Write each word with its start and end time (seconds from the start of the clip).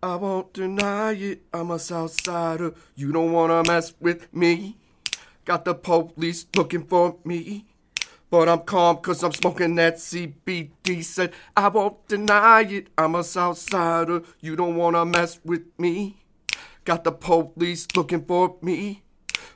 I 0.00 0.14
won't 0.14 0.52
deny 0.52 1.12
it, 1.14 1.42
I'm 1.52 1.72
a 1.72 1.74
Southsider. 1.76 2.76
You 2.94 3.10
don't 3.10 3.32
wanna 3.32 3.64
mess 3.64 3.94
with 3.98 4.32
me. 4.32 4.76
Got 5.44 5.64
the 5.64 5.74
police 5.74 6.46
looking 6.54 6.84
for 6.84 7.16
me. 7.24 7.66
But 8.30 8.48
I'm 8.48 8.60
calm 8.60 8.98
cause 8.98 9.24
I'm 9.24 9.32
smoking 9.32 9.74
that 9.74 9.96
CBD. 9.96 11.02
Said, 11.02 11.32
I 11.56 11.66
won't 11.66 12.06
deny 12.06 12.62
it, 12.62 12.88
I'm 12.96 13.16
a 13.16 13.20
Southsider. 13.20 14.24
You 14.40 14.54
don't 14.54 14.76
wanna 14.76 15.04
mess 15.04 15.40
with 15.44 15.66
me. 15.78 16.18
Got 16.84 17.02
the 17.02 17.10
police 17.10 17.88
looking 17.96 18.24
for 18.24 18.54
me. 18.62 19.02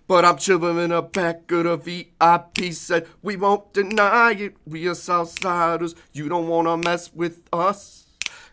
But 0.08 0.24
I'm 0.24 0.38
chilling 0.38 0.78
in 0.78 0.90
the 0.90 1.02
back 1.02 1.52
of 1.52 1.64
the 1.64 1.76
VIP. 1.76 2.72
Said, 2.72 3.06
we 3.22 3.36
won't 3.36 3.72
deny 3.72 4.32
it, 4.32 4.56
we 4.66 4.88
are 4.88 4.92
Southsiders. 4.92 5.94
You 6.12 6.28
don't 6.28 6.48
wanna 6.48 6.76
mess 6.78 7.14
with 7.14 7.42
us. 7.52 8.01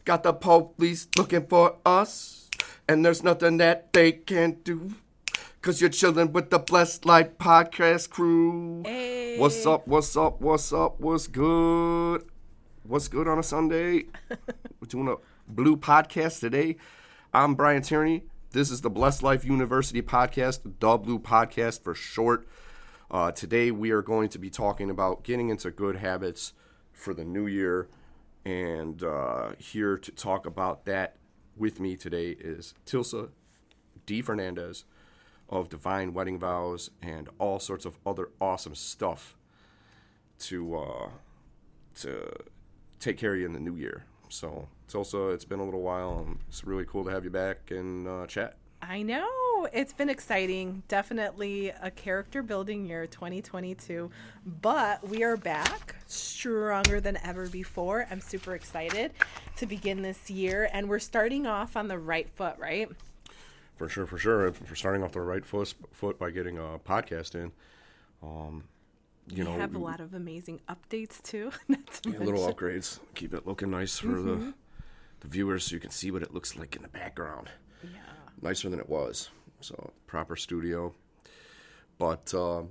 Got 0.10 0.23
the 0.23 0.34
police 0.34 1.07
looking 1.16 1.46
for 1.46 1.78
us, 1.86 2.50
and 2.88 3.05
there's 3.05 3.21
nothing 3.21 3.57
that 3.57 3.93
they 3.93 4.11
can 4.11 4.57
do. 4.64 4.96
Cause 5.61 5.82
you're 5.82 5.92
chilling 5.92 6.34
with 6.34 6.50
the 6.50 6.57
Blessed 6.57 7.06
Life 7.06 7.38
podcast 7.38 8.10
crew. 8.10 8.82
Hey. 8.87 9.37
What's 9.37 9.64
up, 9.68 9.87
what's 9.87 10.18
up, 10.18 10.42
what's 10.42 10.74
up, 10.74 11.00
what's 11.00 11.28
good? 11.28 12.24
What's 12.82 13.07
good 13.07 13.28
on 13.28 13.37
a 13.37 13.43
Sunday? 13.43 14.06
We're 14.29 14.87
doing 14.87 15.10
a 15.10 15.18
BLU 15.54 15.78
podcast 15.78 16.39
today. 16.39 16.78
I'm 17.32 17.54
Brian 17.54 17.84
Tierney. 17.84 18.23
This 18.50 18.71
is 18.71 18.82
the 18.82 18.89
Blessed 18.89 19.21
Life 19.21 19.46
University 19.46 20.01
podcast, 20.01 20.64
the 20.64 20.70
BLU 20.70 21.20
Podcast 21.21 21.84
for 21.84 21.93
short. 21.93 22.48
Uh, 23.12 23.32
today 23.32 23.70
we 23.70 23.92
are 23.92 24.01
going 24.01 24.29
to 24.29 24.39
be 24.39 24.50
talking 24.50 24.89
about 24.89 25.23
getting 25.23 25.50
into 25.50 25.70
good 25.70 25.98
habits 25.98 26.54
for 26.93 27.14
the 27.14 27.23
new 27.23 27.46
year. 27.46 27.89
And 28.46 29.04
uh, 29.04 29.52
here 29.57 29.98
to 29.98 30.11
talk 30.11 30.46
about 30.46 30.86
that 30.86 31.18
with 31.57 31.79
me 31.79 31.96
today 31.96 32.30
is 32.39 32.73
Tilsa 32.86 33.30
D. 34.06 34.22
Fernandez 34.22 34.86
of 35.50 35.70
Divine 35.70 36.14
Wedding 36.14 36.40
Vows 36.40 36.90
and 37.02 37.30
all 37.38 37.60
sorts 37.60 37.86
of 37.86 37.98
other 38.06 38.30
awesome 38.40 38.76
stuff 38.76 39.36
to 40.40 40.78
uh, 40.78 41.10
to 41.95 42.32
take 43.00 43.17
care 43.17 43.34
of 43.34 43.40
you 43.40 43.45
in 43.45 43.54
the 43.54 43.60
new 43.60 43.76
year. 43.76 44.06
So, 44.30 44.70
Tilsa, 44.88 45.34
it's 45.34 45.45
been 45.45 45.60
a 45.60 45.66
little 45.66 45.82
while. 45.82 46.23
and 46.26 46.40
It's 46.48 46.64
really 46.64 46.86
cool 46.86 47.04
to 47.04 47.10
have 47.10 47.23
you 47.23 47.30
back 47.32 47.72
and 47.72 48.08
uh, 48.08 48.28
chat. 48.28 48.58
I 48.82 49.02
know. 49.02 49.28
It's 49.66 49.94
been 49.94 50.10
exciting. 50.10 50.84
Definitely 50.88 51.70
a 51.82 51.92
character 51.92 52.42
building 52.42 52.86
year 52.86 53.08
2022. 53.08 54.10
But 54.62 55.08
we 55.08 55.24
are 55.24 55.38
back 55.38 55.96
stronger 56.08 57.02
than 57.02 57.18
ever 57.24 57.48
before. 57.48 58.08
I'm 58.10 58.22
super 58.22 58.56
excited 58.56 59.12
to 59.58 59.66
begin 59.66 60.02
this 60.02 60.30
year. 60.30 60.70
And 60.72 60.88
we're 60.88 61.00
starting 61.00 61.46
off 61.46 61.76
on 61.76 61.88
the 61.88 61.98
right 61.98 62.30
foot, 62.30 62.58
right? 62.58 62.90
For 63.76 63.90
sure, 63.90 64.06
for 64.06 64.18
sure. 64.18 64.52
We're 64.52 64.76
starting 64.76 65.04
off 65.04 65.12
the 65.12 65.22
right 65.22 65.46
foot, 65.46 65.73
foot 65.92 66.20
by 66.20 66.32
getting 66.32 66.58
a 66.58 66.80
podcast 66.80 67.36
in. 67.36 67.52
Um, 68.22 68.64
you 69.28 69.44
we 69.46 69.52
know, 69.52 69.58
have 69.58 69.76
a 69.76 69.80
lot 69.80 70.00
of 70.00 70.14
amazing 70.14 70.60
updates 70.68 71.22
too. 71.22 71.52
To 72.02 72.12
Yeah, 72.12 72.20
little 72.20 72.52
upgrades. 72.52 73.00
Keep 73.16 73.34
it 73.34 73.48
looking 73.48 73.72
nice 73.72 73.98
for 73.98 74.22
the 74.22 74.54
the 75.22 75.28
viewers, 75.28 75.66
so 75.66 75.73
you 75.73 75.80
can 75.80 75.92
see 75.92 76.12
what 76.12 76.22
it 76.22 76.34
looks 76.34 76.56
like 76.56 76.76
in 76.76 76.82
the 76.82 76.88
background. 76.88 77.50
Yeah. 77.84 78.00
Nicer 78.42 78.70
than 78.70 78.80
it 78.80 78.88
was. 78.88 79.30
So 79.62 79.92
proper 80.08 80.36
studio. 80.36 80.94
But 81.98 82.34
uh, 82.34 82.64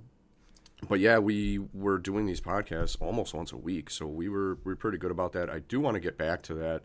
but 0.88 1.00
yeah, 1.00 1.18
we 1.18 1.58
were 1.74 1.98
doing 1.98 2.26
these 2.26 2.40
podcasts 2.40 2.96
almost 3.00 3.34
once 3.34 3.52
a 3.52 3.56
week, 3.56 3.90
so 3.90 4.06
we 4.06 4.28
were 4.28 4.54
we 4.64 4.72
were 4.72 4.76
pretty 4.76 4.98
good 4.98 5.10
about 5.10 5.32
that. 5.32 5.50
I 5.50 5.60
do 5.60 5.80
want 5.80 5.94
to 5.94 6.00
get 6.00 6.16
back 6.16 6.42
to 6.44 6.54
that, 6.54 6.82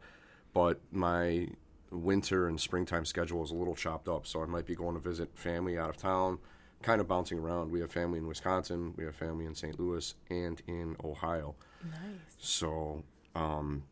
but 0.53 0.79
my 0.91 1.47
winter 1.91 2.47
and 2.47 2.59
springtime 2.59 3.05
schedule 3.05 3.43
is 3.43 3.51
a 3.51 3.55
little 3.55 3.75
chopped 3.75 4.07
up, 4.07 4.25
so 4.25 4.41
I 4.41 4.45
might 4.45 4.65
be 4.65 4.75
going 4.75 4.95
to 4.95 4.99
visit 4.99 5.37
family 5.37 5.77
out 5.77 5.89
of 5.89 5.97
town, 5.97 6.39
kind 6.81 6.99
of 7.01 7.07
bouncing 7.07 7.37
around. 7.37 7.71
We 7.71 7.81
have 7.81 7.91
family 7.91 8.17
in 8.17 8.27
Wisconsin, 8.27 8.93
we 8.97 9.05
have 9.05 9.15
family 9.15 9.45
in 9.45 9.53
St. 9.53 9.79
Louis, 9.79 10.15
and 10.29 10.61
in 10.67 10.95
Ohio. 11.03 11.55
Nice. 11.83 11.99
So 12.39 13.03
um, 13.35 13.83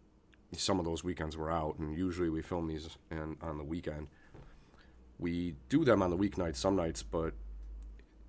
some 0.51 0.79
of 0.79 0.85
those 0.85 1.03
weekends 1.03 1.37
we're 1.37 1.51
out, 1.51 1.77
and 1.77 1.95
usually 1.95 2.29
we 2.29 2.41
film 2.41 2.67
these 2.67 2.97
and 3.11 3.37
on 3.41 3.57
the 3.59 3.63
weekend. 3.63 4.07
We 5.21 5.55
do 5.69 5.85
them 5.85 6.01
on 6.01 6.09
the 6.09 6.17
weeknights 6.17 6.57
some 6.57 6.75
nights, 6.75 7.01
but 7.03 7.33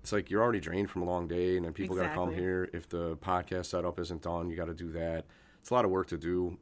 it's 0.01 0.11
like 0.13 0.29
you're 0.29 0.41
already 0.41 0.59
drained 0.61 0.89
from 0.89 1.01
a 1.01 1.05
long 1.05 1.27
day, 1.27 1.57
and 1.57 1.65
then 1.65 1.73
people 1.73 1.95
got 1.95 2.03
to 2.09 2.13
come 2.13 2.33
here. 2.33 2.69
If 2.71 2.87
the 2.87 3.17
podcast 3.17 3.65
setup 3.65 3.99
isn't 3.99 4.21
done, 4.21 4.49
you 4.49 4.55
got 4.55 4.65
to 4.67 4.73
do 4.73 4.91
that. 4.91 5.25
It's 5.59 5.71
a 5.71 5.73
lot 5.73 5.83
of 5.85 5.91
work 5.91 6.07
to 6.07 6.17
do. 6.17 6.57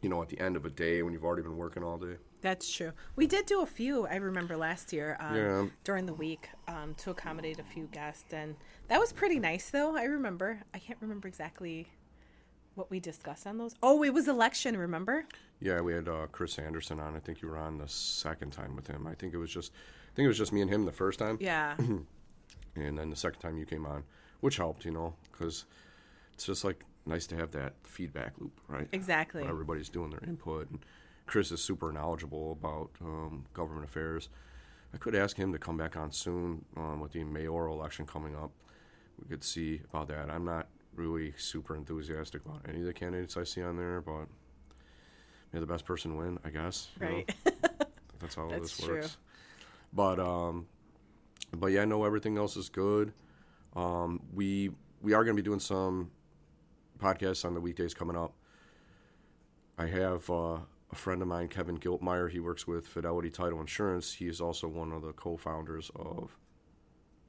You 0.00 0.08
know, 0.08 0.22
at 0.22 0.28
the 0.28 0.38
end 0.38 0.54
of 0.56 0.64
a 0.64 0.70
day 0.70 1.02
when 1.02 1.12
you've 1.12 1.24
already 1.24 1.42
been 1.42 1.56
working 1.56 1.82
all 1.82 1.98
day. 1.98 2.16
That's 2.40 2.70
true. 2.72 2.92
We 3.16 3.26
did 3.26 3.46
do 3.46 3.62
a 3.62 3.66
few. 3.66 4.06
I 4.06 4.14
remember 4.14 4.56
last 4.56 4.92
year 4.92 5.16
um, 5.18 5.34
Yeah. 5.34 5.66
during 5.82 6.06
the 6.06 6.14
week 6.14 6.48
um, 6.68 6.94
to 6.98 7.10
accommodate 7.10 7.58
a 7.58 7.64
few 7.64 7.88
guests, 7.90 8.32
and 8.32 8.54
that 8.86 9.00
was 9.00 9.12
pretty 9.12 9.40
nice. 9.40 9.70
Though 9.70 9.96
I 9.96 10.04
remember, 10.04 10.62
I 10.72 10.78
can't 10.78 10.98
remember 11.02 11.26
exactly 11.26 11.88
what 12.78 12.90
we 12.90 13.00
discussed 13.00 13.46
on 13.46 13.58
those. 13.58 13.74
Oh, 13.82 14.02
it 14.04 14.14
was 14.14 14.28
election. 14.28 14.76
Remember? 14.76 15.26
Yeah, 15.60 15.80
we 15.80 15.92
had 15.92 16.08
uh, 16.08 16.28
Chris 16.30 16.58
Anderson 16.58 17.00
on. 17.00 17.16
I 17.16 17.18
think 17.18 17.42
you 17.42 17.48
were 17.48 17.58
on 17.58 17.76
the 17.76 17.88
second 17.88 18.52
time 18.52 18.76
with 18.76 18.86
him. 18.86 19.06
I 19.06 19.14
think 19.14 19.34
it 19.34 19.38
was 19.38 19.50
just, 19.50 19.72
I 20.12 20.14
think 20.14 20.24
it 20.24 20.28
was 20.28 20.38
just 20.38 20.52
me 20.52 20.62
and 20.62 20.70
him 20.70 20.84
the 20.84 20.92
first 20.92 21.18
time. 21.18 21.36
Yeah. 21.40 21.74
and 22.76 22.98
then 22.98 23.10
the 23.10 23.16
second 23.16 23.40
time 23.40 23.58
you 23.58 23.66
came 23.66 23.84
on, 23.84 24.04
which 24.40 24.56
helped, 24.56 24.84
you 24.84 24.92
know, 24.92 25.14
because 25.30 25.64
it's 26.32 26.46
just 26.46 26.64
like 26.64 26.84
nice 27.04 27.26
to 27.26 27.36
have 27.36 27.50
that 27.50 27.74
feedback 27.82 28.34
loop, 28.38 28.58
right? 28.68 28.88
Exactly. 28.92 29.42
When 29.42 29.50
everybody's 29.50 29.88
doing 29.88 30.10
their 30.10 30.22
input, 30.26 30.70
and 30.70 30.78
Chris 31.26 31.50
is 31.50 31.60
super 31.60 31.92
knowledgeable 31.92 32.52
about 32.52 32.90
um, 33.02 33.44
government 33.52 33.84
affairs. 33.84 34.28
I 34.94 34.96
could 34.96 35.14
ask 35.14 35.36
him 35.36 35.52
to 35.52 35.58
come 35.58 35.76
back 35.76 35.96
on 35.96 36.12
soon 36.12 36.64
um, 36.76 37.00
with 37.00 37.12
the 37.12 37.24
mayoral 37.24 37.78
election 37.78 38.06
coming 38.06 38.34
up. 38.34 38.52
We 39.20 39.28
could 39.28 39.44
see 39.44 39.82
about 39.90 40.08
that. 40.08 40.30
I'm 40.30 40.44
not 40.44 40.68
really 40.98 41.32
super 41.36 41.74
enthusiastic 41.76 42.44
about 42.44 42.62
any 42.68 42.80
of 42.80 42.86
the 42.86 42.92
candidates 42.92 43.36
I 43.36 43.44
see 43.44 43.62
on 43.62 43.76
there, 43.76 44.00
but 44.00 44.26
may 45.52 45.60
the 45.60 45.66
best 45.66 45.84
person 45.84 46.16
win, 46.16 46.38
I 46.44 46.50
guess. 46.50 46.88
you 47.00 47.06
know? 47.06 47.12
Right. 47.14 47.34
That's 48.18 48.34
how 48.34 48.48
That's 48.48 48.76
this 48.76 48.84
true. 48.84 48.94
works. 48.96 49.16
But 49.92 50.18
um, 50.20 50.66
but 51.56 51.68
yeah, 51.68 51.84
no, 51.84 52.04
everything 52.04 52.36
else 52.36 52.56
is 52.56 52.68
good. 52.68 53.12
Um, 53.74 54.20
we 54.34 54.70
we 55.00 55.14
are 55.14 55.24
going 55.24 55.36
to 55.36 55.42
be 55.42 55.46
doing 55.46 55.60
some 55.60 56.10
podcasts 56.98 57.44
on 57.44 57.54
the 57.54 57.60
weekdays 57.60 57.94
coming 57.94 58.16
up. 58.16 58.34
I 59.78 59.86
have 59.86 60.28
uh, 60.28 60.58
a 60.90 60.94
friend 60.94 61.22
of 61.22 61.28
mine, 61.28 61.48
Kevin 61.48 61.78
Giltmeyer. 61.78 62.28
He 62.30 62.40
works 62.40 62.66
with 62.66 62.86
Fidelity 62.86 63.30
Title 63.30 63.60
Insurance. 63.60 64.12
He 64.12 64.26
is 64.26 64.40
also 64.40 64.66
one 64.66 64.92
of 64.92 65.02
the 65.02 65.12
co-founders 65.12 65.90
of 65.94 66.36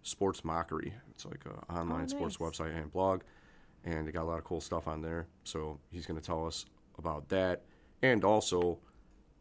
Sports 0.02 0.44
Mockery. 0.44 0.94
It's 1.12 1.26
like 1.26 1.46
an 1.46 1.76
online 1.76 2.08
sports 2.08 2.40
nice. 2.40 2.50
website 2.58 2.76
and 2.76 2.92
blog, 2.92 3.22
and 3.86 4.08
they 4.08 4.12
got 4.12 4.24
a 4.24 4.30
lot 4.30 4.38
of 4.38 4.44
cool 4.44 4.62
stuff 4.62 4.88
on 4.88 5.02
there. 5.02 5.28
So 5.44 5.80
he's 5.92 6.06
going 6.06 6.20
to 6.20 6.26
tell 6.26 6.46
us 6.46 6.66
about 6.98 7.30
that, 7.30 7.64
and 8.02 8.24
also 8.24 8.80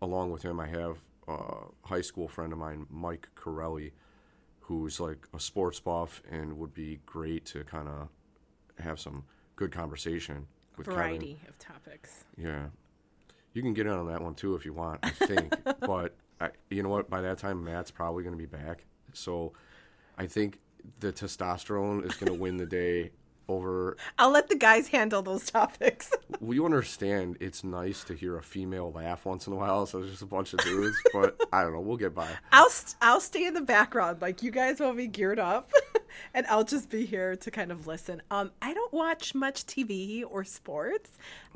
along 0.00 0.30
with 0.30 0.42
him, 0.42 0.60
I 0.60 0.66
have 0.68 0.98
a 1.26 1.64
high 1.84 2.00
school 2.00 2.28
friend 2.28 2.52
of 2.52 2.58
mine, 2.58 2.86
Mike 2.90 3.28
Corelli, 3.34 3.92
who's 4.60 5.00
like 5.00 5.26
a 5.34 5.40
sports 5.40 5.80
buff 5.80 6.22
and 6.30 6.58
would 6.58 6.74
be 6.74 7.00
great 7.06 7.44
to 7.46 7.64
kind 7.64 7.88
of 7.88 8.08
have 8.78 9.00
some 9.00 9.24
good 9.56 9.72
conversation 9.72 10.46
with 10.76 10.86
Kevin. 10.86 11.00
Variety 11.00 11.38
of 11.48 11.58
topics. 11.58 12.24
Yeah, 12.36 12.66
you 13.52 13.62
can 13.62 13.74
get 13.74 13.86
in 13.86 13.92
on 13.92 14.06
that 14.08 14.22
one 14.22 14.34
too 14.34 14.54
if 14.54 14.64
you 14.64 14.72
want. 14.72 15.00
I 15.02 15.10
think, 15.10 15.54
but 15.80 16.14
I, 16.40 16.50
you 16.70 16.82
know 16.82 16.90
what? 16.90 17.10
By 17.10 17.20
that 17.22 17.38
time, 17.38 17.64
Matt's 17.64 17.90
probably 17.90 18.22
going 18.22 18.34
to 18.34 18.38
be 18.38 18.46
back, 18.46 18.84
so 19.12 19.52
I 20.16 20.26
think 20.26 20.60
the 21.00 21.12
testosterone 21.12 22.06
is 22.06 22.14
going 22.14 22.32
to 22.32 22.38
win 22.38 22.56
the 22.56 22.66
day 22.66 23.10
over 23.48 23.96
I'll 24.18 24.30
let 24.30 24.48
the 24.48 24.56
guys 24.56 24.88
handle 24.88 25.22
those 25.22 25.50
topics. 25.50 26.12
Well, 26.40 26.54
you 26.54 26.64
understand 26.64 27.36
it's 27.40 27.64
nice 27.64 28.04
to 28.04 28.14
hear 28.14 28.36
a 28.36 28.42
female 28.42 28.92
laugh 28.92 29.24
once 29.26 29.48
in 29.48 29.52
a 29.52 29.56
while, 29.56 29.86
so 29.86 29.98
it's 29.98 30.10
just 30.10 30.22
a 30.22 30.26
bunch 30.26 30.52
of 30.52 30.60
dudes, 30.60 30.96
but 31.12 31.36
I 31.52 31.62
don't 31.62 31.72
know, 31.72 31.80
we'll 31.80 31.96
get 31.96 32.14
by. 32.14 32.28
I'll 32.52 32.70
st- 32.70 32.94
I'll 33.02 33.20
stay 33.20 33.44
in 33.44 33.54
the 33.54 33.60
background. 33.60 34.22
Like 34.22 34.40
you 34.40 34.52
guys 34.52 34.78
will 34.78 34.92
be 34.92 35.08
geared 35.08 35.40
up, 35.40 35.72
and 36.34 36.46
I'll 36.46 36.62
just 36.62 36.90
be 36.90 37.04
here 37.04 37.34
to 37.34 37.50
kind 37.50 37.72
of 37.72 37.88
listen. 37.88 38.22
Um, 38.30 38.52
I 38.62 38.72
don't 38.72 38.92
watch 38.92 39.34
much 39.34 39.66
TV 39.66 40.22
or 40.28 40.44
sports. 40.44 41.10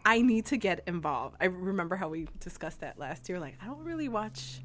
I 0.05 0.21
need 0.21 0.47
to 0.47 0.57
get 0.57 0.83
involved. 0.89 1.37
I 1.41 1.45
remember 1.45 1.95
how 1.95 2.09
we 2.09 2.27
discussed 2.41 2.81
that 2.81 2.99
last 2.99 3.29
year. 3.29 3.39
Like 3.39 3.55
I 3.63 3.67
don't 3.67 3.85
really 3.85 4.09
watch. 4.09 4.63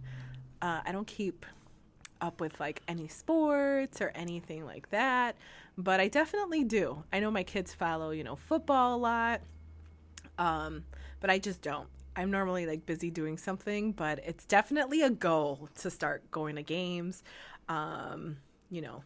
Uh, 0.64 0.82
I 0.84 0.92
don't 0.92 1.06
keep 1.08 1.46
up 2.22 2.42
with 2.42 2.60
like 2.60 2.82
any 2.88 3.08
sports 3.08 4.02
or 4.02 4.12
anything 4.16 4.66
like 4.66 4.90
that, 4.90 5.36
but 5.78 6.00
I 6.00 6.08
definitely 6.08 6.64
do. 6.64 7.04
I 7.12 7.20
know 7.20 7.32
my 7.32 7.44
kids 7.44 7.74
follow, 7.74 8.12
you 8.12 8.24
know, 8.24 8.36
football 8.36 8.96
a 8.96 9.00
lot. 9.00 9.42
Um, 10.38 10.84
but 11.20 11.30
I 11.30 11.40
just 11.40 11.62
don't. 11.62 11.88
I'm 12.16 12.32
normally 12.32 12.66
like 12.66 12.86
busy 12.86 13.10
doing 13.10 13.38
something, 13.38 13.92
but 13.92 14.20
it's 14.26 14.46
definitely 14.46 15.02
a 15.04 15.10
goal 15.10 15.70
to 15.76 15.90
start 15.90 16.30
going 16.32 16.56
to 16.56 16.64
games. 16.64 17.24
Um, 17.70 18.38
you 18.72 18.82
know, 18.82 19.04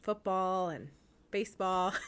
football 0.00 0.68
and 0.68 0.88
baseball. 1.30 1.92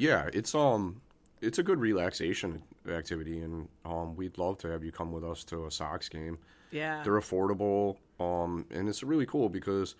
Yeah, 0.00 0.30
it's 0.32 0.54
um, 0.54 0.98
it's 1.42 1.58
a 1.58 1.62
good 1.62 1.78
relaxation 1.78 2.62
activity, 2.88 3.42
and 3.42 3.68
um, 3.84 4.16
we'd 4.16 4.38
love 4.38 4.56
to 4.58 4.68
have 4.68 4.82
you 4.82 4.90
come 4.90 5.12
with 5.12 5.22
us 5.22 5.44
to 5.44 5.66
a 5.66 5.70
Sox 5.70 6.08
game. 6.08 6.38
Yeah. 6.70 7.02
They're 7.02 7.20
affordable, 7.20 7.98
um, 8.20 8.66
and 8.70 8.88
it's 8.88 9.02
really 9.02 9.26
cool 9.26 9.48
because 9.48 9.94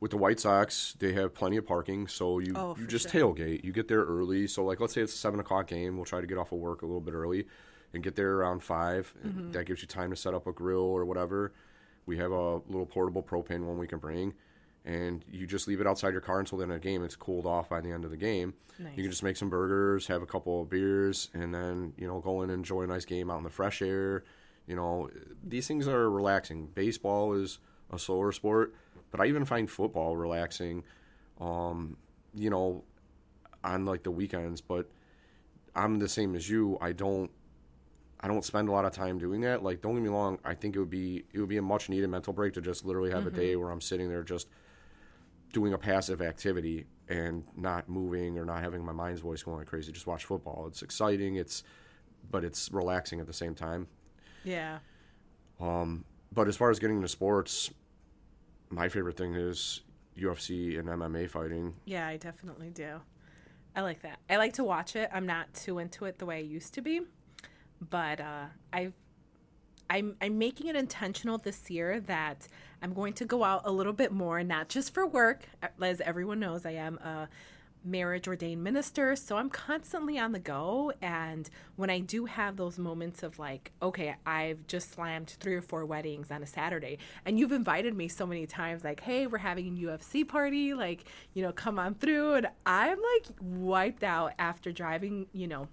with 0.00 0.12
the 0.12 0.16
White 0.16 0.38
Sox, 0.38 0.94
they 1.00 1.12
have 1.14 1.34
plenty 1.34 1.56
of 1.56 1.66
parking, 1.66 2.06
so 2.06 2.38
you 2.38 2.52
Oh, 2.54 2.76
you 2.78 2.86
just 2.86 3.10
sure. 3.10 3.34
tailgate. 3.34 3.64
You 3.64 3.72
get 3.72 3.88
there 3.88 4.04
early, 4.04 4.46
so 4.46 4.64
like 4.64 4.80
let's 4.80 4.94
say 4.94 5.00
it's 5.02 5.14
a 5.14 5.18
seven 5.18 5.40
o'clock 5.40 5.66
game, 5.66 5.96
we'll 5.96 6.04
try 6.04 6.20
to 6.20 6.26
get 6.26 6.38
off 6.38 6.52
of 6.52 6.58
work 6.58 6.82
a 6.82 6.86
little 6.86 7.00
bit 7.00 7.14
early 7.14 7.46
and 7.92 8.02
get 8.02 8.14
there 8.16 8.34
around 8.34 8.62
5 8.62 9.14
Mm-hmm. 9.26 9.52
That 9.52 9.64
gives 9.64 9.82
you 9.82 9.88
time 9.88 10.10
to 10.10 10.16
set 10.16 10.34
up 10.34 10.46
a 10.46 10.52
grill 10.52 10.78
or 10.80 11.04
whatever. 11.04 11.52
We 12.06 12.16
have 12.18 12.30
a 12.32 12.56
little 12.68 12.86
portable 12.86 13.22
propane 13.22 13.64
one 13.64 13.78
we 13.78 13.86
can 13.86 13.98
bring. 13.98 14.34
And 14.84 15.24
you 15.30 15.46
just 15.46 15.66
leave 15.68 15.80
it 15.80 15.86
outside 15.86 16.12
your 16.12 16.20
car 16.22 16.38
until 16.40 16.56
the 16.58 16.62
end 16.62 16.72
of 16.72 16.80
the 16.80 16.88
game. 16.88 17.02
It's 17.04 17.16
cooled 17.16 17.44
off 17.44 17.68
by 17.68 17.80
the 17.82 17.90
end 17.90 18.04
of 18.04 18.10
the 18.10 18.16
game. 18.16 18.54
You 18.96 19.02
can 19.02 19.10
just 19.10 19.22
make 19.22 19.36
some 19.36 19.50
burgers, 19.50 20.06
have 20.06 20.22
a 20.22 20.26
couple 20.26 20.62
of 20.62 20.70
beers, 20.70 21.28
and 21.34 21.52
then 21.52 21.92
you 21.98 22.06
know 22.06 22.20
go 22.20 22.42
in 22.42 22.50
and 22.50 22.58
enjoy 22.60 22.82
a 22.82 22.86
nice 22.86 23.04
game 23.04 23.30
out 23.30 23.38
in 23.38 23.44
the 23.44 23.50
fresh 23.50 23.82
air. 23.82 24.22
You 24.68 24.76
know, 24.76 25.08
these 25.42 25.66
things 25.66 25.88
are 25.88 26.10
relaxing. 26.10 26.66
Baseball 26.66 27.32
is 27.32 27.58
a 27.90 27.98
slower 27.98 28.32
sport, 28.32 28.74
but 29.10 29.20
I 29.20 29.26
even 29.26 29.44
find 29.46 29.68
football 29.68 30.16
relaxing. 30.16 30.84
Um, 31.40 31.96
you 32.34 32.50
know, 32.50 32.84
on 33.64 33.86
like 33.86 34.02
the 34.02 34.10
weekends, 34.10 34.60
but 34.60 34.90
I'm 35.74 35.98
the 35.98 36.08
same 36.08 36.34
as 36.34 36.48
you. 36.50 36.76
I 36.80 36.92
don't 36.92 37.30
I 38.20 38.28
don't 38.28 38.44
spend 38.44 38.68
a 38.68 38.72
lot 38.72 38.84
of 38.84 38.92
time 38.92 39.18
doing 39.18 39.40
that. 39.42 39.62
Like 39.62 39.80
don't 39.80 39.94
get 39.94 40.02
me 40.02 40.08
wrong, 40.08 40.38
I 40.44 40.54
think 40.54 40.76
it 40.76 40.80
would 40.80 40.90
be 40.90 41.24
it 41.32 41.40
would 41.40 41.48
be 41.48 41.56
a 41.56 41.62
much 41.62 41.88
needed 41.88 42.10
mental 42.10 42.32
break 42.32 42.52
to 42.54 42.60
just 42.60 42.84
literally 42.84 43.10
have 43.10 43.26
a 43.26 43.30
day 43.30 43.56
where 43.56 43.70
I'm 43.70 43.80
sitting 43.80 44.08
there 44.08 44.22
just 44.22 44.48
doing 45.52 45.72
a 45.72 45.78
passive 45.78 46.20
activity 46.20 46.86
and 47.08 47.44
not 47.56 47.88
moving 47.88 48.38
or 48.38 48.44
not 48.44 48.62
having 48.62 48.84
my 48.84 48.92
mind's 48.92 49.20
voice 49.22 49.42
going 49.42 49.56
like 49.58 49.66
crazy. 49.66 49.92
Just 49.92 50.06
watch 50.06 50.24
football. 50.24 50.66
It's 50.68 50.82
exciting, 50.82 51.36
it's 51.36 51.62
but 52.30 52.44
it's 52.44 52.70
relaxing 52.72 53.20
at 53.20 53.26
the 53.26 53.32
same 53.32 53.54
time. 53.54 53.86
Yeah. 54.44 54.78
Um, 55.60 56.04
but 56.32 56.48
as 56.48 56.56
far 56.56 56.70
as 56.70 56.78
getting 56.78 56.96
into 56.96 57.08
sports, 57.08 57.70
my 58.70 58.88
favorite 58.88 59.16
thing 59.16 59.34
is 59.34 59.80
UFC 60.18 60.78
and 60.78 60.88
MMA 60.88 61.28
fighting. 61.28 61.74
Yeah, 61.84 62.06
I 62.06 62.16
definitely 62.16 62.70
do. 62.70 63.00
I 63.74 63.82
like 63.82 64.02
that. 64.02 64.18
I 64.28 64.36
like 64.36 64.54
to 64.54 64.64
watch 64.64 64.96
it. 64.96 65.08
I'm 65.12 65.26
not 65.26 65.52
too 65.54 65.78
into 65.78 66.04
it 66.04 66.18
the 66.18 66.26
way 66.26 66.38
I 66.38 66.42
used 66.42 66.74
to 66.74 66.82
be, 66.82 67.00
but 67.80 68.20
uh, 68.20 68.46
I've 68.72 68.92
I'm 69.90 70.16
I'm 70.20 70.38
making 70.38 70.66
it 70.66 70.76
intentional 70.76 71.38
this 71.38 71.70
year 71.70 72.00
that 72.00 72.46
I'm 72.82 72.92
going 72.92 73.14
to 73.14 73.24
go 73.24 73.44
out 73.44 73.62
a 73.64 73.70
little 73.70 73.92
bit 73.92 74.12
more, 74.12 74.42
not 74.42 74.68
just 74.68 74.92
for 74.92 75.06
work. 75.06 75.44
As 75.80 76.00
everyone 76.00 76.40
knows, 76.40 76.66
I 76.66 76.72
am 76.72 76.98
a 76.98 77.28
marriage 77.84 78.28
ordained 78.28 78.62
minister, 78.62 79.16
so 79.16 79.36
I'm 79.36 79.50
constantly 79.50 80.18
on 80.18 80.32
the 80.32 80.38
go. 80.38 80.92
And 81.00 81.48
when 81.76 81.90
I 81.90 82.00
do 82.00 82.26
have 82.26 82.56
those 82.56 82.78
moments 82.78 83.22
of 83.22 83.38
like, 83.38 83.72
okay, 83.82 84.16
I've 84.26 84.66
just 84.66 84.92
slammed 84.92 85.36
three 85.40 85.54
or 85.54 85.62
four 85.62 85.86
weddings 85.86 86.30
on 86.30 86.42
a 86.42 86.46
Saturday, 86.46 86.98
and 87.24 87.38
you've 87.38 87.52
invited 87.52 87.94
me 87.96 88.08
so 88.08 88.26
many 88.26 88.46
times, 88.46 88.84
like, 88.84 89.00
hey, 89.00 89.26
we're 89.26 89.38
having 89.38 89.68
a 89.68 89.80
UFC 89.80 90.26
party, 90.26 90.74
like, 90.74 91.04
you 91.34 91.42
know, 91.42 91.52
come 91.52 91.78
on 91.78 91.94
through, 91.94 92.34
and 92.34 92.48
I'm 92.66 92.98
like 92.98 93.26
wiped 93.40 94.04
out 94.04 94.32
after 94.38 94.72
driving, 94.72 95.26
you 95.32 95.46
know 95.46 95.68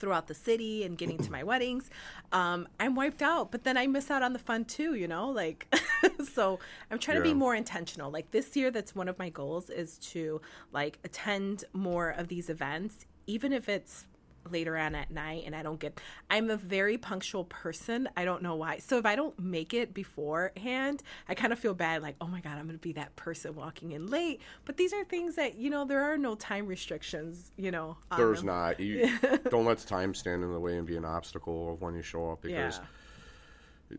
throughout 0.00 0.26
the 0.26 0.34
city 0.34 0.84
and 0.84 0.98
getting 0.98 1.18
to 1.18 1.30
my 1.30 1.44
weddings. 1.44 1.90
Um, 2.32 2.68
i'm 2.78 2.94
wiped 2.94 3.22
out 3.22 3.50
but 3.50 3.64
then 3.64 3.76
i 3.76 3.86
miss 3.86 4.10
out 4.10 4.22
on 4.22 4.32
the 4.32 4.38
fun 4.38 4.64
too 4.64 4.94
you 4.94 5.08
know 5.08 5.28
like 5.30 5.66
so 6.32 6.58
i'm 6.90 6.98
trying 6.98 7.18
to 7.18 7.22
be 7.22 7.34
more 7.34 7.54
intentional. 7.54 8.10
Like 8.10 8.30
this 8.30 8.56
year 8.56 8.70
that's 8.70 8.94
one 8.94 9.08
of 9.08 9.18
my 9.18 9.28
goals 9.28 9.70
is 9.70 9.98
to 9.98 10.40
like 10.72 10.98
attend 11.04 11.64
more 11.72 12.10
of 12.10 12.28
these 12.28 12.48
events 12.50 13.06
even 13.26 13.52
if 13.52 13.68
it's 13.68 14.06
later 14.48 14.76
on 14.76 14.94
at 14.94 15.10
night 15.10 15.42
and 15.46 15.54
i 15.54 15.62
don't 15.62 15.80
get 15.80 16.00
i'm 16.30 16.50
a 16.50 16.56
very 16.56 16.96
punctual 16.96 17.44
person 17.44 18.08
i 18.16 18.24
don't 18.24 18.42
know 18.42 18.54
why 18.54 18.78
so 18.78 18.98
if 18.98 19.06
i 19.06 19.14
don't 19.14 19.38
make 19.38 19.74
it 19.74 19.92
beforehand 19.92 21.02
i 21.28 21.34
kind 21.34 21.52
of 21.52 21.58
feel 21.58 21.74
bad 21.74 22.02
like 22.02 22.16
oh 22.20 22.26
my 22.26 22.40
god 22.40 22.56
i'm 22.58 22.66
gonna 22.66 22.78
be 22.78 22.92
that 22.92 23.14
person 23.16 23.54
walking 23.54 23.92
in 23.92 24.06
late 24.06 24.40
but 24.64 24.76
these 24.76 24.92
are 24.92 25.04
things 25.04 25.34
that 25.36 25.56
you 25.56 25.70
know 25.70 25.84
there 25.84 26.02
are 26.02 26.16
no 26.16 26.34
time 26.34 26.66
restrictions 26.66 27.52
you 27.56 27.70
know 27.70 27.96
There's 28.16 28.42
not. 28.42 28.80
You 28.80 29.10
don't 29.50 29.64
let 29.64 29.78
time 29.78 30.14
stand 30.14 30.42
in 30.42 30.52
the 30.52 30.60
way 30.60 30.76
and 30.76 30.86
be 30.86 30.96
an 30.96 31.04
obstacle 31.04 31.74
of 31.74 31.82
when 31.82 31.94
you 31.94 32.02
show 32.02 32.30
up 32.30 32.42
because 32.42 32.78
yeah 32.78 32.84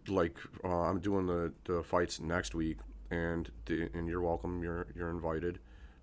like 0.07 0.37
uh, 0.63 0.67
I'm 0.67 0.99
doing 0.99 1.25
the, 1.25 1.51
the 1.65 1.83
fights 1.83 2.19
next 2.19 2.55
week, 2.55 2.77
and 3.09 3.49
the, 3.65 3.89
and 3.93 4.07
you're 4.07 4.21
welcome. 4.21 4.63
You're 4.63 4.87
you're 4.95 5.09
invited. 5.09 5.59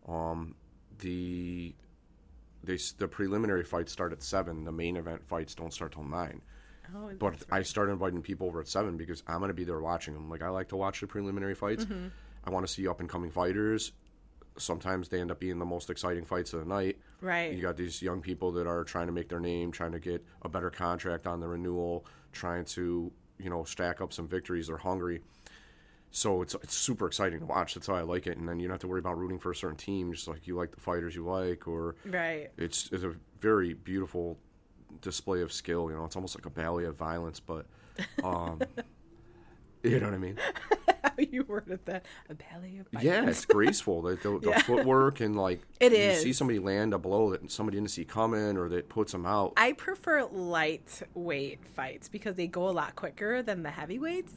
Um, 0.07 0.55
the 0.99 1.75
they 2.65 2.79
the 2.99 3.09
preliminary 3.09 3.65
fights 3.65 3.93
start 3.93 4.13
at 4.13 4.23
seven. 4.23 4.65
The 4.65 4.73
main 4.73 4.97
event 4.97 5.27
fights 5.27 5.55
don't 5.55 5.73
start 5.73 5.93
till 5.93 6.05
nine. 6.05 6.41
Oh, 6.95 7.11
But 7.19 7.37
I 7.51 7.63
started 7.63 7.93
inviting 7.93 8.23
people 8.23 8.47
over 8.47 8.61
at 8.61 8.69
seven 8.69 8.97
because 8.97 9.23
I'm 9.27 9.41
gonna 9.41 9.53
be 9.53 9.65
there 9.65 9.81
watching 9.81 10.15
them. 10.15 10.31
Like 10.31 10.43
I 10.43 10.49
like 10.49 10.69
to 10.69 10.77
watch 10.77 11.01
the 11.01 11.07
preliminary 11.07 11.55
fights. 11.55 11.87
I 12.45 12.51
want 12.51 12.67
to 12.67 12.73
see 12.73 12.89
up 12.89 13.01
and 13.01 13.09
coming 13.09 13.31
fighters. 13.31 13.93
Sometimes 14.57 15.09
they 15.09 15.21
end 15.21 15.31
up 15.31 15.39
being 15.39 15.59
the 15.59 15.65
most 15.67 15.89
exciting 15.91 16.25
fights 16.25 16.53
of 16.53 16.61
the 16.61 16.67
night. 16.67 16.99
Right. 17.21 17.53
You 17.53 17.63
got 17.63 17.77
these 17.77 18.03
young 18.03 18.21
people 18.21 18.53
that 18.53 18.67
are 18.67 18.83
trying 18.85 19.07
to 19.07 19.13
make 19.13 19.29
their 19.29 19.39
name, 19.39 19.71
trying 19.71 19.93
to 19.93 20.01
get 20.01 20.25
a 20.43 20.49
better 20.49 20.71
contract 20.71 21.27
on 21.27 21.39
the 21.41 21.47
renewal, 21.47 22.05
trying 22.33 22.65
to 22.67 23.13
you 23.39 23.51
know 23.51 23.65
stack 23.65 24.01
up 24.01 24.13
some 24.13 24.27
victories. 24.27 24.67
They're 24.69 24.79
hungry, 24.79 25.21
so 26.11 26.43
it's 26.43 26.55
it's 26.55 26.75
super 26.75 27.07
exciting 27.07 27.41
to 27.41 27.47
watch. 27.47 27.75
That's 27.75 27.87
how 27.87 27.95
I 27.95 28.03
like 28.03 28.27
it. 28.27 28.39
And 28.39 28.49
then 28.49 28.59
you 28.61 28.67
don't 28.69 28.75
have 28.75 28.81
to 28.81 28.89
worry 28.89 28.99
about 29.01 29.19
rooting 29.19 29.39
for 29.39 29.51
a 29.51 29.55
certain 29.57 29.77
team. 29.77 30.13
Just 30.13 30.29
like 30.29 30.47
you 30.47 30.57
like 30.57 30.71
the 30.73 30.81
fighters 30.81 31.15
you 31.15 31.25
like, 31.25 31.69
or 31.69 31.97
Right. 32.07 32.51
it's 32.57 32.89
it's 32.93 33.05
a 33.05 33.15
very 33.41 33.75
beautiful 33.75 34.39
display 35.03 35.43
of 35.43 35.53
skill. 35.53 35.91
You 35.91 35.97
know, 35.97 36.05
it's 36.05 36.17
almost 36.17 36.37
like 36.37 36.47
a 36.47 36.51
ballet 36.51 36.85
of 36.85 36.97
violence, 36.97 37.41
but 37.41 37.67
um, 38.25 38.61
you 39.83 40.01
know 40.01 40.07
what 40.07 40.15
I 40.15 40.19
mean. 40.19 40.39
How 41.05 41.11
you 41.19 41.45
worded 41.45 41.81
that. 41.87 42.05
A 42.29 42.35
ballet 42.35 42.79
of 42.79 42.89
violence. 42.89 43.05
Yeah, 43.05 43.29
it's 43.29 43.45
graceful. 43.45 44.03
The, 44.03 44.17
the, 44.17 44.39
the 44.39 44.53
footwork 44.67 45.21
and 45.21 45.37
like 45.37 45.61
It 45.81 45.93
you 45.93 45.99
is. 45.99 46.23
see 46.23 46.33
somebody 46.33 46.59
land 46.59 46.95
a 46.95 46.99
blow 46.99 47.31
that 47.31 47.51
somebody 47.51 47.77
didn't 47.77 47.91
see 47.91 48.05
coming, 48.05 48.57
or 48.57 48.69
that 48.71 48.89
puts 48.89 49.13
them 49.13 49.27
out. 49.27 49.53
I 49.57 49.73
prefer 49.75 50.25
lightweight 50.25 51.65
fights 51.67 52.09
because 52.09 52.35
they 52.37 52.47
go 52.47 52.69
a 52.69 52.73
lot 52.73 52.97
quicker 52.97 53.43
than 53.43 53.63
the 53.63 53.71
heavyweights. 53.71 54.33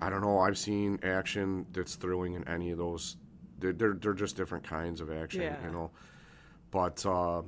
I 0.00 0.10
don't 0.10 0.20
know. 0.20 0.38
I've 0.38 0.58
seen 0.58 0.98
action 1.02 1.66
that's 1.72 1.94
thrilling 1.96 2.34
in 2.34 2.46
any 2.48 2.70
of 2.70 2.78
those. 2.78 3.16
They're 3.58 3.72
they're, 3.72 3.94
they're 3.94 4.14
just 4.14 4.36
different 4.36 4.64
kinds 4.64 5.00
of 5.00 5.10
action, 5.10 5.42
Yeah. 5.42 5.56
you 5.64 5.70
know. 5.72 5.90
But 6.70 7.04
uh, 7.06 7.42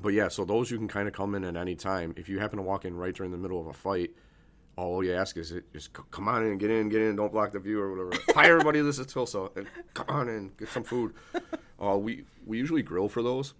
but 0.00 0.10
yeah, 0.14 0.28
so 0.28 0.44
those 0.44 0.70
you 0.70 0.78
can 0.78 0.88
kind 0.88 1.08
of 1.08 1.14
come 1.14 1.34
in 1.34 1.44
at 1.44 1.56
any 1.56 1.74
time. 1.74 2.14
If 2.16 2.28
you 2.28 2.38
happen 2.38 2.56
to 2.58 2.62
walk 2.62 2.84
in 2.84 2.94
right 2.96 3.14
during 3.14 3.32
the 3.32 3.38
middle 3.38 3.60
of 3.60 3.66
a 3.66 3.72
fight, 3.72 4.10
all 4.76 5.02
you 5.04 5.12
ask 5.14 5.36
is 5.36 5.52
it 5.52 5.70
just 5.72 5.96
c- 5.96 6.02
come 6.10 6.28
on 6.28 6.44
in, 6.46 6.56
get 6.58 6.70
in, 6.70 6.88
get 6.88 7.02
in, 7.02 7.16
don't 7.16 7.32
block 7.32 7.52
the 7.52 7.58
view 7.58 7.80
or 7.80 7.90
whatever. 7.90 8.22
Hi 8.34 8.48
everybody, 8.48 8.80
this 8.80 8.98
is 8.98 9.06
Tilsa, 9.06 9.50
and 9.56 9.66
come 9.94 10.06
on 10.08 10.28
in, 10.28 10.52
get 10.58 10.68
some 10.68 10.84
food. 10.84 11.14
Uh, 11.82 11.96
we 11.96 12.24
we 12.44 12.58
usually 12.58 12.82
grill 12.82 13.08
for 13.08 13.22
those, 13.22 13.54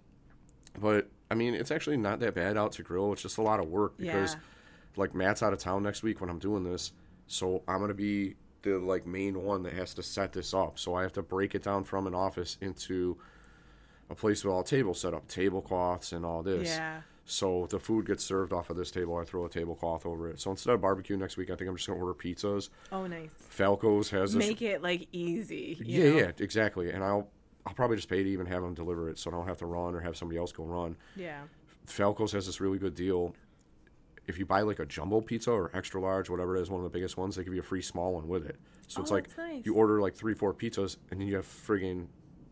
but 0.79 1.09
I 1.31 1.33
mean 1.33 1.55
it's 1.55 1.71
actually 1.71 1.97
not 1.97 2.19
that 2.19 2.35
bad 2.35 2.55
out 2.55 2.71
to 2.73 2.83
grill. 2.83 3.11
It's 3.13 3.23
just 3.23 3.39
a 3.39 3.41
lot 3.41 3.59
of 3.59 3.65
work 3.67 3.97
because 3.97 4.33
Yeah. 4.35 4.39
like 4.95 5.15
Matt's 5.15 5.41
out 5.41 5.53
of 5.53 5.57
town 5.59 5.81
next 5.81 6.03
week 6.03 6.21
when 6.21 6.29
I'm 6.29 6.37
doing 6.37 6.63
this, 6.63 6.91
so 7.31 7.63
I'm 7.67 7.79
gonna 7.79 7.93
be 7.93 8.35
the 8.61 8.77
like 8.77 9.07
main 9.07 9.41
one 9.41 9.63
that 9.63 9.73
has 9.73 9.93
to 9.95 10.03
set 10.03 10.33
this 10.33 10.53
up. 10.53 10.77
So 10.77 10.95
I 10.95 11.01
have 11.01 11.13
to 11.13 11.21
break 11.21 11.55
it 11.55 11.63
down 11.63 11.83
from 11.83 12.07
an 12.07 12.13
office 12.13 12.57
into 12.61 13.17
a 14.09 14.15
place 14.15 14.43
with 14.43 14.53
all 14.53 14.63
tables 14.63 14.99
set 14.99 15.13
up, 15.13 15.27
tablecloths 15.27 16.11
and 16.11 16.25
all 16.25 16.43
this. 16.43 16.69
Yeah. 16.69 17.01
So 17.25 17.67
the 17.69 17.79
food 17.79 18.05
gets 18.05 18.25
served 18.25 18.51
off 18.51 18.69
of 18.69 18.75
this 18.75 18.91
table. 18.91 19.15
I 19.17 19.23
throw 19.23 19.45
a 19.45 19.49
tablecloth 19.49 20.05
over 20.05 20.29
it. 20.29 20.39
So 20.39 20.51
instead 20.51 20.73
of 20.73 20.81
barbecue 20.81 21.15
next 21.15 21.37
week, 21.37 21.49
I 21.49 21.55
think 21.55 21.69
I'm 21.69 21.77
just 21.77 21.87
gonna 21.87 21.99
order 21.99 22.13
pizzas. 22.13 22.69
Oh, 22.91 23.07
nice. 23.07 23.29
Falco's 23.49 24.09
has 24.09 24.33
this. 24.33 24.45
Make 24.45 24.61
it 24.61 24.81
like 24.81 25.07
easy. 25.13 25.77
you 25.79 26.03
yeah, 26.03 26.09
know? 26.09 26.17
yeah, 26.17 26.31
exactly. 26.39 26.91
And 26.91 27.03
I'll 27.03 27.29
I'll 27.65 27.73
probably 27.73 27.95
just 27.95 28.09
pay 28.09 28.23
to 28.23 28.29
even 28.29 28.47
have 28.47 28.61
them 28.61 28.73
deliver 28.73 29.09
it, 29.09 29.17
so 29.17 29.29
I 29.29 29.33
don't 29.33 29.47
have 29.47 29.57
to 29.59 29.65
run 29.65 29.95
or 29.95 30.01
have 30.01 30.17
somebody 30.17 30.37
else 30.37 30.51
go 30.51 30.63
run. 30.63 30.97
Yeah. 31.15 31.43
Falco's 31.87 32.33
has 32.33 32.45
this 32.45 32.59
really 32.59 32.77
good 32.77 32.95
deal. 32.95 33.33
If 34.27 34.37
you 34.37 34.45
buy 34.45 34.61
like 34.61 34.79
a 34.79 34.85
jumbo 34.85 35.19
pizza 35.21 35.51
or 35.51 35.71
extra 35.75 35.99
large, 35.99 36.29
whatever 36.29 36.55
it 36.55 36.61
is, 36.61 36.69
one 36.69 36.79
of 36.79 36.83
the 36.83 36.89
biggest 36.95 37.17
ones, 37.17 37.35
they 37.35 37.43
give 37.43 37.53
you 37.53 37.59
a 37.59 37.63
free 37.63 37.81
small 37.81 38.13
one 38.13 38.27
with 38.27 38.45
it. 38.45 38.57
So 38.87 39.01
it's 39.01 39.11
Oh, 39.11 39.15
like 39.15 39.35
nice. 39.37 39.65
you 39.65 39.73
order 39.73 39.99
like 39.99 40.15
three, 40.15 40.33
four 40.35 40.53
pizzas, 40.53 40.97
and 41.09 41.19
then 41.19 41.27
you 41.27 41.35
have 41.35 41.45
friggin' 41.45 42.07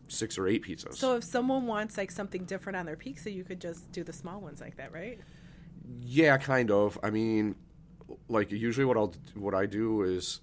six 0.07 0.37
or 0.39 0.47
eight 0.47 0.63
pizzas. 0.63 0.95
So 0.95 1.15
if 1.17 1.23
someone 1.23 1.67
wants 1.67 1.95
like 1.97 2.09
something 2.11 2.43
different 2.45 2.75
on 2.77 2.85
their 2.87 2.95
pizza, 2.95 3.29
you 3.31 3.43
could 3.43 3.61
just 3.61 3.91
do 3.91 4.03
the 4.03 4.13
small 4.13 4.41
ones 4.41 4.59
like 4.61 4.77
that, 4.77 4.91
right? 4.91 5.19
yeah, 6.01 6.37
kind 6.37 6.71
of. 6.71 6.99
I 7.03 7.09
mean, 7.09 7.55
like 8.27 8.51
usually 8.51 8.85
what 8.85 8.97
I'll 8.97 9.13
what 9.35 9.53
I 9.55 9.65
do 9.65 10.03
is 10.03 10.41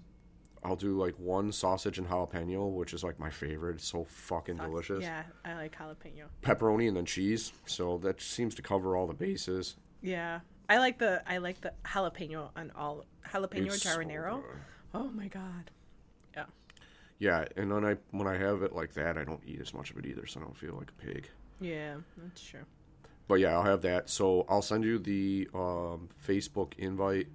I'll 0.64 0.76
do 0.76 0.96
like 0.98 1.14
one 1.18 1.52
sausage 1.52 1.98
and 1.98 2.08
jalapeno, 2.08 2.70
which 2.72 2.92
is 2.94 3.04
like 3.04 3.18
my 3.18 3.30
favorite. 3.30 3.76
It's 3.76 3.88
so 3.88 4.04
fucking 4.04 4.56
delicious. 4.56 5.02
Yeah, 5.02 5.22
I 5.44 5.54
like 5.54 5.76
jalapeno. 5.76 6.24
Pepperoni 6.42 6.88
and 6.88 6.96
then 6.96 7.04
cheese. 7.04 7.52
So 7.66 7.98
that 7.98 8.20
seems 8.20 8.54
to 8.56 8.62
cover 8.62 8.96
all 8.96 9.06
the 9.06 9.14
bases. 9.14 9.76
Yeah, 10.02 10.40
I 10.68 10.78
like 10.78 10.98
the 10.98 11.22
I 11.26 11.38
like 11.38 11.60
the 11.60 11.72
jalapeno 11.84 12.50
on 12.56 12.72
all 12.76 13.04
jalapeno 13.28 13.66
It's 13.66 13.82
so 13.82 14.44
oh 14.94 15.08
my 15.10 15.28
god. 15.28 15.70
Yeah. 16.36 16.44
Yeah, 17.18 17.44
and 17.56 17.70
then 17.70 17.84
I 17.84 17.96
when 18.10 18.26
I 18.26 18.36
have 18.36 18.62
it 18.62 18.72
like 18.74 18.92
that, 18.94 19.16
I 19.16 19.24
don't 19.24 19.42
eat 19.46 19.60
as 19.60 19.72
much 19.72 19.90
of 19.90 19.98
it 19.98 20.06
either, 20.06 20.26
so 20.26 20.40
I 20.40 20.42
don't 20.44 20.56
feel 20.56 20.74
like 20.76 20.90
a 20.90 21.06
pig. 21.06 21.28
Yeah, 21.60 21.96
that's 22.18 22.42
true. 22.42 22.64
but 23.28 23.36
yeah, 23.36 23.52
I'll 23.54 23.62
have 23.64 23.82
that. 23.82 24.10
So 24.10 24.44
I'll 24.48 24.62
send 24.62 24.84
you 24.84 24.98
the 24.98 25.48
um, 25.54 26.08
Facebook 26.26 26.72
invite. 26.78 27.28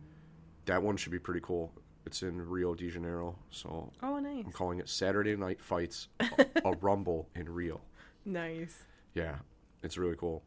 That 0.65 0.83
one 0.83 0.97
should 0.97 1.11
be 1.11 1.19
pretty 1.19 1.41
cool. 1.41 1.71
It's 2.05 2.23
in 2.23 2.41
Rio 2.49 2.73
de 2.75 2.89
Janeiro, 2.89 3.37
so 3.51 3.91
Oh, 4.01 4.17
nice. 4.19 4.43
I'm 4.45 4.51
calling 4.51 4.79
it 4.79 4.89
Saturday 4.89 5.35
Night 5.35 5.61
Fights, 5.61 6.07
a, 6.19 6.45
a 6.65 6.71
Rumble 6.81 7.29
in 7.35 7.47
Rio. 7.47 7.81
Nice. 8.25 8.83
Yeah, 9.13 9.35
it's 9.83 9.97
really 9.97 10.15
cool. 10.15 10.43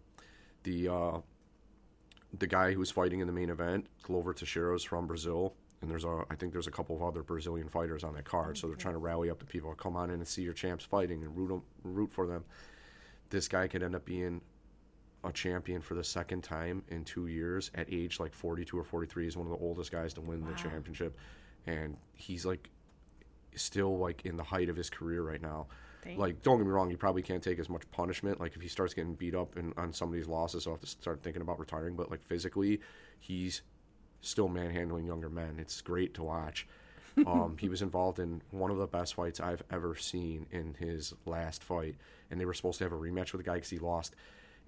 The 0.65 0.89
uh, 0.89 1.19
the 2.39 2.47
guy 2.47 2.73
who's 2.73 2.91
fighting 2.91 3.21
in 3.21 3.27
the 3.27 3.33
main 3.33 3.51
event, 3.51 3.87
Glover 4.03 4.33
Teixeira, 4.35 4.75
is 4.75 4.83
from 4.83 5.07
Brazil, 5.07 5.55
and 5.81 5.91
there's 5.91 6.05
a 6.05 6.25
I 6.31 6.35
think 6.35 6.53
there's 6.53 6.67
a 6.67 6.71
couple 6.73 6.97
of 6.97 7.03
other 7.03 7.23
Brazilian 7.23 7.69
fighters 7.69 8.05
on 8.05 8.15
that 8.15 8.25
card. 8.25 8.57
So 8.59 8.67
they're 8.67 8.77
trying 8.77 8.95
to 8.95 8.99
rally 8.99 9.31
up 9.31 9.39
the 9.39 9.45
people 9.45 9.73
come 9.75 9.97
on 9.97 10.11
in 10.11 10.17
and 10.17 10.27
see 10.29 10.43
your 10.43 10.53
champs 10.55 10.85
fighting 10.85 11.23
and 11.23 11.37
root 11.37 11.53
'em- 11.53 11.63
root 11.83 12.13
for 12.13 12.27
them. 12.27 12.45
This 13.31 13.49
guy 13.49 13.69
could 13.69 13.83
end 13.83 13.95
up 13.95 14.05
being 14.05 14.41
a 15.25 15.33
champion 15.33 15.81
for 15.81 15.95
the 15.95 16.05
second 16.05 16.43
time 16.43 16.83
in 16.89 17.05
two 17.05 17.27
years 17.27 17.71
at 17.75 17.91
age 17.93 18.21
like 18.21 18.35
42 18.35 18.79
or 18.79 18.85
43. 18.85 19.25
He's 19.25 19.37
one 19.37 19.47
of 19.47 19.53
the 19.59 19.65
oldest 19.65 19.91
guys 19.91 20.13
to 20.15 20.21
win 20.21 20.45
the 20.45 20.53
championship, 20.55 21.17
and 21.67 21.97
he's 22.13 22.45
like 22.45 22.71
still 23.55 23.99
like 23.99 24.27
in 24.27 24.37
the 24.37 24.43
height 24.45 24.69
of 24.69 24.77
his 24.77 24.91
career 24.91 25.23
right 25.23 25.41
now. 25.41 25.67
Dang. 26.05 26.19
Like, 26.19 26.43
don't 26.43 26.59
get 26.59 26.67
me 26.67 26.73
wrong, 26.73 26.91
he 26.91 26.97
probably 26.97 27.23
can't 27.23 27.43
take 27.43 27.59
as 27.59 27.69
much 27.69 27.91
punishment. 27.91 28.41
Like, 28.41 28.55
if 28.57 28.63
he 28.63 28.69
starts 28.69 28.95
getting 28.95 29.15
beat 29.15 29.35
up 29.35 29.57
and 29.57 29.73
on 29.77 29.93
some 29.93 30.09
of 30.09 30.15
these 30.15 30.29
losses, 30.29 30.65
he'll 30.65 30.75
have 30.75 30.81
to 30.81 30.87
start 30.87 31.23
thinking 31.23 31.43
about 31.43 31.59
retiring. 31.59 31.97
But 31.97 32.11
like 32.11 32.23
physically, 32.23 32.81
he's 33.19 33.63
still 34.21 34.49
manhandling 34.49 35.07
younger 35.07 35.29
men. 35.29 35.57
It's 35.59 35.81
great 35.81 36.15
to 36.15 36.23
watch. 36.23 36.67
Um, 37.29 37.57
he 37.61 37.69
was 37.69 37.81
involved 37.81 38.19
in 38.19 38.43
one 38.51 38.73
of 38.73 38.77
the 38.77 38.89
best 38.89 39.15
fights 39.15 39.39
I've 39.39 39.63
ever 39.71 39.95
seen 39.95 40.47
in 40.51 40.75
his 40.75 41.15
last 41.27 41.63
fight, 41.63 41.95
and 42.29 42.41
they 42.41 42.45
were 42.45 42.55
supposed 42.55 42.79
to 42.79 42.85
have 42.85 42.93
a 42.93 42.97
rematch 42.97 43.31
with 43.31 43.45
the 43.45 43.49
guy 43.49 43.55
because 43.55 43.71
he 43.71 43.79
lost 43.79 44.17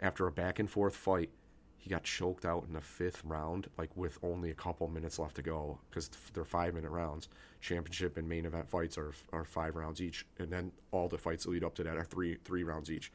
after 0.01 0.29
a 0.29 0.31
back 0.31 0.61
and 0.61 0.71
forth 0.71 0.95
fight. 0.95 1.31
He 1.87 1.91
got 1.91 2.03
choked 2.03 2.45
out 2.45 2.65
in 2.67 2.73
the 2.73 2.81
fifth 2.81 3.23
round, 3.25 3.69
like 3.79 3.97
with 3.97 4.19
only 4.25 4.51
a 4.51 4.55
couple 4.55 4.89
minutes 4.89 5.21
left 5.21 5.37
to 5.37 5.43
go, 5.43 5.79
because 5.89 6.11
they're 6.35 6.45
five 6.45 6.75
minute 6.75 6.91
rounds. 6.91 7.29
Championship 7.61 8.17
and 8.17 8.29
main 8.29 8.45
event 8.45 8.69
fights 8.69 8.99
are 8.99 9.13
are 9.33 9.45
five 9.45 9.77
rounds 9.77 10.03
each, 10.03 10.27
and 10.41 10.51
then 10.51 10.73
all 10.91 11.07
the 11.09 11.17
fights 11.17 11.45
that 11.45 11.53
lead 11.53 11.63
up 11.63 11.77
to 11.77 11.85
that 11.85 11.97
are 11.97 12.03
three 12.03 12.39
three 12.45 12.65
rounds 12.65 12.91
each. 12.91 13.13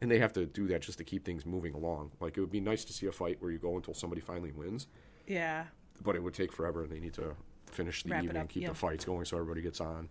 And 0.00 0.10
they 0.10 0.18
have 0.18 0.32
to 0.32 0.46
do 0.46 0.66
that 0.68 0.80
just 0.80 0.96
to 0.96 1.04
keep 1.04 1.26
things 1.26 1.44
moving 1.44 1.74
along. 1.74 2.10
Like 2.18 2.38
it 2.38 2.40
would 2.40 2.50
be 2.50 2.58
nice 2.58 2.86
to 2.86 2.92
see 2.94 3.04
a 3.06 3.12
fight 3.12 3.36
where 3.42 3.50
you 3.50 3.58
go 3.58 3.76
until 3.76 3.92
somebody 3.92 4.22
finally 4.22 4.50
wins, 4.52 4.86
Yeah. 5.26 5.66
but 6.02 6.16
it 6.16 6.22
would 6.22 6.32
take 6.32 6.52
forever, 6.52 6.84
and 6.84 6.90
they 6.90 7.00
need 7.00 7.12
to 7.14 7.36
finish 7.66 8.02
the 8.02 8.12
Wrap 8.12 8.24
evening, 8.24 8.46
keep 8.46 8.62
yeah. 8.62 8.70
the 8.70 8.74
fights 8.74 9.04
going, 9.04 9.26
so 9.26 9.36
everybody 9.36 9.60
gets 9.60 9.82
on. 9.82 10.08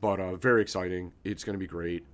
But 0.00 0.20
uh, 0.20 0.36
very 0.36 0.62
exciting. 0.62 1.12
It's 1.24 1.44
going 1.44 1.52
to 1.52 1.58
be 1.60 1.66
great. 1.66 2.06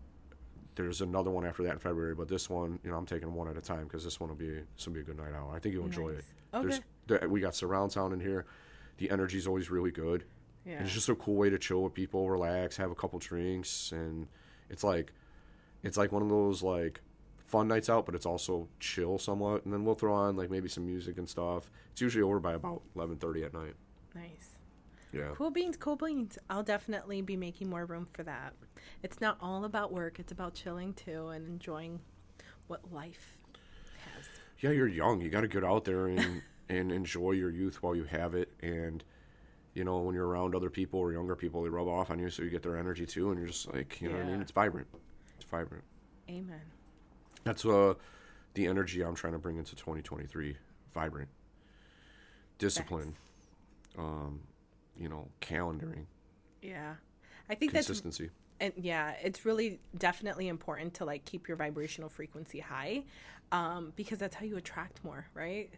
There's 0.77 1.01
another 1.01 1.31
one 1.31 1.45
after 1.45 1.63
that 1.65 1.73
in 1.73 1.79
February, 1.79 2.15
but 2.15 2.29
this 2.29 2.49
one, 2.49 2.79
you 2.85 2.91
know, 2.91 2.97
I'm 2.97 3.07
taking 3.07 3.33
one 3.33 3.49
at 3.49 3.57
a 3.57 3.63
time 3.63 3.85
because 3.85 4.05
this 4.05 4.21
one 4.21 4.29
will 4.29 4.37
be 4.37 4.61
this 4.77 4.87
will 4.87 4.93
be 4.93 5.01
a 5.01 5.03
good 5.03 5.17
night 5.17 5.35
out. 5.35 5.51
I 5.55 5.59
think 5.59 5.75
you'll 5.75 5.87
enjoy 5.87 6.11
it. 6.11 6.25
Nice. 6.53 6.63
There's, 6.63 6.81
there, 7.07 7.29
we 7.29 7.41
got 7.41 7.55
surround 7.55 7.93
sound 7.93 8.13
in 8.13 8.21
here. 8.21 8.47
The 8.99 9.11
energy's 9.11 9.47
always 9.47 9.71
really 9.71 9.91
good. 9.91 10.25
Yeah. 10.67 10.83
It's 10.83 10.93
just 10.93 11.09
a 11.09 11.15
cool 11.15 11.37
way 11.37 11.49
to 11.49 11.59
chill 11.59 11.83
with 11.83 11.95
people, 11.95 12.29
relax, 12.29 12.77
have 12.77 12.91
a 12.91 12.95
couple 12.95 13.19
drinks, 13.19 13.93
and 13.93 14.27
it's 14.69 14.85
like, 14.85 15.13
it's 15.83 15.97
like 15.97 16.13
one 16.13 16.23
of 16.23 16.29
those 16.29 16.63
like 16.63 17.01
fun 17.39 17.69
nights 17.69 17.89
out, 17.89 18.05
but 18.05 18.15
it's 18.15 18.27
also 18.27 18.69
chill 18.79 19.19
somewhat. 19.19 19.65
And 19.65 19.73
then 19.73 19.85
we'll 19.85 19.95
throw 19.95 20.13
on 20.13 20.37
like 20.37 20.51
maybe 20.51 20.69
some 20.69 20.85
music 20.85 21.17
and 21.19 21.29
stuff. 21.29 21.71
It's 21.93 22.01
usually 22.01 22.23
over 22.23 22.41
by 22.41 22.55
about 22.55 22.83
11:30 22.97 23.47
at 23.47 23.55
night. 23.55 23.75
Nice. 24.15 24.56
Yeah. 25.17 25.31
Cool 25.35 25.51
beans, 25.51 25.77
cool 25.77 25.97
beans. 25.97 26.39
I'll 26.51 26.63
definitely 26.63 27.23
be 27.23 27.37
making 27.37 27.71
more 27.71 27.87
room 27.87 28.07
for 28.13 28.23
that. 28.25 28.55
It's 29.03 29.21
not 29.21 29.39
all 29.41 29.65
about 29.65 29.93
work, 29.93 30.19
it's 30.19 30.33
about 30.33 30.55
chilling 30.55 30.95
too 30.95 31.29
and 31.29 31.49
enjoying 31.49 32.01
what 32.67 32.93
life 32.93 33.39
has. 34.05 34.27
yeah, 34.61 34.71
you're 34.71 34.89
young. 34.89 35.21
You 35.21 35.31
got 35.31 35.43
to 35.43 35.49
get 35.49 35.65
out 35.65 35.85
there 35.85 36.09
and 36.09 36.43
and 36.69 36.91
enjoy 36.93 37.33
your 37.33 37.51
youth 37.51 37.83
while 37.83 37.95
you 37.95 38.05
have 38.05 38.35
it. 38.35 38.53
And 38.61 39.03
you 39.75 39.85
know, 39.85 39.99
when 39.99 40.15
you're 40.15 40.27
around 40.27 40.55
other 40.55 40.71
people 40.71 41.01
or 41.01 41.13
younger 41.13 41.37
people, 41.37 41.63
they 41.63 41.69
rub 41.69 41.87
off 41.87 42.11
on 42.11 42.19
you, 42.19 42.31
so 42.31 42.43
you 42.43 42.51
get 42.51 42.63
their 42.63 42.77
energy 42.79 43.05
too. 43.07 43.31
And 43.31 43.39
you're 43.39 43.49
just 43.49 43.73
like, 43.73 44.01
you 44.01 44.09
know 44.09 44.17
what 44.17 44.25
I 44.25 44.31
mean? 44.31 44.41
It's 44.41 44.53
vibrant. 44.53 44.89
It's 45.37 45.45
vibrant. 45.45 45.85
Amen. 46.29 46.63
That's 47.45 47.65
uh 47.65 47.95
the 48.55 48.67
energy 48.67 49.03
I'm 49.03 49.15
trying 49.15 49.35
to 49.35 49.39
bring 49.39 49.59
into 49.59 49.77
2023. 49.77 50.57
Vibrant, 50.95 51.29
discipline, 52.59 53.15
um, 53.99 54.41
you 54.99 55.09
know, 55.09 55.29
calendaring, 55.41 56.07
Yeah. 56.63 56.95
I 57.49 57.55
think 57.55 57.73
that's 57.73 57.87
consistency. 57.87 58.31
and 58.61 58.73
yeah, 58.77 59.13
it's 59.23 59.45
really 59.45 59.81
definitely 59.97 60.49
important 60.49 60.95
to 60.95 61.05
like 61.05 61.25
keep 61.25 61.49
your 61.49 61.57
vibrational 61.57 62.09
frequency 62.09 62.61
high, 62.61 63.05
um, 63.53 63.93
because 63.97 64.19
that's 64.19 64.35
how 64.35 64.45
you 64.45 64.57
attract 64.57 65.05
more, 65.05 65.27
right? 65.35 65.71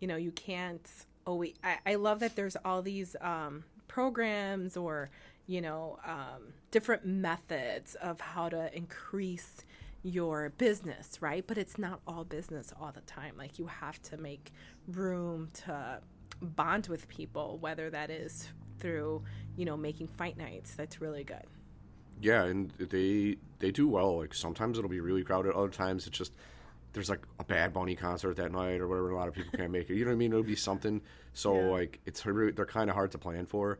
You 0.00 0.08
know, 0.08 0.16
you 0.16 0.32
can't 0.32 0.88
always. 1.26 1.54
I, 1.62 1.78
I 1.86 1.94
love 1.96 2.20
that 2.20 2.36
there's 2.36 2.56
all 2.64 2.82
these 2.82 3.16
um, 3.20 3.64
programs 3.88 4.76
or 4.76 5.10
you 5.46 5.60
know 5.60 5.98
um, 6.06 6.54
different 6.70 7.04
methods 7.06 7.96
of 7.96 8.20
how 8.20 8.48
to 8.48 8.74
increase 8.74 9.64
your 10.02 10.50
business, 10.56 11.20
right? 11.20 11.44
But 11.46 11.58
it's 11.58 11.76
not 11.78 12.00
all 12.06 12.24
business 12.24 12.72
all 12.80 12.92
the 12.92 13.02
time. 13.02 13.34
Like 13.36 13.58
you 13.58 13.66
have 13.66 14.00
to 14.04 14.16
make 14.16 14.52
room 14.88 15.50
to 15.66 16.00
bond 16.40 16.86
with 16.86 17.08
people, 17.08 17.58
whether 17.60 17.90
that 17.90 18.08
is 18.10 18.48
through 18.80 19.22
you 19.56 19.64
know 19.64 19.76
making 19.76 20.08
fight 20.08 20.36
nights. 20.36 20.74
That's 20.74 21.00
really 21.00 21.24
good. 21.24 21.44
Yeah, 22.20 22.44
and 22.44 22.70
they 22.78 23.36
they 23.60 23.70
do 23.70 23.88
well. 23.88 24.18
Like 24.18 24.34
sometimes 24.34 24.78
it'll 24.78 24.90
be 24.90 25.00
really 25.00 25.22
crowded. 25.22 25.52
Other 25.54 25.68
times 25.70 26.06
it's 26.06 26.18
just 26.18 26.32
there's 26.92 27.08
like 27.08 27.22
a 27.38 27.44
Bad 27.44 27.72
Bunny 27.72 27.94
concert 27.94 28.36
that 28.36 28.50
night 28.52 28.80
or 28.80 28.88
whatever. 28.88 29.10
A 29.10 29.16
lot 29.16 29.28
of 29.28 29.34
people 29.34 29.52
can't 29.56 29.70
make 29.70 29.88
it. 29.90 29.94
You 29.94 30.04
know 30.04 30.10
what 30.10 30.14
I 30.14 30.18
mean? 30.18 30.32
It'll 30.32 30.42
be 30.42 30.56
something. 30.56 31.00
So 31.32 31.54
Yeah. 31.54 31.66
like 31.70 32.00
it's 32.04 32.26
really, 32.26 32.50
they're 32.52 32.66
kind 32.66 32.90
of 32.90 32.96
hard 32.96 33.12
to 33.12 33.18
plan 33.18 33.46
for. 33.46 33.78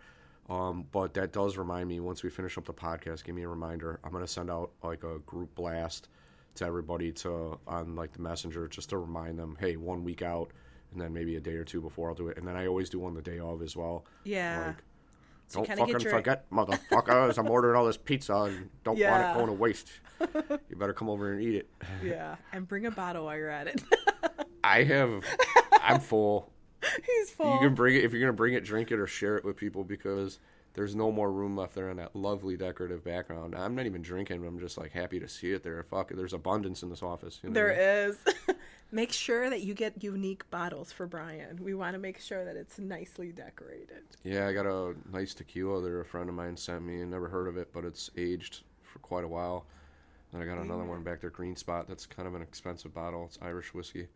Um, 0.49 0.87
but 0.91 1.15
that 1.15 1.33
does 1.33 1.57
remind 1.57 1.89
me. 1.89 2.01
Once 2.01 2.23
we 2.23 2.31
finish 2.31 2.57
up 2.57 2.65
the 2.67 2.73
podcast, 2.73 3.25
give 3.25 3.35
me 3.35 3.43
a 3.43 3.49
reminder. 3.49 4.01
I'm 4.05 4.13
gonna 4.13 4.27
send 4.29 4.51
out 4.51 4.71
like 4.83 5.03
a 5.05 5.19
group 5.21 5.55
blast 5.55 6.09
to 6.57 6.65
everybody 6.65 7.13
to 7.13 7.59
on 7.67 7.95
like 7.95 8.13
the 8.13 8.23
messenger 8.23 8.67
just 8.69 8.91
to 8.91 8.99
remind 8.99 9.39
them, 9.39 9.57
hey, 9.61 9.77
one 9.77 10.03
week 10.05 10.23
out, 10.23 10.53
and 10.93 11.01
then 11.01 11.13
maybe 11.13 11.37
a 11.37 11.41
day 11.41 11.55
or 11.55 11.65
two 11.65 11.81
before 11.81 12.09
I'll 12.09 12.15
do 12.17 12.29
it. 12.29 12.37
And 12.39 12.47
then 12.47 12.57
I 12.57 12.67
always 12.67 12.89
do 12.91 12.99
one 13.01 13.15
the 13.15 13.23
day 13.23 13.39
of 13.39 13.61
as 13.63 13.77
well. 13.77 14.05
Yeah. 14.25 14.69
Like, 14.69 14.77
So 15.51 15.65
don't 15.65 15.79
fucking 15.79 16.01
your- 16.01 16.11
forget, 16.13 16.49
motherfuckers. 16.51 17.37
I'm 17.37 17.51
ordering 17.51 17.77
all 17.77 17.85
this 17.85 17.97
pizza 17.97 18.35
and 18.35 18.71
don't 18.85 18.97
Yeah. 18.97 19.11
want 19.11 19.25
it 19.25 19.35
going 19.39 19.47
to 19.57 19.61
waste. 19.61 19.91
you 20.69 20.77
better 20.77 20.93
come 20.93 21.09
over 21.09 21.33
and 21.33 21.43
eat 21.43 21.57
it. 21.57 21.71
Yeah, 22.05 22.37
and 22.53 22.69
bring 22.69 22.87
a 22.87 22.91
bottle 22.91 23.25
while 23.25 23.37
you're 23.37 23.51
at 23.51 23.67
it. 23.67 23.83
I 24.65 24.85
have, 24.85 25.25
I'm 25.83 25.99
full. 26.01 26.53
He's 27.05 27.31
full. 27.31 27.55
You 27.55 27.59
can 27.59 27.75
bring 27.75 27.97
it 27.97 28.05
if 28.05 28.13
you're 28.13 28.21
gonna 28.21 28.33
bring 28.33 28.55
it, 28.55 28.65
drink 28.65 28.93
it 28.93 28.99
or 29.01 29.07
share 29.09 29.37
it 29.37 29.45
with 29.45 29.57
people 29.57 29.83
because 29.83 30.39
there's 30.75 30.95
no 30.95 31.11
more 31.11 31.33
room 31.33 31.57
left 31.57 31.75
there 31.75 31.91
in 31.91 31.97
that 31.97 32.15
lovely 32.15 32.57
decorative 32.57 33.03
background. 33.03 33.57
I'm 33.57 33.75
not 33.75 33.87
even 33.87 34.03
drinking. 34.03 34.47
I'm 34.47 34.61
just 34.61 34.79
like 34.79 34.93
happy 34.93 35.19
to 35.19 35.29
see 35.29 35.51
it 35.53 35.65
there. 35.65 35.83
Fuck, 35.83 36.13
it, 36.13 36.17
there's 36.17 36.33
abundance 36.33 36.83
in 36.85 36.91
this 36.91 37.03
office. 37.03 37.41
You 37.43 37.49
know? 37.51 37.55
There 37.55 38.07
is. 38.07 38.17
Make 38.91 39.13
sure 39.13 39.51
that 39.51 39.63
you 39.63 39.75
get 39.75 40.03
unique 40.03 40.49
bottles 40.51 40.93
for 40.93 41.07
Brian. 41.07 41.63
We 41.63 41.75
want 41.75 41.95
to 41.95 41.99
make 41.99 42.21
sure 42.21 42.45
that 42.45 42.57
it's 42.57 42.79
nicely 42.79 43.33
decorated. 43.33 44.03
Yeah, 44.25 44.47
I 44.47 44.53
got 44.53 44.67
a 44.67 44.95
nice 45.13 45.35
tequila 45.35 45.81
that 45.83 45.89
A 45.89 46.05
friend 46.05 46.29
of 46.29 46.35
mine 46.35 46.57
sent 46.57 46.83
me 46.83 47.01
and 47.01 47.11
never 47.11 47.29
heard 47.29 47.49
of 47.49 47.57
it, 47.57 47.73
but 47.73 47.85
it's 47.85 48.11
aged 48.17 48.63
for 48.83 48.99
quite 49.01 49.25
a 49.25 49.29
while. 49.29 49.67
Then 50.33 50.43
I 50.43 50.45
got 50.45 50.59
another 50.59 50.85
one 50.85 51.03
back 51.03 51.21
there, 51.21 51.31
Green 51.31 51.57
Spot. 51.57 51.89
That's 51.89 52.07
kind 52.07 52.29
of 52.29 52.35
an 52.35 52.43
expensive 52.43 52.95
bottle. 52.95 53.25
It's 53.27 53.39
Irish 53.43 53.75
whiskey. 53.75 54.07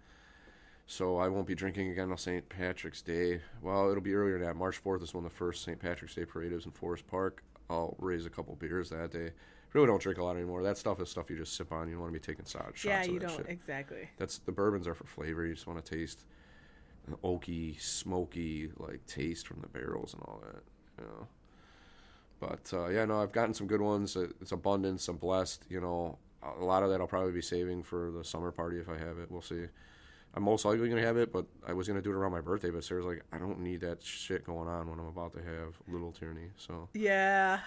So 0.87 1.17
I 1.17 1.29
won't 1.29 1.47
be 1.47 1.55
drinking 1.55 1.91
again 1.91 2.11
on 2.11 2.19
St. 2.19 2.47
Patrick's 2.49 3.03
Day. 3.03 3.41
Well, 3.63 3.91
it'll 3.91 4.03
be 4.03 4.15
earlier 4.15 4.39
than 4.39 4.47
that. 4.47 4.57
March 4.57 4.83
4th 4.83 5.03
is 5.03 5.15
when 5.15 5.25
the 5.25 5.31
first 5.31 5.65
St. 5.65 5.79
Patrick's 5.79 6.15
Day 6.15 6.25
parade 6.25 6.53
is 6.53 6.67
in 6.67 6.73
Forest 6.73 7.07
Park. 7.07 7.43
I'll 7.71 7.97
raise 7.99 8.27
a 8.27 8.31
couple 8.31 8.55
beers 8.57 8.91
that 8.91 9.11
day. 9.11 9.31
Really 9.75 9.89
don't 9.89 10.01
drink 10.01 10.19
a 10.19 10.25
lot 10.25 10.37
anymore. 10.37 10.63
That 10.63 10.79
stuff 10.79 11.01
is 11.01 11.11
stuff 11.11 11.29
you 11.29 11.37
just 11.37 11.57
sip 11.57 11.73
on. 11.73 11.89
You 11.89 11.95
don't 11.95 12.03
want 12.03 12.15
to 12.15 12.21
be 12.21 12.25
taking 12.25 12.45
shots. 12.45 12.79
shots 12.79 12.85
yeah, 12.85 13.03
of 13.03 13.09
you 13.09 13.19
don't 13.19 13.37
shit. 13.37 13.47
exactly. 13.49 14.09
That's 14.19 14.39
the 14.39 14.53
bourbons 14.53 14.87
are 14.87 14.95
for 14.95 15.05
flavor. 15.05 15.45
You 15.45 15.53
just 15.55 15.67
want 15.67 15.85
to 15.85 15.97
taste 15.97 16.25
an 17.09 17.17
oaky, 17.25 17.81
smoky 17.81 18.71
like 18.79 19.05
taste 19.07 19.49
from 19.49 19.61
the 19.61 19.67
barrels 19.67 20.15
and 20.15 20.23
all 20.23 20.41
that. 20.45 20.63
You 21.03 21.09
know. 21.09 21.27
But 22.39 22.73
uh, 22.73 22.89
yeah, 22.89 23.05
no, 23.05 23.21
I've 23.21 23.33
gotten 23.33 23.53
some 23.53 23.67
good 23.67 23.81
ones. 23.81 24.17
It's 24.17 24.53
abundance. 24.53 25.09
I'm 25.09 25.17
blessed. 25.17 25.65
You 25.69 25.81
know, 25.81 26.19
a 26.61 26.65
lot 26.65 26.85
of 26.85 26.91
that 26.91 27.01
I'll 27.01 27.09
probably 27.09 27.33
be 27.33 27.43
saving 27.43 27.83
for 27.83 28.13
the 28.13 28.23
summer 28.23 28.53
party 28.53 28.79
if 28.79 28.89
I 28.89 28.97
have 28.97 29.19
it. 29.19 29.29
We'll 29.29 29.43
see. 29.43 29.65
I'm 30.37 30.43
most 30.45 30.65
likely 30.65 30.89
gonna 30.89 31.01
have 31.01 31.17
it, 31.17 31.33
but 31.33 31.47
I 31.67 31.73
was 31.73 31.89
gonna 31.89 32.03
do 32.03 32.11
it 32.11 32.15
around 32.15 32.33
my 32.33 32.41
birthday. 32.41 32.71
But 32.71 32.85
Sarah's 32.85 33.07
like, 33.07 33.23
I 33.33 33.39
don't 33.39 33.61
need 33.61 33.81
that 33.81 34.03
shit 34.03 34.45
going 34.45 34.69
on 34.69 34.89
when 34.89 35.01
I'm 35.01 35.07
about 35.07 35.33
to 35.35 35.43
have 35.43 35.75
little 35.89 36.13
Tierney. 36.13 36.51
So 36.57 36.89
Yeah. 36.93 37.61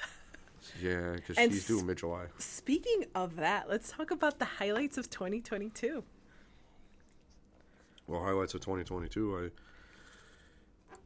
Yeah, 0.81 1.13
because 1.15 1.37
she's 1.37 1.67
due 1.67 1.83
mid 1.83 1.97
July. 1.97 2.25
Speaking 2.37 3.05
of 3.15 3.35
that, 3.37 3.69
let's 3.69 3.91
talk 3.91 4.11
about 4.11 4.39
the 4.39 4.45
highlights 4.45 4.97
of 4.97 5.09
2022. 5.09 6.03
Well, 8.07 8.23
highlights 8.23 8.53
of 8.53 8.61
2022. 8.61 9.37
I 9.37 9.49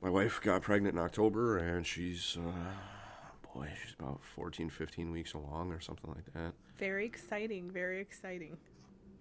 my 0.03 0.09
wife 0.09 0.41
got 0.41 0.61
pregnant 0.63 0.95
in 0.95 1.01
October, 1.01 1.57
and 1.57 1.85
she's 1.85 2.37
uh, 2.37 3.53
boy, 3.53 3.69
she's 3.83 3.95
about 3.99 4.21
14, 4.35 4.69
15 4.69 5.11
weeks 5.11 5.33
along 5.33 5.71
or 5.71 5.79
something 5.79 6.09
like 6.11 6.25
that. 6.33 6.53
Very 6.77 7.05
exciting. 7.05 7.69
Very 7.69 7.99
exciting. 8.01 8.57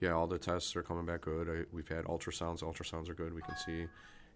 yeah, 0.01 0.13
all 0.13 0.27
the 0.27 0.39
tests 0.39 0.75
are 0.77 0.83
coming 0.83 1.05
back 1.05 1.23
good. 1.23 1.49
I, 1.49 1.65
we've 1.75 1.89
had 1.89 2.05
ultrasounds. 2.05 2.63
Ultrasounds 2.63 3.09
are 3.09 3.15
good. 3.15 3.35
We 3.35 3.43
can 3.43 3.57
see 3.57 3.87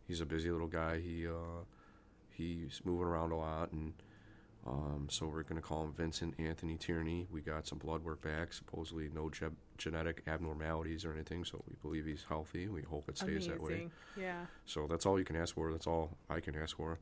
he's 0.07 0.21
a 0.21 0.27
busy 0.27 0.51
little 0.51 0.67
guy. 0.69 1.01
He 1.01 1.27
uh, 1.27 1.65
he's 2.31 2.81
moving 2.85 3.07
around 3.07 3.33
a 3.33 3.37
lot, 3.37 3.73
and 3.73 3.95
um, 4.67 5.09
so 5.11 5.27
we're 5.27 5.43
going 5.43 5.61
to 5.61 5.67
call 5.67 5.85
him 5.85 5.93
Vincent 5.93 6.35
Anthony 6.39 6.77
Tierney. 6.77 7.27
We 7.31 7.43
got 7.43 7.67
some 7.67 7.79
blood 7.79 8.03
work 8.03 8.23
back. 8.23 8.53
Supposedly 8.53 9.11
no 9.15 9.29
ge- 9.29 9.53
genetic 9.77 10.23
abnormalities 10.27 11.05
or 11.05 11.13
anything, 11.13 11.45
so 11.45 11.63
we 11.69 11.77
believe 11.83 12.07
he's 12.07 12.25
healthy. 12.27 12.69
We 12.69 12.83
hope 12.83 13.09
it 13.09 13.19
stays 13.19 13.47
that 13.47 13.61
way. 13.61 13.73
Amazing. 13.73 13.91
Yeah. 14.19 14.47
So 14.65 14.87
that's 14.87 15.05
all 15.05 15.19
you 15.19 15.25
can 15.25 15.37
ask 15.37 15.55
for. 15.55 15.71
That's 15.71 15.87
all 15.87 16.17
I 16.31 16.41
can 16.41 16.57
ask 16.57 16.77
for. 16.77 16.99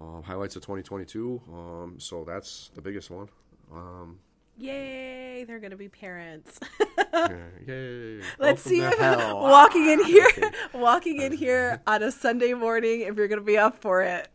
Um, 0.00 0.22
highlights 0.24 0.56
of 0.56 0.62
2022. 0.62 1.42
Um, 1.52 1.94
so 1.98 2.24
that's 2.24 2.70
the 2.74 2.82
biggest 2.82 3.10
one. 3.10 3.28
Um, 3.72 4.18
Yay! 4.56 5.44
They're 5.44 5.58
gonna 5.58 5.76
be 5.76 5.88
parents. 5.88 6.60
yeah, 7.12 7.28
yay! 7.66 8.20
Let's 8.38 8.64
Welcome 8.64 8.70
see 8.70 8.80
if 8.82 8.98
hell. 8.98 9.40
walking 9.40 9.86
in 9.88 10.04
here, 10.06 10.28
walking 10.72 11.20
in 11.20 11.32
here 11.32 11.82
on 11.88 12.04
a 12.04 12.12
Sunday 12.12 12.54
morning, 12.54 13.00
if 13.00 13.16
you're 13.16 13.26
gonna 13.26 13.40
be 13.40 13.58
up 13.58 13.80
for 13.80 14.02
it. 14.02 14.28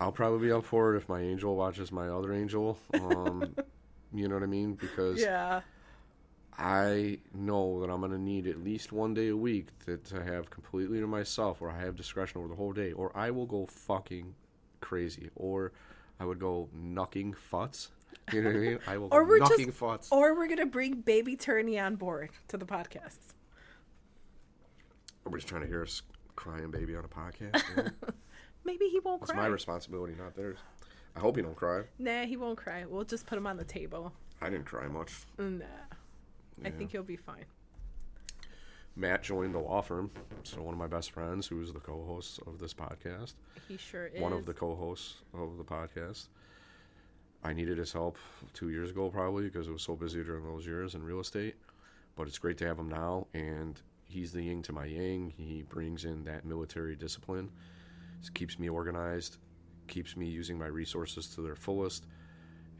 I'll 0.00 0.12
probably 0.12 0.46
be 0.48 0.52
up 0.52 0.64
for 0.64 0.94
it 0.94 0.96
if 0.96 1.08
my 1.08 1.20
angel 1.20 1.54
watches 1.56 1.92
my 1.92 2.08
other 2.08 2.32
angel. 2.32 2.78
Um, 2.94 3.54
you 4.14 4.28
know 4.28 4.34
what 4.34 4.42
I 4.42 4.46
mean? 4.46 4.74
Because 4.74 5.20
yeah. 5.20 5.60
I 6.58 7.18
know 7.34 7.80
that 7.80 7.90
I'm 7.90 8.00
going 8.00 8.12
to 8.12 8.18
need 8.18 8.46
at 8.46 8.64
least 8.64 8.92
one 8.92 9.12
day 9.12 9.28
a 9.28 9.36
week 9.36 9.68
to, 9.84 9.98
to 9.98 10.22
have 10.22 10.48
completely 10.50 11.00
to 11.00 11.06
myself, 11.06 11.60
where 11.60 11.70
I 11.70 11.78
have 11.80 11.96
discretion 11.96 12.38
over 12.38 12.48
the 12.48 12.54
whole 12.54 12.72
day, 12.72 12.92
or 12.92 13.16
I 13.16 13.30
will 13.30 13.46
go 13.46 13.66
fucking 13.66 14.34
crazy, 14.80 15.30
or 15.36 15.72
I 16.18 16.24
would 16.24 16.38
go 16.38 16.68
knocking 16.74 17.34
futs. 17.34 17.90
You 18.32 18.42
know 18.42 18.50
what 18.50 18.56
I 18.56 18.60
mean? 18.60 18.78
I 18.86 18.98
will 18.98 19.08
Or 19.12 19.24
go 19.24 19.28
we're 19.28 19.38
knucking 19.40 19.66
just, 19.66 19.78
futs. 19.78 20.08
or 20.10 20.34
we're 20.34 20.48
gonna 20.48 20.66
bring 20.66 21.00
baby 21.00 21.36
Tierney 21.36 21.78
on 21.78 21.96
board 21.96 22.30
to 22.48 22.56
the 22.56 22.66
podcast. 22.66 23.18
Nobody's 25.24 25.44
trying 25.44 25.62
to 25.62 25.66
hear 25.68 25.82
us 25.82 26.02
crying 26.36 26.70
baby 26.70 26.96
on 26.96 27.04
a 27.04 27.08
podcast. 27.08 27.62
you 27.76 27.82
know? 27.84 27.90
Maybe 28.64 28.86
he 28.88 29.00
won't 29.00 29.22
It's 29.22 29.30
cry. 29.30 29.42
my 29.42 29.46
responsibility, 29.48 30.14
not 30.18 30.34
theirs. 30.34 30.58
I 31.16 31.20
hope 31.20 31.36
he 31.36 31.42
don't 31.42 31.56
cry. 31.56 31.82
Nah, 31.98 32.24
he 32.24 32.36
won't 32.36 32.58
cry. 32.58 32.84
We'll 32.86 33.04
just 33.04 33.26
put 33.26 33.36
him 33.38 33.46
on 33.46 33.56
the 33.56 33.64
table. 33.64 34.12
I 34.40 34.48
didn't 34.50 34.66
cry 34.66 34.86
much. 34.86 35.12
Nah. 35.38 35.64
I 36.64 36.70
think 36.70 36.92
he'll 36.92 37.02
be 37.02 37.16
fine. 37.16 37.44
Matt 38.96 39.22
joined 39.22 39.54
the 39.54 39.58
law 39.58 39.80
firm, 39.80 40.10
so 40.42 40.60
one 40.62 40.74
of 40.74 40.78
my 40.78 40.86
best 40.86 41.12
friends, 41.12 41.46
who's 41.46 41.72
the 41.72 41.80
co-host 41.80 42.40
of 42.46 42.58
this 42.58 42.74
podcast. 42.74 43.34
He 43.68 43.76
sure 43.76 44.06
is. 44.08 44.20
one 44.20 44.32
of 44.32 44.44
the 44.46 44.52
co-hosts 44.52 45.16
of 45.32 45.56
the 45.56 45.64
podcast. 45.64 46.28
I 47.42 47.54
needed 47.54 47.78
his 47.78 47.92
help 47.92 48.18
two 48.52 48.68
years 48.68 48.90
ago, 48.90 49.08
probably 49.08 49.44
because 49.44 49.68
it 49.68 49.72
was 49.72 49.82
so 49.82 49.96
busy 49.96 50.22
during 50.22 50.44
those 50.44 50.66
years 50.66 50.94
in 50.94 51.02
real 51.02 51.20
estate. 51.20 51.54
But 52.16 52.26
it's 52.26 52.38
great 52.38 52.58
to 52.58 52.66
have 52.66 52.78
him 52.78 52.88
now, 52.90 53.26
and 53.32 53.80
he's 54.04 54.32
the 54.32 54.42
yin 54.42 54.62
to 54.64 54.72
my 54.72 54.84
yang. 54.84 55.32
He 55.36 55.62
brings 55.62 56.04
in 56.04 56.24
that 56.24 56.44
military 56.44 56.96
discipline, 56.96 57.50
It 58.22 58.34
keeps 58.34 58.58
me 58.58 58.68
organized, 58.68 59.38
keeps 59.88 60.16
me 60.16 60.26
using 60.26 60.58
my 60.58 60.66
resources 60.66 61.26
to 61.34 61.42
their 61.42 61.56
fullest, 61.56 62.06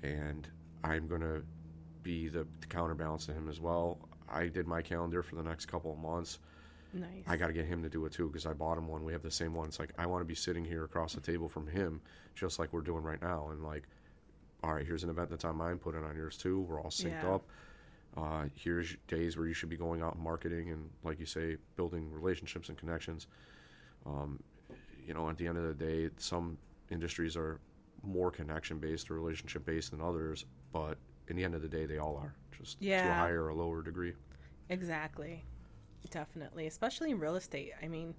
and 0.02 0.48
I'm 0.84 1.06
gonna 1.08 1.42
be 2.02 2.28
the, 2.28 2.46
the 2.60 2.66
counterbalance 2.68 3.26
to 3.26 3.32
him 3.32 3.48
as 3.48 3.60
well. 3.60 4.08
I 4.28 4.46
did 4.48 4.66
my 4.66 4.80
calendar 4.82 5.22
for 5.22 5.36
the 5.36 5.42
next 5.42 5.66
couple 5.66 5.92
of 5.92 5.98
months. 5.98 6.38
nice. 6.92 7.24
I 7.26 7.36
got 7.36 7.48
to 7.48 7.52
get 7.52 7.66
him 7.66 7.82
to 7.82 7.88
do 7.88 8.04
it 8.06 8.12
too 8.12 8.26
because 8.28 8.46
I 8.46 8.52
bought 8.52 8.78
him 8.78 8.86
one. 8.86 9.04
We 9.04 9.12
have 9.12 9.22
the 9.22 9.30
same 9.30 9.54
one. 9.54 9.68
It's 9.68 9.78
like 9.78 9.92
I 9.98 10.06
want 10.06 10.20
to 10.22 10.24
be 10.24 10.34
sitting 10.34 10.64
here 10.64 10.84
across 10.84 11.14
the 11.14 11.20
table 11.20 11.48
from 11.48 11.66
him, 11.66 12.00
just 12.34 12.58
like 12.58 12.72
we're 12.72 12.80
doing 12.80 13.02
right 13.02 13.20
now. 13.20 13.48
And 13.50 13.62
like, 13.64 13.84
all 14.62 14.72
right, 14.74 14.86
here's 14.86 15.02
an 15.04 15.10
event 15.10 15.30
that's 15.30 15.44
on 15.44 15.56
mine. 15.56 15.78
Put 15.78 15.94
it 15.94 16.04
on 16.04 16.16
yours 16.16 16.36
too. 16.36 16.60
We're 16.62 16.80
all 16.80 16.90
synced 16.90 17.22
Yeah. 17.22 17.34
up. 17.34 17.44
Uh, 18.16 18.44
here's 18.54 18.96
days 19.08 19.36
where 19.36 19.46
you 19.46 19.54
should 19.54 19.68
be 19.68 19.76
going 19.76 20.00
out 20.02 20.14
and 20.14 20.22
marketing 20.22 20.70
and, 20.70 20.90
like 21.04 21.20
you 21.20 21.26
say, 21.26 21.56
building 21.76 22.10
relationships 22.10 22.68
and 22.68 22.76
connections. 22.76 23.26
Um, 24.04 24.40
you 25.06 25.14
know, 25.14 25.28
at 25.28 25.36
the 25.36 25.46
end 25.46 25.58
of 25.58 25.64
the 25.64 25.74
day, 25.74 26.10
some 26.16 26.58
industries 26.90 27.36
are 27.36 27.60
more 28.02 28.30
connection 28.30 28.78
based 28.78 29.10
or 29.10 29.14
relationship 29.14 29.64
based 29.64 29.90
than 29.90 30.00
others, 30.00 30.44
but 30.72 30.96
in 31.28 31.36
the 31.36 31.44
end 31.44 31.54
of 31.54 31.62
the 31.62 31.68
day, 31.68 31.86
they 31.86 31.98
all 31.98 32.16
are 32.16 32.34
just 32.50 32.80
to 32.80 32.90
a 32.90 33.12
higher 33.12 33.46
or 33.46 33.54
lower 33.54 33.82
degree. 33.82 34.14
Exactly. 34.68 35.44
Definitely. 36.10 36.66
Especially 36.66 37.10
in 37.10 37.18
real 37.18 37.36
estate. 37.36 37.72
I 37.82 37.88
mean, 37.88 38.14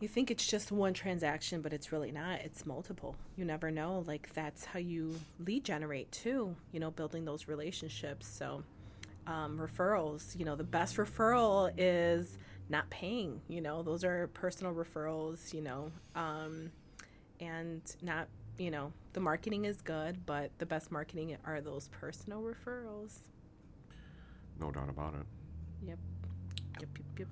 you 0.00 0.08
think 0.08 0.30
it's 0.30 0.46
just 0.46 0.70
one 0.70 0.94
transaction, 0.94 1.60
but 1.60 1.72
it's 1.72 1.92
really 1.92 2.12
not. 2.12 2.40
It's 2.40 2.66
multiple. 2.66 3.16
You 3.36 3.44
never 3.44 3.70
know. 3.70 4.04
Like, 4.06 4.32
that's 4.34 4.64
how 4.64 4.78
you 4.78 5.18
lead 5.38 5.64
generate, 5.64 6.10
too, 6.12 6.54
you 6.72 6.80
know, 6.80 6.90
building 6.90 7.24
those 7.24 7.48
relationships. 7.48 8.26
So, 8.26 8.62
um, 9.26 9.58
referrals, 9.58 10.38
you 10.38 10.44
know, 10.44 10.56
the 10.56 10.64
best 10.64 10.96
referral 10.96 11.72
is 11.76 12.38
not 12.68 12.88
paying, 12.90 13.40
you 13.48 13.60
know, 13.60 13.82
those 13.82 14.04
are 14.04 14.28
personal 14.28 14.74
referrals, 14.74 15.52
you 15.54 15.62
know, 15.62 15.90
um, 16.14 16.70
and 17.40 17.80
not, 18.02 18.28
you 18.58 18.70
know, 18.70 18.92
the 19.12 19.20
marketing 19.20 19.64
is 19.64 19.80
good, 19.80 20.26
but 20.26 20.50
the 20.58 20.66
best 20.66 20.92
marketing 20.92 21.36
are 21.44 21.60
those 21.60 21.88
personal 21.88 22.42
referrals. 22.42 23.18
No 24.60 24.70
doubt 24.70 24.88
about 24.88 25.14
it. 25.14 25.26
Yep. 25.86 25.98
Yep, 26.80 26.88
yep, 26.98 27.18
yep. 27.18 27.28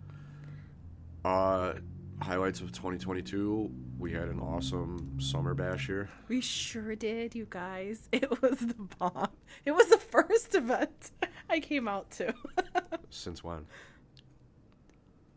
Uh, 1.24 1.74
highlights 2.20 2.60
of 2.60 2.72
2022. 2.72 3.70
We 3.98 4.12
had 4.12 4.28
an 4.28 4.40
awesome 4.40 5.20
summer 5.20 5.54
bash 5.54 5.86
here. 5.86 6.08
We 6.28 6.40
sure 6.40 6.94
did, 6.94 7.34
you 7.34 7.46
guys. 7.48 8.08
It 8.12 8.42
was 8.42 8.58
the 8.58 8.74
bomb. 8.98 9.28
It 9.64 9.72
was 9.72 9.88
the 9.88 9.98
first 9.98 10.54
event 10.54 11.10
I 11.50 11.60
came 11.60 11.88
out 11.88 12.10
to. 12.12 12.34
Since 13.10 13.44
when? 13.44 13.66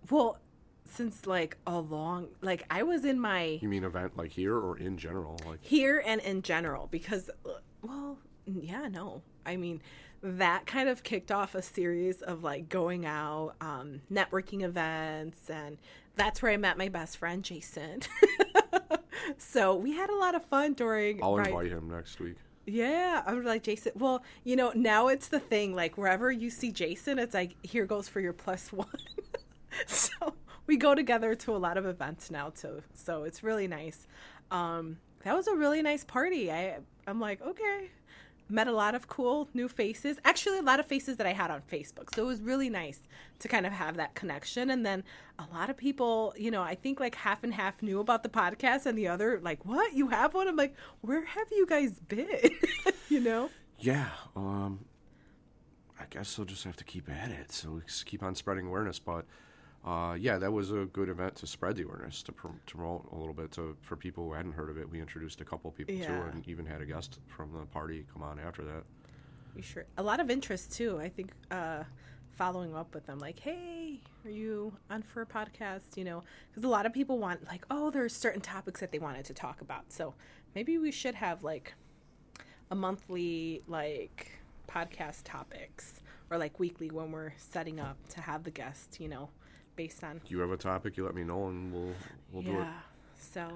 Well, 0.09 0.37
since 0.85 1.27
like 1.27 1.57
a 1.67 1.79
long, 1.79 2.29
like 2.41 2.65
I 2.69 2.83
was 2.83 3.05
in 3.05 3.19
my 3.19 3.59
You 3.61 3.69
mean 3.69 3.83
event 3.83 4.17
like 4.17 4.31
here 4.31 4.55
or 4.55 4.77
in 4.77 4.97
general? 4.97 5.39
Like 5.45 5.59
here 5.61 6.01
and 6.05 6.21
in 6.21 6.41
general 6.41 6.87
because, 6.89 7.29
well, 7.81 8.17
yeah, 8.45 8.87
no. 8.87 9.21
I 9.45 9.57
mean, 9.57 9.81
that 10.21 10.65
kind 10.65 10.89
of 10.89 11.03
kicked 11.03 11.31
off 11.31 11.55
a 11.55 11.61
series 11.61 12.21
of 12.21 12.43
like 12.43 12.69
going 12.69 13.05
out, 13.05 13.55
um, 13.61 14.01
networking 14.11 14.63
events, 14.63 15.49
and 15.49 15.77
that's 16.15 16.41
where 16.41 16.51
I 16.51 16.57
met 16.57 16.77
my 16.77 16.89
best 16.89 17.17
friend, 17.17 17.43
Jason. 17.43 18.01
so 19.37 19.75
we 19.75 19.93
had 19.93 20.09
a 20.09 20.15
lot 20.15 20.35
of 20.35 20.43
fun 20.43 20.73
during. 20.73 21.23
I'll 21.23 21.37
invite 21.37 21.71
him 21.71 21.89
next 21.89 22.19
week. 22.19 22.35
Yeah, 22.65 23.23
I'm 23.25 23.43
like 23.43 23.63
Jason. 23.63 23.93
Well, 23.95 24.23
you 24.43 24.55
know, 24.55 24.71
now 24.75 25.07
it's 25.07 25.29
the 25.29 25.39
thing. 25.39 25.73
Like 25.73 25.97
wherever 25.97 26.31
you 26.31 26.49
see 26.49 26.71
Jason, 26.71 27.17
it's 27.17 27.33
like 27.33 27.55
here 27.63 27.85
goes 27.85 28.07
for 28.07 28.19
your 28.19 28.33
plus 28.33 28.71
one. 28.73 28.87
so 29.87 30.33
we 30.67 30.77
go 30.77 30.95
together 30.95 31.35
to 31.35 31.55
a 31.55 31.57
lot 31.57 31.77
of 31.77 31.85
events 31.85 32.29
now 32.29 32.49
too. 32.49 32.83
So 32.93 33.23
it's 33.23 33.43
really 33.43 33.67
nice. 33.67 34.07
Um, 34.51 34.97
that 35.23 35.35
was 35.35 35.47
a 35.47 35.55
really 35.55 35.81
nice 35.81 36.03
party. 36.03 36.51
I 36.51 36.77
I'm 37.07 37.19
like 37.19 37.41
okay. 37.41 37.89
Met 38.51 38.67
a 38.67 38.71
lot 38.71 38.95
of 38.95 39.07
cool 39.07 39.47
new 39.53 39.67
faces. 39.67 40.17
Actually, 40.25 40.57
a 40.57 40.63
lot 40.63 40.79
of 40.79 40.87
faces 40.87 41.17
that 41.17 41.27
I 41.27 41.33
had 41.33 41.51
on 41.51 41.61
Facebook. 41.71 42.15
So 42.15 42.23
it 42.23 42.25
was 42.25 42.41
really 42.41 42.67
nice 42.67 42.99
to 43.39 43.47
kind 43.47 43.67
of 43.67 43.71
have 43.71 43.97
that 43.97 44.15
connection. 44.15 44.71
And 44.71 44.83
then 44.83 45.03
a 45.37 45.45
lot 45.53 45.69
of 45.69 45.77
people, 45.77 46.33
you 46.35 46.49
know, 46.49 46.63
I 46.63 46.73
think 46.73 46.99
like 46.99 47.13
half 47.13 47.43
and 47.43 47.53
half 47.53 47.83
knew 47.83 47.99
about 47.99 48.23
the 48.23 48.29
podcast, 48.29 48.87
and 48.87 48.97
the 48.97 49.07
other 49.07 49.39
like, 49.43 49.65
"What? 49.65 49.93
You 49.93 50.07
have 50.07 50.33
one?" 50.33 50.47
I'm 50.47 50.55
like, 50.55 50.75
"Where 51.01 51.25
have 51.25 51.47
you 51.51 51.67
guys 51.67 51.99
been?" 51.99 52.49
you 53.09 53.19
know. 53.19 53.51
Yeah. 53.77 54.09
Um. 54.35 54.85
I 55.99 56.05
guess 56.09 56.35
they'll 56.35 56.45
just 56.45 56.63
have 56.63 56.77
to 56.77 56.83
keep 56.83 57.09
at 57.09 57.29
it. 57.29 57.51
So 57.51 57.71
we 57.71 57.81
keep 58.05 58.23
on 58.23 58.33
spreading 58.33 58.65
awareness. 58.67 58.97
But 58.97 59.25
uh, 59.85 60.15
yeah, 60.19 60.37
that 60.37 60.51
was 60.51 60.71
a 60.71 60.85
good 60.91 61.09
event 61.09 61.35
to 61.37 61.47
spread 61.47 61.75
the 61.77 61.83
awareness 61.83 62.21
to, 62.23 62.31
prom- 62.31 62.59
to 62.67 62.75
promote 62.75 63.07
a 63.11 63.15
little 63.15 63.33
bit 63.33 63.51
to 63.53 63.77
for 63.81 63.95
people 63.95 64.25
who 64.25 64.33
hadn't 64.33 64.51
heard 64.51 64.69
of 64.69 64.77
it. 64.77 64.89
We 64.89 64.99
introduced 64.99 65.39
a 65.41 65.45
couple 65.45 65.71
people 65.71 65.95
too, 65.95 66.01
Yeah. 66.01 66.29
and 66.31 66.47
even 66.47 66.65
had 66.65 66.81
a 66.81 66.85
guest 66.85 67.19
from 67.27 67.51
the 67.53 67.65
party 67.67 68.05
come 68.11 68.21
on 68.23 68.39
after 68.39 68.63
that. 68.65 68.83
You 69.55 69.61
sure? 69.63 69.85
A 69.97 70.03
lot 70.03 70.19
of 70.19 70.29
interest 70.29 70.73
too. 70.73 70.99
I 70.99 71.09
think 71.09 71.31
uh, 71.49 71.83
following 72.35 72.75
up 72.75 72.93
with 72.93 73.05
them, 73.05 73.19
like, 73.19 73.39
"Hey, 73.39 74.01
are 74.25 74.29
you 74.29 74.73
on 74.89 75.01
for 75.01 75.21
a 75.21 75.25
podcast?" 75.25 75.95
You 75.97 76.03
know, 76.03 76.23
because 76.49 76.63
a 76.63 76.67
lot 76.69 76.85
of 76.85 76.93
people 76.93 77.17
want 77.17 77.45
like, 77.47 77.65
oh, 77.71 77.89
there's 77.89 78.13
certain 78.15 78.41
topics 78.41 78.79
that 78.81 78.91
they 78.91 78.99
wanted 78.99 79.25
to 79.25 79.33
talk 79.33 79.61
about. 79.61 79.91
So 79.91 80.13
maybe 80.55 80.77
we 80.77 80.91
should 80.91 81.15
have 81.15 81.43
like 81.43 81.73
a 82.69 82.75
monthly 82.75 83.63
like 83.67 84.39
podcast 84.69 85.21
topics 85.23 86.01
or 86.29 86.37
like 86.37 86.59
weekly 86.59 86.91
when 86.91 87.11
we're 87.11 87.33
setting 87.37 87.79
up 87.79 87.97
to 88.09 88.21
have 88.21 88.43
the 88.43 88.51
guest. 88.51 88.99
You 88.99 89.07
know, 89.09 89.29
based 89.79 90.03
on 90.03 90.19
You 90.27 90.39
have 90.39 90.51
a 90.51 90.57
topic, 90.57 90.97
you 90.97 91.05
let 91.05 91.15
me 91.15 91.23
know, 91.23 91.47
and 91.47 91.71
we'll 91.73 91.93
we'll 92.31 92.43
do 92.43 92.51
it. 92.51 92.65
yeah. 92.65 92.73
So 93.15 93.47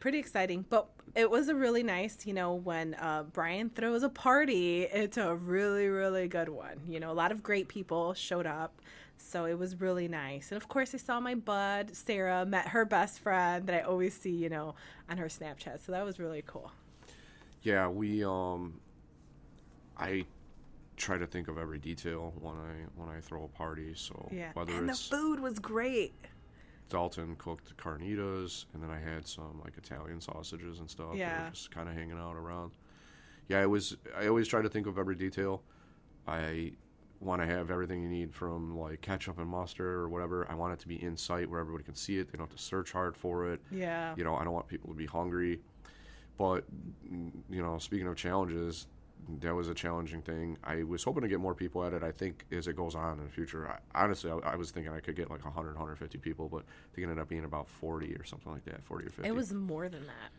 pretty 0.00 0.18
exciting. 0.18 0.64
But 0.70 0.88
it 1.14 1.30
was 1.30 1.48
a 1.48 1.54
really 1.54 1.82
nice, 1.82 2.26
you 2.26 2.32
know, 2.32 2.54
when 2.54 2.94
uh, 2.94 3.24
Brian 3.32 3.68
throws 3.68 4.02
a 4.02 4.08
party, 4.08 4.84
it's 4.84 5.18
a 5.18 5.34
really, 5.34 5.88
really 5.88 6.26
good 6.26 6.48
one. 6.48 6.80
You 6.88 7.00
know, 7.00 7.10
a 7.10 7.18
lot 7.22 7.32
of 7.32 7.42
great 7.42 7.68
people 7.68 8.14
showed 8.14 8.46
up. 8.46 8.80
So 9.18 9.44
it 9.44 9.58
was 9.58 9.80
really 9.80 10.08
nice. 10.08 10.52
And 10.52 10.56
of 10.62 10.68
course, 10.68 10.94
I 10.94 10.98
saw 10.98 11.20
my 11.20 11.34
bud, 11.34 11.94
Sarah, 11.94 12.46
met 12.46 12.68
her 12.68 12.84
best 12.84 13.18
friend 13.18 13.66
that 13.66 13.74
I 13.74 13.80
always 13.82 14.14
see, 14.14 14.30
you 14.44 14.48
know, 14.48 14.74
on 15.10 15.18
her 15.18 15.26
Snapchat. 15.26 15.84
So 15.84 15.92
that 15.92 16.04
was 16.04 16.18
really 16.18 16.42
cool. 16.46 16.70
Yeah, 17.62 17.88
we 17.88 18.24
um 18.24 18.80
I 19.98 20.24
try 20.98 21.16
to 21.18 21.26
think 21.26 21.48
of 21.48 21.56
every 21.58 21.78
detail 21.78 22.32
when 22.40 22.54
I 22.56 22.74
when 22.96 23.08
I 23.08 23.20
throw 23.20 23.44
a 23.44 23.48
party. 23.48 23.92
So 23.94 24.28
Yeah. 24.32 24.50
whether 24.54 24.72
and 24.74 24.88
the 24.88 24.94
food 24.94 25.40
was 25.40 25.58
great. 25.58 26.14
Dalton 26.88 27.36
cooked 27.36 27.76
carnitas, 27.76 28.64
and 28.72 28.82
then 28.82 28.90
I 28.90 28.98
had 28.98 29.26
some 29.26 29.60
like 29.62 29.76
Italian 29.76 30.20
sausages 30.20 30.80
and 30.80 30.90
stuff. 30.90 31.14
Yeah. 31.14 31.50
just 31.50 31.70
kind 31.70 31.88
of 31.88 31.94
hanging 31.94 32.18
out 32.18 32.34
around. 32.36 32.72
Yeah, 33.48 33.62
it 33.62 33.66
was. 33.70 33.96
I 34.16 34.26
always 34.26 34.48
try 34.48 34.60
to 34.62 34.68
think 34.68 34.86
of 34.86 34.98
every 34.98 35.14
detail. 35.14 35.62
I 36.26 36.72
want 37.20 37.42
to 37.42 37.46
have 37.46 37.70
everything 37.70 38.02
you 38.02 38.08
need 38.08 38.32
from 38.32 38.76
like 38.78 39.00
ketchup 39.00 39.38
and 39.38 39.48
mustard 39.48 39.86
or 39.86 40.08
whatever. 40.08 40.46
I 40.50 40.54
want 40.54 40.72
it 40.74 40.78
to 40.80 40.88
be 40.88 41.02
in 41.02 41.16
sight 41.16 41.50
where 41.50 41.58
everybody 41.60 41.82
can 41.84 41.94
see 41.94 42.18
it. 42.18 42.30
They 42.30 42.38
don't 42.38 42.48
have 42.48 42.56
to 42.56 42.62
search 42.62 42.92
hard 42.92 43.16
for 43.16 43.50
it. 43.52 43.60
Yeah. 43.70 44.14
You 44.16 44.24
know, 44.24 44.36
I 44.36 44.44
don't 44.44 44.52
want 44.52 44.68
people 44.68 44.88
to 44.90 44.94
be 44.94 45.06
hungry. 45.06 45.60
But 46.36 46.64
you 47.10 47.62
know, 47.62 47.78
speaking 47.78 48.06
of 48.06 48.16
challenges, 48.16 48.86
that 49.40 49.54
was 49.54 49.68
a 49.68 49.74
challenging 49.74 50.22
thing. 50.22 50.56
I 50.64 50.82
was 50.82 51.04
hoping 51.04 51.22
to 51.22 51.28
get 51.28 51.40
more 51.40 51.54
people 51.54 51.84
at 51.84 51.92
it. 51.92 52.02
I 52.02 52.12
think 52.12 52.44
as 52.50 52.66
it 52.66 52.76
goes 52.76 52.94
on 52.94 53.18
in 53.18 53.24
the 53.24 53.30
future, 53.30 53.68
I, 53.68 54.04
honestly, 54.04 54.30
I, 54.30 54.52
I 54.52 54.56
was 54.56 54.70
thinking 54.70 54.92
I 54.92 55.00
could 55.00 55.16
get 55.16 55.30
like 55.30 55.44
100, 55.44 55.74
150 55.74 56.18
people, 56.18 56.48
but 56.48 56.60
I 56.60 56.94
think 56.94 56.98
it 56.98 57.10
ended 57.10 57.18
up 57.18 57.28
being 57.28 57.44
about 57.44 57.68
40 57.68 58.14
or 58.14 58.24
something 58.24 58.52
like 58.52 58.64
that, 58.64 58.82
40 58.82 59.06
or 59.06 59.10
50. 59.10 59.28
It 59.28 59.34
was 59.34 59.52
more 59.52 59.88
than 59.88 60.06
that. 60.06 60.30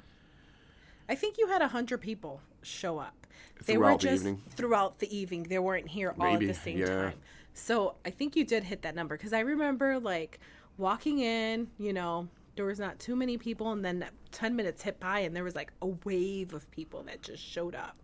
I 1.07 1.15
think 1.15 1.37
you 1.37 1.47
had 1.47 1.61
a 1.61 1.67
hundred 1.67 1.99
people 2.01 2.39
show 2.61 2.99
up. 2.99 3.27
They 3.65 3.73
Throughout 3.73 3.91
were 3.93 3.97
the 3.97 4.07
just 4.07 4.21
evening? 4.23 4.41
throughout 4.51 4.99
the 4.99 5.15
evening. 5.15 5.43
They 5.43 5.59
weren't 5.59 5.87
here 5.87 6.13
all 6.19 6.33
Maybe, 6.33 6.49
at 6.49 6.55
the 6.55 6.61
same 6.61 6.77
yeah. 6.77 6.85
time. 6.85 7.13
So 7.53 7.95
I 8.05 8.11
think 8.11 8.35
you 8.35 8.45
did 8.45 8.63
hit 8.63 8.83
that 8.83 8.95
number 8.95 9.17
because 9.17 9.33
I 9.33 9.39
remember 9.39 9.99
like 9.99 10.39
walking 10.77 11.19
in. 11.19 11.67
You 11.77 11.93
know, 11.93 12.27
there 12.55 12.65
was 12.65 12.79
not 12.79 12.99
too 12.99 13.15
many 13.15 13.37
people, 13.37 13.71
and 13.71 13.83
then 13.83 14.05
ten 14.31 14.55
minutes 14.55 14.83
hit 14.83 14.99
by, 14.99 15.19
and 15.21 15.35
there 15.35 15.43
was 15.43 15.55
like 15.55 15.73
a 15.81 15.87
wave 16.05 16.53
of 16.53 16.69
people 16.71 17.01
that 17.03 17.21
just 17.21 17.43
showed 17.43 17.75
up. 17.75 17.97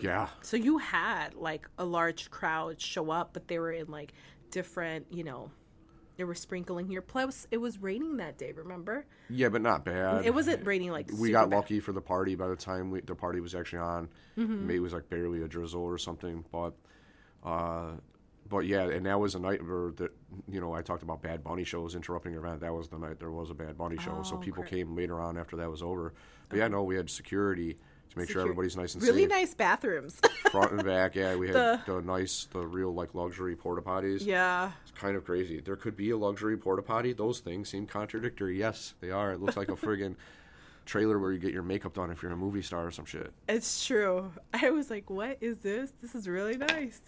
Yeah. 0.00 0.28
So 0.42 0.56
you 0.56 0.78
had 0.78 1.34
like 1.34 1.68
a 1.78 1.84
large 1.84 2.30
crowd 2.30 2.80
show 2.80 3.10
up, 3.10 3.30
but 3.32 3.48
they 3.48 3.58
were 3.58 3.72
in 3.72 3.86
like 3.90 4.12
different, 4.50 5.06
you 5.10 5.24
know, 5.24 5.50
they 6.16 6.24
were 6.24 6.34
sprinkling 6.34 6.86
here. 6.86 7.02
Plus, 7.02 7.46
it 7.50 7.56
was 7.56 7.78
raining 7.78 8.18
that 8.18 8.38
day. 8.38 8.52
Remember? 8.52 9.06
Yeah, 9.28 9.48
but 9.48 9.62
not 9.62 9.84
bad. 9.84 10.24
It 10.24 10.34
wasn't 10.34 10.64
raining 10.66 10.90
like 10.90 11.10
we 11.18 11.30
got 11.30 11.50
bad. 11.50 11.56
lucky 11.56 11.80
for 11.80 11.92
the 11.92 12.00
party 12.00 12.34
by 12.34 12.48
the 12.48 12.56
time 12.56 12.90
we, 12.90 13.00
the 13.00 13.14
party 13.14 13.40
was 13.40 13.54
actually 13.54 13.80
on. 13.80 14.08
Mm-hmm. 14.38 14.66
Maybe 14.66 14.76
it 14.76 14.80
was 14.82 14.92
like 14.92 15.08
barely 15.10 15.42
a 15.42 15.48
drizzle 15.48 15.82
or 15.82 15.98
something, 15.98 16.44
but 16.52 16.74
uh, 17.42 17.92
but 18.48 18.60
yeah, 18.60 18.82
and 18.82 19.06
that 19.06 19.18
was 19.18 19.34
a 19.34 19.40
night 19.40 19.66
where 19.66 19.90
that 19.92 20.12
you 20.48 20.60
know 20.60 20.72
I 20.72 20.82
talked 20.82 21.02
about 21.02 21.22
Bad 21.22 21.42
Bunny 21.42 21.64
shows 21.64 21.94
interrupting 21.94 22.32
your 22.32 22.44
event. 22.44 22.60
That 22.60 22.72
was 22.74 22.88
the 22.88 22.98
night 22.98 23.18
there 23.18 23.30
was 23.30 23.50
a 23.50 23.54
Bad 23.54 23.76
Bunny 23.76 23.96
show, 23.96 24.22
so 24.22 24.36
Oh, 24.36 24.38
people 24.38 24.62
great. 24.62 24.70
came 24.72 24.94
later 24.94 25.20
on 25.20 25.36
after 25.38 25.56
that 25.56 25.70
was 25.70 25.82
over. 25.82 26.12
But 26.48 26.58
yeah, 26.58 26.68
no, 26.68 26.82
we 26.84 26.94
had 26.94 27.08
security 27.10 27.76
to 28.10 28.18
make 28.18 28.30
sure 28.30 28.42
everybody's 28.42 28.76
nice 28.76 28.94
and 28.94 29.02
Really 29.02 29.22
safe, 29.22 29.30
Really 29.30 29.40
nice 29.42 29.54
bathrooms. 29.54 30.20
front 30.50 30.72
and 30.72 30.84
back. 30.84 31.14
Yeah, 31.14 31.36
we 31.36 31.48
had 31.48 31.56
The- 31.56 31.80
the, 31.86 32.00
nice, 32.02 32.46
the 32.52 32.66
real 32.66 32.92
like 32.94 33.14
luxury 33.14 33.56
porta 33.56 33.82
potties. 33.82 34.24
yeah. 34.24 34.72
It's 34.82 34.90
kind 34.92 35.16
of 35.16 35.24
crazy. 35.24 35.60
There 35.60 35.76
could 35.76 35.96
be 35.96 36.10
a 36.10 36.16
luxury 36.16 36.56
porta 36.56 36.82
potty. 36.82 37.12
Those 37.12 37.40
things 37.40 37.68
seem 37.68 37.86
contradictory. 37.86 38.58
Yes, 38.58 38.94
they 39.00 39.10
are. 39.10 39.32
It 39.32 39.40
looks 39.40 39.56
like 39.56 39.68
a 39.68 39.72
friggin' 39.76 40.14
trailer 40.86 41.18
where 41.18 41.32
you 41.32 41.38
get 41.38 41.52
your 41.52 41.62
makeup 41.62 41.94
done 41.94 42.10
if 42.10 42.22
you're 42.22 42.30
a 42.32 42.36
movie 42.36 42.62
star 42.62 42.86
or 42.86 42.90
some 42.90 43.06
shit. 43.06 43.32
It's 43.48 43.86
true. 43.86 44.30
I 44.52 44.70
was 44.70 44.90
like, 44.90 45.08
what 45.08 45.38
is 45.40 45.58
this? 45.58 45.90
This 46.02 46.14
is 46.14 46.28
really 46.28 46.56
nice. 46.56 47.00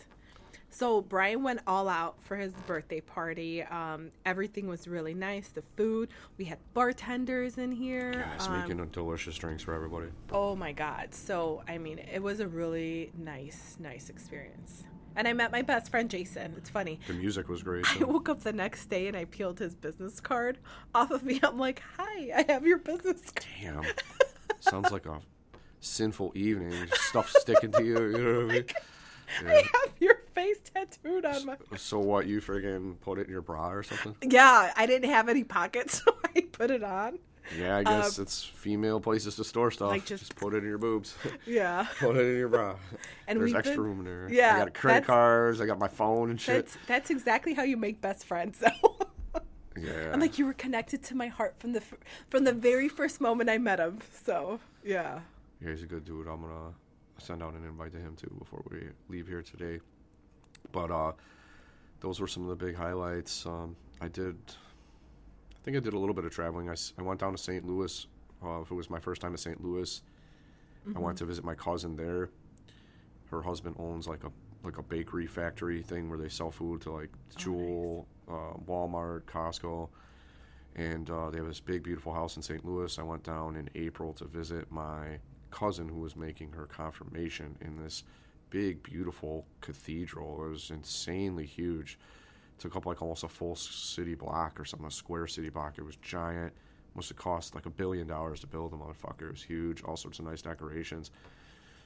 So 0.77 1.01
Brian 1.01 1.43
went 1.43 1.61
all 1.67 1.89
out 1.89 2.23
for 2.23 2.37
his 2.37 2.53
birthday 2.67 3.01
party. 3.01 3.63
Um, 3.63 4.11
everything 4.27 4.69
was 4.69 4.87
really 4.87 5.15
nice. 5.15 5.49
The 5.49 5.63
food, 5.63 6.11
we 6.37 6.45
had 6.45 6.59
bartenders 6.75 7.57
in 7.57 7.73
here. 7.73 8.13
Yes, 8.13 8.47
Um, 8.47 8.61
making 8.61 8.87
delicious 8.89 9.37
drinks 9.37 9.63
for 9.63 9.73
everybody. 9.73 10.09
oh 10.33 10.55
my 10.55 10.73
God. 10.73 11.15
So, 11.15 11.63
I 11.67 11.79
mean, 11.79 11.99
it 11.99 12.23
was 12.23 12.41
a 12.41 12.47
really 12.47 13.11
nice, 13.17 13.79
nice 13.81 14.11
experience. 14.11 14.85
And 15.17 15.27
I 15.27 15.33
met 15.33 15.51
my 15.51 15.63
best 15.63 15.91
friend, 15.91 16.11
Jason. 16.11 16.53
It's 16.59 16.69
funny. 16.69 17.01
The 17.07 17.15
music 17.15 17.49
was 17.49 17.63
great. 17.63 17.87
I 18.03 18.05
woke 18.05 18.29
up 18.29 18.43
the 18.43 18.53
next 18.53 18.91
day 18.91 19.09
and 19.09 19.17
I 19.17 19.25
peeled 19.25 19.59
his 19.59 19.75
business 19.75 20.21
card 20.21 20.59
off 20.95 21.11
of 21.11 21.23
me. 21.25 21.41
I'm 21.43 21.59
like, 21.59 21.81
hi, 21.97 22.33
I 22.37 22.53
have 22.53 22.67
your 22.67 22.77
business 22.77 23.23
card. 23.31 23.47
Damn, 23.63 23.83
sounds 24.61 24.93
like 24.93 25.07
a 25.07 25.21
sinful 25.81 26.33
evening. 26.35 26.75
Stuff 26.93 27.31
sticking 27.31 27.73
to 27.73 27.83
you. 27.83 27.95
You 27.99 28.19
know 28.19 28.47
what 28.47 28.51
I 28.51 28.55
mean? 28.57 28.65
I 29.47 29.55
have 29.55 29.93
your 29.99 30.17
face 30.35 30.59
tattooed 30.75 31.25
on 31.25 31.47
my. 31.47 31.57
So 31.77 31.99
what? 31.99 32.27
You 32.27 32.41
friggin' 32.41 33.01
put 33.01 33.19
it 33.19 33.27
in 33.27 33.33
your 33.33 33.43
bra 33.43 33.71
or 33.71 33.83
something? 33.83 34.15
Yeah, 34.23 34.73
I 34.77 34.87
didn't 34.87 35.11
have 35.11 35.29
any 35.29 35.45
pockets, 35.45 36.03
so 36.05 36.17
I 36.35 36.43
put 36.53 36.71
it 36.71 36.83
on. 36.83 37.19
Yeah, 37.57 37.77
I 37.77 37.85
guess 37.85 38.19
it's 38.19 38.43
female 38.43 38.99
places 39.01 39.37
to 39.37 39.45
store 39.45 39.71
stuff. 39.71 39.87
Um, 39.87 39.93
like 39.93 40.05
just- 40.05 40.23
just, 40.23 40.37
put 40.37 40.53
it 40.55 40.59
in 40.59 40.65
your 40.65 40.79
boobs. 40.79 41.15
Yeah. 41.47 41.87
put 42.01 42.17
it 42.17 42.27
in 42.27 42.39
your 42.39 42.49
bra. 42.49 42.75
And 43.29 43.41
There's 43.41 43.55
extra 43.55 43.77
been- 43.77 43.85
room 43.85 43.99
in 44.01 44.05
there. 44.05 44.29
Yeah, 44.31 44.57
I 44.57 44.59
got 44.59 44.75
credit 44.75 45.07
cards. 45.07 45.61
I 45.61 45.67
got 45.67 45.79
my 45.79 45.89
phone 45.89 46.31
and 46.31 46.41
shit. 46.41 46.55
That's 46.67 46.79
that's 46.87 47.11
exactly 47.11 47.55
how 47.55 47.63
you 47.63 47.77
make 47.77 48.01
best 48.01 48.25
friends. 48.25 48.59
So 48.59 48.71
yeah. 49.79 50.11
I'm 50.13 50.21
like, 50.21 50.39
you 50.39 50.47
were 50.47 50.55
connected 50.55 51.03
to 51.05 51.15
my 51.15 51.27
heart 51.29 51.55
from 51.59 51.73
the 51.73 51.83
from 52.31 52.45
the 52.45 52.53
very 52.53 52.89
first 52.89 53.21
moment 53.21 53.51
I 53.51 53.59
met 53.59 53.79
him. 53.79 53.99
So 54.25 54.59
yeah. 54.85 55.21
Yeah, 55.61 55.71
he's 55.71 55.83
a 55.83 55.87
good 55.87 56.05
dude. 56.05 56.27
I'm 56.27 56.41
gonna 56.43 56.73
send 57.19 57.43
out 57.43 57.55
an 57.55 57.65
invite 57.65 57.93
to 57.93 57.99
him 57.99 58.17
too 58.17 58.35
before 58.39 58.63
we 58.71 58.89
leave 59.09 59.27
here 59.27 59.43
today. 59.43 59.81
But 60.73 60.91
uh, 60.91 61.13
those 62.01 62.21
were 62.21 62.27
some 62.27 62.49
of 62.49 62.49
the 62.59 62.65
big 62.67 62.77
highlights. 62.77 63.47
Um, 63.47 63.77
I 64.01 64.09
did, 64.09 64.37
I 64.49 65.65
think 65.65 65.77
I 65.77 65.81
did 65.81 65.95
a 65.95 65.99
little 65.99 66.15
bit 66.15 66.25
of 66.25 66.33
traveling. 66.33 66.69
I, 66.69 66.75
I 66.99 67.03
went 67.03 67.21
down 67.21 67.33
to 67.33 67.39
St. 67.39 67.67
Louis. 67.67 68.07
Uh, 68.45 68.61
it 68.61 68.71
was 68.71 68.91
my 68.91 69.01
first 69.01 69.21
time 69.21 69.33
to 69.33 69.39
St. 69.39 69.63
Louis. 69.63 70.03
I 70.95 71.01
went 71.01 71.19
to 71.19 71.25
visit 71.25 71.45
my 71.45 71.55
cousin 71.55 71.97
there. 71.97 72.31
Her 73.31 73.43
husband 73.43 73.75
owns 73.79 74.07
like 74.07 74.23
a 74.23 74.31
like 74.63 74.79
a 74.79 74.83
bakery 74.83 75.27
factory 75.27 75.83
thing 75.83 76.09
where 76.09 76.19
they 76.19 76.29
sell 76.29 76.51
food 76.51 76.81
to 76.83 76.91
like 76.91 77.11
Jewel, 77.37 78.07
uh, 78.29 78.55
Walmart, 78.67 79.23
Costco, 79.23 79.89
and 80.75 81.09
uh, 81.11 81.31
they 81.31 81.39
have 81.39 81.47
this 81.47 81.61
big 81.61 81.83
beautiful 81.83 82.13
house 82.13 82.37
in 82.37 82.43
St. 82.43 82.65
Louis. 82.65 82.99
I 82.99 83.03
went 83.03 83.23
down 83.23 83.57
in 83.57 83.69
April 83.75 84.13
to 84.15 84.25
visit 84.25 84.71
my 84.71 85.19
cousin 85.57 85.89
who 85.89 86.01
was 86.01 86.17
making 86.17 86.53
her 86.53 86.67
confirmation 86.67 87.57
in 87.61 87.83
this 87.83 88.05
big 88.51 88.83
beautiful 88.83 89.47
cathedral. 89.61 90.45
It 90.45 90.51
was 90.51 90.71
insanely 90.71 91.47
huge. 91.47 91.99
It 92.57 92.61
took 92.61 92.77
up 92.77 92.87
like 92.87 93.01
almost 93.01 93.25
a 93.25 93.29
full 93.29 93.57
city 93.57 94.15
block 94.15 94.61
or 94.61 94.65
something, 94.65 94.87
a 94.87 94.91
square 94.91 95.27
city 95.27 95.49
block. 95.49 95.79
It 95.79 95.85
was 95.85 95.97
giant. 95.97 96.53
Must 96.95 97.09
have 97.09 97.19
cost 97.19 97.55
like 97.55 97.67
a 97.67 97.71
billion 97.71 98.07
dollars 98.07 98.41
to 98.41 98.47
build 98.47 98.73
the 98.73 98.77
motherfucker. 98.77 99.29
It 99.29 99.33
was 99.33 99.43
huge. 99.43 99.83
All 99.83 99.97
sorts 99.97 100.19
of 100.19 100.27
nice 100.27 100.43
decorations. 100.43 101.11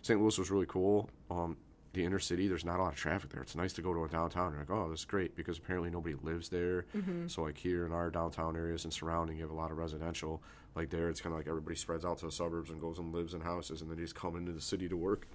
St. 0.03 0.21
Louis 0.21 0.39
was 0.39 0.51
really 0.51 0.67
cool. 0.67 1.09
Um, 1.31 1.57
the 1.93 2.05
inner 2.05 2.21
city, 2.21 2.47
there's 2.47 2.65
not 2.65 2.79
a 2.79 2.83
lot 2.83 2.93
of 2.93 2.99
traffic 2.99 3.31
there. 3.31 3.43
It's 3.43 3.57
nice 3.57 3.73
to 3.75 3.83
go 3.83 3.93
to 3.93 4.05
a 4.05 4.09
downtown. 4.09 4.53
You're 4.53 4.61
like, 4.61 4.71
oh, 4.71 4.89
this 4.91 5.01
is 5.01 5.05
great 5.05 5.35
because 5.37 5.59
apparently 5.59 5.91
nobody 5.91 6.15
lives 6.23 6.49
there. 6.49 6.87
So 7.29 7.43
like 7.43 7.59
here 7.59 7.85
in 7.87 7.93
our 7.93 8.11
downtown 8.11 8.57
areas 8.57 8.85
and 8.85 8.93
surrounding, 8.93 9.37
you 9.37 9.43
have 9.43 9.51
a 9.51 9.57
lot 9.57 9.71
of 9.73 9.79
residential. 9.79 10.41
Like 10.75 10.91
there, 10.91 11.09
it's 11.09 11.21
kind 11.21 11.33
of 11.33 11.39
like 11.39 11.49
everybody 11.49 11.77
spreads 11.77 12.05
out 12.05 12.19
to 12.19 12.27
the 12.27 12.33
suburbs 12.33 12.71
and 12.71 12.81
goes 12.81 12.99
and 12.99 13.13
lives 13.13 13.35
in 13.35 13.41
houses, 13.41 13.81
and 13.83 13.91
then 13.91 13.97
they 13.97 14.05
just 14.05 14.15
come 14.15 14.37
into 14.37 14.53
the 14.53 14.61
city 14.61 14.89
to 14.89 14.97
work. 14.97 15.27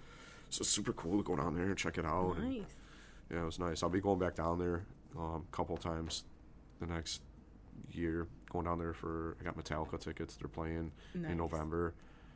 So 0.50 0.62
it's 0.62 0.70
super 0.70 0.94
cool 0.94 1.18
to 1.18 1.24
go 1.24 1.36
down 1.36 1.56
there 1.56 1.66
and 1.66 1.78
check 1.78 1.98
it 1.98 2.06
out. 2.06 2.38
and- 2.38 2.50
Nice. 2.60 2.64
yeah, 3.32 3.42
it 3.42 3.46
was 3.46 3.60
nice. 3.60 3.84
I'll 3.84 3.90
be 3.90 4.00
going 4.02 4.20
back 4.20 4.36
down 4.36 4.60
there 4.60 4.86
um, 5.18 5.46
a 5.52 5.56
couple 5.56 5.76
times 5.78 6.24
the 6.80 6.86
next 6.88 7.22
year. 7.92 8.28
Going 8.52 8.66
down 8.66 8.80
there 8.80 8.94
for 8.94 9.36
I 9.42 9.44
got 9.44 9.58
Metallica 9.58 10.00
tickets. 10.00 10.36
They're 10.38 10.48
playing 10.48 10.92
Nice. 11.14 11.32
in 11.32 11.38
November, 11.38 11.94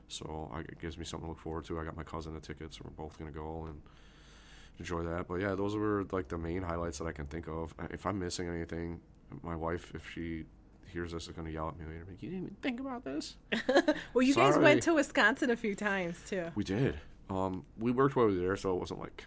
so 0.10 0.52
I, 0.54 0.60
it 0.62 0.80
gives 0.82 0.98
me 0.98 1.06
something 1.06 1.28
to 1.28 1.30
look 1.30 1.40
forward 1.40 1.64
to. 1.66 1.80
I 1.80 1.86
got 1.86 1.96
my 1.96 2.04
cousin 2.04 2.34
the 2.34 2.42
tickets, 2.42 2.78
so 2.78 2.82
we're 2.84 2.92
both 3.06 3.18
gonna 3.18 3.32
go 3.32 3.66
and 3.70 3.82
enjoy 4.80 5.04
that. 5.04 5.28
But 5.28 5.36
yeah, 5.36 5.56
those 5.56 5.76
were 5.78 6.06
like 6.12 6.28
the 6.28 6.38
main 6.38 6.64
highlights 6.64 6.98
that 6.98 7.06
I 7.06 7.14
can 7.14 7.28
think 7.28 7.48
of. 7.48 7.74
If 7.92 8.06
I'm 8.06 8.20
missing 8.20 8.50
anything, 8.50 9.00
my 9.44 9.56
wife, 9.56 9.94
if 9.96 10.10
she 10.14 10.46
hears 10.90 11.12
this, 11.12 11.28
is 11.28 11.34
gonna 11.34 11.50
yell 11.50 11.70
at 11.70 11.80
me 11.80 11.86
later. 11.86 12.06
Like, 12.08 12.22
you 12.22 12.30
didn't 12.30 12.44
even 12.46 12.56
think 12.62 12.80
about 12.80 13.04
this. 13.04 13.36
Well, 14.14 14.24
you 14.24 14.34
guys 14.36 14.58
went 14.58 14.84
to 14.84 14.94
Wisconsin 14.94 15.50
a 15.50 15.56
few 15.56 15.76
times 15.76 16.18
too. 16.28 16.46
We 16.56 16.64
did. 16.64 17.00
Um, 17.30 17.64
we 17.78 17.92
worked 17.92 18.16
while 18.16 18.26
we 18.28 18.36
were 18.36 18.42
there, 18.42 18.56
so 18.58 18.74
it 18.74 18.80
wasn't 18.80 19.00
like 19.00 19.26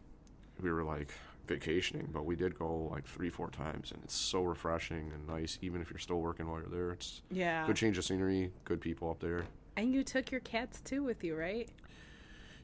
we 0.60 0.70
were 0.70 0.82
like 0.84 1.12
vacationing, 1.46 2.08
but 2.12 2.24
we 2.24 2.36
did 2.36 2.58
go 2.58 2.88
like 2.90 3.06
three, 3.06 3.30
four 3.30 3.50
times, 3.50 3.92
and 3.92 4.02
it's 4.04 4.14
so 4.14 4.42
refreshing 4.42 5.10
and 5.14 5.26
nice. 5.26 5.58
Even 5.62 5.80
if 5.80 5.90
you're 5.90 5.98
still 5.98 6.20
working 6.20 6.48
while 6.48 6.60
you're 6.60 6.68
there, 6.68 6.90
it's 6.92 7.22
Yeah. 7.30 7.66
good 7.66 7.76
change 7.76 7.98
of 7.98 8.04
scenery, 8.04 8.52
good 8.64 8.80
people 8.80 9.10
up 9.10 9.20
there. 9.20 9.46
And 9.76 9.92
you 9.94 10.02
took 10.04 10.30
your 10.30 10.40
cats 10.40 10.80
too 10.80 11.02
with 11.02 11.24
you, 11.24 11.36
right? 11.36 11.68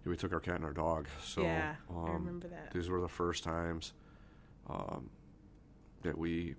Yeah, 0.05 0.11
we 0.11 0.17
took 0.17 0.33
our 0.33 0.41
cat 0.41 0.57
and 0.57 0.65
our 0.65 0.73
dog. 0.73 1.09
So 1.23 1.43
Yeah, 1.43 1.75
I 1.91 1.93
um, 1.93 2.13
remember 2.13 2.49
that. 2.49 2.73
These 2.73 2.89
were 2.89 3.01
the 3.01 3.09
first 3.09 3.43
times 3.45 3.93
um, 4.69 5.09
that 6.03 6.17
we 6.17 6.55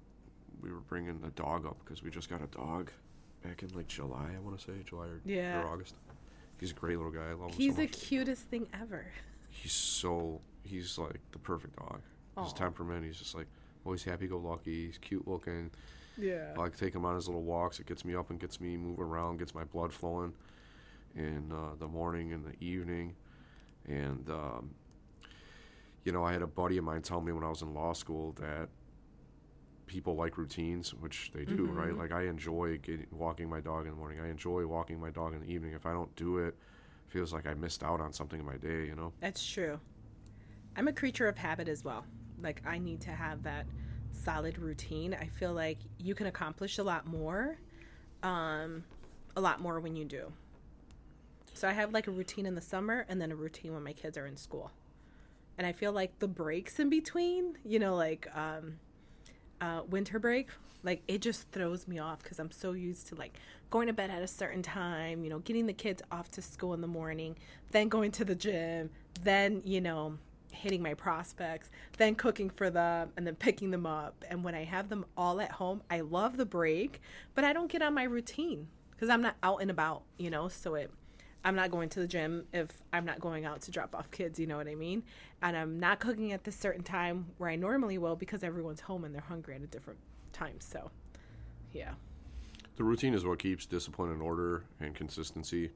we 0.62 0.72
were 0.72 0.82
bringing 0.82 1.20
a 1.26 1.30
dog 1.32 1.66
up 1.66 1.78
because 1.84 2.04
we 2.04 2.10
just 2.10 2.30
got 2.30 2.42
a 2.42 2.48
dog 2.48 2.92
back 3.44 3.64
in 3.64 3.70
like 3.76 3.88
July, 3.88 4.30
I 4.36 4.40
want 4.40 4.58
to 4.60 4.64
say 4.64 4.74
July 4.86 5.06
or, 5.08 5.22
Yeah. 5.26 5.62
or 5.62 5.68
August. 5.68 5.96
He's 6.60 6.72
a 6.72 6.76
great 6.76 6.98
little 6.98 7.12
guy. 7.12 7.30
I 7.30 7.34
love 7.34 7.52
him 7.52 7.58
He's 7.58 7.76
so 7.76 7.82
the 7.82 7.88
cutest 7.88 8.44
thing 8.46 8.68
ever. 8.80 9.06
he's 9.50 9.72
so 9.72 10.42
he's 10.64 10.98
like 10.98 11.20
the 11.32 11.40
perfect 11.40 11.78
dog. 11.78 12.02
His 12.44 12.54
temperament, 12.54 13.04
he's 13.06 13.18
just 13.18 13.36
like 13.36 13.48
always 13.86 14.04
happy 14.04 14.28
go 14.28 14.38
lucky. 14.38 14.88
He's 14.88 14.98
cute 14.98 15.28
looking. 15.28 15.72
Yeah. 16.18 16.54
I 16.56 16.60
like 16.60 16.74
to 16.74 16.80
take 16.80 16.96
him 16.96 17.04
on 17.06 17.16
his 17.16 17.28
little 17.28 17.44
walks. 17.44 17.80
It 17.80 17.86
gets 17.86 18.06
me 18.06 18.16
up 18.16 18.30
and 18.30 18.40
gets 18.40 18.60
me 18.62 18.78
moving 18.78 19.04
around, 19.04 19.40
gets 19.40 19.54
my 19.56 19.64
blood 19.66 19.92
flowing 19.94 20.34
in 21.16 21.52
uh, 21.52 21.76
the 21.80 21.88
morning 21.88 22.32
and 22.34 22.46
the 22.46 22.54
evening. 22.64 23.16
And 23.88 24.30
um, 24.30 24.70
you 26.06 26.12
know, 26.12 26.24
I 26.24 26.32
had 26.32 26.42
a 26.42 26.48
buddy 26.48 26.78
of 26.78 26.84
mine 26.86 27.02
tell 27.02 27.20
me 27.22 27.32
when 27.34 27.44
I 27.44 27.50
was 27.50 27.62
in 27.62 27.74
law 27.74 27.94
school 27.94 28.34
that 28.40 28.70
people 29.90 30.16
like 30.16 30.38
routines, 30.38 30.94
which 30.94 31.32
they 31.34 31.44
do, 31.44 31.66
right? 31.66 31.98
Like 31.98 32.14
I 32.14 32.28
enjoy 32.28 32.78
getting, 32.78 33.08
walking 33.12 33.50
my 33.50 33.60
dog 33.60 33.86
in 33.86 33.92
the 33.92 33.98
morning. 33.98 34.20
I 34.22 34.30
enjoy 34.30 34.66
walking 34.66 35.00
my 35.02 35.10
dog 35.10 35.34
in 35.34 35.42
the 35.42 35.52
evening. 35.52 35.74
If 35.74 35.86
I 35.86 35.92
don't 35.92 36.16
do 36.16 36.38
it, 36.38 36.50
it 36.50 36.56
feels 37.08 37.34
like 37.34 37.48
I 37.48 37.56
missed 37.56 37.84
out 37.84 38.00
on 38.00 38.14
something 38.14 38.40
in 38.40 38.46
my 38.46 38.58
day, 38.58 38.86
you 38.86 38.96
know? 38.96 39.12
That's 39.20 39.46
true. 39.46 39.80
I'm 40.78 40.88
a 40.88 40.94
creature 40.94 41.28
of 41.28 41.38
habit 41.38 41.68
as 41.68 41.84
well. 41.84 42.06
Like 42.42 42.62
I 42.66 42.78
need 42.78 43.02
to 43.02 43.10
have 43.10 43.44
that 43.44 43.66
solid 44.12 44.60
routine. 44.60 45.18
I 45.20 45.26
feel 45.26 45.54
like 45.54 45.80
you 45.98 46.14
can 46.14 46.28
accomplish 46.28 46.78
a 46.78 46.84
lot 46.84 47.08
more, 47.08 47.58
um, 48.22 48.84
a 49.36 49.42
lot 49.42 49.60
more 49.60 49.80
when 49.80 49.96
you 49.96 50.06
do. 50.06 50.32
So 51.54 51.68
I 51.68 51.74
have 51.74 51.92
like 51.92 52.08
a 52.08 52.12
routine 52.12 52.46
in 52.46 52.54
the 52.54 52.62
summer 52.62 53.06
and 53.10 53.20
then 53.20 53.32
a 53.32 53.36
routine 53.36 53.74
when 53.74 53.84
my 53.84 53.94
kids 53.94 54.18
are 54.18 54.28
in 54.28 54.38
school. 54.38 54.72
And 55.58 55.66
I 55.68 55.74
feel 55.74 55.92
like 55.92 56.20
the 56.20 56.28
breaks 56.28 56.80
in 56.80 56.90
between, 56.90 57.58
you 57.66 57.80
know, 57.80 57.96
like 57.96 58.28
um, 58.34 58.78
uh, 59.62 59.82
winter 59.90 60.20
break, 60.20 60.50
like 60.84 61.02
it 61.08 61.22
just 61.22 61.50
throws 61.52 61.88
me 61.88 62.00
off 62.00 62.24
because 62.24 62.40
I'm 62.40 62.52
so 62.52 62.72
used 62.74 63.08
to 63.08 63.16
like 63.16 63.38
going 63.70 63.88
to 63.88 63.94
bed 63.94 64.10
at 64.10 64.22
a 64.22 64.28
certain 64.28 64.64
time, 64.64 65.24
you 65.24 65.30
know, 65.30 65.40
getting 65.40 65.68
the 65.68 65.74
kids 65.74 66.02
off 66.12 66.32
to 66.32 66.42
school 66.42 66.74
in 66.74 66.82
the 66.82 66.88
morning, 66.88 67.36
then 67.72 67.88
going 67.88 68.12
to 68.12 68.26
the 68.26 68.36
gym, 68.36 68.90
then, 69.24 69.62
you 69.64 69.82
know, 69.82 70.18
hitting 70.52 70.82
my 70.82 70.94
prospects, 70.94 71.70
then 71.98 72.16
cooking 72.16 72.50
for 72.50 72.70
them, 72.70 73.12
and 73.16 73.28
then 73.28 73.36
picking 73.36 73.72
them 73.72 73.86
up. 73.86 74.26
And 74.30 74.44
when 74.44 74.56
I 74.56 74.64
have 74.64 74.90
them 74.90 75.06
all 75.16 75.40
at 75.42 75.52
home, 75.52 75.82
I 75.90 76.02
love 76.02 76.38
the 76.38 76.46
break, 76.46 77.02
but 77.36 77.44
I 77.44 77.54
don't 77.54 77.72
get 77.72 77.82
on 77.82 77.94
my 77.94 78.04
routine 78.04 78.68
because 78.92 79.10
I'm 79.10 79.22
not 79.22 79.36
out 79.44 79.62
and 79.62 79.72
about, 79.72 80.04
you 80.18 80.30
know, 80.30 80.48
so 80.48 80.76
it. 80.76 80.92
I'm 81.44 81.56
not 81.56 81.72
going 81.72 81.90
to 81.90 82.00
the 82.02 82.08
gym 82.08 82.46
if 82.54 82.68
I'm 82.92 83.06
not 83.06 83.20
going 83.20 83.46
out 83.46 83.62
to 83.62 83.72
drop 83.72 83.96
off 83.96 84.12
kids, 84.12 84.40
you 84.40 84.48
know 84.48 84.58
what 84.58 84.68
I 84.68 84.76
mean? 84.76 85.04
And 85.42 85.56
I'm 85.56 85.80
not 85.80 86.00
cooking 86.00 86.34
at 86.34 86.44
this 86.44 86.56
certain 86.56 86.84
time 86.84 87.28
where 87.38 87.50
I 87.50 87.56
normally 87.56 87.98
will 87.98 88.16
because 88.16 88.44
everyone's 88.44 88.82
home 88.82 89.06
and 89.06 89.14
they're 89.16 89.22
hungry 89.22 89.56
at 89.56 89.62
a 89.62 89.68
different 89.68 90.00
time. 90.34 90.60
So, 90.60 90.92
yeah. 91.72 91.92
The 92.76 92.84
routine 92.84 93.14
is 93.14 93.24
what 93.26 93.40
keeps 93.40 93.66
discipline 93.66 94.12
and 94.12 94.22
order 94.22 94.64
and 94.80 94.94
consistency. 94.94 95.72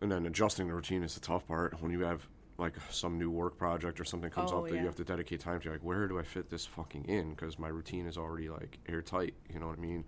And 0.00 0.10
then 0.10 0.26
adjusting 0.26 0.68
the 0.68 0.74
routine 0.74 1.02
is 1.02 1.14
the 1.14 1.20
tough 1.20 1.46
part. 1.48 1.80
When 1.82 1.90
you 1.90 2.00
have 2.00 2.26
like 2.58 2.74
some 2.90 3.18
new 3.18 3.30
work 3.30 3.56
project 3.58 4.00
or 4.00 4.04
something 4.04 4.30
comes 4.30 4.52
Oh, 4.52 4.58
up 4.58 4.64
that 4.66 4.74
yeah. 4.74 4.80
you 4.80 4.86
have 4.86 4.96
to 4.96 5.04
dedicate 5.04 5.40
time 5.40 5.60
to, 5.60 5.70
like 5.70 5.82
where 5.82 6.06
do 6.06 6.18
I 6.18 6.22
fit 6.22 6.48
this 6.50 6.66
fucking 6.66 7.04
in? 7.06 7.30
Because 7.30 7.58
my 7.58 7.68
routine 7.68 8.06
is 8.06 8.16
already 8.16 8.48
like 8.48 8.78
airtight. 8.88 9.34
You 9.52 9.58
know 9.58 9.66
what 9.66 9.78
I 9.78 9.80
mean? 9.80 10.04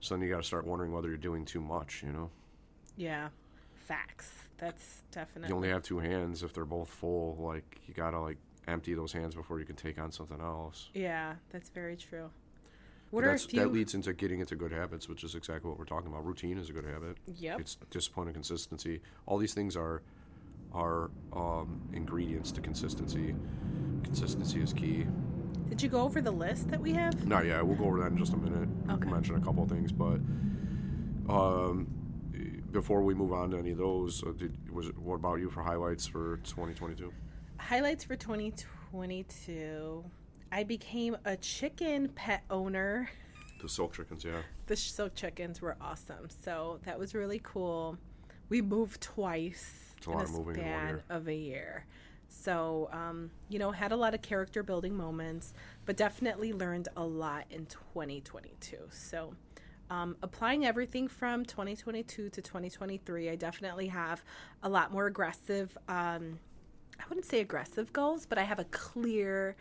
So 0.00 0.14
then 0.14 0.22
you 0.22 0.30
got 0.30 0.38
to 0.38 0.46
start 0.46 0.66
wondering 0.66 0.92
whether 0.92 1.08
you're 1.08 1.16
doing 1.16 1.44
too 1.44 1.60
much. 1.60 2.02
You 2.04 2.12
know, 2.12 2.30
Yeah. 2.96 3.28
Facts. 3.86 4.30
That's 4.58 5.02
definitely. 5.10 5.48
you 5.48 5.56
only 5.56 5.68
have 5.70 5.82
two 5.82 5.98
hands. 5.98 6.42
If 6.42 6.52
they're 6.52 6.64
both 6.64 6.88
full, 6.90 7.36
like 7.40 7.80
you 7.86 7.94
gotta 7.94 8.20
like 8.20 8.36
empty 8.68 8.94
those 8.94 9.12
hands 9.12 9.34
before 9.34 9.58
you 9.58 9.64
can 9.64 9.74
take 9.76 9.98
on 9.98 10.12
something 10.12 10.40
else. 10.40 10.90
yeah, 10.94 11.34
that's 11.50 11.70
very 11.70 11.96
true. 11.96 12.30
But 13.10 13.16
What 13.16 13.24
are 13.24 13.32
a 13.32 13.38
few? 13.38 13.58
that 13.60 13.72
leads 13.72 13.94
into 13.94 14.12
getting 14.12 14.38
into 14.40 14.54
good 14.54 14.70
habits, 14.70 15.08
which 15.08 15.24
is 15.24 15.34
exactly 15.34 15.68
what 15.68 15.78
we're 15.78 15.84
talking 15.86 16.06
about. 16.08 16.24
Routine 16.24 16.58
is 16.58 16.70
a 16.70 16.72
good 16.72 16.84
habit. 16.84 17.16
Yep. 17.38 17.58
It's 17.60 17.76
discipline 17.90 18.28
and 18.28 18.34
consistency. 18.34 19.00
All 19.26 19.38
these 19.38 19.54
things 19.54 19.76
are 19.76 20.02
are 20.72 21.10
um, 21.32 21.80
ingredients 21.92 22.52
to 22.52 22.60
consistency. 22.60 23.34
Consistency 24.04 24.60
is 24.62 24.72
key. 24.72 25.06
Did 25.68 25.82
you 25.82 25.88
go 25.88 26.02
over 26.02 26.20
the 26.20 26.30
list 26.30 26.68
that 26.70 26.80
we 26.80 26.92
have? 26.92 27.26
Not 27.26 27.46
yet. 27.46 27.66
We'll 27.66 27.76
go 27.76 27.84
over 27.86 27.98
that 28.00 28.12
in 28.12 28.18
just 28.18 28.34
a 28.34 28.36
minute. 28.36 28.68
Okay. 28.90 29.08
Mention 29.10 29.34
a 29.36 29.40
couple 29.40 29.64
of 29.64 29.68
things, 29.70 29.90
but 29.90 30.20
um, 31.28 31.86
before 32.72 33.02
we 33.02 33.14
move 33.14 33.32
on 33.32 33.50
to 33.50 33.58
any 33.58 33.70
of 33.72 33.78
those, 33.78 34.22
uh, 34.24 34.32
did, 34.36 34.70
was 34.72 34.86
it, 34.88 34.98
what 34.98 35.16
about 35.16 35.36
you 35.40 35.50
for 35.50 35.62
highlights 35.62 36.06
for 36.06 36.36
2022? 36.44 37.12
Highlights 37.58 38.04
for 38.04 38.16
2022. 38.16 40.04
I 40.52 40.64
became 40.64 41.16
a 41.24 41.36
chicken 41.36 42.08
pet 42.08 42.42
owner. 42.50 43.10
The 43.62 43.68
silk 43.68 43.94
chickens, 43.94 44.24
yeah. 44.24 44.40
The 44.66 44.76
silk 44.76 45.14
chickens 45.14 45.60
were 45.60 45.76
awesome. 45.80 46.28
So 46.44 46.80
that 46.84 46.98
was 46.98 47.14
really 47.14 47.40
cool. 47.42 47.98
We 48.48 48.62
moved 48.62 49.00
twice 49.00 49.94
It's 49.98 50.06
a 50.06 50.10
in 50.10 50.16
lot 50.16 50.22
a 50.22 50.28
of 50.28 50.32
moving 50.32 50.56
in 50.56 50.62
one 50.62 50.70
span 50.72 50.88
year. 50.88 51.04
of 51.10 51.28
a 51.28 51.34
year. 51.34 51.86
So, 52.28 52.88
um, 52.92 53.30
you 53.48 53.58
know, 53.58 53.72
had 53.72 53.92
a 53.92 53.96
lot 53.96 54.14
of 54.14 54.22
character 54.22 54.62
building 54.62 54.96
moments, 54.96 55.52
but 55.84 55.96
definitely 55.96 56.52
learned 56.52 56.88
a 56.96 57.04
lot 57.04 57.44
in 57.50 57.66
2022. 57.66 58.76
So, 58.90 59.34
um, 59.90 60.16
applying 60.22 60.64
everything 60.64 61.08
from 61.08 61.44
2022 61.44 62.30
to 62.30 62.40
2023, 62.40 63.28
I 63.28 63.34
definitely 63.34 63.88
have 63.88 64.22
a 64.62 64.68
lot 64.68 64.92
more 64.92 65.06
aggressive. 65.06 65.76
Um, 65.88 66.38
I 66.98 67.02
wouldn't 67.08 67.26
say 67.26 67.40
aggressive 67.40 67.92
goals, 67.92 68.24
but 68.24 68.38
I 68.38 68.44
have 68.44 68.60
a 68.60 68.64
clear, 68.64 69.56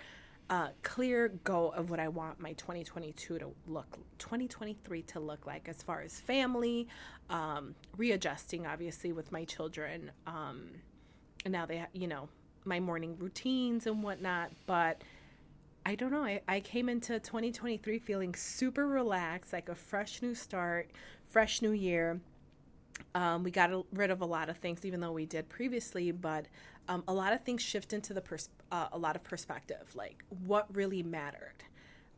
uh, 0.52 0.70
clear 0.84 1.30
goal 1.44 1.72
of 1.72 1.90
what 1.90 2.00
I 2.00 2.10
want 2.10 2.40
my 2.40 2.54
2022 2.54 3.40
to 3.40 3.52
look, 3.68 3.98
2023 4.20 5.02
to 5.02 5.20
look 5.20 5.48
like 5.48 5.68
as 5.68 5.82
far 5.82 6.02
as 6.02 6.20
family, 6.20 6.88
um, 7.32 7.74
readjusting 7.98 8.68
obviously 8.68 9.12
with 9.12 9.32
my 9.32 9.46
children, 9.46 10.12
um, 10.28 10.70
and 11.44 11.52
now 11.52 11.66
they, 11.66 11.86
you 11.94 12.08
know, 12.08 12.30
my 12.66 12.80
morning 12.80 13.16
routines 13.18 13.88
and 13.88 14.04
whatnot. 14.04 14.52
But 14.68 15.02
I 15.86 15.96
don't 15.96 16.12
know. 16.12 16.24
I, 16.24 16.42
I 16.48 16.60
came 16.60 16.90
into 16.90 17.20
2023 17.20 18.00
feeling 18.00 18.36
super 18.36 18.88
relaxed, 18.88 19.54
like 19.54 19.70
a 19.70 19.76
fresh 19.76 20.22
new 20.22 20.36
start, 20.36 20.92
fresh 21.28 21.62
new 21.62 21.72
year. 21.72 22.20
Um, 23.16 23.44
we 23.44 23.52
got 23.52 23.72
rid 23.94 24.12
of 24.12 24.22
a 24.22 24.26
lot 24.26 24.50
of 24.50 24.58
things, 24.58 24.86
even 24.86 25.00
though 25.00 25.12
we 25.12 25.26
did 25.26 25.50
previously, 25.50 26.12
but 26.12 26.46
um, 26.88 27.04
a 27.08 27.14
lot 27.14 27.34
of 27.34 27.42
things 27.42 27.62
shift 27.62 27.94
into 27.94 28.14
the 28.14 28.22
pers- 28.22 28.50
uh, 28.72 28.88
a 28.92 28.98
lot 28.98 29.16
of 29.16 29.24
perspective, 29.24 29.92
like 29.96 30.24
what 30.46 30.74
really 30.76 31.02
mattered. 31.02 31.64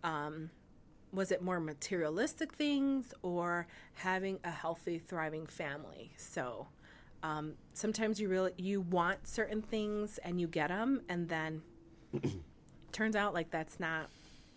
Um, 0.04 0.50
was 1.13 1.32
it 1.32 1.41
more 1.41 1.60
materialistic 1.60 2.54
things 2.54 3.13
or 3.21 3.67
having 3.95 4.39
a 4.43 4.52
healthy, 4.52 4.97
thriving 4.97 5.45
family? 5.45 6.12
So 6.17 6.67
um, 7.21 7.54
sometimes 7.74 8.19
you 8.19 8.30
really 8.30 8.52
you 8.58 8.82
want 8.82 9.28
certain 9.28 9.62
things 9.62 10.17
and 10.19 10.39
you 10.41 10.47
get 10.47 10.69
them, 10.69 11.02
and 11.10 11.30
then 11.30 11.62
turns 12.91 13.15
out 13.15 13.34
like 13.34 13.49
that's 13.51 13.80
not 13.80 14.10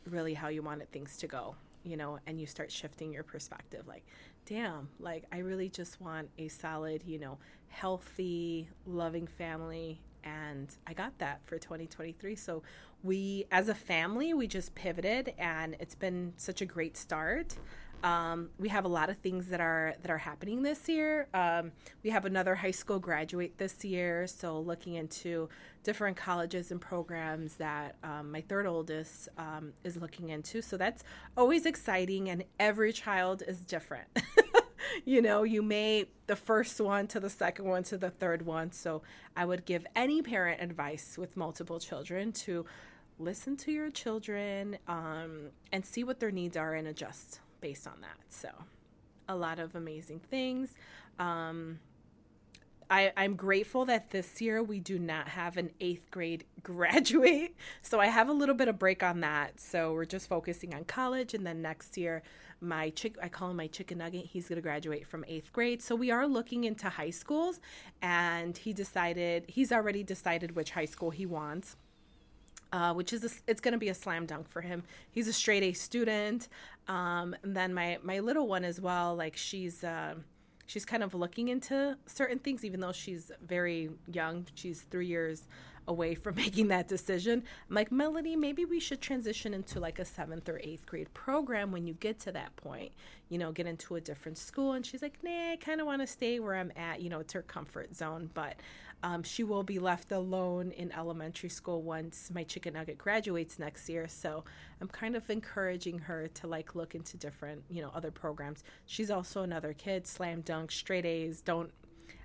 really 0.08 0.34
how 0.34 0.48
you 0.48 0.62
wanted 0.62 0.90
things 0.92 1.16
to 1.16 1.26
go 1.26 1.54
you 1.84 1.96
know 1.96 2.18
and 2.26 2.40
you 2.40 2.46
start 2.46 2.70
shifting 2.70 3.12
your 3.12 3.22
perspective 3.22 3.86
like 3.86 4.04
damn 4.46 4.88
like 4.98 5.24
i 5.32 5.38
really 5.38 5.68
just 5.68 6.00
want 6.00 6.28
a 6.38 6.48
solid 6.48 7.02
you 7.06 7.18
know 7.18 7.38
healthy 7.68 8.68
loving 8.86 9.26
family 9.26 10.00
and 10.24 10.76
i 10.86 10.92
got 10.92 11.16
that 11.18 11.40
for 11.44 11.58
2023 11.58 12.34
so 12.34 12.62
we 13.02 13.44
as 13.50 13.68
a 13.68 13.74
family 13.74 14.34
we 14.34 14.46
just 14.46 14.74
pivoted 14.74 15.32
and 15.38 15.76
it's 15.80 15.94
been 15.94 16.32
such 16.36 16.60
a 16.60 16.66
great 16.66 16.96
start 16.96 17.56
um, 18.04 18.50
we 18.58 18.68
have 18.68 18.84
a 18.84 18.88
lot 18.88 19.08
of 19.08 19.16
things 19.16 19.48
that 19.48 19.62
are 19.62 19.94
that 20.02 20.10
are 20.10 20.18
happening 20.18 20.62
this 20.62 20.88
year. 20.90 21.26
Um, 21.32 21.72
we 22.02 22.10
have 22.10 22.26
another 22.26 22.54
high 22.54 22.70
school 22.70 22.98
graduate 22.98 23.56
this 23.56 23.82
year, 23.82 24.26
so 24.26 24.60
looking 24.60 24.94
into 24.94 25.48
different 25.82 26.14
colleges 26.14 26.70
and 26.70 26.80
programs 26.80 27.54
that 27.54 27.96
um, 28.04 28.30
my 28.30 28.42
third 28.42 28.66
oldest 28.66 29.30
um, 29.38 29.72
is 29.84 29.96
looking 29.96 30.28
into. 30.28 30.60
So 30.60 30.76
that's 30.76 31.02
always 31.34 31.64
exciting, 31.64 32.28
and 32.28 32.44
every 32.60 32.92
child 32.92 33.42
is 33.48 33.60
different. 33.60 34.06
you 35.06 35.22
know, 35.22 35.42
you 35.42 35.62
may 35.62 36.04
the 36.26 36.36
first 36.36 36.78
one 36.82 37.06
to 37.06 37.20
the 37.20 37.30
second 37.30 37.64
one 37.64 37.84
to 37.84 37.96
the 37.96 38.10
third 38.10 38.42
one. 38.42 38.70
So 38.72 39.00
I 39.34 39.46
would 39.46 39.64
give 39.64 39.86
any 39.96 40.20
parent 40.20 40.60
advice 40.60 41.16
with 41.16 41.38
multiple 41.38 41.80
children 41.80 42.32
to 42.32 42.66
listen 43.18 43.56
to 43.56 43.72
your 43.72 43.90
children 43.90 44.76
um, 44.88 45.50
and 45.72 45.86
see 45.86 46.04
what 46.04 46.20
their 46.20 46.30
needs 46.30 46.54
are 46.54 46.74
and 46.74 46.86
adjust 46.86 47.40
based 47.64 47.86
on 47.86 47.98
that. 48.02 48.18
So, 48.28 48.50
a 49.26 49.34
lot 49.34 49.58
of 49.58 49.74
amazing 49.74 50.20
things. 50.20 50.74
Um, 51.18 51.78
I, 52.90 53.10
I'm 53.16 53.36
grateful 53.36 53.86
that 53.86 54.10
this 54.10 54.42
year 54.42 54.62
we 54.62 54.80
do 54.80 54.98
not 54.98 55.28
have 55.28 55.56
an 55.56 55.70
eighth 55.80 56.10
grade 56.10 56.44
graduate. 56.62 57.56
So 57.80 58.00
I 58.00 58.08
have 58.08 58.28
a 58.28 58.34
little 58.34 58.54
bit 58.54 58.68
of 58.68 58.78
break 58.78 59.02
on 59.02 59.20
that. 59.20 59.58
So 59.58 59.94
we're 59.94 60.04
just 60.04 60.28
focusing 60.28 60.74
on 60.74 60.84
college. 60.84 61.32
And 61.32 61.46
then 61.46 61.62
next 61.62 61.96
year, 61.96 62.22
my 62.60 62.90
chick, 62.90 63.16
I 63.22 63.30
call 63.30 63.50
him 63.50 63.56
my 63.56 63.68
chicken 63.68 63.96
nugget, 63.96 64.26
he's 64.26 64.46
going 64.46 64.56
to 64.56 64.62
graduate 64.62 65.06
from 65.06 65.24
eighth 65.26 65.50
grade. 65.50 65.80
So 65.80 65.94
we 65.94 66.10
are 66.10 66.26
looking 66.26 66.64
into 66.64 66.90
high 66.90 67.08
schools. 67.08 67.60
And 68.02 68.58
he 68.58 68.74
decided, 68.74 69.46
he's 69.48 69.72
already 69.72 70.02
decided 70.02 70.54
which 70.54 70.72
high 70.72 70.84
school 70.84 71.12
he 71.12 71.24
wants 71.24 71.76
uh, 72.74 72.92
which 72.92 73.12
is 73.12 73.22
a, 73.22 73.30
it's 73.48 73.60
going 73.60 73.72
to 73.72 73.78
be 73.78 73.88
a 73.88 73.94
slam 73.94 74.26
dunk 74.26 74.48
for 74.48 74.60
him. 74.60 74.82
He's 75.12 75.28
a 75.28 75.32
straight 75.32 75.62
A 75.62 75.72
student. 75.72 76.48
Um, 76.88 77.36
and 77.44 77.56
then 77.56 77.72
my 77.72 77.98
my 78.02 78.18
little 78.18 78.48
one 78.48 78.64
as 78.64 78.80
well. 78.80 79.14
Like 79.14 79.36
she's 79.36 79.84
uh, 79.84 80.14
she's 80.66 80.84
kind 80.84 81.04
of 81.04 81.14
looking 81.14 81.48
into 81.48 81.96
certain 82.06 82.40
things, 82.40 82.64
even 82.64 82.80
though 82.80 82.90
she's 82.90 83.30
very 83.46 83.90
young. 84.12 84.46
She's 84.54 84.82
three 84.90 85.06
years 85.06 85.46
away 85.86 86.14
from 86.24 86.34
making 86.34 86.66
that 86.68 86.88
decision. 86.88 87.44
I'm 87.68 87.76
like, 87.76 87.92
Melody, 87.92 88.34
maybe 88.34 88.64
we 88.64 88.80
should 88.80 89.00
transition 89.00 89.54
into 89.54 89.78
like 89.78 90.00
a 90.00 90.04
seventh 90.04 90.48
or 90.48 90.58
eighth 90.64 90.84
grade 90.84 91.14
program 91.14 91.70
when 91.70 91.86
you 91.86 91.94
get 91.94 92.18
to 92.20 92.32
that 92.32 92.56
point, 92.56 92.90
you 93.28 93.38
know, 93.38 93.52
get 93.52 93.68
into 93.68 93.94
a 93.94 94.00
different 94.00 94.36
school. 94.36 94.72
And 94.72 94.84
she's 94.84 95.00
like, 95.00 95.22
nah, 95.22 95.52
I 95.52 95.56
kind 95.60 95.80
of 95.80 95.86
want 95.86 96.02
to 96.02 96.08
stay 96.08 96.40
where 96.40 96.56
I'm 96.56 96.72
at. 96.74 97.00
You 97.00 97.08
know, 97.08 97.20
it's 97.20 97.34
her 97.34 97.42
comfort 97.42 97.94
zone. 97.94 98.30
But 98.34 98.56
um, 99.04 99.22
she 99.22 99.44
will 99.44 99.62
be 99.62 99.78
left 99.78 100.12
alone 100.12 100.70
in 100.72 100.90
elementary 100.90 101.50
school 101.50 101.82
once 101.82 102.30
my 102.32 102.42
chicken 102.42 102.72
nugget 102.72 102.96
graduates 102.96 103.58
next 103.58 103.86
year. 103.86 104.08
So 104.08 104.44
I'm 104.80 104.88
kind 104.88 105.14
of 105.14 105.28
encouraging 105.28 105.98
her 105.98 106.26
to 106.28 106.46
like 106.46 106.74
look 106.74 106.94
into 106.94 107.18
different, 107.18 107.62
you 107.68 107.82
know, 107.82 107.90
other 107.94 108.10
programs. 108.10 108.64
She's 108.86 109.10
also 109.10 109.42
another 109.42 109.74
kid, 109.74 110.06
slam 110.06 110.40
dunk, 110.40 110.72
straight 110.72 111.04
A's. 111.04 111.42
Don't, 111.42 111.70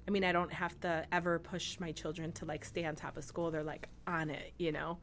I 0.07 0.11
mean, 0.11 0.23
I 0.23 0.31
don't 0.31 0.53
have 0.53 0.79
to 0.79 1.05
ever 1.11 1.37
push 1.37 1.77
my 1.81 1.91
children 1.91 2.31
to 2.31 2.45
like 2.45 2.63
stay 2.63 2.85
on 2.85 2.95
top 2.95 3.17
of 3.17 3.25
school. 3.25 3.51
They're 3.51 3.61
like 3.61 3.89
on 4.07 4.29
it, 4.29 4.53
you 4.57 4.71
know. 4.71 4.99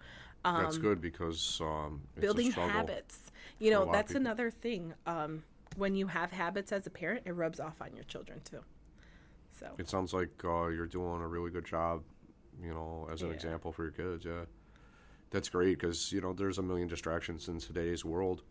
Um, 0.46 0.62
that's 0.62 0.78
good 0.78 1.02
because 1.02 1.60
um, 1.60 2.00
building 2.18 2.52
habits. 2.52 3.30
You 3.58 3.70
know, 3.70 3.92
that's 3.92 4.14
another 4.14 4.50
thing. 4.50 4.94
Um, 5.06 5.42
when 5.76 5.94
you 5.94 6.06
have 6.06 6.30
habits 6.30 6.72
as 6.72 6.86
a 6.86 6.90
parent, 6.90 7.24
it 7.26 7.32
rubs 7.32 7.60
off 7.60 7.82
on 7.82 7.94
your 7.94 8.04
children 8.04 8.40
too. 8.50 8.60
So 9.58 9.66
it 9.78 9.88
sounds 9.88 10.12
like 10.12 10.30
uh, 10.44 10.68
you're 10.68 10.86
doing 10.86 11.22
a 11.22 11.26
really 11.26 11.50
good 11.50 11.64
job, 11.64 12.02
you 12.62 12.72
know, 12.72 13.08
as 13.10 13.22
an 13.22 13.28
yeah. 13.28 13.34
example 13.34 13.72
for 13.72 13.84
your 13.84 13.92
kids. 13.92 14.24
Yeah, 14.24 14.44
that's 15.30 15.48
great 15.48 15.78
because 15.78 16.12
you 16.12 16.20
know 16.20 16.32
there's 16.32 16.58
a 16.58 16.62
million 16.62 16.88
distractions 16.88 17.48
in 17.48 17.58
today's 17.58 18.04
world, 18.04 18.42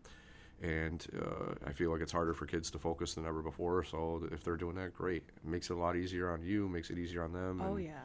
and 0.62 1.06
uh, 1.16 1.54
I 1.64 1.72
feel 1.72 1.92
like 1.92 2.00
it's 2.00 2.12
harder 2.12 2.34
for 2.34 2.46
kids 2.46 2.70
to 2.72 2.78
focus 2.78 3.14
than 3.14 3.26
ever 3.26 3.42
before. 3.42 3.84
So 3.84 4.26
if 4.32 4.42
they're 4.42 4.56
doing 4.56 4.76
that, 4.76 4.94
great. 4.94 5.22
It 5.28 5.48
makes 5.48 5.70
it 5.70 5.74
a 5.74 5.78
lot 5.78 5.96
easier 5.96 6.30
on 6.30 6.42
you, 6.42 6.68
makes 6.68 6.90
it 6.90 6.98
easier 6.98 7.22
on 7.22 7.32
them. 7.32 7.62
Oh 7.64 7.76
and, 7.76 7.84
yeah. 7.84 8.00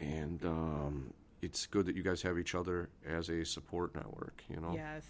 And 0.00 0.44
um, 0.44 1.14
it's 1.40 1.66
good 1.66 1.86
that 1.86 1.96
you 1.96 2.02
guys 2.02 2.20
have 2.22 2.38
each 2.38 2.54
other 2.54 2.90
as 3.06 3.30
a 3.30 3.44
support 3.44 3.94
network. 3.94 4.42
You 4.50 4.60
know. 4.60 4.72
Yes. 4.74 5.04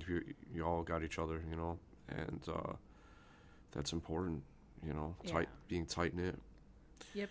If 0.00 0.08
you 0.08 0.22
you 0.52 0.64
all 0.64 0.82
got 0.82 1.04
each 1.04 1.18
other, 1.18 1.42
you 1.48 1.56
know, 1.56 1.78
and 2.08 2.40
uh, 2.48 2.72
that's 3.72 3.92
important 3.92 4.42
you 4.86 4.92
know, 4.92 5.14
tight 5.26 5.48
yeah. 5.50 5.58
being 5.68 5.86
tight 5.86 6.14
knit. 6.14 6.38
Yep. 7.14 7.28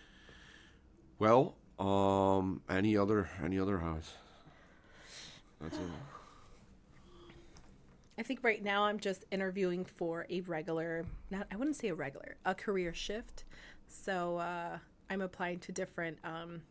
Well, 1.19 1.55
um, 1.79 2.61
any 2.69 2.97
other 2.97 3.29
any 3.43 3.59
other 3.59 3.79
house? 3.79 4.13
That's 5.61 5.77
it. 5.77 5.81
I 8.17 8.21
think 8.21 8.43
right 8.43 8.63
now 8.63 8.83
I'm 8.83 8.99
just 8.99 9.25
interviewing 9.31 9.85
for 9.85 10.27
a 10.29 10.41
regular, 10.41 11.05
not 11.31 11.47
I 11.51 11.55
wouldn't 11.55 11.75
say 11.75 11.87
a 11.87 11.95
regular, 11.95 12.35
a 12.45 12.53
career 12.53 12.93
shift. 12.93 13.43
So 13.87 14.37
uh, 14.37 14.77
I'm 15.09 15.21
applying 15.21 15.59
to 15.59 15.71
different 15.71 16.19
um, 16.23 16.61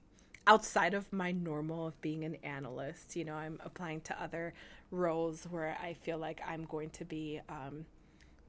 outside 0.47 0.95
of 0.95 1.13
my 1.13 1.33
normal 1.33 1.89
of 1.89 2.01
being 2.01 2.25
an 2.25 2.37
analyst. 2.43 3.17
You 3.17 3.25
know, 3.25 3.35
I'm 3.35 3.59
applying 3.65 4.01
to 4.03 4.23
other 4.23 4.55
roles 4.91 5.45
where 5.45 5.77
I 5.83 5.95
feel 5.95 6.19
like 6.19 6.41
I'm 6.47 6.65
going 6.65 6.91
to 6.91 7.05
be 7.05 7.41
um, 7.49 7.87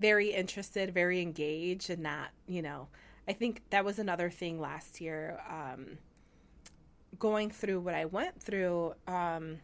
very 0.04 0.34
interested, 0.34 0.94
very 0.94 1.22
engaged, 1.22 1.90
and 1.90 2.04
not, 2.04 2.32
you 2.46 2.62
know, 2.62 2.90
I 3.26 3.32
think 3.32 3.62
that 3.70 3.86
was 3.86 4.00
another 4.00 4.30
thing 4.30 4.60
last 4.60 5.00
year. 5.00 5.40
Um, 5.50 5.98
going 7.18 7.50
through 7.50 7.80
what 7.80 7.94
I 7.94 8.04
went 8.04 8.44
through, 8.44 8.96
um, 9.08 9.60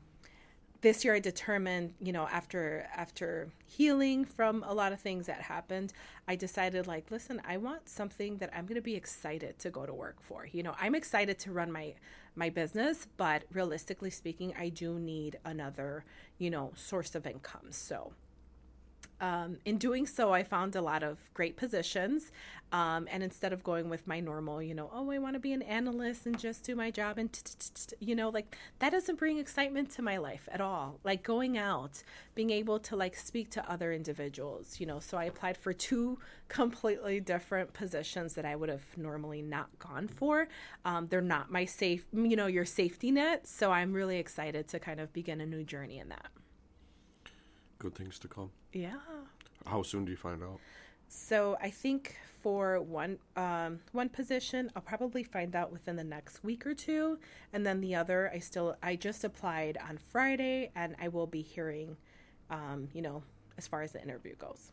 this 0.79 1.03
year 1.03 1.13
I 1.13 1.19
determined, 1.19 1.93
you 1.99 2.13
know, 2.13 2.25
after 2.31 2.87
after 2.95 3.49
healing 3.65 4.23
from 4.23 4.63
a 4.65 4.73
lot 4.73 4.93
of 4.93 5.01
things 5.01 5.25
that 5.27 5.41
happened, 5.41 5.91
I 6.25 6.37
decided 6.37 6.87
like, 6.87 7.11
listen, 7.11 7.41
I 7.45 7.57
want 7.57 7.89
something 7.89 8.37
that 8.37 8.49
I'm 8.55 8.65
going 8.65 8.75
to 8.75 8.81
be 8.81 8.95
excited 8.95 9.59
to 9.59 9.69
go 9.69 9.85
to 9.85 9.93
work 9.93 10.21
for. 10.21 10.47
You 10.49 10.63
know, 10.63 10.73
I'm 10.79 10.95
excited 10.95 11.37
to 11.39 11.51
run 11.51 11.69
my 11.69 11.95
my 12.33 12.49
business, 12.49 13.07
but 13.17 13.43
realistically 13.51 14.09
speaking, 14.09 14.53
I 14.57 14.69
do 14.69 14.99
need 14.99 15.37
another, 15.43 16.05
you 16.37 16.49
know, 16.49 16.71
source 16.77 17.13
of 17.13 17.27
income. 17.27 17.71
So, 17.71 18.13
um, 19.21 19.57
in 19.65 19.77
doing 19.77 20.05
so, 20.05 20.33
I 20.33 20.43
found 20.43 20.75
a 20.75 20.81
lot 20.81 21.03
of 21.03 21.17
great 21.33 21.57
positions. 21.57 22.31
Um, 22.71 23.07
and 23.09 23.23
instead 23.23 23.51
of 23.51 23.63
going 23.63 23.89
with 23.89 24.05
my 24.05 24.19
normal, 24.19 24.61
you 24.61 24.75
know, 24.75 24.91
oh, 24.93 25.09
I 25.09 25.17
want 25.17 25.33
to 25.33 25.39
be 25.39 25.53
an 25.53 25.63
analyst 25.63 26.27
and 26.27 26.37
just 26.37 26.63
do 26.63 26.75
my 26.75 26.91
job, 26.91 27.17
and 27.17 27.29
you 27.99 28.15
know, 28.15 28.29
like 28.29 28.55
that 28.77 28.91
doesn't 28.91 29.17
bring 29.17 29.39
excitement 29.39 29.89
to 29.91 30.03
my 30.03 30.17
life 30.17 30.47
at 30.51 30.61
all. 30.61 30.99
Like 31.03 31.23
going 31.23 31.57
out, 31.57 32.03
being 32.35 32.51
able 32.51 32.79
to 32.81 32.95
like 32.95 33.15
speak 33.15 33.49
to 33.51 33.71
other 33.71 33.91
individuals, 33.91 34.79
you 34.79 34.85
know. 34.85 34.99
So 34.99 35.17
I 35.17 35.23
applied 35.23 35.57
for 35.57 35.73
two 35.73 36.19
completely 36.47 37.19
different 37.19 37.73
positions 37.73 38.35
that 38.35 38.45
I 38.45 38.55
would 38.55 38.69
have 38.69 38.85
normally 38.95 39.41
not 39.41 39.79
gone 39.79 40.07
for. 40.07 40.47
Um, 40.85 41.07
they're 41.07 41.21
not 41.21 41.51
my 41.51 41.65
safe, 41.65 42.05
you 42.13 42.35
know, 42.35 42.47
your 42.47 42.65
safety 42.65 43.09
net. 43.09 43.47
So 43.47 43.71
I'm 43.71 43.93
really 43.93 44.19
excited 44.19 44.67
to 44.69 44.79
kind 44.79 44.99
of 44.99 45.11
begin 45.11 45.41
a 45.41 45.45
new 45.45 45.63
journey 45.63 45.97
in 45.97 46.09
that. 46.09 46.27
Good 47.79 47.95
things 47.95 48.19
to 48.19 48.27
come. 48.27 48.51
Yeah. 48.73 48.97
How 49.65 49.83
soon 49.83 50.05
do 50.05 50.11
you 50.11 50.17
find 50.17 50.43
out? 50.43 50.59
So 51.07 51.57
I 51.61 51.69
think 51.69 52.15
for 52.41 52.79
one 52.81 53.17
um, 53.35 53.79
one 53.91 54.09
position, 54.09 54.71
I'll 54.75 54.81
probably 54.81 55.23
find 55.23 55.55
out 55.55 55.71
within 55.71 55.95
the 55.95 56.03
next 56.03 56.43
week 56.43 56.65
or 56.65 56.73
two, 56.73 57.19
and 57.51 57.65
then 57.65 57.81
the 57.81 57.95
other, 57.95 58.31
I 58.33 58.39
still 58.39 58.75
I 58.81 58.95
just 58.95 59.23
applied 59.23 59.77
on 59.87 59.97
Friday, 59.97 60.71
and 60.75 60.95
I 61.01 61.07
will 61.07 61.27
be 61.27 61.41
hearing, 61.41 61.97
um, 62.49 62.87
you 62.93 63.01
know, 63.01 63.23
as 63.57 63.67
far 63.67 63.81
as 63.81 63.91
the 63.91 64.01
interview 64.01 64.35
goes. 64.35 64.71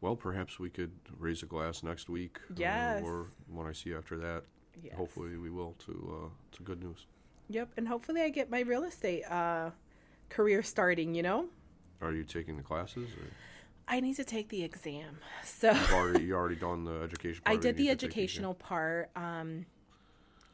Well, 0.00 0.16
perhaps 0.16 0.58
we 0.58 0.70
could 0.70 0.92
raise 1.18 1.42
a 1.42 1.46
glass 1.46 1.82
next 1.82 2.08
week. 2.08 2.38
Yes. 2.56 3.02
Uh, 3.02 3.06
or 3.06 3.26
when 3.48 3.66
I 3.66 3.72
see 3.72 3.94
after 3.94 4.18
that. 4.18 4.44
Yes. 4.82 4.94
Hopefully, 4.96 5.36
we 5.36 5.50
will 5.50 5.74
to 5.86 6.24
uh, 6.24 6.56
to 6.56 6.62
good 6.62 6.82
news. 6.82 7.06
Yep, 7.48 7.70
and 7.76 7.88
hopefully, 7.88 8.22
I 8.22 8.28
get 8.28 8.50
my 8.50 8.60
real 8.60 8.84
estate 8.84 9.24
uh, 9.24 9.70
career 10.28 10.62
starting. 10.62 11.14
You 11.14 11.22
know. 11.22 11.48
Are 12.00 12.12
you 12.12 12.24
taking 12.24 12.56
the 12.56 12.62
classes? 12.62 13.08
Or? 13.16 13.26
I 13.88 14.00
need 14.00 14.16
to 14.16 14.24
take 14.24 14.48
the 14.48 14.62
exam. 14.62 15.18
So 15.42 15.72
you 15.72 15.78
already, 15.94 16.24
you 16.24 16.34
already 16.34 16.56
done 16.56 16.84
the 16.84 17.00
education. 17.02 17.42
I 17.46 17.56
did 17.56 17.76
the 17.76 17.90
educational 17.90 18.54
part. 18.54 19.10
Um, 19.16 19.66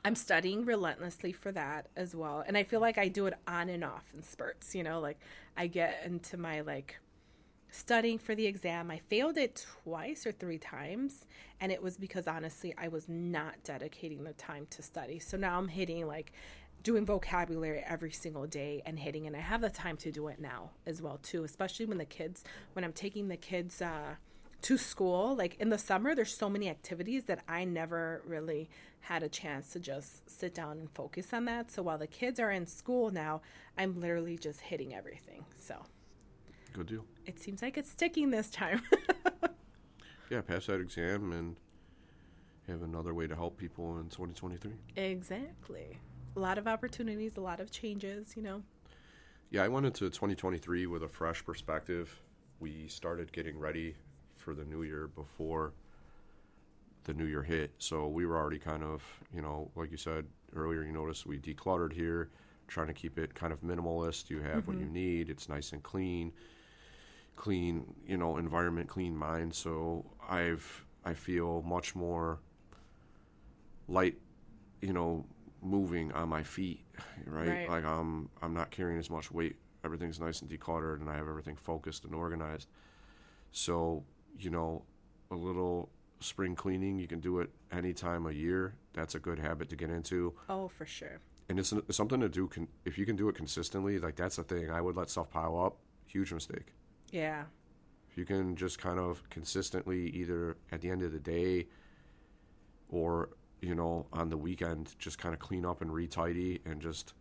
I'm 0.05 0.15
studying 0.15 0.65
relentlessly 0.65 1.33
for 1.33 1.51
that 1.53 1.89
as 1.97 2.15
well, 2.15 2.45
and 2.47 2.57
I 2.57 2.63
feel 2.63 2.81
like 2.81 2.99
I 2.99 3.09
do 3.09 3.27
it 3.27 3.35
on 3.49 3.69
and 3.69 3.83
off 3.83 4.05
in 4.15 4.23
spurts. 4.23 4.75
You 4.75 4.83
know, 4.83 5.01
like 5.01 5.19
I 5.57 5.67
get 5.67 6.03
into 6.05 6.37
my 6.37 6.61
like 6.61 6.99
studying 7.71 8.19
for 8.19 8.35
the 8.35 8.47
exam. 8.47 8.91
I 8.91 8.99
failed 8.99 9.37
it 9.37 9.67
twice 9.83 10.27
or 10.27 10.33
three 10.33 10.59
times, 10.59 11.27
and 11.61 11.73
it 11.73 11.83
was 11.83 11.97
because 11.97 12.29
honestly 12.29 12.75
I 12.79 12.89
was 12.89 13.09
not 13.09 13.55
dedicating 13.65 14.23
the 14.25 14.35
time 14.35 14.67
to 14.71 14.83
study. 14.83 15.19
So 15.19 15.37
now 15.37 15.59
I'm 15.59 15.69
hitting 15.69 16.07
like 16.07 16.33
doing 16.85 17.05
vocabulary 17.05 17.83
every 17.89 18.13
single 18.13 18.47
day 18.47 18.81
and 18.87 18.99
hitting 18.99 19.27
and 19.27 19.35
i 19.35 19.41
have 19.41 19.61
the 19.61 19.71
time 19.71 19.97
to 19.97 20.13
do 20.13 20.29
it 20.29 20.39
now 20.39 20.71
as 20.87 21.03
well 21.03 21.19
too 21.23 21.43
especially 21.43 21.87
when 21.87 21.99
the 21.99 22.05
kids 22.05 22.45
when 22.75 22.85
i'm 22.85 22.93
taking 22.93 23.27
the 23.29 23.37
kids 23.37 23.83
uh, 23.83 24.15
to 24.63 24.79
school 24.79 25.35
like 25.35 25.57
in 25.59 25.71
the 25.71 25.79
summer 25.79 26.15
there's 26.15 26.35
so 26.37 26.49
many 26.49 26.69
activities 26.69 27.25
that 27.25 27.41
i 27.49 27.65
never 27.65 28.23
really 28.27 28.69
had 29.01 29.23
a 29.23 29.29
chance 29.29 29.71
to 29.71 29.81
just 29.81 30.29
sit 30.31 30.55
down 30.55 30.79
and 30.79 30.91
focus 30.93 31.35
on 31.35 31.45
that. 31.45 31.71
So 31.71 31.83
while 31.83 31.99
the 31.99 32.07
kids 32.07 32.41
are 32.41 32.51
in 32.51 32.67
school 32.67 33.11
now 33.11 33.43
i'm 33.77 34.01
literally 34.01 34.39
just 34.39 34.61
hitting 34.61 34.95
everything. 34.95 35.45
So 35.59 35.77
good 36.73 36.87
deal. 36.87 37.05
it 37.27 37.39
seems 37.39 37.61
like 37.63 37.77
it's 37.77 37.91
sticking 37.91 38.31
this 38.31 38.51
time. 38.51 38.83
Yeah 40.31 40.41
pass 40.41 40.67
that 40.67 40.81
exam 40.81 41.33
and 41.33 41.57
have 42.67 42.83
another 42.83 43.13
way 43.13 43.27
to 43.27 43.35
help 43.37 43.59
people 43.59 43.99
in 43.99 44.05
2023 44.09 44.73
exactly 44.97 45.99
a 46.37 46.41
lot 46.41 46.59
of 46.59 46.67
opportunities, 46.67 47.37
a 47.37 47.41
lot 47.41 47.61
of 47.61 47.71
changes, 47.71 48.37
you 48.37 48.43
know. 48.43 48.63
Yeah, 49.51 49.63
I 49.63 49.69
went 49.69 49.87
into 49.87 50.11
2023 50.11 50.87
with 50.87 51.03
a 51.03 51.09
fresh 51.09 51.45
perspective. 51.45 52.21
We 52.61 52.89
started 52.89 53.33
getting 53.33 53.59
ready 53.59 53.95
for 54.37 54.55
the 54.55 54.65
new 54.65 54.83
year 54.83 55.09
before 55.09 55.73
the 57.05 57.15
new 57.15 57.27
year 57.27 57.43
hit. 57.43 57.73
So 57.79 58.09
we 58.09 58.27
were 58.27 58.37
already 58.37 58.59
kind 58.59 58.83
of, 58.83 59.03
you 59.33 59.43
know, 59.43 59.71
like 59.77 59.91
you 59.91 59.97
said 59.97 60.27
earlier, 60.57 60.83
you 60.83 60.93
noticed 60.93 61.27
we 61.27 61.39
decluttered 61.39 61.93
here, 61.93 62.31
trying 62.67 62.87
to 62.89 62.95
keep 62.95 63.19
it 63.19 63.35
kind 63.35 63.53
of 63.53 63.61
minimalist. 63.61 64.31
You 64.31 64.41
have 64.41 64.51
mm-hmm. 64.51 64.67
what 64.67 64.79
you 64.79 64.87
mm-hmm. 64.87 64.95
need, 64.95 65.31
it's 65.31 65.49
nice 65.49 65.73
and 65.73 65.83
clean, 65.83 66.33
clean, 67.37 67.95
you 68.07 68.17
know, 68.17 68.39
environment, 68.39 68.89
clean 68.89 69.17
mind. 69.17 69.55
So 69.55 70.05
I've, 70.29 70.85
I 71.05 71.15
feel 71.15 71.63
much 71.63 71.95
more 71.95 72.41
light, 73.87 74.17
you 74.81 74.93
know, 74.93 75.27
moving 75.65 76.13
on 76.13 76.29
my 76.29 76.43
feet, 76.43 76.85
right? 77.27 77.49
right? 77.49 77.69
Like 77.69 77.85
I'm 77.85 78.29
I'm 78.43 78.55
not 78.55 78.71
carrying 78.71 78.99
as 78.99 79.11
much 79.11 79.31
weight. 79.33 79.57
Everything's 79.85 80.21
nice 80.21 80.41
and 80.41 80.51
decluttered, 80.51 81.01
and 81.01 81.11
I 81.11 81.17
have 81.17 81.29
everything 81.29 81.57
focused 81.57 82.05
and 82.05 82.15
organized. 82.15 82.69
So 83.53 84.05
you 84.39 84.51
know, 84.51 84.83
a 85.31 85.35
little 85.35 85.91
spring 86.21 86.55
cleaning, 86.55 86.99
you 86.99 87.07
can 87.07 87.21
do 87.21 87.41
it 87.41 87.51
any 87.73 87.93
time 87.93 88.27
of 88.27 88.35
year. 88.35 88.75
That's 88.93 89.15
a 89.15 89.19
good 89.19 89.39
habit 89.39 89.69
to 89.71 89.77
get 89.77 89.91
into. 89.91 90.35
Oh, 90.49 90.69
for 90.69 90.87
sure. 90.87 91.21
And 91.49 91.59
it's, 91.59 91.73
it's 91.73 91.97
something 91.97 92.21
to 92.21 92.29
do. 92.29 92.49
Con- 92.49 92.69
if 92.85 92.97
you 92.97 93.05
can 93.05 93.17
do 93.17 93.29
it 93.29 93.35
consistently, 93.35 93.99
like 93.99 94.17
that's 94.17 94.37
the 94.37 94.45
thing. 94.45 94.71
I 94.71 94.81
would 94.81 94.97
let 94.97 95.11
stuff 95.11 95.31
pile 95.31 95.59
up. 95.59 95.77
Huge 96.07 96.33
mistake. 96.33 96.73
Yeah. 97.11 97.45
If 98.11 98.17
you 98.17 98.25
can 98.25 98.57
just 98.57 98.79
kind 98.79 98.99
of 98.99 99.23
consistently, 99.29 100.09
either 100.11 100.57
at 100.73 100.81
the 100.81 100.91
end 100.91 101.03
of 101.03 101.13
the 101.13 101.19
day 101.19 101.67
or 102.89 103.31
you 103.61 103.75
know, 103.75 104.07
on 104.13 104.29
the 104.29 104.37
weekend, 104.37 104.95
just 104.99 105.19
kind 105.19 105.35
of 105.35 105.41
clean 105.41 105.65
up 105.65 105.81
and 105.81 105.91
retidy 105.91 106.61
and 106.65 106.81
just 106.81 107.15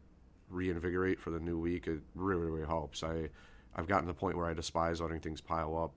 reinvigorate 0.49 1.19
for 1.19 1.31
the 1.31 1.39
new 1.39 1.57
week. 1.57 1.87
It 1.87 2.01
really, 2.15 2.45
really 2.45 2.67
helps. 2.67 3.03
I, 3.03 3.29
I've 3.75 3.87
gotten 3.87 4.05
to 4.05 4.13
the 4.13 4.19
point 4.19 4.37
where 4.37 4.45
I 4.45 4.53
despise 4.53 5.01
letting 5.01 5.19
things 5.19 5.41
pile 5.41 5.77
up. 5.77 5.93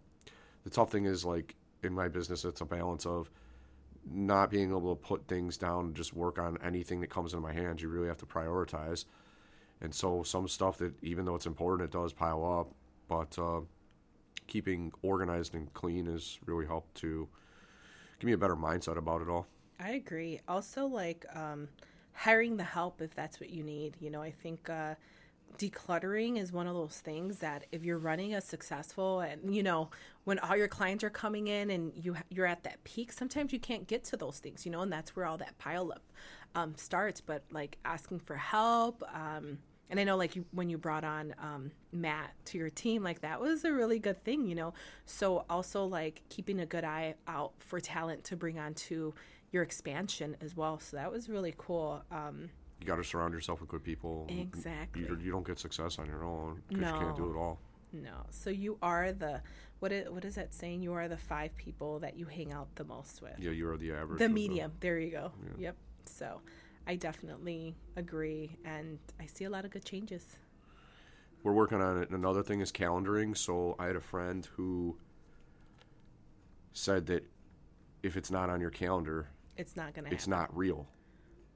The 0.65 0.71
tough 0.71 0.91
thing 0.91 1.05
is, 1.05 1.25
like, 1.25 1.55
in 1.83 1.93
my 1.93 2.09
business, 2.09 2.45
it's 2.45 2.61
a 2.61 2.65
balance 2.65 3.07
of 3.07 3.31
not 4.09 4.51
being 4.51 4.71
able 4.71 4.95
to 4.95 5.01
put 5.01 5.27
things 5.27 5.57
down 5.57 5.87
and 5.87 5.95
just 5.95 6.15
work 6.15 6.39
on 6.39 6.59
anything 6.65 7.01
that 7.01 7.11
comes 7.11 7.33
into 7.33 7.43
my 7.43 7.53
hands. 7.53 7.83
You 7.83 7.89
really 7.89 8.09
have 8.09 8.19
to 8.19 8.27
prioritize. 8.27 9.05
And 9.81 9.95
so, 9.95 10.23
some 10.23 10.49
stuff 10.49 10.79
that, 10.79 10.95
even 11.03 11.25
though 11.25 11.35
it's 11.35 11.47
important, 11.47 11.89
it 11.89 11.93
does 11.93 12.13
pile 12.13 12.45
up. 12.45 12.73
But 13.09 13.39
uh, 13.39 13.61
keeping 14.47 14.93
organized 15.03 15.55
and 15.55 15.73
clean 15.75 16.07
has 16.07 16.39
really 16.47 16.67
helped 16.67 16.95
to 16.97 17.29
give 18.19 18.27
me 18.27 18.33
a 18.33 18.39
better 18.39 18.57
mindset 18.57 18.97
about 18.97 19.23
it 19.23 19.29
all. 19.29 19.47
I 19.79 19.91
agree. 19.91 20.41
Also, 20.49 20.87
like 20.87 21.27
um, 21.35 21.69
hiring 22.13 22.57
the 22.57 22.65
help 22.65 23.01
if 23.03 23.15
that's 23.15 23.41
what 23.41 23.51
you 23.51 23.63
need. 23.63 23.97
You 24.01 24.11
know, 24.11 24.23
I 24.23 24.31
think 24.31 24.71
uh, 24.71 24.95
decluttering 25.59 26.39
is 26.39 26.53
one 26.53 26.67
of 26.67 26.75
those 26.75 26.99
things 26.99 27.39
that 27.39 27.67
if 27.73 27.85
you're 27.85 27.99
running 27.99 28.35
a 28.35 28.41
successful 28.41 29.21
and 29.21 29.55
you 29.55 29.63
know 29.63 29.91
when 30.25 30.39
all 30.41 30.57
your 30.57 30.69
clients 30.69 31.05
are 31.05 31.11
coming 31.11 31.49
in 31.49 31.71
and 31.71 31.93
you 31.95 32.17
you're 32.31 32.47
at 32.47 32.65
that 32.65 32.83
peak, 32.85 33.13
sometimes 33.13 33.53
you 33.53 33.61
can't 33.61 33.87
get 33.87 34.05
to 34.05 34.17
those 34.17 34.39
things. 34.39 34.65
You 34.65 34.73
know, 34.73 34.81
and 34.81 34.93
that's 34.93 35.15
where 35.15 35.27
all 35.27 35.37
that 35.39 35.59
pile 35.59 35.93
up 35.93 36.03
um, 36.55 36.75
starts. 36.77 37.21
But 37.21 37.45
like 37.51 37.79
asking 37.85 38.21
for 38.21 38.37
help. 38.37 39.03
Um, 39.15 39.59
and 39.89 40.01
I 40.01 40.05
know, 40.05 40.17
like, 40.17 40.35
you, 40.35 40.45
when 40.51 40.69
you 40.69 40.79
brought 40.79 41.05
on 41.05 41.33
um, 41.39 41.71
Matt 41.93 42.33
to 42.47 42.59
your 42.59 42.71
team, 42.71 43.05
like, 43.05 43.21
that 43.21 43.41
was 43.41 43.65
a 43.65 43.73
really 43.73 44.01
good 44.01 44.23
thing, 44.25 44.49
you 44.49 44.57
know? 44.57 44.75
So, 45.05 45.45
also, 45.49 45.85
like, 45.85 46.23
keeping 46.29 46.59
a 46.59 46.67
good 46.67 46.83
eye 46.83 47.15
out 47.29 47.53
for 47.59 47.79
talent 47.79 48.25
to 48.25 48.37
bring 48.37 48.59
on 48.59 48.75
to 48.75 49.15
your 49.57 49.65
expansion 49.65 50.37
as 50.41 50.57
well. 50.57 50.79
So, 50.79 50.97
that 50.97 51.11
was 51.11 51.29
really 51.29 51.55
cool. 51.57 52.03
Um, 52.11 52.51
you 52.81 52.87
got 52.87 52.97
to 52.97 53.05
surround 53.05 53.33
yourself 53.33 53.61
with 53.61 53.71
good 53.71 53.83
people. 53.83 54.27
Exactly. 54.29 55.03
You, 55.03 55.19
you 55.25 55.33
don't 55.33 55.47
get 55.47 55.59
success 55.59 55.99
on 55.99 56.07
your 56.07 56.25
own 56.25 56.63
because 56.69 56.83
no. 56.83 56.95
you 56.95 57.01
can't 57.01 57.17
do 57.17 57.31
it 57.31 57.37
all. 57.37 57.59
No. 57.93 58.17
So, 58.31 58.51
you 58.51 58.79
are 58.83 59.13
the. 59.13 59.41
What 59.81 59.93
is, 59.93 60.09
what 60.09 60.25
is 60.25 60.37
that 60.37 60.55
saying? 60.55 60.83
You 60.83 60.93
are 60.95 61.07
the 61.07 61.19
five 61.19 61.55
people 61.57 61.99
that 62.01 62.17
you 62.19 62.27
hang 62.27 62.53
out 62.53 62.69
the 62.77 62.85
most 62.85 63.21
with. 63.21 63.39
Yeah, 63.39 63.51
you 63.51 63.69
are 63.69 63.77
the 63.77 63.93
average. 63.93 64.19
The 64.19 64.29
medium. 64.29 64.73
The, 64.81 64.87
there 64.87 64.99
you 64.99 65.11
go. 65.11 65.33
Yeah. 65.43 65.65
Yep. 65.67 65.77
So, 66.07 66.41
I 66.87 66.97
definitely 66.97 67.75
agree, 67.97 68.57
and 68.65 68.99
I 69.21 69.27
see 69.27 69.45
a 69.45 69.51
lot 69.51 69.65
of 69.65 69.71
good 69.71 69.85
changes. 69.85 70.37
We're 71.43 71.53
working 71.53 71.81
on 71.81 72.03
it. 72.03 72.11
Another 72.11 72.43
thing 72.43 72.61
is 72.61 72.73
calendaring. 72.73 73.37
So 73.37 73.77
I 73.79 73.87
had 73.87 73.97
a 73.97 74.01
friend 74.01 74.47
who 74.57 74.97
said 76.73 77.07
that 77.07 77.25
if 78.03 78.17
it's 78.17 78.31
not 78.31 78.51
on 78.51 78.61
your 78.61 78.71
calendar, 78.71 79.29
it's 79.57 79.77
not 79.77 79.95
gonna. 79.95 80.09
It's 80.11 80.27
not 80.27 80.55
real. 80.57 80.87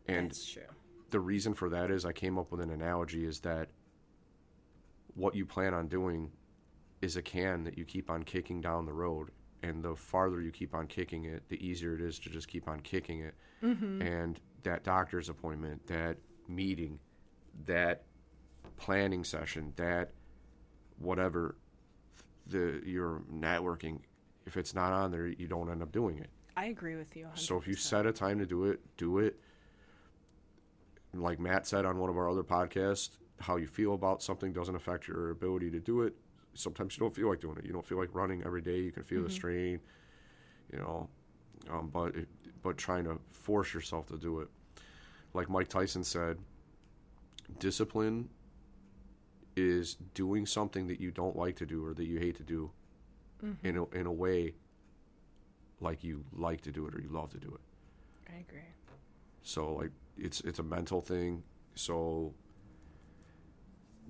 And 0.06 0.30
That's 0.30 0.50
true. 0.50 0.62
The 1.10 1.20
reason 1.20 1.54
for 1.54 1.68
that 1.70 1.90
is 1.90 2.04
I 2.04 2.12
came 2.12 2.38
up 2.38 2.50
with 2.50 2.60
an 2.60 2.70
analogy: 2.70 3.24
is 3.24 3.40
that 3.40 3.68
what 5.14 5.34
you 5.34 5.44
plan 5.44 5.74
on 5.74 5.88
doing 5.88 6.30
is 7.02 7.16
a 7.16 7.22
can 7.22 7.64
that 7.64 7.78
you 7.78 7.84
keep 7.84 8.10
on 8.10 8.22
kicking 8.22 8.60
down 8.60 8.86
the 8.86 8.92
road 8.92 9.30
and 9.62 9.82
the 9.82 9.94
farther 9.94 10.40
you 10.40 10.50
keep 10.50 10.74
on 10.74 10.86
kicking 10.86 11.24
it, 11.24 11.42
the 11.48 11.64
easier 11.64 11.94
it 11.94 12.00
is 12.00 12.18
to 12.18 12.30
just 12.30 12.48
keep 12.48 12.68
on 12.68 12.80
kicking 12.80 13.20
it. 13.20 13.34
Mm-hmm. 13.62 14.02
And 14.02 14.40
that 14.62 14.84
doctor's 14.84 15.28
appointment, 15.28 15.86
that 15.86 16.16
meeting, 16.48 16.98
that 17.66 18.04
planning 18.76 19.24
session, 19.24 19.72
that 19.76 20.12
whatever 20.98 21.56
the 22.46 22.80
your 22.84 23.22
networking, 23.32 24.00
if 24.46 24.56
it's 24.56 24.74
not 24.74 24.92
on 24.92 25.10
there, 25.10 25.26
you 25.26 25.46
don't 25.46 25.70
end 25.70 25.82
up 25.82 25.92
doing 25.92 26.18
it. 26.18 26.30
I 26.56 26.66
agree 26.66 26.96
with 26.96 27.16
you. 27.16 27.26
100%. 27.34 27.38
So 27.38 27.56
if 27.56 27.66
you 27.66 27.74
set 27.74 28.06
a 28.06 28.12
time 28.12 28.38
to 28.38 28.46
do 28.46 28.64
it, 28.64 28.80
do 28.96 29.18
it. 29.18 29.38
Like 31.12 31.40
Matt 31.40 31.66
said 31.66 31.84
on 31.84 31.98
one 31.98 32.10
of 32.10 32.16
our 32.16 32.28
other 32.28 32.44
podcasts, 32.44 33.10
how 33.40 33.56
you 33.56 33.66
feel 33.66 33.94
about 33.94 34.22
something 34.22 34.52
doesn't 34.52 34.76
affect 34.76 35.08
your 35.08 35.30
ability 35.30 35.70
to 35.70 35.80
do 35.80 36.02
it 36.02 36.14
sometimes 36.54 36.96
you 36.96 37.00
don't 37.00 37.14
feel 37.14 37.28
like 37.28 37.40
doing 37.40 37.56
it. 37.58 37.64
You 37.64 37.72
don't 37.72 37.86
feel 37.86 37.98
like 37.98 38.10
running 38.12 38.42
every 38.44 38.60
day. 38.60 38.78
You 38.78 38.92
can 38.92 39.02
feel 39.02 39.18
mm-hmm. 39.18 39.28
the 39.28 39.32
strain, 39.32 39.80
you 40.72 40.78
know. 40.78 41.08
Um, 41.70 41.90
but 41.92 42.14
it, 42.16 42.28
but 42.62 42.76
trying 42.78 43.04
to 43.04 43.18
force 43.30 43.74
yourself 43.74 44.06
to 44.06 44.16
do 44.16 44.40
it, 44.40 44.48
like 45.34 45.48
Mike 45.48 45.68
Tyson 45.68 46.04
said, 46.04 46.38
discipline 47.58 48.28
is 49.56 49.96
doing 50.14 50.46
something 50.46 50.86
that 50.86 51.00
you 51.00 51.10
don't 51.10 51.36
like 51.36 51.56
to 51.56 51.66
do 51.66 51.84
or 51.84 51.92
that 51.94 52.04
you 52.04 52.18
hate 52.18 52.36
to 52.36 52.42
do, 52.42 52.70
mm-hmm. 53.44 53.66
in 53.66 53.76
a, 53.76 53.84
in 53.90 54.06
a 54.06 54.12
way. 54.12 54.54
Like 55.80 56.04
you 56.04 56.24
like 56.32 56.60
to 56.62 56.72
do 56.72 56.86
it 56.86 56.94
or 56.94 57.00
you 57.00 57.08
love 57.08 57.30
to 57.30 57.38
do 57.38 57.48
it. 57.48 58.32
I 58.32 58.40
agree. 58.40 58.60
So 59.42 59.74
like 59.74 59.90
it's 60.18 60.40
it's 60.42 60.58
a 60.58 60.62
mental 60.62 61.00
thing. 61.00 61.42
So 61.74 62.34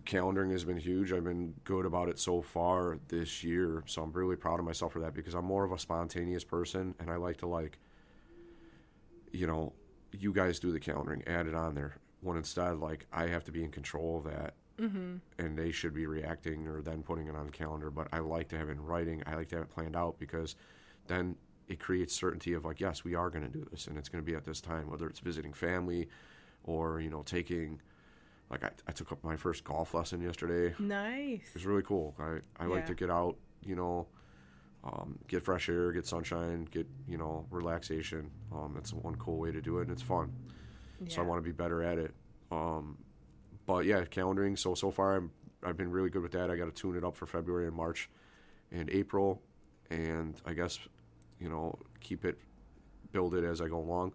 calendaring 0.04 0.50
has 0.52 0.64
been 0.64 0.76
huge. 0.76 1.12
I've 1.12 1.24
been 1.24 1.54
good 1.64 1.86
about 1.86 2.08
it 2.08 2.18
so 2.18 2.42
far 2.42 2.98
this 3.08 3.44
year, 3.44 3.82
so 3.86 4.02
I'm 4.02 4.12
really 4.12 4.36
proud 4.36 4.58
of 4.58 4.66
myself 4.66 4.92
for 4.92 5.00
that 5.00 5.14
because 5.14 5.34
I'm 5.34 5.44
more 5.44 5.64
of 5.64 5.72
a 5.72 5.78
spontaneous 5.78 6.44
person, 6.44 6.94
and 6.98 7.10
I 7.10 7.16
like 7.16 7.38
to 7.38 7.46
like, 7.46 7.78
you 9.32 9.46
know, 9.46 9.72
you 10.12 10.32
guys 10.32 10.58
do 10.58 10.72
the 10.72 10.80
calendaring, 10.80 11.26
add 11.28 11.46
it 11.46 11.54
on 11.54 11.74
there. 11.74 11.96
When 12.22 12.36
instead, 12.36 12.78
like, 12.78 13.06
I 13.12 13.28
have 13.28 13.44
to 13.44 13.52
be 13.52 13.64
in 13.64 13.70
control 13.70 14.18
of 14.18 14.24
that, 14.24 14.54
mm-hmm. 14.78 15.16
and 15.38 15.58
they 15.58 15.70
should 15.70 15.94
be 15.94 16.06
reacting 16.06 16.66
or 16.66 16.82
then 16.82 17.02
putting 17.02 17.28
it 17.28 17.36
on 17.36 17.46
the 17.46 17.52
calendar. 17.52 17.90
But 17.90 18.08
I 18.12 18.18
like 18.18 18.48
to 18.48 18.58
have 18.58 18.68
it 18.68 18.72
in 18.72 18.82
writing. 18.82 19.22
I 19.26 19.36
like 19.36 19.48
to 19.50 19.56
have 19.56 19.64
it 19.64 19.70
planned 19.70 19.96
out 19.96 20.18
because 20.18 20.54
then 21.06 21.36
it 21.70 21.78
creates 21.78 22.12
certainty 22.12 22.52
of 22.52 22.64
like, 22.64 22.80
yes, 22.80 23.04
we 23.04 23.14
are 23.14 23.30
going 23.30 23.44
to 23.44 23.48
do 23.48 23.64
this, 23.70 23.86
and 23.86 23.96
it's 23.96 24.08
going 24.08 24.22
to 24.22 24.28
be 24.28 24.36
at 24.36 24.44
this 24.44 24.60
time, 24.60 24.90
whether 24.90 25.08
it's 25.08 25.20
visiting 25.20 25.52
family 25.52 26.08
or 26.64 27.00
you 27.00 27.08
know 27.08 27.22
taking 27.22 27.80
like 28.50 28.64
I, 28.64 28.70
I 28.88 28.92
took 28.92 29.12
up 29.12 29.22
my 29.22 29.36
first 29.36 29.62
golf 29.62 29.94
lesson 29.94 30.20
yesterday. 30.20 30.74
Nice. 30.80 31.42
It 31.46 31.54
was 31.54 31.64
really 31.64 31.82
cool. 31.82 32.16
I, 32.18 32.40
I 32.58 32.66
yeah. 32.66 32.74
like 32.74 32.86
to 32.86 32.94
get 32.94 33.08
out, 33.08 33.36
you 33.64 33.76
know, 33.76 34.08
um, 34.82 35.16
get 35.28 35.44
fresh 35.44 35.68
air, 35.68 35.92
get 35.92 36.06
sunshine, 36.06 36.66
get 36.70 36.88
you 37.08 37.16
know 37.16 37.46
relaxation. 37.50 38.30
Um, 38.52 38.72
that's 38.74 38.92
one 38.92 39.14
cool 39.14 39.38
way 39.38 39.52
to 39.52 39.62
do 39.62 39.78
it, 39.78 39.82
and 39.82 39.92
it's 39.92 40.02
fun. 40.02 40.32
Yeah. 41.00 41.14
So 41.14 41.22
I 41.22 41.24
want 41.24 41.38
to 41.38 41.48
be 41.48 41.52
better 41.52 41.84
at 41.84 41.98
it. 41.98 42.12
Um, 42.50 42.98
but 43.64 43.84
yeah, 43.84 44.00
calendaring. 44.02 44.58
So 44.58 44.74
so 44.74 44.90
far, 44.90 45.16
I'm 45.16 45.30
I've 45.62 45.76
been 45.76 45.92
really 45.92 46.10
good 46.10 46.22
with 46.22 46.32
that. 46.32 46.50
I 46.50 46.56
got 46.56 46.64
to 46.64 46.72
tune 46.72 46.96
it 46.96 47.04
up 47.04 47.14
for 47.14 47.26
February 47.26 47.68
and 47.68 47.76
March, 47.76 48.10
and 48.72 48.90
April, 48.90 49.40
and 49.88 50.34
I 50.44 50.54
guess 50.54 50.80
you 51.40 51.48
know 51.48 51.78
keep 52.00 52.24
it, 52.24 52.38
build 53.12 53.34
it 53.34 53.44
as 53.44 53.60
I 53.60 53.68
go 53.68 53.78
along. 53.78 54.12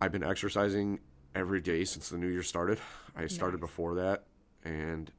I've 0.00 0.12
been 0.12 0.24
exercising 0.24 1.00
every 1.34 1.60
day 1.60 1.84
since 1.84 2.08
the 2.08 2.18
new 2.18 2.28
year 2.28 2.42
started. 2.42 2.78
I 3.16 3.26
started 3.26 3.60
nice. 3.60 3.68
before 3.68 3.94
that, 3.96 4.24
and 4.64 5.10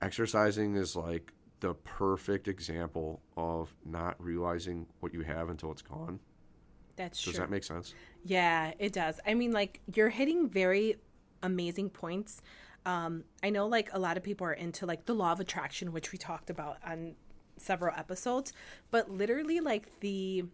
exercising 0.00 0.76
is 0.76 0.94
like 0.94 1.32
the 1.60 1.74
perfect 1.74 2.48
example 2.48 3.20
of 3.36 3.74
not 3.84 4.22
realizing 4.22 4.86
what 5.00 5.12
you 5.12 5.22
have 5.22 5.50
until 5.50 5.70
it's 5.72 5.82
gone. 5.82 6.20
That's 6.96 7.22
Does 7.22 7.34
true. 7.34 7.40
that 7.40 7.50
make 7.50 7.64
sense? 7.64 7.94
Yeah, 8.24 8.72
it 8.78 8.92
does. 8.92 9.20
I 9.26 9.34
mean, 9.34 9.52
like 9.52 9.80
you're 9.94 10.08
hitting 10.08 10.48
very 10.48 10.96
amazing 11.42 11.90
points. 11.90 12.42
Um, 12.86 13.24
I 13.42 13.50
know 13.50 13.66
like 13.66 13.90
a 13.92 13.98
lot 13.98 14.16
of 14.16 14.22
people 14.22 14.46
are 14.46 14.52
into 14.52 14.86
like 14.86 15.06
the 15.06 15.14
law 15.14 15.32
of 15.32 15.40
attraction, 15.40 15.92
which 15.92 16.12
we 16.12 16.18
talked 16.18 16.50
about 16.50 16.78
on 16.84 17.14
several 17.60 17.94
episodes, 17.96 18.52
but 18.90 19.10
literally 19.10 19.60
like 19.60 20.00
the 20.00 20.44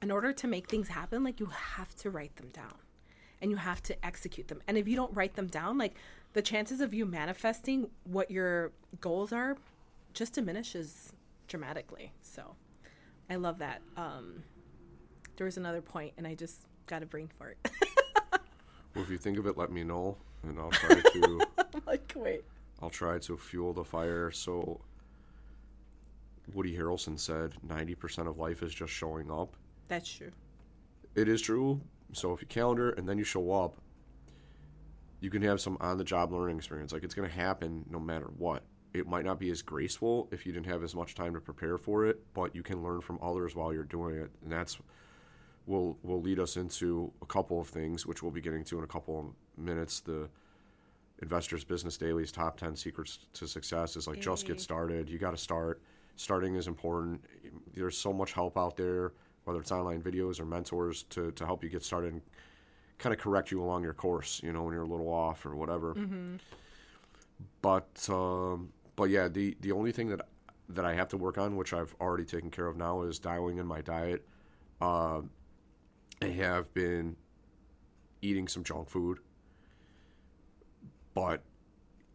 in 0.00 0.10
order 0.10 0.32
to 0.32 0.48
make 0.48 0.68
things 0.68 0.88
happen, 0.88 1.22
like 1.22 1.38
you 1.38 1.46
have 1.46 1.94
to 1.94 2.10
write 2.10 2.34
them 2.36 2.48
down 2.52 2.74
and 3.40 3.50
you 3.50 3.56
have 3.56 3.82
to 3.82 4.06
execute 4.06 4.48
them. 4.48 4.60
And 4.66 4.76
if 4.76 4.88
you 4.88 4.96
don't 4.96 5.14
write 5.14 5.36
them 5.36 5.46
down, 5.46 5.78
like 5.78 5.94
the 6.32 6.42
chances 6.42 6.80
of 6.80 6.92
you 6.92 7.06
manifesting 7.06 7.88
what 8.04 8.30
your 8.30 8.72
goals 9.00 9.32
are 9.32 9.56
just 10.14 10.34
diminishes 10.34 11.12
dramatically. 11.48 12.12
So 12.22 12.56
I 13.30 13.36
love 13.36 13.58
that. 13.58 13.80
Um, 13.96 14.42
there 15.36 15.44
was 15.44 15.56
another 15.56 15.80
point, 15.80 16.12
and 16.16 16.26
I 16.26 16.34
just 16.34 16.66
got 16.86 17.02
a 17.02 17.06
brain 17.06 17.30
fart. 17.38 17.56
well, 18.32 19.04
if 19.04 19.10
you 19.10 19.18
think 19.18 19.38
of 19.38 19.46
it, 19.46 19.56
let 19.56 19.70
me 19.70 19.84
know, 19.84 20.16
and 20.42 20.58
I'll 20.58 20.70
try 20.70 21.00
to. 21.00 21.40
like, 21.86 22.12
wait. 22.14 22.44
I'll 22.80 22.90
try 22.90 23.18
to 23.20 23.36
fuel 23.36 23.72
the 23.72 23.84
fire. 23.84 24.30
So, 24.30 24.80
Woody 26.54 26.76
Harrelson 26.76 27.18
said 27.18 27.54
90% 27.66 28.28
of 28.28 28.38
life 28.38 28.62
is 28.62 28.74
just 28.74 28.92
showing 28.92 29.30
up. 29.30 29.56
That's 29.88 30.10
true. 30.12 30.30
It 31.14 31.28
is 31.28 31.42
true, 31.42 31.80
so 32.12 32.32
if 32.32 32.40
you 32.40 32.46
calendar 32.46 32.90
and 32.90 33.08
then 33.08 33.18
you 33.18 33.24
show 33.24 33.52
up, 33.52 33.76
you 35.20 35.30
can 35.30 35.42
have 35.42 35.60
some 35.60 35.76
on 35.80 35.98
the 35.98 36.04
job 36.04 36.32
learning 36.32 36.56
experience. 36.56 36.92
Like 36.92 37.04
it's 37.04 37.14
going 37.14 37.28
to 37.28 37.34
happen 37.34 37.84
no 37.88 38.00
matter 38.00 38.30
what. 38.38 38.64
It 38.92 39.06
might 39.06 39.24
not 39.24 39.38
be 39.38 39.50
as 39.50 39.62
graceful 39.62 40.28
if 40.32 40.44
you 40.44 40.52
didn't 40.52 40.66
have 40.66 40.82
as 40.82 40.94
much 40.94 41.14
time 41.14 41.32
to 41.34 41.40
prepare 41.40 41.78
for 41.78 42.06
it, 42.06 42.20
but 42.34 42.54
you 42.54 42.62
can 42.62 42.82
learn 42.82 43.00
from 43.00 43.18
others 43.22 43.54
while 43.54 43.72
you're 43.72 43.84
doing 43.84 44.16
it. 44.16 44.30
And 44.42 44.52
that's 44.52 44.78
will 45.66 45.96
will 46.02 46.20
lead 46.20 46.38
us 46.38 46.56
into 46.56 47.12
a 47.22 47.26
couple 47.26 47.60
of 47.60 47.68
things 47.68 48.04
which 48.04 48.22
we'll 48.22 48.32
be 48.32 48.40
getting 48.40 48.64
to 48.64 48.78
in 48.78 48.84
a 48.84 48.88
couple 48.88 49.18
of 49.18 49.64
minutes. 49.64 50.00
The 50.00 50.28
Investors 51.22 51.62
Business 51.62 51.96
Daily's 51.96 52.32
top 52.32 52.58
10 52.58 52.74
secrets 52.74 53.20
to 53.34 53.46
success 53.46 53.96
is 53.96 54.08
like 54.08 54.20
just 54.20 54.46
get 54.46 54.60
started. 54.60 55.08
You 55.08 55.18
got 55.18 55.30
to 55.30 55.36
start. 55.36 55.80
Starting 56.22 56.54
is 56.54 56.68
important. 56.68 57.24
There's 57.74 57.98
so 57.98 58.12
much 58.12 58.32
help 58.32 58.56
out 58.56 58.76
there 58.76 59.12
whether 59.44 59.58
it's 59.60 59.72
online 59.72 60.00
videos 60.00 60.38
or 60.38 60.44
mentors 60.44 61.02
to, 61.04 61.32
to 61.32 61.44
help 61.44 61.64
you 61.64 61.68
get 61.68 61.82
started 61.82 62.12
and 62.12 62.22
kind 62.98 63.12
of 63.12 63.18
correct 63.18 63.50
you 63.50 63.60
along 63.60 63.82
your 63.82 63.92
course, 63.92 64.40
you 64.44 64.52
know, 64.52 64.62
when 64.62 64.72
you're 64.72 64.84
a 64.84 64.86
little 64.86 65.08
off 65.12 65.44
or 65.44 65.56
whatever. 65.56 65.94
But 67.60 68.08
um, 68.08 68.72
but 68.94 69.10
yeah, 69.10 69.26
the 69.28 69.56
the 69.60 69.72
only 69.72 69.90
thing 69.90 70.10
that 70.10 70.28
that 70.68 70.84
I 70.84 70.94
have 70.94 71.08
to 71.08 71.16
work 71.16 71.38
on, 71.38 71.56
which 71.56 71.72
I've 71.72 71.94
already 72.00 72.24
taken 72.24 72.50
care 72.50 72.66
of 72.66 72.76
now, 72.76 73.02
is 73.02 73.18
dialing 73.18 73.58
in 73.58 73.66
my 73.66 73.80
diet. 73.80 74.24
Uh, 74.80 75.22
I 76.22 76.26
have 76.26 76.72
been 76.72 77.16
eating 78.20 78.46
some 78.46 78.62
junk 78.62 78.88
food, 78.88 79.18
but 81.14 81.42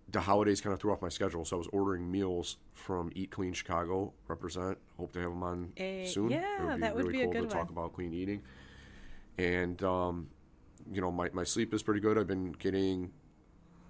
the 0.09 0.21
holidays 0.21 0.61
kind 0.61 0.73
of 0.73 0.79
threw 0.79 0.91
off 0.93 1.01
my 1.01 1.09
schedule, 1.09 1.43
so 1.43 1.57
I 1.57 1.59
was 1.59 1.67
ordering 1.73 2.09
meals 2.09 2.57
from 2.73 3.11
Eat 3.15 3.29
Clean 3.31 3.51
Chicago. 3.53 4.13
Represent. 4.27 4.77
Hope 4.97 5.11
to 5.13 5.19
have 5.19 5.29
them 5.31 5.43
on 5.43 5.73
Eh, 5.77 6.05
soon. 6.07 6.29
yeah, 6.29 6.77
that 6.79 6.95
would 6.95 7.11
be 7.11 7.21
a 7.21 7.23
cool 7.25 7.33
good 7.33 7.49
to 7.49 7.55
talk 7.55 7.69
about 7.69 7.93
clean 7.93 8.13
eating. 8.13 8.41
And 9.37 9.81
um, 9.83 10.27
you 10.91 11.01
know, 11.01 11.11
my, 11.11 11.29
my 11.33 11.43
sleep 11.43 11.73
is 11.73 11.83
pretty 11.83 11.99
good. 11.99 12.17
I've 12.17 12.27
been 12.27 12.53
getting, 12.53 13.11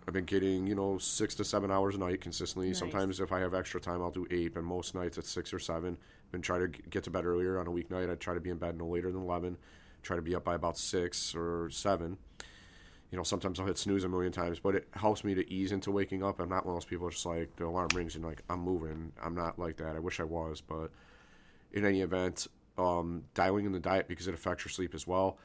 I've 0.07 0.13
been 0.13 0.26
getting 0.26 0.65
you 0.68 0.76
know 0.76 0.97
six 0.97 1.36
to 1.36 1.45
seven 1.45 1.70
hours 1.72 1.95
a 1.95 1.99
night 1.99 2.20
consistently. 2.22 2.70
Nice. 2.70 2.80
Sometimes 2.80 3.20
if 3.20 3.32
I 3.32 3.39
have 3.39 3.53
extra 3.53 3.80
time, 3.80 4.01
I'll 4.01 4.11
do 4.11 4.26
eight, 4.32 4.53
but 4.55 4.63
most 4.63 4.95
nights 4.95 5.18
it's 5.18 5.30
six 5.30 5.53
or 5.53 5.59
seven. 5.59 5.97
Been 6.32 6.41
try 6.41 6.57
to 6.59 6.68
get 6.68 7.03
to 7.05 7.09
bed 7.11 7.26
earlier 7.26 7.59
on 7.59 7.68
a 7.68 7.72
weeknight. 7.72 8.11
I 8.11 8.15
try 8.15 8.34
to 8.34 8.39
be 8.41 8.49
in 8.49 8.57
bed 8.57 8.78
no 8.78 8.88
later 8.88 9.11
than 9.11 9.22
eleven. 9.22 9.55
Try 10.03 10.15
to 10.15 10.22
be 10.22 10.36
up 10.36 10.43
by 10.43 10.55
about 10.55 10.78
six 10.78 11.36
or 11.36 11.70
seven 11.70 12.18
you 13.11 13.17
know, 13.17 13.23
sometimes 13.23 13.59
I'll 13.59 13.65
hit 13.65 13.77
snooze 13.77 14.03
a 14.03 14.09
million 14.09 14.31
times, 14.31 14.59
but 14.59 14.75
it 14.75 14.87
helps 14.91 15.23
me 15.23 15.33
to 15.35 15.49
ease 15.51 15.71
into 15.71 15.91
waking 15.91 16.23
up. 16.23 16.39
I'm 16.39 16.49
not 16.49 16.65
one 16.65 16.75
of 16.75 16.81
those 16.81 16.89
people 16.89 17.09
just 17.09 17.25
like 17.25 17.55
the 17.55 17.65
alarm 17.65 17.87
rings 17.95 18.15
and 18.15 18.25
like 18.25 18.41
I'm 18.49 18.59
moving. 18.59 19.13
I'm 19.23 19.33
not 19.35 19.57
like 19.57 19.77
that. 19.77 19.95
I 19.95 19.99
wish 19.99 20.19
I 20.19 20.23
was, 20.23 20.61
but 20.61 20.91
in 21.71 21.85
any 21.85 22.01
event, 22.01 22.47
um, 22.77 23.23
dialing 23.33 23.65
in 23.65 23.71
the 23.71 23.79
diet 23.79 24.07
because 24.07 24.27
it 24.27 24.33
affects 24.33 24.65
your 24.65 24.71
sleep 24.71 24.93
as 24.93 25.07
well. 25.07 25.37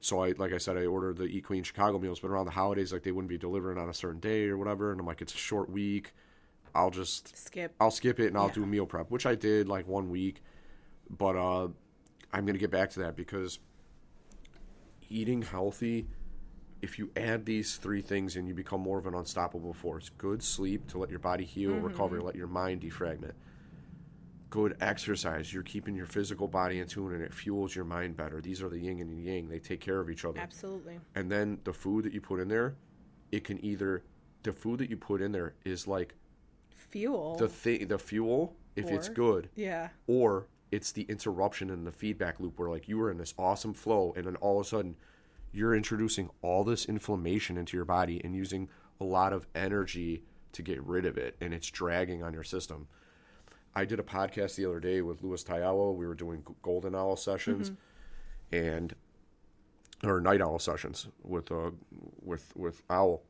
So 0.00 0.22
I, 0.22 0.32
like 0.38 0.52
I 0.52 0.58
said, 0.58 0.76
I 0.76 0.86
ordered 0.86 1.16
the 1.16 1.24
Eat 1.24 1.44
Clean 1.44 1.62
Chicago 1.62 1.98
meals, 1.98 2.20
but 2.20 2.30
around 2.30 2.46
the 2.46 2.52
holidays, 2.52 2.92
like 2.92 3.02
they 3.02 3.10
wouldn't 3.12 3.28
be 3.28 3.38
delivering 3.38 3.78
on 3.78 3.88
a 3.88 3.94
certain 3.94 4.20
day 4.20 4.46
or 4.48 4.56
whatever, 4.56 4.92
and 4.92 5.00
I'm 5.00 5.06
like, 5.06 5.22
it's 5.22 5.34
a 5.34 5.38
short 5.38 5.70
week. 5.70 6.12
I'll 6.74 6.90
just 6.90 7.36
Skip. 7.36 7.74
I'll 7.80 7.90
skip 7.90 8.20
it 8.20 8.28
and 8.28 8.36
I'll 8.36 8.46
Yeah. 8.48 8.54
do 8.54 8.66
meal 8.66 8.86
prep, 8.86 9.10
which 9.10 9.26
I 9.26 9.34
did 9.34 9.68
like 9.68 9.88
one 9.88 10.10
week, 10.10 10.42
but 11.10 11.34
uh, 11.36 11.68
I'm 12.32 12.44
gonna 12.46 12.58
get 12.58 12.70
back 12.70 12.90
to 12.90 13.00
that 13.00 13.16
because 13.16 13.58
eating 15.08 15.42
healthy, 15.42 16.06
if 16.82 16.98
you 16.98 17.10
add 17.16 17.44
these 17.44 17.76
three 17.76 18.00
things 18.00 18.36
and 18.36 18.46
you 18.46 18.54
become 18.54 18.80
more 18.80 18.98
of 18.98 19.06
an 19.06 19.14
unstoppable 19.14 19.72
force. 19.72 20.10
Good 20.16 20.42
sleep 20.42 20.86
to 20.88 20.98
let 20.98 21.10
your 21.10 21.18
body 21.18 21.44
heal, 21.44 21.72
mm-hmm, 21.72 21.86
recover, 21.86 22.16
mm-hmm. 22.16 22.26
let 22.26 22.36
your 22.36 22.46
mind 22.46 22.82
defragment. 22.82 23.32
Good 24.50 24.76
exercise, 24.80 25.52
you're 25.52 25.62
keeping 25.62 25.94
your 25.94 26.06
physical 26.06 26.48
body 26.48 26.80
in 26.80 26.86
tune 26.86 27.12
and 27.12 27.22
it 27.22 27.34
fuels 27.34 27.74
your 27.74 27.84
mind 27.84 28.16
better. 28.16 28.40
These 28.40 28.62
are 28.62 28.68
the 28.68 28.78
yin 28.78 29.00
and 29.00 29.10
the 29.10 29.30
yang, 29.30 29.48
they 29.48 29.58
take 29.58 29.80
care 29.80 30.00
of 30.00 30.08
each 30.08 30.24
other 30.24 30.40
Absolutely. 30.40 31.00
and 31.14 31.30
then 31.30 31.58
the 31.64 31.72
food 31.72 32.04
that 32.04 32.14
you 32.14 32.20
put 32.20 32.40
in 32.40 32.48
there, 32.48 32.76
it 33.30 33.44
can 33.44 33.62
either 33.62 34.04
the 34.44 34.52
food 34.52 34.78
that 34.78 34.88
you 34.88 34.96
put 34.96 35.20
in 35.20 35.32
there 35.32 35.54
is 35.64 35.86
like 35.86 36.14
Fuel. 36.70 37.36
the 37.36 37.48
thing, 37.48 37.88
the 37.88 37.98
fuel 37.98 38.56
if 38.76 38.88
it's 38.88 39.08
good, 39.08 39.50
yeah. 39.56 39.88
or 40.06 40.46
it's 40.70 40.92
the 40.92 41.02
interruption 41.02 41.68
in 41.68 41.84
the 41.84 41.92
feedback 41.92 42.40
loop 42.40 42.58
where 42.58 42.70
like 42.70 42.88
you 42.88 42.96
were 42.96 43.10
in 43.10 43.18
this 43.18 43.34
awesome 43.38 43.74
flow 43.74 44.14
and 44.16 44.26
then 44.26 44.36
all 44.36 44.60
of 44.60 44.66
a 44.66 44.68
sudden 44.68 44.96
you're 45.52 45.74
introducing 45.74 46.30
all 46.42 46.64
this 46.64 46.84
inflammation 46.86 47.56
into 47.56 47.76
your 47.76 47.84
body 47.84 48.20
and 48.22 48.34
using 48.34 48.68
a 49.00 49.04
lot 49.04 49.32
of 49.32 49.46
energy 49.54 50.22
to 50.52 50.62
get 50.62 50.82
rid 50.82 51.04
of 51.04 51.16
it 51.16 51.36
and 51.40 51.54
it's 51.54 51.70
dragging 51.70 52.22
on 52.22 52.32
your 52.32 52.44
system. 52.44 52.88
I 53.74 53.84
did 53.84 54.00
a 54.00 54.02
podcast 54.02 54.56
the 54.56 54.66
other 54.66 54.80
day 54.80 55.02
with 55.02 55.22
Louis 55.22 55.42
Tayalo. 55.44 55.94
We 55.94 56.06
were 56.06 56.14
doing 56.14 56.44
golden 56.62 56.94
owl 56.94 57.16
sessions 57.16 57.72
and 58.50 58.94
or 60.02 60.20
night 60.20 60.40
owl 60.40 60.58
sessions 60.58 61.06
with 61.22 61.50
uh 61.52 61.70
with 62.22 62.52
with 62.56 62.82
owl. 62.90 63.22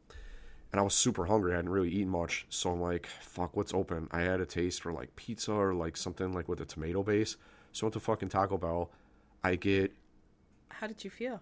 And 0.70 0.78
I 0.78 0.82
was 0.82 0.94
super 0.94 1.26
hungry. 1.26 1.52
I 1.52 1.56
hadn't 1.56 1.70
really 1.70 1.90
eaten 1.90 2.10
much, 2.10 2.44
so 2.50 2.70
I'm 2.70 2.80
like, 2.80 3.06
"Fuck, 3.06 3.56
what's 3.56 3.72
open?" 3.72 4.06
I 4.10 4.20
had 4.20 4.40
a 4.40 4.44
taste 4.44 4.82
for 4.82 4.92
like 4.92 5.16
pizza 5.16 5.52
or 5.52 5.72
like 5.72 5.96
something 5.96 6.32
like 6.32 6.46
with 6.46 6.60
a 6.60 6.66
tomato 6.66 7.02
base. 7.02 7.36
So 7.72 7.84
I 7.84 7.86
went 7.86 7.94
to 7.94 8.00
fucking 8.00 8.28
Taco 8.28 8.58
Bell. 8.58 8.90
I 9.42 9.56
get 9.56 9.92
How 10.68 10.86
did 10.86 11.04
you 11.04 11.10
feel? 11.10 11.40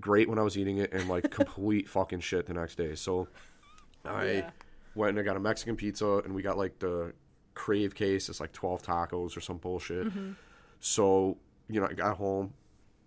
Great 0.00 0.28
when 0.28 0.38
I 0.38 0.42
was 0.42 0.56
eating 0.56 0.78
it, 0.78 0.92
and 0.92 1.08
like 1.08 1.30
complete 1.30 1.88
fucking 1.88 2.20
shit 2.20 2.46
the 2.46 2.54
next 2.54 2.76
day. 2.76 2.94
So 2.94 3.28
I 4.04 4.24
Yeah. 4.24 4.50
went 4.94 5.10
and 5.10 5.20
I 5.20 5.22
got 5.22 5.36
a 5.36 5.40
Mexican 5.40 5.76
pizza, 5.76 6.18
and 6.24 6.34
we 6.34 6.42
got 6.42 6.56
like 6.58 6.78
the 6.78 7.12
crave 7.54 7.94
case. 7.94 8.28
It's 8.28 8.40
like 8.40 8.52
twelve 8.52 8.82
tacos 8.82 9.36
or 9.36 9.40
some 9.40 9.58
bullshit. 9.58 10.06
Mm-hmm. 10.06 10.32
So 10.80 11.38
you 11.68 11.80
know, 11.80 11.86
I 11.86 11.92
got 11.92 12.16
home. 12.16 12.54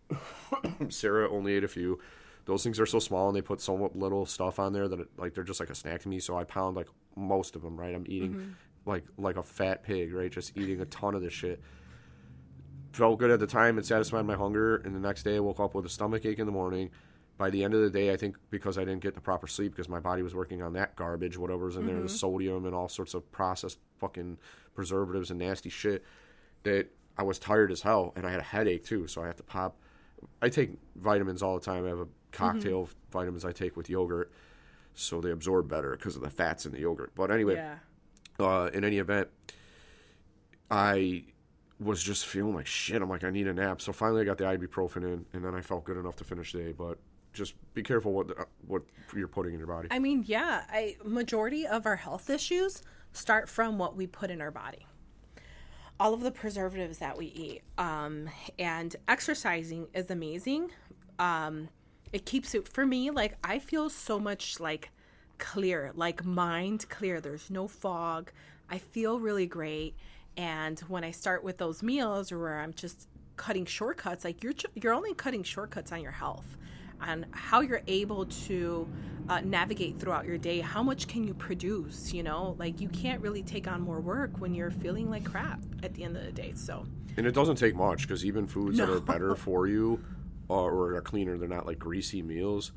Sarah 0.90 1.30
only 1.32 1.54
ate 1.54 1.64
a 1.64 1.68
few. 1.68 2.00
Those 2.46 2.64
things 2.64 2.80
are 2.80 2.86
so 2.86 3.00
small, 3.00 3.28
and 3.28 3.36
they 3.36 3.42
put 3.42 3.62
so 3.62 3.92
little 3.94 4.26
stuff 4.26 4.60
on 4.60 4.74
there 4.74 4.88
that 4.88 5.00
it, 5.00 5.08
like 5.18 5.34
they're 5.34 5.44
just 5.44 5.60
like 5.60 5.70
a 5.70 5.76
snack 5.76 6.02
to 6.02 6.10
me. 6.10 6.20
So 6.20 6.38
I 6.38 6.44
pound 6.44 6.76
like 6.76 6.88
most 7.16 7.56
of 7.56 7.62
them. 7.62 7.80
Right, 7.80 7.94
I'm 7.94 8.06
eating 8.08 8.34
mm-hmm. 8.34 8.52
like 8.86 9.06
like 9.18 9.38
a 9.38 9.44
fat 9.44 9.84
pig. 9.84 10.14
Right, 10.14 10.32
just 10.32 10.58
eating 10.58 10.82
a 10.82 10.86
ton 10.86 11.16
of 11.16 11.22
this 11.22 11.34
shit. 11.34 11.62
Felt 12.92 13.20
good 13.20 13.32
at 13.32 13.40
the 13.40 13.48
time. 13.48 13.78
It 13.78 13.86
satisfied 13.86 14.26
my 14.26 14.36
hunger, 14.36 14.78
and 14.78 14.94
the 14.94 15.00
next 15.00 15.24
day 15.24 15.38
I 15.38 15.40
woke 15.40 15.60
up 15.60 15.74
with 15.74 15.86
a 15.86 15.90
stomach 15.90 16.26
ache 16.26 16.40
in 16.40 16.46
the 16.46 16.52
morning. 16.52 16.90
By 17.38 17.50
the 17.50 17.64
end 17.64 17.74
of 17.74 17.82
the 17.82 17.90
day, 17.90 18.12
I 18.12 18.18
think 18.18 18.36
because 18.50 18.78
I 18.78 18.82
didn't 18.82 19.00
get 19.02 19.16
the 19.16 19.22
proper 19.22 19.48
sleep 19.48 19.72
because 19.72 19.88
my 19.90 20.00
body 20.00 20.22
was 20.22 20.36
working 20.36 20.62
on 20.62 20.74
that 20.74 20.96
garbage, 20.96 21.38
whatever's 21.38 21.76
in 21.78 21.88
there, 21.88 22.00
the 22.02 22.10
sodium 22.10 22.66
and 22.66 22.76
all 22.76 22.88
sorts 22.90 23.14
of 23.14 23.32
processed 23.32 23.80
fucking 24.00 24.38
preservatives 24.76 25.32
and 25.32 25.40
nasty 25.40 25.70
shit, 25.70 26.04
that 26.64 26.88
I 27.18 27.24
was 27.24 27.40
tired 27.40 27.72
as 27.72 27.82
hell 27.82 28.14
and 28.16 28.28
I 28.28 28.32
had 28.32 28.42
a 28.42 28.44
headache 28.44 28.84
too. 28.86 29.08
So 29.08 29.24
I 29.24 29.28
have 29.28 29.38
to 29.38 29.44
pop. 29.44 29.78
I 30.42 30.50
take 30.50 30.72
vitamins 30.98 31.42
all 31.42 31.56
the 31.58 31.66
time. 31.66 31.86
I 31.86 31.90
have 31.90 32.00
a 32.02 32.08
cocktail 32.32 32.84
of 32.84 32.96
vitamins 33.12 33.44
I 33.44 33.54
take 33.54 33.76
with 33.76 33.90
yogurt, 33.90 34.32
so 34.94 35.20
they 35.20 35.32
absorb 35.32 35.68
better 35.68 35.92
because 35.92 36.16
of 36.16 36.22
the 36.22 36.30
fats 36.30 36.66
in 36.68 36.74
the 36.74 36.80
yogurt. 36.82 37.12
But 37.16 37.32
anyway, 37.32 37.56
Yeah. 37.56 37.76
uh, 38.40 38.70
in 38.72 38.84
any 38.84 39.00
event, 39.00 39.30
I 40.70 41.24
was 41.82 42.02
just 42.02 42.26
feeling 42.26 42.54
like 42.54 42.68
shit. 42.68 43.02
I'm 43.02 43.10
like, 43.10 43.24
I 43.24 43.32
need 43.32 43.48
a 43.48 43.54
nap. 43.54 43.82
So 43.82 43.92
finally, 43.92 44.22
I 44.22 44.26
got 44.26 44.38
the 44.38 44.44
ibuprofen 44.44 44.98
in, 44.98 45.26
and 45.34 45.44
then 45.44 45.56
I 45.56 45.62
felt 45.62 45.84
good 45.84 45.98
enough 45.98 46.16
to 46.18 46.24
finish 46.24 46.52
the 46.52 46.60
day. 46.60 46.72
But 46.72 47.00
just 47.34 47.56
be 47.74 47.82
careful 47.82 48.14
what 48.14 48.28
the, 48.28 48.46
what 48.68 48.84
you're 49.16 49.28
putting 49.28 49.54
in 49.54 49.60
your 49.60 49.68
body. 49.68 49.88
I 49.92 50.00
mean, 50.00 50.24
yeah, 50.28 50.64
I 50.70 50.98
majority 51.04 51.66
of 51.66 51.86
our 51.86 51.96
health 51.96 52.30
issues 52.30 52.84
start 53.14 53.50
from 53.50 53.78
what 53.78 53.96
we 53.96 54.08
put 54.08 54.30
in 54.30 54.42
our 54.42 54.52
body. 54.52 54.86
All 56.00 56.14
of 56.14 56.22
the 56.22 56.32
preservatives 56.32 56.98
that 57.00 57.18
we 57.18 57.28
eat, 57.28 57.62
um, 57.78 58.30
and 58.58 58.96
exercising 59.08 59.88
is 59.94 60.10
amazing. 60.10 60.72
Um, 61.20 61.70
it 62.12 62.26
keeps 62.26 62.56
it 62.56 62.68
for 62.68 62.86
me. 62.86 63.12
Like 63.12 63.38
I 63.44 63.60
feel 63.60 63.90
so 63.90 64.20
much 64.20 64.60
like 64.60 64.92
clear, 65.38 65.92
like 65.96 66.26
mind 66.26 66.88
clear. 66.90 67.22
There's 67.22 67.50
no 67.50 67.68
fog. 67.68 68.32
I 68.70 68.78
feel 68.78 69.20
really 69.20 69.48
great. 69.48 69.96
And 70.38 70.80
when 70.82 71.04
I 71.04 71.12
start 71.12 71.44
with 71.44 71.58
those 71.58 71.84
meals, 71.84 72.32
or 72.32 72.40
where 72.40 72.60
I'm 72.60 72.74
just 72.74 73.08
cutting 73.36 73.66
shortcuts, 73.66 74.24
like 74.24 74.44
you're 74.44 74.54
you're 74.76 74.94
only 74.94 75.14
cutting 75.14 75.44
shortcuts 75.44 75.92
on 75.92 76.02
your 76.02 76.12
health 76.12 76.58
on 77.02 77.26
how 77.32 77.62
you're 77.62 77.82
able 77.88 78.26
to 78.26 78.88
uh, 79.30 79.42
navigate 79.42 80.00
throughout 80.00 80.26
your 80.26 80.38
day. 80.38 80.60
How 80.60 80.84
much 80.84 81.08
can 81.08 81.26
you 81.26 81.34
produce? 81.34 82.14
You 82.14 82.24
know, 82.24 82.56
like 82.60 82.80
you 82.80 82.90
can't 82.90 83.22
really 83.22 83.44
take 83.44 83.68
on 83.68 83.82
more 83.82 84.00
work 84.00 84.32
when 84.40 84.54
you're 84.54 84.72
feeling 84.72 85.10
like 85.10 85.24
crap 85.24 85.60
at 85.84 85.94
the 85.94 86.04
end 86.04 86.18
of 86.18 86.24
the 86.24 86.32
day. 86.32 86.54
So, 86.56 86.86
and 87.18 87.26
it 87.26 87.34
doesn't 87.34 87.58
take 87.58 87.76
much 87.76 88.04
because 88.04 88.26
even 88.26 88.48
foods 88.48 88.78
that 88.78 88.90
are 88.90 89.00
better 89.00 89.36
for 89.36 89.68
you 89.68 90.04
uh, 90.50 90.54
or 90.54 90.96
are 90.96 91.02
cleaner, 91.02 91.38
they're 91.38 91.50
not 91.50 91.66
like 91.66 91.80
greasy 91.80 92.22
meals. 92.22 92.72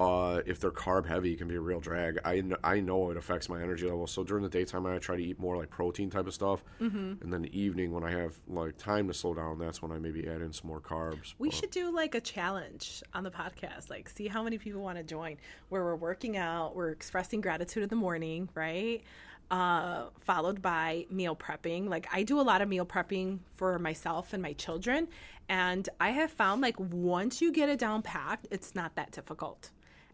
Uh, 0.00 0.40
if 0.46 0.58
they're 0.58 0.70
carb 0.70 1.04
heavy, 1.06 1.32
it 1.32 1.36
can 1.36 1.46
be 1.46 1.56
a 1.56 1.60
real 1.60 1.78
drag. 1.78 2.18
I, 2.24 2.40
kn- 2.40 2.56
I 2.64 2.80
know 2.80 3.10
it 3.10 3.18
affects 3.18 3.50
my 3.50 3.60
energy 3.62 3.84
level. 3.84 4.06
So 4.06 4.24
during 4.24 4.42
the 4.42 4.48
daytime, 4.48 4.86
I 4.86 4.96
try 4.98 5.16
to 5.16 5.22
eat 5.22 5.38
more 5.38 5.58
like 5.58 5.68
protein 5.68 6.08
type 6.08 6.26
of 6.26 6.32
stuff, 6.32 6.64
mm-hmm. 6.80 7.22
and 7.22 7.32
then 7.32 7.42
the 7.42 7.60
evening 7.60 7.92
when 7.92 8.02
I 8.02 8.10
have 8.12 8.34
like 8.48 8.78
time 8.78 9.08
to 9.08 9.14
slow 9.14 9.34
down, 9.34 9.58
that's 9.58 9.82
when 9.82 9.92
I 9.92 9.98
maybe 9.98 10.26
add 10.26 10.40
in 10.40 10.52
some 10.54 10.68
more 10.68 10.80
carbs. 10.80 11.34
we 11.38 11.48
But- 11.48 11.54
should 11.56 11.70
do 11.70 11.94
like 11.94 12.14
a 12.14 12.20
challenge 12.20 13.02
on 13.12 13.24
the 13.24 13.30
podcast, 13.30 13.90
like 13.90 14.08
see 14.08 14.26
how 14.28 14.42
many 14.42 14.56
people 14.56 14.80
want 14.80 14.96
to 14.96 15.04
join, 15.04 15.36
where 15.68 15.84
we're 15.84 15.96
working 15.96 16.36
out, 16.36 16.74
we're 16.74 16.90
expressing 16.90 17.42
gratitude 17.42 17.82
in 17.82 17.88
the 17.90 17.96
morning, 17.96 18.48
right? 18.54 19.02
Uh, 19.50 20.04
followed 20.20 20.62
by 20.62 21.04
meal 21.10 21.34
prepping. 21.34 21.88
Like 21.88 22.06
I 22.12 22.22
do 22.22 22.40
a 22.40 22.42
lot 22.42 22.62
of 22.62 22.68
meal 22.68 22.86
prepping 22.86 23.40
for 23.56 23.78
myself 23.78 24.32
and 24.32 24.40
my 24.40 24.52
children, 24.54 25.08
and 25.48 25.88
I 26.00 26.10
have 26.10 26.30
found 26.30 26.62
like 26.62 26.78
once 26.78 27.42
you 27.42 27.52
get 27.52 27.68
it 27.68 27.78
down 27.78 28.00
packed, 28.02 28.46
it's 28.50 28.74
not 28.74 28.94
that 28.94 29.10
difficult. 29.10 29.70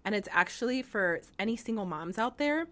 And 0.06 0.14
it's 0.14 0.28
actually 0.30 0.82
for 0.82 1.20
any 1.38 1.56
single 1.56 1.84
moms 1.84 2.16
out 2.16 2.38
there, 2.38 2.68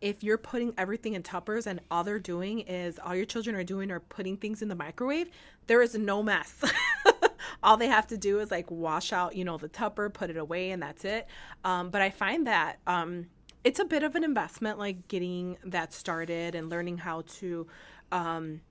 if 0.00 0.24
you're 0.24 0.38
putting 0.38 0.72
everything 0.78 1.12
in 1.14 1.22
tuppers 1.22 1.66
and 1.66 1.80
all 1.90 2.02
they're 2.02 2.18
doing 2.18 2.60
is 2.60 2.98
all 2.98 3.14
your 3.14 3.26
children 3.26 3.54
are 3.54 3.62
doing 3.62 3.90
are 3.92 4.00
putting 4.00 4.38
things 4.38 4.62
in 4.62 4.68
the 4.68 4.74
microwave, 4.74 5.28
there 5.66 5.82
is 5.82 5.94
no 5.94 6.22
mess. 6.22 6.64
all 7.62 7.76
they 7.76 7.86
have 7.86 8.06
to 8.08 8.16
do 8.16 8.40
is 8.40 8.50
like 8.50 8.70
wash 8.70 9.12
out, 9.12 9.36
you 9.36 9.44
know, 9.44 9.58
the 9.58 9.68
tupper, 9.68 10.08
put 10.08 10.30
it 10.30 10.38
away, 10.38 10.70
and 10.70 10.82
that's 10.82 11.04
it. 11.04 11.28
Um, 11.62 11.90
but 11.90 12.00
I 12.00 12.08
find 12.08 12.46
that 12.46 12.78
um, 12.86 13.26
it's 13.64 13.78
a 13.78 13.84
bit 13.84 14.02
of 14.02 14.16
an 14.16 14.24
investment, 14.24 14.78
like 14.78 15.08
getting 15.08 15.58
that 15.64 15.92
started 15.92 16.54
and 16.54 16.70
learning 16.70 16.98
how 16.98 17.22
to 17.38 17.66
um, 18.10 18.62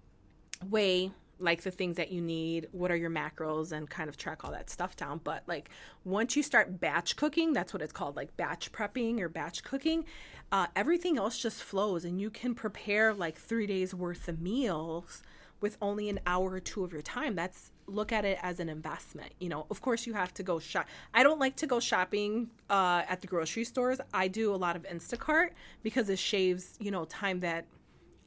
weigh 0.69 1.11
like 1.41 1.61
the 1.63 1.71
things 1.71 1.97
that 1.97 2.11
you 2.11 2.21
need, 2.21 2.67
what 2.71 2.91
are 2.91 2.95
your 2.95 3.09
macros, 3.09 3.71
and 3.71 3.89
kind 3.89 4.09
of 4.09 4.17
track 4.17 4.43
all 4.43 4.51
that 4.51 4.69
stuff 4.69 4.95
down. 4.95 5.19
But 5.23 5.43
like 5.47 5.69
once 6.05 6.35
you 6.35 6.43
start 6.43 6.79
batch 6.79 7.15
cooking, 7.15 7.53
that's 7.53 7.73
what 7.73 7.81
it's 7.81 7.93
called, 7.93 8.15
like 8.15 8.35
batch 8.37 8.71
prepping 8.71 9.19
or 9.19 9.29
batch 9.29 9.63
cooking. 9.63 10.05
Uh, 10.51 10.67
everything 10.75 11.17
else 11.17 11.37
just 11.37 11.63
flows, 11.63 12.05
and 12.05 12.19
you 12.19 12.29
can 12.29 12.53
prepare 12.53 13.13
like 13.13 13.37
three 13.37 13.67
days 13.67 13.93
worth 13.93 14.27
of 14.27 14.41
meals 14.41 15.23
with 15.61 15.77
only 15.81 16.09
an 16.09 16.19
hour 16.25 16.51
or 16.51 16.59
two 16.59 16.83
of 16.83 16.91
your 16.91 17.03
time. 17.03 17.35
That's 17.35 17.71
look 17.87 18.11
at 18.11 18.25
it 18.25 18.37
as 18.41 18.59
an 18.59 18.69
investment. 18.69 19.33
You 19.39 19.49
know, 19.49 19.65
of 19.69 19.81
course 19.81 20.07
you 20.07 20.13
have 20.13 20.33
to 20.35 20.43
go 20.43 20.59
shop. 20.59 20.87
I 21.13 21.23
don't 21.23 21.39
like 21.39 21.55
to 21.57 21.67
go 21.67 21.79
shopping 21.79 22.49
uh, 22.69 23.03
at 23.07 23.21
the 23.21 23.27
grocery 23.27 23.63
stores. 23.63 23.99
I 24.13 24.27
do 24.27 24.53
a 24.53 24.57
lot 24.57 24.75
of 24.75 24.83
Instacart 24.83 25.49
because 25.83 26.09
it 26.09 26.19
shaves, 26.19 26.77
you 26.79 26.91
know, 26.91 27.05
time 27.05 27.41
that 27.41 27.65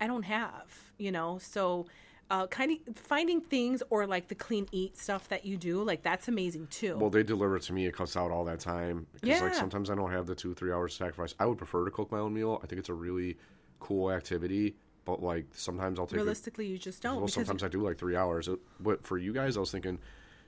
I 0.01 0.07
don't 0.07 0.25
have, 0.25 0.93
you 0.99 1.11
know. 1.11 1.39
So 1.39 1.87
uh, 2.35 2.47
kind 2.49 2.72
of 2.89 2.97
finding 2.97 3.41
things 3.41 3.80
or 3.91 4.07
like 4.07 4.26
the 4.26 4.35
clean 4.35 4.66
eat 4.72 4.97
stuff 4.99 5.28
that 5.28 5.45
you 5.45 5.57
do, 5.57 5.82
like 5.85 6.03
that's 6.03 6.26
amazing 6.26 6.66
too. 6.66 6.97
Well, 6.97 7.11
they 7.11 7.22
deliver 7.22 7.57
it 7.57 7.62
to 7.64 7.72
me. 7.72 7.87
It 7.87 7.95
cuts 7.95 8.16
out 8.16 8.30
all 8.32 8.45
that 8.47 8.59
time. 8.59 9.07
Because 9.12 9.28
Yeah. 9.28 9.45
like 9.45 9.55
sometimes 9.55 9.89
I 9.89 9.95
don't 9.95 10.11
have 10.11 10.26
the 10.26 10.35
two 10.35 10.53
three 10.55 10.72
hours 10.72 10.93
to 10.93 11.05
sacrifice. 11.05 11.35
I 11.39 11.47
would 11.47 11.59
prefer 11.59 11.85
to 11.85 11.91
cook 11.93 12.11
my 12.11 12.18
own 12.18 12.35
meal. 12.35 12.61
I 12.62 12.66
think 12.66 12.80
it's 12.80 12.89
a 12.89 12.95
really 12.95 13.37
cool 13.78 14.11
activity. 14.11 14.74
But 15.05 15.22
like 15.22 15.47
sometimes 15.53 15.99
I'll 16.01 16.07
take 16.07 16.14
it. 16.14 16.22
Realistically, 16.22 16.66
you 16.66 16.78
just 16.78 17.03
don't. 17.03 17.18
Well, 17.18 17.28
sometimes 17.28 17.62
I 17.62 17.68
do 17.68 17.82
like 17.82 17.99
three 17.99 18.16
hours. 18.16 18.49
Uh, 18.49 18.57
But 18.80 19.05
for 19.07 19.16
you 19.16 19.32
guys, 19.32 19.57
I 19.57 19.61
was 19.61 19.70
thinking, 19.70 19.99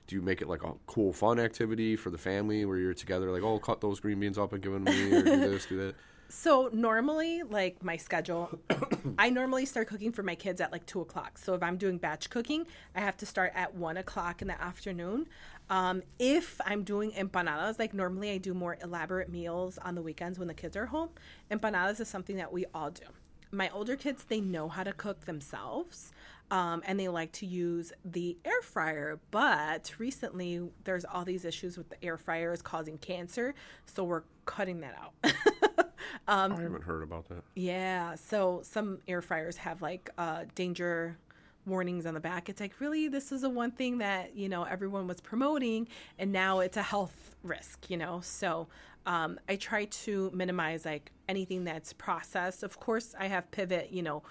do 0.07 0.15
you 0.15 0.21
make 0.21 0.41
it 0.41 0.49
like 0.49 0.63
a 0.63 0.73
cool, 0.87 1.13
fun 1.13 1.39
activity 1.39 1.95
for 1.95 2.09
the 2.09 2.17
family 2.17 2.65
where 2.65 2.77
you're 2.77 2.93
together, 2.93 3.31
like, 3.31 3.43
oh, 3.43 3.59
cut 3.59 3.81
those 3.81 3.99
green 3.99 4.19
beans 4.19 4.37
up 4.37 4.51
and 4.53 4.61
give 4.63 4.71
them 4.73 4.83
to 4.85 4.91
me, 4.91 5.13
or 5.15 5.21
do 5.21 5.37
this, 5.51 5.65
do 5.67 5.77
that? 5.77 5.95
So 6.29 6.69
normally, 6.73 7.43
like 7.43 7.83
my 7.83 7.95
schedule, 7.95 8.59
I 9.17 9.29
normally 9.29 9.65
start 9.65 9.87
cooking 9.87 10.11
for 10.11 10.23
my 10.23 10.35
kids 10.35 10.59
at 10.59 10.71
like 10.71 10.85
two 10.85 10.99
o'clock. 11.01 11.37
So 11.37 11.53
if 11.53 11.63
I'm 11.63 11.77
doing 11.77 11.97
batch 11.97 12.29
cooking, 12.29 12.67
I 12.95 12.99
have 12.99 13.15
to 13.17 13.25
start 13.25 13.53
at 13.55 13.73
one 13.75 13.97
o'clock 13.97 14.41
in 14.41 14.49
the 14.49 14.61
afternoon. 14.61 15.27
Um, 15.69 16.03
if 16.19 16.59
I'm 16.65 16.83
doing 16.83 17.11
empanadas, 17.11 17.79
like 17.79 17.93
normally 17.93 18.31
I 18.31 18.37
do 18.37 18.53
more 18.53 18.77
elaborate 18.83 19.29
meals 19.29 19.77
on 19.77 19.95
the 19.95 20.01
weekends 20.01 20.37
when 20.37 20.47
the 20.47 20.53
kids 20.53 20.75
are 20.75 20.87
home. 20.87 21.09
Empanadas 21.49 22.01
is 22.01 22.09
something 22.09 22.35
that 22.37 22.51
we 22.51 22.65
all 22.73 22.91
do. 22.91 23.05
My 23.51 23.69
older 23.69 23.95
kids, 23.95 24.25
they 24.25 24.41
know 24.41 24.67
how 24.67 24.83
to 24.83 24.91
cook 24.91 25.25
themselves. 25.25 26.11
Um, 26.49 26.81
and 26.85 26.97
they 26.97 27.09
like 27.09 27.33
to 27.33 27.45
use 27.45 27.91
the 28.05 28.37
air 28.45 28.61
fryer. 28.61 29.19
But 29.31 29.93
recently, 29.97 30.61
there's 30.85 31.03
all 31.03 31.25
these 31.25 31.43
issues 31.43 31.77
with 31.77 31.89
the 31.89 32.01
air 32.01 32.17
fryers 32.17 32.61
causing 32.61 32.97
cancer, 32.97 33.53
so 33.85 34.05
we're 34.05 34.23
cutting 34.45 34.79
that 34.79 34.95
out. 34.97 35.86
Um, 36.27 36.53
I 36.53 36.61
haven't 36.61 36.83
heard 36.83 37.03
about 37.03 37.27
that. 37.29 37.43
Yeah. 37.55 38.15
So 38.15 38.61
some 38.63 38.99
air 39.07 39.21
fryers 39.21 39.57
have 39.57 39.81
like 39.81 40.09
uh, 40.17 40.45
danger 40.55 41.17
warnings 41.65 42.05
on 42.05 42.13
the 42.13 42.19
back. 42.19 42.47
It's 42.49 42.61
like, 42.61 42.79
really, 42.79 43.09
this 43.09 43.31
is 43.31 43.41
the 43.41 43.49
one 43.49 43.71
thing 43.71 43.97
that, 43.97 44.35
you 44.35 44.47
know, 44.47 44.63
everyone 44.63 45.05
was 45.05 45.19
promoting, 45.19 45.89
and 46.17 46.31
now 46.31 46.59
it's 46.59 46.77
a 46.77 46.81
health 46.81 47.35
risk, 47.43 47.89
you 47.89 47.97
know? 47.97 48.21
So 48.23 48.67
um, 49.05 49.37
I 49.49 49.57
try 49.57 49.85
to 49.85 50.31
minimize 50.33 50.85
like 50.85 51.11
anything 51.27 51.65
that's 51.65 51.91
processed. 51.91 52.63
Of 52.63 52.79
course, 52.79 53.13
I 53.19 53.27
have 53.27 53.51
Pivot, 53.51 53.91
you 53.91 54.01
know, 54.01 54.23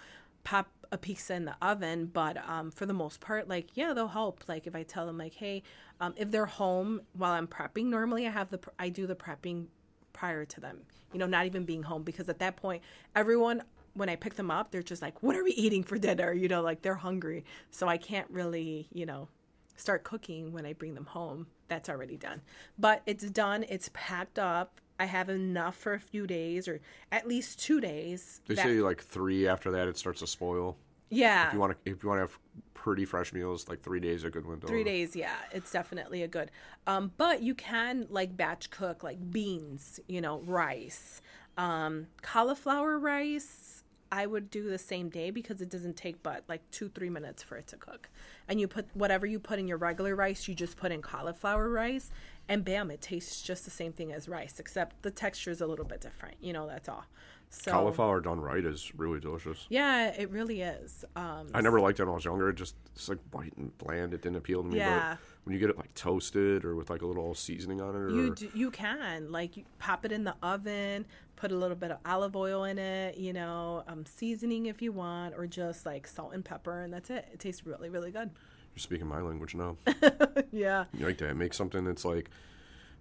pop 0.44 0.68
a 0.92 0.96
pizza 0.96 1.34
in 1.34 1.44
the 1.44 1.56
oven, 1.60 2.06
but 2.06 2.36
um, 2.48 2.70
for 2.70 2.86
the 2.86 2.94
most 2.94 3.20
part, 3.20 3.48
like, 3.48 3.68
yeah, 3.74 3.92
they'll 3.92 4.08
help. 4.08 4.44
Like, 4.48 4.66
if 4.66 4.74
I 4.74 4.82
tell 4.84 5.04
them, 5.04 5.18
like, 5.18 5.34
hey, 5.34 5.62
um, 6.00 6.14
if 6.16 6.30
they're 6.30 6.46
home 6.46 7.02
while 7.12 7.32
I'm 7.32 7.48
prepping, 7.48 7.86
normally 7.86 8.26
I 8.26 8.30
have 8.30 8.50
the, 8.50 8.58
pr- 8.58 8.70
I 8.78 8.88
do 8.88 9.06
the 9.06 9.16
prepping 9.16 9.66
prior 10.12 10.44
to 10.44 10.60
them, 10.60 10.82
you 11.12 11.18
know, 11.18 11.26
not 11.26 11.46
even 11.46 11.64
being 11.64 11.82
home 11.82 12.02
because 12.02 12.28
at 12.28 12.38
that 12.40 12.56
point, 12.56 12.82
everyone, 13.14 13.62
when 13.94 14.08
I 14.08 14.16
pick 14.16 14.34
them 14.34 14.50
up, 14.50 14.70
they're 14.70 14.82
just 14.82 15.02
like, 15.02 15.22
what 15.22 15.36
are 15.36 15.44
we 15.44 15.52
eating 15.52 15.82
for 15.82 15.98
dinner? 15.98 16.32
You 16.32 16.48
know, 16.48 16.62
like 16.62 16.82
they're 16.82 16.94
hungry. 16.94 17.44
So 17.70 17.88
I 17.88 17.96
can't 17.96 18.28
really, 18.30 18.88
you 18.92 19.06
know, 19.06 19.28
start 19.76 20.04
cooking 20.04 20.52
when 20.52 20.66
I 20.66 20.72
bring 20.72 20.94
them 20.94 21.06
home. 21.06 21.46
That's 21.68 21.88
already 21.88 22.16
done. 22.16 22.42
But 22.78 23.02
it's 23.06 23.24
done, 23.30 23.64
it's 23.68 23.90
packed 23.92 24.38
up. 24.38 24.80
I 24.98 25.04
have 25.04 25.28
enough 25.28 25.76
for 25.76 25.92
a 25.92 26.00
few 26.00 26.26
days 26.26 26.68
or 26.68 26.80
at 27.12 27.28
least 27.28 27.60
two 27.60 27.80
days. 27.80 28.40
They 28.46 28.54
that- 28.54 28.64
say 28.64 28.74
like 28.80 29.02
three 29.02 29.46
after 29.46 29.70
that 29.72 29.88
it 29.88 29.98
starts 29.98 30.20
to 30.20 30.26
spoil. 30.26 30.76
Yeah. 31.10 31.48
If 31.48 31.54
you 31.54 31.60
want 31.60 31.84
to, 31.84 31.90
if 31.90 32.02
you 32.02 32.08
want 32.08 32.18
to 32.18 32.22
have 32.22 32.38
pretty 32.86 33.04
fresh 33.04 33.32
meals, 33.32 33.68
like 33.68 33.82
three 33.82 33.98
days 33.98 34.22
a 34.22 34.30
good 34.30 34.46
window. 34.46 34.68
Three 34.68 34.84
days, 34.84 35.16
yeah, 35.16 35.34
it's 35.50 35.72
definitely 35.72 36.22
a 36.22 36.28
good. 36.28 36.52
Um, 36.86 37.10
but 37.16 37.42
you 37.42 37.54
can 37.54 38.06
like 38.10 38.36
batch 38.36 38.70
cook 38.70 39.02
like 39.02 39.32
beans, 39.32 39.98
you 40.06 40.20
know, 40.20 40.38
rice, 40.40 41.20
um, 41.58 42.06
cauliflower 42.22 42.96
rice. 42.98 43.82
I 44.12 44.26
would 44.26 44.50
do 44.50 44.70
the 44.70 44.78
same 44.78 45.08
day 45.08 45.30
because 45.30 45.60
it 45.60 45.68
doesn't 45.68 45.96
take 45.96 46.22
but 46.22 46.44
like 46.48 46.62
two 46.70 46.88
three 46.88 47.10
minutes 47.10 47.42
for 47.42 47.56
it 47.56 47.66
to 47.68 47.76
cook, 47.76 48.08
and 48.46 48.60
you 48.60 48.68
put 48.68 48.86
whatever 48.94 49.26
you 49.26 49.40
put 49.40 49.58
in 49.58 49.66
your 49.66 49.78
regular 49.78 50.14
rice, 50.14 50.46
you 50.46 50.54
just 50.54 50.76
put 50.76 50.92
in 50.92 51.02
cauliflower 51.02 51.68
rice, 51.68 52.12
and 52.48 52.64
bam, 52.64 52.92
it 52.92 53.00
tastes 53.00 53.42
just 53.42 53.64
the 53.64 53.70
same 53.72 53.92
thing 53.92 54.12
as 54.12 54.28
rice, 54.28 54.60
except 54.60 55.02
the 55.02 55.10
texture 55.10 55.50
is 55.50 55.60
a 55.60 55.66
little 55.66 55.84
bit 55.84 56.00
different. 56.00 56.36
You 56.40 56.52
know, 56.52 56.68
that's 56.68 56.88
all. 56.88 57.06
So 57.48 57.70
Cauliflower 57.70 58.20
done 58.20 58.40
right 58.40 58.64
is 58.64 58.92
really 58.96 59.18
delicious. 59.20 59.66
yeah, 59.70 60.08
it 60.08 60.30
really 60.30 60.60
is. 60.62 61.04
Um, 61.14 61.46
I 61.54 61.60
never 61.62 61.80
liked 61.80 61.98
it 62.00 62.04
when 62.04 62.10
I 62.12 62.14
was 62.14 62.24
younger. 62.24 62.50
It 62.50 62.56
just 62.56 62.74
it's 62.94 63.08
like 63.08 63.18
white 63.30 63.56
and 63.56 63.76
bland. 63.78 64.12
It 64.14 64.20
didn't 64.22 64.36
appeal 64.36 64.62
to 64.62 64.68
me. 64.68 64.76
Yeah. 64.78 65.12
But 65.12 65.18
when 65.44 65.54
you 65.54 65.60
get 65.60 65.70
it 65.70 65.78
like 65.78 65.94
toasted 65.94 66.64
or 66.64 66.74
with 66.74 66.90
like 66.90 67.02
a 67.02 67.06
little 67.06 67.34
seasoning 67.34 67.80
on 67.80 67.90
it, 67.94 67.98
or 67.98 68.10
You 68.10 68.34
do, 68.34 68.50
you 68.54 68.70
can 68.70 69.30
like 69.32 69.56
you 69.56 69.64
pop 69.78 70.04
it 70.04 70.12
in 70.12 70.24
the 70.24 70.34
oven, 70.42 71.06
put 71.36 71.50
a 71.52 71.56
little 71.56 71.76
bit 71.76 71.90
of 71.92 71.98
olive 72.04 72.36
oil 72.36 72.64
in 72.64 72.78
it, 72.78 73.16
you 73.16 73.32
know, 73.32 73.84
um, 73.88 74.04
seasoning 74.04 74.66
if 74.66 74.82
you 74.82 74.92
want, 74.92 75.34
or 75.36 75.46
just 75.46 75.86
like 75.86 76.06
salt 76.06 76.34
and 76.34 76.44
pepper, 76.44 76.82
and 76.82 76.92
that's 76.92 77.08
it. 77.10 77.26
It 77.32 77.38
tastes 77.40 77.64
really 77.64 77.88
really 77.88 78.10
good. 78.10 78.30
you're 78.74 78.80
speaking 78.80 79.06
my 79.06 79.20
language 79.22 79.54
now. 79.54 79.76
yeah, 80.52 80.84
you 80.92 81.06
like 81.06 81.18
that? 81.18 81.36
Make 81.36 81.54
something 81.54 81.84
that's 81.84 82.04
like 82.04 82.28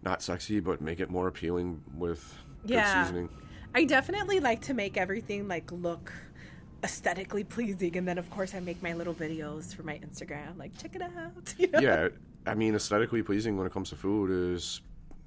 not 0.03 0.21
sexy, 0.21 0.59
but 0.61 0.79
make 0.81 0.99
it 0.99 1.09
more 1.09 1.27
appealing 1.27 1.81
with 1.97 2.37
good 2.61 2.71
Yeah. 2.75 3.03
seasoning. 3.03 3.29
I 3.75 3.83
definitely 3.83 4.39
like 4.39 4.61
to 4.61 4.73
make 4.73 4.95
everything 4.95 5.47
like 5.49 5.69
look 5.71 6.13
aesthetically 6.83 7.43
pleasing, 7.43 7.97
and 7.97 8.07
then 8.07 8.17
of 8.17 8.29
course 8.29 8.55
I 8.55 8.61
make 8.61 8.81
my 8.81 8.93
little 8.93 9.13
videos 9.13 9.75
for 9.75 9.83
my 9.83 9.99
Instagram, 9.99 10.57
like 10.57 10.77
check 10.77 10.95
it 10.95 11.01
out. 11.01 11.53
You 11.57 11.67
know? 11.71 11.79
Yeah, 11.79 12.07
I 12.47 12.55
mean, 12.55 12.73
aesthetically 12.75 13.21
pleasing 13.21 13.57
when 13.57 13.67
it 13.67 13.73
comes 13.73 13.89
to 13.89 13.95
food 13.97 14.31
is 14.55 14.81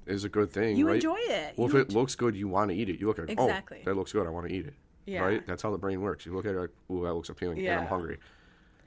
is 0.07 0.23
a 0.23 0.29
good 0.29 0.49
thing. 0.51 0.77
You 0.77 0.87
right? 0.87 0.95
enjoy 0.95 1.17
it. 1.19 1.53
Well, 1.57 1.69
You 1.69 1.77
if 1.77 1.89
it 1.89 1.93
looks 1.93 2.15
good, 2.15 2.35
you 2.35 2.47
want 2.47 2.71
to 2.71 2.75
eat 2.75 2.89
it. 2.89 2.99
You 2.99 3.05
look 3.05 3.19
at 3.19 3.29
it, 3.29 3.35
oh, 3.37 3.45
Exactly. 3.45 3.79
oh, 3.81 3.85
that 3.85 3.95
looks 3.95 4.11
good. 4.11 4.25
I 4.25 4.31
want 4.31 4.47
to 4.47 4.53
eat 4.53 4.65
it. 4.65 4.73
Yeah. 5.05 5.21
Right? 5.21 5.45
That's 5.45 5.61
how 5.61 5.69
the 5.71 5.77
brain 5.77 6.01
works. 6.01 6.25
You 6.25 6.33
look 6.35 6.45
at 6.47 6.55
it 6.55 6.59
like, 6.59 6.71
ooh, 6.91 7.03
that 7.03 7.13
looks 7.13 7.29
appealing, 7.29 7.59
and 7.67 7.81
I'm 7.81 7.87
hungry. 7.87 8.17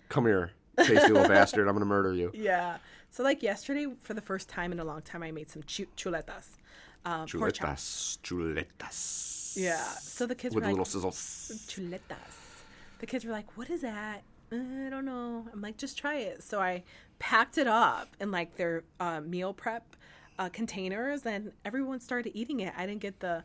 Come 0.09 0.27
here, 0.27 0.51
tasty 0.79 1.13
little 1.13 1.29
bastard. 1.37 1.69
I'm 1.69 1.75
gonna 1.75 1.85
murder 1.85 2.13
you. 2.13 2.33
Yeah. 2.35 2.79
So 3.11 3.23
like 3.23 3.45
yesterday, 3.45 3.87
for 4.01 4.15
the 4.15 4.21
first 4.21 4.49
time 4.49 4.73
in 4.73 4.81
a 4.81 4.85
long 4.85 5.03
time, 5.03 5.23
I 5.23 5.31
made 5.31 5.49
some 5.51 5.63
chu- 5.63 5.87
chuletas. 5.97 6.57
Um, 7.05 7.27
chop. 7.27 7.41
Chuletas, 7.41 8.19
chuletas. 8.23 9.41
Yeah. 9.57 9.82
So 10.00 10.26
the 10.26 10.34
kids 10.34 10.55
With 10.55 10.64
were 10.64 10.70
like, 10.72 10.78
little 10.78 11.00
sizzles. 11.03 11.66
chuletas. 11.68 12.62
The 12.98 13.07
kids 13.07 13.24
were 13.24 13.32
like, 13.32 13.57
"What 13.57 13.68
is 13.70 13.80
that?" 13.82 14.22
"Uh, 14.53 14.57
I 14.86 14.90
don't 14.90 15.05
know. 15.05 15.46
I'm 15.53 15.61
like, 15.61 15.76
just 15.76 15.98
try 15.98 16.16
it. 16.16 16.42
So 16.42 16.61
I 16.61 16.84
packed 17.18 17.59
it 17.59 17.66
up 17.66 18.09
in 18.20 18.30
like 18.30 18.57
their 18.57 18.84
uh, 19.00 19.20
meal 19.20 19.53
prep 19.53 19.96
uh, 20.38 20.48
containers, 20.48 21.26
and 21.26 21.53
everyone 21.64 22.00
started 22.00 22.32
eating 22.34 22.61
it. 22.61 22.72
I 22.76 22.86
didn't 22.86 23.00
get 23.00 23.20
the. 23.20 23.44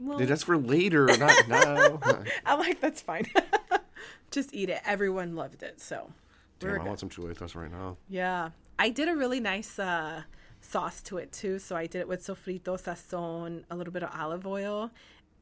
Well, 0.00 0.18
Dude, 0.18 0.28
that's 0.28 0.42
for 0.44 0.56
later, 0.56 1.06
not 1.18 1.48
now. 1.48 2.00
I'm 2.46 2.58
like, 2.58 2.80
that's 2.80 3.00
fine. 3.02 3.26
just 4.30 4.52
eat 4.54 4.68
it. 4.70 4.80
Everyone 4.84 5.36
loved 5.36 5.62
it. 5.62 5.80
So 5.80 6.12
Damn, 6.58 6.70
I 6.70 6.78
good. 6.78 6.86
want 6.86 7.00
some 7.00 7.08
chuletas 7.08 7.54
right 7.54 7.70
now. 7.70 7.96
Yeah. 8.08 8.50
I 8.78 8.88
did 8.88 9.08
a 9.08 9.14
really 9.14 9.38
nice 9.38 9.78
uh, 9.78 10.22
sauce 10.60 11.02
to 11.02 11.18
it 11.18 11.30
too. 11.32 11.58
So 11.60 11.76
I 11.76 11.86
did 11.86 12.00
it 12.00 12.08
with 12.08 12.24
sofrito, 12.26 12.80
sazon, 12.82 13.62
a 13.70 13.76
little 13.76 13.92
bit 13.92 14.02
of 14.02 14.10
olive 14.18 14.44
oil, 14.46 14.90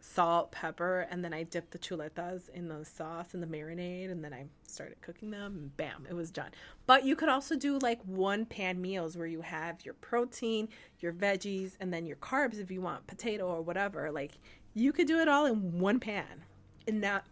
salt, 0.02 0.52
pepper, 0.52 1.06
and 1.10 1.24
then 1.24 1.32
I 1.32 1.42
dipped 1.42 1.70
the 1.70 1.78
chuletas 1.78 2.48
in 2.50 2.68
the 2.68 2.84
sauce 2.84 3.34
and 3.34 3.42
the 3.42 3.46
marinade, 3.46 4.10
and 4.10 4.24
then 4.24 4.32
I 4.32 4.46
started 4.66 5.00
cooking 5.00 5.30
them, 5.30 5.56
and 5.56 5.76
bam, 5.76 6.06
it 6.08 6.14
was 6.14 6.30
done. 6.30 6.50
But 6.86 7.04
you 7.04 7.16
could 7.16 7.28
also 7.28 7.56
do 7.56 7.78
like 7.78 8.00
one 8.04 8.46
pan 8.46 8.80
meals 8.80 9.16
where 9.16 9.26
you 9.26 9.42
have 9.42 9.84
your 9.84 9.94
protein, 9.94 10.68
your 11.00 11.12
veggies, 11.12 11.76
and 11.80 11.92
then 11.92 12.06
your 12.06 12.16
carbs 12.16 12.58
if 12.60 12.70
you 12.70 12.80
want 12.80 13.06
potato 13.06 13.46
or 13.46 13.62
whatever. 13.62 14.10
Like 14.10 14.32
you 14.74 14.92
could 14.92 15.06
do 15.06 15.18
it 15.20 15.28
all 15.28 15.46
in 15.46 15.78
one 15.78 16.00
pan 16.00 16.44
and 16.86 17.00
not 17.00 17.24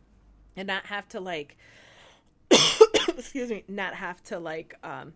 and 0.57 0.67
not 0.67 0.87
have 0.87 1.09
to 1.09 1.21
like 1.21 1.57
excuse 3.09 3.51
me, 3.51 3.65
not 3.69 3.95
have 3.95 4.23
to 4.25 4.39
like 4.39 4.75
um 4.83 5.13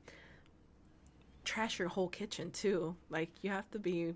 trash 1.44 1.78
your 1.78 1.88
whole 1.88 2.09
kitchen 2.09 2.50
too. 2.50 2.96
Like 3.11 3.30
you 3.42 3.50
have 3.50 3.70
to 3.72 3.78
be 3.78 4.14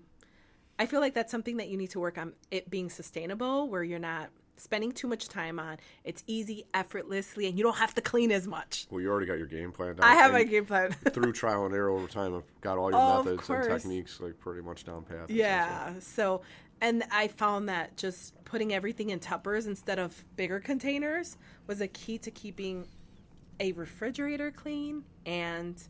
I 0.79 0.85
feel 0.85 0.99
like 0.99 1.13
that's 1.13 1.31
something 1.31 1.57
that 1.57 1.69
you 1.69 1.77
need 1.77 1.89
to 1.91 1.99
work 1.99 2.17
on 2.17 2.33
it 2.51 2.69
being 2.69 2.89
sustainable 2.89 3.67
where 3.67 3.83
you're 3.83 3.99
not 3.99 4.29
spending 4.57 4.91
too 4.91 5.07
much 5.07 5.27
time 5.29 5.59
on. 5.59 5.77
It's 6.03 6.23
easy, 6.27 6.65
effortlessly, 6.73 7.47
and 7.47 7.57
you 7.57 7.63
don't 7.63 7.77
have 7.77 7.93
to 7.95 8.01
clean 8.01 8.31
as 8.31 8.47
much. 8.47 8.87
Well, 8.89 9.01
you 9.01 9.09
already 9.09 9.27
got 9.27 9.37
your 9.37 9.45
game 9.47 9.71
plan 9.71 9.95
down. 9.95 10.03
I 10.09 10.15
have 10.15 10.31
my 10.33 10.43
game 10.43 10.65
plan. 10.65 10.91
through 11.11 11.33
trial 11.33 11.65
and 11.65 11.73
error 11.75 11.89
over 11.91 12.07
time. 12.07 12.35
I've 12.35 12.61
got 12.61 12.77
all 12.77 12.89
your 12.91 12.99
Oh, 12.99 13.23
methods 13.23 13.49
and 13.49 13.63
techniques 13.63 14.19
like 14.19 14.39
pretty 14.39 14.61
much 14.61 14.83
down 14.83 15.03
pat. 15.03 15.17
and 15.17 15.27
stuff, 15.27 15.29
so- 15.29 15.35
yeah. 15.35 15.93
So, 15.99 16.41
and 16.81 17.03
I 17.11 17.27
found 17.27 17.69
that 17.69 17.97
just 17.97 18.33
putting 18.45 18.73
everything 18.73 19.09
in 19.11 19.19
tuppers 19.19 19.67
instead 19.67 19.99
of 19.99 20.25
bigger 20.35 20.59
containers 20.59 21.37
was 21.67 21.81
a 21.81 21.87
key 21.87 22.17
to 22.19 22.31
keeping 22.31 22.87
a 23.59 23.71
refrigerator 23.73 24.51
clean 24.51 25.03
and 25.25 25.81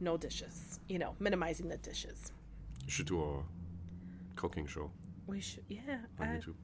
no 0.00 0.16
dishes. 0.18 0.78
You 0.88 0.98
know, 0.98 1.14
minimizing 1.18 1.68
the 1.68 1.78
dishes. 1.78 2.32
You 2.84 2.90
should 2.90 3.06
do 3.06 3.22
a 3.22 3.42
cooking 4.36 4.66
show 4.66 4.90
We 5.26 5.40
should, 5.40 5.64
yeah. 5.68 5.98
on 6.20 6.28
I, 6.28 6.36
YouTube. 6.36 6.54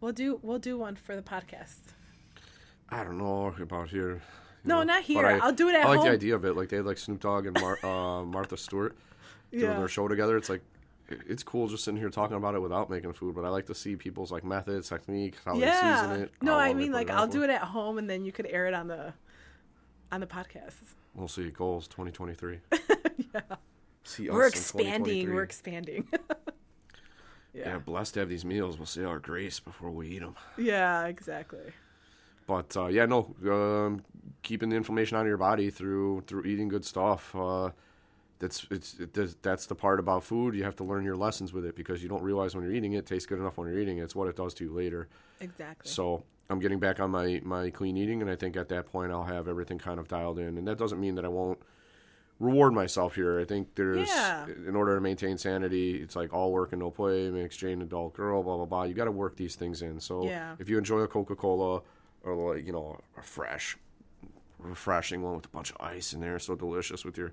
we'll 0.00 0.12
do 0.12 0.38
we'll 0.42 0.58
do 0.58 0.76
one 0.78 0.96
for 0.96 1.16
the 1.16 1.22
podcast. 1.22 1.78
I 2.88 3.02
don't 3.02 3.18
know 3.18 3.54
about 3.60 3.88
here. 3.88 4.22
No, 4.64 4.78
know, 4.78 4.82
not 4.84 5.02
here. 5.04 5.24
I, 5.26 5.38
I'll 5.38 5.52
do 5.52 5.68
it 5.68 5.74
at 5.74 5.86
I 5.86 5.88
like 5.94 6.02
the 6.02 6.10
idea 6.10 6.34
of 6.34 6.44
it. 6.44 6.56
Like 6.56 6.68
they 6.68 6.76
had 6.76 6.86
like 6.86 6.98
Snoop 6.98 7.20
Dogg 7.20 7.46
and 7.46 7.58
Mar- 7.60 7.78
uh, 7.84 8.24
Martha 8.24 8.56
Stewart 8.56 8.96
doing 9.52 9.64
Yeah. 9.64 9.78
their 9.78 9.88
show 9.88 10.08
together. 10.08 10.36
It's 10.36 10.48
like 10.50 10.62
it's 11.08 11.44
cool 11.44 11.68
just 11.68 11.84
sitting 11.84 11.98
here 11.98 12.10
talking 12.10 12.36
about 12.36 12.54
it 12.56 12.60
without 12.60 12.90
making 12.90 13.12
food. 13.12 13.34
But 13.36 13.44
I 13.44 13.48
like 13.48 13.66
to 13.66 13.74
see 13.74 13.94
people's 13.96 14.32
like 14.32 14.44
methods, 14.44 14.88
techniques, 14.88 15.38
how 15.44 15.54
they 15.54 15.60
Yeah. 15.60 16.00
season 16.02 16.20
it. 16.22 16.32
No, 16.42 16.54
I 16.56 16.74
mean 16.74 16.90
like 16.92 17.10
I'll 17.10 17.28
do 17.28 17.42
it 17.44 17.50
at 17.50 17.62
home 17.62 17.98
and 17.98 18.10
then 18.10 18.24
you 18.24 18.32
could 18.32 18.46
air 18.46 18.66
it 18.66 18.74
on 18.74 18.88
the 18.88 19.14
on 20.10 20.20
the 20.20 20.26
podcast. 20.26 20.74
We'll 21.14 21.28
see. 21.28 21.50
Goals 21.50 21.86
2023. 21.88 22.58
yeah. 23.34 23.40
See 24.04 24.28
We're 24.30 24.46
expanding. 24.46 25.32
We're 25.32 25.42
expanding. 25.42 26.06
yeah. 27.56 27.68
yeah. 27.68 27.78
blessed 27.78 28.14
to 28.14 28.20
have 28.20 28.28
these 28.28 28.44
meals. 28.44 28.78
We'll 28.78 28.86
say 28.86 29.04
our 29.04 29.18
grace 29.18 29.60
before 29.60 29.90
we 29.90 30.08
eat 30.08 30.20
them. 30.20 30.36
Yeah, 30.58 31.06
exactly. 31.06 31.72
But 32.46 32.76
uh, 32.76 32.86
yeah, 32.86 33.06
no, 33.06 33.34
um, 33.46 34.04
keeping 34.42 34.68
the 34.68 34.76
inflammation 34.76 35.16
out 35.16 35.22
of 35.22 35.26
your 35.26 35.36
body 35.36 35.70
through 35.70 36.22
through 36.26 36.44
eating 36.44 36.68
good 36.68 36.84
stuff. 36.84 37.34
Uh, 37.34 37.70
that's 38.38 38.66
it's 38.70 38.98
it, 39.00 39.42
that's 39.42 39.66
the 39.66 39.74
part 39.74 39.98
about 39.98 40.22
food. 40.22 40.54
You 40.54 40.64
have 40.64 40.76
to 40.76 40.84
learn 40.84 41.04
your 41.04 41.16
lessons 41.16 41.52
with 41.52 41.64
it 41.64 41.74
because 41.74 42.02
you 42.02 42.08
don't 42.08 42.22
realize 42.22 42.54
when 42.54 42.64
you're 42.64 42.74
eating 42.74 42.92
it, 42.92 42.98
it 42.98 43.06
tastes 43.06 43.26
good 43.26 43.38
enough 43.38 43.56
when 43.56 43.68
you're 43.68 43.80
eating 43.80 43.98
it. 43.98 44.02
It's 44.02 44.14
what 44.14 44.28
it 44.28 44.36
does 44.36 44.54
to 44.54 44.64
you 44.64 44.72
later. 44.72 45.08
Exactly. 45.40 45.90
So 45.90 46.22
I'm 46.48 46.60
getting 46.60 46.78
back 46.78 47.00
on 47.00 47.10
my 47.10 47.40
my 47.44 47.70
clean 47.70 47.96
eating, 47.96 48.22
and 48.22 48.30
I 48.30 48.36
think 48.36 48.56
at 48.56 48.68
that 48.68 48.86
point 48.86 49.10
I'll 49.10 49.24
have 49.24 49.48
everything 49.48 49.78
kind 49.78 49.98
of 49.98 50.06
dialed 50.06 50.38
in. 50.38 50.58
And 50.58 50.68
that 50.68 50.78
doesn't 50.78 51.00
mean 51.00 51.14
that 51.16 51.24
I 51.24 51.28
won't 51.28 51.58
reward 52.38 52.72
myself 52.74 53.14
here. 53.14 53.40
I 53.40 53.44
think 53.44 53.74
there's 53.76 54.08
Yeah. 54.08 54.46
in 54.46 54.76
order 54.76 54.94
to 54.94 55.00
maintain 55.00 55.38
sanity, 55.38 56.02
it's 56.02 56.14
like 56.16 56.32
all 56.34 56.52
work 56.52 56.72
and 56.72 56.80
no 56.80 56.90
play 56.90 57.30
makes 57.30 57.56
Jane 57.56 57.80
an 57.80 57.82
adult 57.82 58.14
girl. 58.14 58.42
Blah 58.42 58.56
blah 58.56 58.66
blah. 58.66 58.82
You 58.84 58.94
got 58.94 59.04
to 59.06 59.10
work 59.12 59.36
these 59.36 59.56
things 59.56 59.80
in. 59.82 60.00
So 60.00 60.24
Yeah. 60.24 60.54
if 60.58 60.68
you 60.68 60.76
enjoy 60.78 61.00
a 61.00 61.08
Coca 61.08 61.34
Cola 61.34 61.82
or 62.22 62.54
like 62.54 62.66
you 62.66 62.72
know 62.72 63.00
a 63.16 63.22
fresh, 63.22 63.78
refreshing 64.58 65.22
one 65.22 65.36
with 65.36 65.46
a 65.46 65.48
bunch 65.48 65.70
of 65.70 65.76
ice 65.80 66.12
in 66.12 66.20
there, 66.20 66.38
so 66.38 66.54
delicious 66.54 67.04
with 67.04 67.16
your 67.16 67.32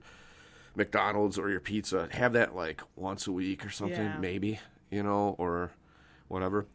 McDonald's 0.75 1.37
or 1.37 1.49
your 1.49 1.59
pizza, 1.59 2.07
have 2.11 2.33
that 2.33 2.55
like 2.55 2.81
once 2.95 3.27
a 3.27 3.31
week 3.31 3.65
or 3.65 3.69
something, 3.69 3.95
Yeah. 4.05 4.17
maybe 4.19 4.59
you 4.89 5.03
know, 5.03 5.35
or 5.37 5.71
whatever 6.27 6.65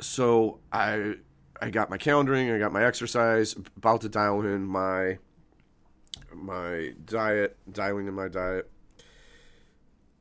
so 0.00 0.58
I 0.72 1.14
I 1.62 1.70
got 1.70 1.88
my 1.88 1.96
calendaring, 1.98 2.54
I 2.54 2.58
got 2.58 2.72
my 2.72 2.84
exercise, 2.84 3.54
about 3.76 4.00
to 4.02 4.08
dial 4.08 4.40
in 4.42 4.66
my 4.66 5.18
my 6.36 6.94
diet, 7.04 7.56
dialing 7.70 8.06
in 8.06 8.14
my 8.14 8.28
diet. 8.28 8.70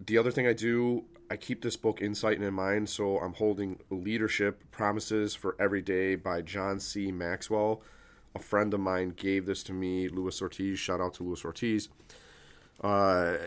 The 0.05 0.17
other 0.17 0.31
thing 0.31 0.47
I 0.47 0.53
do, 0.53 1.05
I 1.29 1.37
keep 1.37 1.61
this 1.61 1.77
book 1.77 2.01
Insight 2.01 2.41
in 2.41 2.53
mind, 2.53 2.89
so 2.89 3.17
I'm 3.19 3.33
holding 3.33 3.79
Leadership 3.89 4.63
Promises 4.71 5.33
for 5.35 5.55
Every 5.59 5.81
Day 5.81 6.15
by 6.15 6.41
John 6.41 6.79
C. 6.79 7.11
Maxwell. 7.11 7.81
A 8.35 8.39
friend 8.39 8.73
of 8.73 8.79
mine 8.79 9.13
gave 9.15 9.45
this 9.45 9.63
to 9.63 9.73
me, 9.73 10.09
Luis 10.09 10.41
Ortiz. 10.41 10.79
Shout 10.79 10.99
out 10.99 11.13
to 11.15 11.23
Luis 11.23 11.45
Ortiz. 11.45 11.89
Uh, 12.81 13.37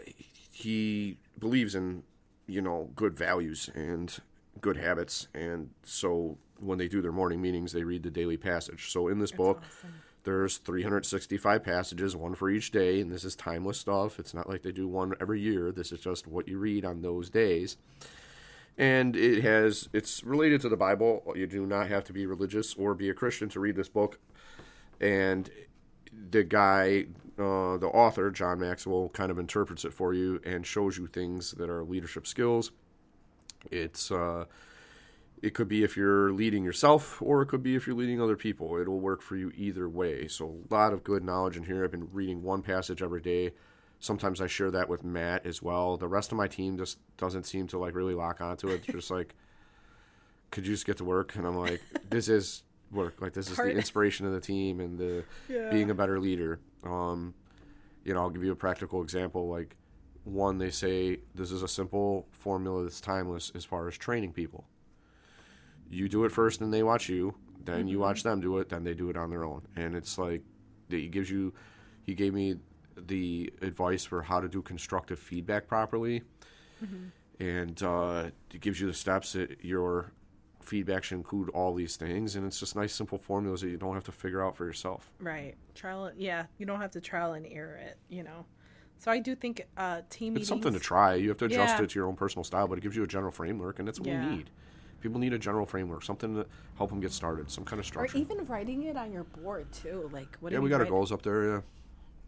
he 0.50 1.18
believes 1.38 1.74
in 1.74 2.02
you 2.46 2.62
know 2.62 2.90
good 2.96 3.16
values 3.16 3.68
and 3.74 4.18
good 4.60 4.76
habits 4.76 5.28
and 5.34 5.70
so 5.82 6.38
when 6.60 6.78
they 6.78 6.88
do 6.88 7.02
their 7.02 7.12
morning 7.12 7.42
meetings 7.42 7.72
they 7.72 7.82
read 7.82 8.02
the 8.02 8.10
daily 8.10 8.36
passage 8.36 8.90
so 8.90 9.08
in 9.08 9.18
this 9.18 9.32
book 9.32 9.60
there's 10.26 10.58
365 10.58 11.62
passages 11.62 12.16
one 12.16 12.34
for 12.34 12.50
each 12.50 12.72
day 12.72 13.00
and 13.00 13.12
this 13.12 13.24
is 13.24 13.36
timeless 13.36 13.78
stuff. 13.78 14.18
It's 14.18 14.34
not 14.34 14.48
like 14.48 14.62
they 14.62 14.72
do 14.72 14.88
one 14.88 15.14
every 15.20 15.40
year. 15.40 15.70
This 15.70 15.92
is 15.92 16.00
just 16.00 16.26
what 16.26 16.48
you 16.48 16.58
read 16.58 16.84
on 16.84 17.00
those 17.00 17.30
days. 17.30 17.76
And 18.76 19.14
it 19.14 19.42
has 19.42 19.88
it's 19.92 20.24
related 20.24 20.60
to 20.62 20.68
the 20.68 20.76
bible. 20.76 21.32
You 21.36 21.46
do 21.46 21.64
not 21.64 21.88
have 21.88 22.02
to 22.04 22.12
be 22.12 22.26
religious 22.26 22.74
or 22.74 22.92
be 22.92 23.08
a 23.08 23.14
christian 23.14 23.48
to 23.50 23.60
read 23.60 23.76
this 23.76 23.88
book. 23.88 24.18
And 25.00 25.48
the 26.30 26.42
guy, 26.42 27.06
uh, 27.38 27.76
the 27.76 27.90
author, 27.94 28.32
John 28.32 28.58
Maxwell, 28.58 29.10
kind 29.10 29.30
of 29.30 29.38
interprets 29.38 29.84
it 29.84 29.94
for 29.94 30.12
you 30.12 30.40
and 30.44 30.66
shows 30.66 30.98
you 30.98 31.06
things 31.06 31.52
that 31.52 31.70
are 31.70 31.84
leadership 31.84 32.26
skills. 32.26 32.72
It's 33.70 34.10
uh, 34.10 34.46
it 35.42 35.54
could 35.54 35.68
be 35.68 35.82
if 35.84 35.96
you're 35.96 36.32
leading 36.32 36.64
yourself, 36.64 37.20
or 37.20 37.42
it 37.42 37.46
could 37.46 37.62
be 37.62 37.76
if 37.76 37.86
you're 37.86 37.96
leading 37.96 38.20
other 38.20 38.36
people. 38.36 38.76
It'll 38.78 39.00
work 39.00 39.20
for 39.22 39.36
you 39.36 39.52
either 39.56 39.88
way. 39.88 40.28
So 40.28 40.56
a 40.70 40.74
lot 40.74 40.92
of 40.92 41.04
good 41.04 41.22
knowledge 41.24 41.56
in 41.56 41.64
here. 41.64 41.84
I've 41.84 41.90
been 41.90 42.08
reading 42.12 42.42
one 42.42 42.62
passage 42.62 43.02
every 43.02 43.20
day. 43.20 43.52
Sometimes 44.00 44.40
I 44.40 44.46
share 44.46 44.70
that 44.70 44.88
with 44.88 45.04
Matt 45.04 45.46
as 45.46 45.62
well. 45.62 45.96
The 45.96 46.08
rest 46.08 46.32
of 46.32 46.38
my 46.38 46.48
team 46.48 46.76
just 46.78 46.98
doesn't 47.16 47.44
seem 47.44 47.66
to 47.68 47.78
like 47.78 47.94
really 47.94 48.14
lock 48.14 48.40
onto 48.40 48.68
it. 48.68 48.86
They're 48.86 48.96
just 48.96 49.10
like, 49.10 49.34
could 50.50 50.66
you 50.66 50.74
just 50.74 50.86
get 50.86 50.96
to 50.98 51.04
work? 51.04 51.34
And 51.36 51.46
I'm 51.46 51.56
like, 51.56 51.82
this 52.10 52.28
is 52.28 52.62
work. 52.92 53.20
Like 53.20 53.32
this 53.32 53.48
is 53.50 53.56
Part- 53.56 53.68
the 53.68 53.74
inspiration 53.76 54.26
of 54.26 54.32
the 54.32 54.40
team 54.40 54.80
and 54.80 54.98
the 54.98 55.24
Yeah. 55.48 55.70
being 55.70 55.90
a 55.90 55.94
better 55.94 56.18
leader. 56.20 56.60
Um, 56.84 57.34
you 58.04 58.14
know, 58.14 58.20
I'll 58.20 58.30
give 58.30 58.44
you 58.44 58.52
a 58.52 58.56
practical 58.56 59.02
example. 59.02 59.48
Like 59.48 59.76
one, 60.24 60.58
they 60.58 60.70
say 60.70 61.20
this 61.34 61.50
is 61.50 61.62
a 61.62 61.68
simple 61.68 62.26
formula 62.32 62.84
that's 62.84 63.00
timeless 63.00 63.50
as 63.54 63.64
far 63.64 63.88
as 63.88 63.96
training 63.96 64.32
people. 64.32 64.64
You 65.90 66.08
do 66.08 66.24
it 66.24 66.32
first, 66.32 66.60
and 66.60 66.72
they 66.72 66.82
watch 66.82 67.08
you. 67.08 67.34
Then 67.64 67.88
you 67.88 67.98
watch 67.98 68.22
them 68.22 68.40
do 68.40 68.58
it. 68.58 68.68
Then 68.68 68.84
they 68.84 68.94
do 68.94 69.10
it 69.10 69.16
on 69.16 69.28
their 69.30 69.44
own. 69.44 69.62
And 69.76 69.96
it's 69.96 70.18
like 70.18 70.42
he 70.88 71.08
gives 71.08 71.30
you. 71.30 71.52
He 72.02 72.14
gave 72.14 72.32
me 72.34 72.56
the 72.96 73.52
advice 73.62 74.04
for 74.04 74.22
how 74.22 74.40
to 74.40 74.48
do 74.48 74.62
constructive 74.62 75.18
feedback 75.18 75.66
properly, 75.66 76.22
and 77.40 77.82
uh, 77.82 78.30
it 78.52 78.60
gives 78.60 78.80
you 78.80 78.86
the 78.86 78.94
steps 78.94 79.32
that 79.32 79.64
your 79.64 80.12
feedback 80.62 81.04
should 81.04 81.16
include 81.16 81.48
all 81.50 81.74
these 81.74 81.96
things. 81.96 82.36
And 82.36 82.46
it's 82.46 82.58
just 82.58 82.74
nice, 82.74 82.92
simple 82.94 83.18
formulas 83.18 83.60
that 83.60 83.68
you 83.68 83.76
don't 83.76 83.94
have 83.94 84.04
to 84.04 84.12
figure 84.12 84.42
out 84.44 84.56
for 84.56 84.64
yourself. 84.64 85.12
Right. 85.20 85.54
Trial. 85.74 86.10
Yeah. 86.16 86.46
You 86.58 86.66
don't 86.66 86.80
have 86.80 86.90
to 86.92 87.00
trial 87.00 87.34
and 87.34 87.46
error 87.46 87.76
it. 87.76 87.98
You 88.08 88.22
know. 88.22 88.46
So 88.98 89.10
I 89.10 89.18
do 89.18 89.34
think 89.34 89.66
uh, 89.76 90.00
team 90.08 90.32
It's 90.32 90.40
meetings. 90.40 90.48
something 90.48 90.72
to 90.72 90.80
try. 90.80 91.14
You 91.16 91.28
have 91.28 91.36
to 91.38 91.44
adjust 91.44 91.76
Yeah. 91.78 91.84
it 91.84 91.90
to 91.90 91.98
your 91.98 92.08
own 92.08 92.16
personal 92.16 92.44
style, 92.44 92.66
but 92.66 92.78
it 92.78 92.80
gives 92.80 92.96
you 92.96 93.02
a 93.02 93.06
general 93.06 93.30
framework, 93.30 93.78
and 93.78 93.86
that's 93.86 94.00
what 94.00 94.08
Yeah. 94.08 94.26
we 94.30 94.36
need. 94.36 94.50
People 95.00 95.20
need 95.20 95.32
a 95.32 95.38
general 95.38 95.66
framework, 95.66 96.02
something 96.02 96.34
to 96.34 96.46
help 96.76 96.90
them 96.90 97.00
get 97.00 97.12
started, 97.12 97.50
some 97.50 97.64
kind 97.64 97.78
of 97.78 97.86
structure. 97.86 98.16
or 98.16 98.20
even 98.20 98.44
writing 98.46 98.84
it 98.84 98.96
on 98.96 99.12
your 99.12 99.24
board 99.24 99.70
too. 99.72 100.08
Like 100.12 100.36
what? 100.40 100.52
yeah, 100.52 100.58
we 100.58 100.68
got 100.70 100.80
our 100.80 100.86
goals 100.86 101.12
up 101.12 101.22
there. 101.22 101.44
Yeah, 101.44 101.60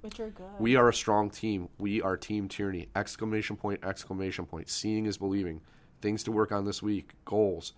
Which 0.03 0.21
are 0.21 0.31
good. 0.31 0.47
we 0.59 0.77
are 0.77 0.89
a 0.89 0.95
strong 0.95 1.31
team. 1.31 1.69
We 1.79 2.01
are 2.03 2.17
Team 2.17 2.47
Tierney! 2.49 2.89
Exclamation 2.95 3.57
point! 3.57 3.85
Exclamation 3.85 4.47
point! 4.47 4.69
Seeing 4.69 5.07
is 5.07 5.17
believing. 5.19 5.61
Things 6.01 6.23
to 6.25 6.33
work 6.33 6.53
on 6.53 6.65
this 6.65 6.83
week. 6.83 7.13
Goals, 7.25 7.73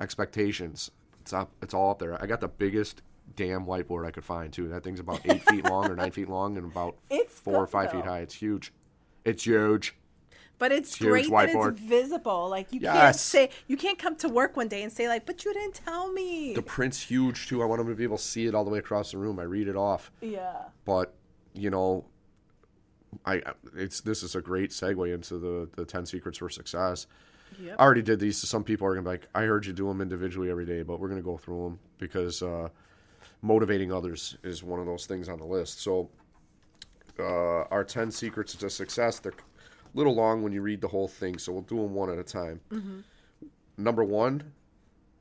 expectations. 0.00 0.90
It's 1.20 1.32
up. 1.32 1.50
It's 1.62 1.74
all 1.74 1.90
up 1.90 1.98
there. 1.98 2.20
I 2.20 2.26
got 2.26 2.40
the 2.40 2.48
biggest 2.48 3.02
damn 3.36 3.64
whiteboard 3.64 4.06
I 4.06 4.10
could 4.10 4.24
find 4.24 4.52
too. 4.52 4.68
That 4.68 4.82
thing's 4.82 4.98
about 5.00 5.20
eight 5.24 5.42
feet 5.48 5.64
long 5.64 5.88
or 5.90 5.94
nine 5.94 6.10
feet 6.10 6.28
long 6.28 6.56
and 6.56 6.70
about 6.70 6.96
It's 7.10 7.32
four 7.38 7.56
or 7.56 7.66
five 7.66 7.92
feet 7.92 8.04
high. 8.04 8.18
It's 8.20 8.34
huge. 8.34 8.72
It's 9.24 9.44
huge. 9.44 9.94
But 10.62 10.70
it's 10.70 10.94
Huge 10.94 11.28
great 11.28 11.30
that 11.30 11.48
it's 11.70 11.80
visible. 11.80 12.48
Like 12.48 12.72
you 12.72 12.78
can't 12.82 13.16
say 13.16 13.50
you 13.66 13.76
can't 13.76 13.98
come 13.98 14.14
to 14.16 14.28
work 14.28 14.56
one 14.56 14.68
day 14.68 14.84
and 14.84 14.92
say 14.92 15.08
like, 15.08 15.26
"But 15.26 15.44
you 15.44 15.52
didn't 15.52 15.74
tell 15.74 16.12
me." 16.12 16.54
The 16.54 16.62
print's 16.62 17.00
huge 17.02 17.48
too. 17.48 17.62
I 17.62 17.64
want 17.64 17.80
them 17.80 17.88
to 17.88 17.96
be 17.96 18.04
able 18.04 18.16
to 18.16 18.22
see 18.22 18.46
it 18.46 18.54
all 18.54 18.64
the 18.64 18.70
way 18.70 18.78
across 18.78 19.10
the 19.10 19.18
room. 19.18 19.40
I 19.40 19.42
read 19.42 19.66
it 19.66 19.74
off. 19.74 20.12
yeah. 20.20 20.52
but 20.84 21.14
you 21.54 21.68
know 21.68 22.04
i 23.26 23.42
it's 23.76 24.00
this 24.00 24.22
is 24.22 24.34
a 24.36 24.40
great 24.40 24.70
segue 24.70 25.12
into 25.12 25.36
the 25.38 25.68
the 25.76 25.84
10 25.84 26.06
secrets 26.06 26.38
for 26.38 26.48
success 26.48 27.06
Yep. 27.60 27.76
i 27.78 27.82
already 27.84 28.00
did 28.00 28.18
these 28.20 28.38
so 28.38 28.46
some 28.46 28.64
people 28.64 28.86
are 28.86 28.94
gonna 28.94 29.02
be 29.02 29.10
like 29.10 29.28
i 29.34 29.42
heard 29.42 29.66
you 29.66 29.74
do 29.74 29.86
them 29.86 30.00
individually 30.00 30.48
every 30.50 30.64
day 30.64 30.82
but 30.82 30.98
we're 30.98 31.08
gonna 31.10 31.20
go 31.20 31.36
through 31.36 31.64
them 31.64 31.78
because 31.98 32.42
uh 32.42 32.68
motivating 33.42 33.92
others 33.92 34.38
is 34.42 34.62
one 34.62 34.80
of 34.80 34.86
those 34.86 35.04
things 35.04 35.28
on 35.28 35.38
the 35.38 35.44
list 35.44 35.82
so 35.82 36.08
uh 37.18 37.64
our 37.70 37.84
10 37.84 38.10
secrets 38.10 38.54
to 38.54 38.70
success 38.70 39.18
they're 39.18 39.34
little 39.94 40.14
long 40.14 40.42
when 40.42 40.52
you 40.52 40.62
read 40.62 40.80
the 40.80 40.88
whole 40.88 41.08
thing 41.08 41.38
so 41.38 41.52
we'll 41.52 41.62
do 41.62 41.76
them 41.76 41.94
one 41.94 42.10
at 42.10 42.18
a 42.18 42.24
time 42.24 42.60
number 43.76 44.04
one 44.04 44.52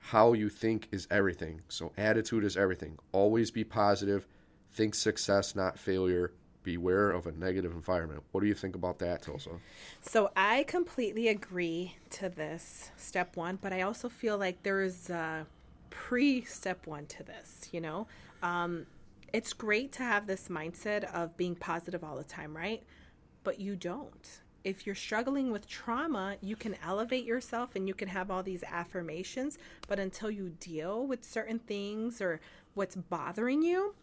how 0.01 0.33
you 0.33 0.49
think 0.49 0.87
is 0.91 1.07
everything. 1.11 1.61
So 1.69 1.93
attitude 1.95 2.43
is 2.43 2.57
everything. 2.57 2.97
Always 3.11 3.51
be 3.51 3.63
positive. 3.63 4.27
Think 4.73 4.95
success, 4.95 5.55
not 5.55 5.77
failure. 5.77 6.33
Beware 6.63 7.11
of 7.11 7.27
a 7.27 7.31
negative 7.31 7.71
environment. 7.71 8.23
What 8.31 8.41
do 8.41 8.47
you 8.47 8.53
think 8.53 8.75
about 8.75 8.99
that, 8.99 9.23
Tilsa? 9.23 9.59
So 10.01 10.31
I 10.35 10.63
completely 10.63 11.27
agree 11.27 11.95
to 12.11 12.29
this 12.29 12.91
step 12.97 13.35
one, 13.35 13.57
but 13.61 13.73
I 13.73 13.81
also 13.81 14.09
feel 14.09 14.37
like 14.37 14.61
there 14.63 14.81
is 14.81 15.09
a 15.09 15.47
pre 15.89 16.43
step 16.43 16.85
one 16.85 17.05
to 17.07 17.23
this. 17.23 17.69
You 17.71 17.81
know, 17.81 18.07
um, 18.43 18.85
it's 19.33 19.53
great 19.53 19.91
to 19.93 20.03
have 20.03 20.27
this 20.27 20.49
mindset 20.49 21.03
of 21.15 21.35
being 21.35 21.55
positive 21.55 22.03
all 22.03 22.15
the 22.15 22.23
time, 22.23 22.55
right? 22.55 22.83
But 23.43 23.59
you 23.59 23.75
don't. 23.75 24.41
If 24.63 24.85
you're 24.85 24.95
struggling 24.95 25.51
with 25.51 25.67
trauma, 25.67 26.37
you 26.41 26.55
can 26.55 26.75
elevate 26.83 27.25
yourself 27.25 27.75
and 27.75 27.87
you 27.87 27.93
can 27.93 28.07
have 28.07 28.29
all 28.29 28.43
these 28.43 28.63
affirmations, 28.63 29.57
but 29.87 29.99
until 29.99 30.29
you 30.29 30.49
deal 30.59 31.05
with 31.05 31.23
certain 31.23 31.59
things 31.59 32.21
or 32.21 32.39
what's 32.73 32.95
bothering 32.95 33.61
you, 33.61 33.95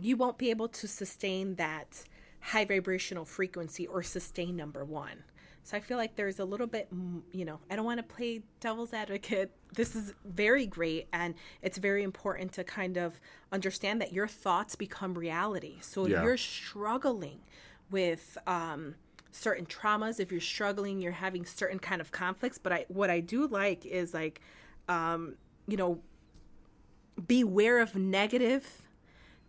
you 0.00 0.16
won't 0.16 0.38
be 0.38 0.50
able 0.50 0.68
to 0.68 0.88
sustain 0.88 1.54
that 1.56 2.04
high 2.40 2.64
vibrational 2.64 3.24
frequency 3.24 3.86
or 3.86 4.02
sustain 4.02 4.56
number 4.56 4.84
one. 4.84 5.24
So 5.62 5.78
I 5.78 5.80
feel 5.80 5.96
like 5.96 6.14
there's 6.16 6.38
a 6.38 6.44
little 6.44 6.66
bit, 6.66 6.88
you 7.32 7.46
know, 7.46 7.58
I 7.70 7.76
don't 7.76 7.86
want 7.86 7.98
to 7.98 8.14
play 8.14 8.42
devil's 8.60 8.92
advocate. 8.92 9.50
This 9.74 9.96
is 9.96 10.12
very 10.24 10.66
great 10.66 11.08
and 11.12 11.34
it's 11.62 11.78
very 11.78 12.02
important 12.02 12.52
to 12.52 12.64
kind 12.64 12.98
of 12.98 13.18
understand 13.50 14.00
that 14.02 14.12
your 14.12 14.28
thoughts 14.28 14.76
become 14.76 15.14
reality. 15.14 15.78
So 15.80 16.04
if 16.04 16.10
you're 16.22 16.36
struggling 16.36 17.40
with 17.90 18.36
um, 18.46 18.94
certain 19.34 19.66
traumas, 19.66 20.20
if 20.20 20.30
you're 20.30 20.40
struggling, 20.40 21.00
you're 21.00 21.12
having 21.12 21.44
certain 21.44 21.78
kind 21.78 22.00
of 22.00 22.12
conflicts. 22.12 22.58
But 22.58 22.72
I, 22.72 22.84
what 22.88 23.10
I 23.10 23.20
do 23.20 23.46
like 23.46 23.84
is 23.84 24.14
like, 24.14 24.40
um, 24.88 25.34
you 25.66 25.76
know, 25.76 26.00
beware 27.26 27.80
of 27.80 27.94
negative 27.94 28.82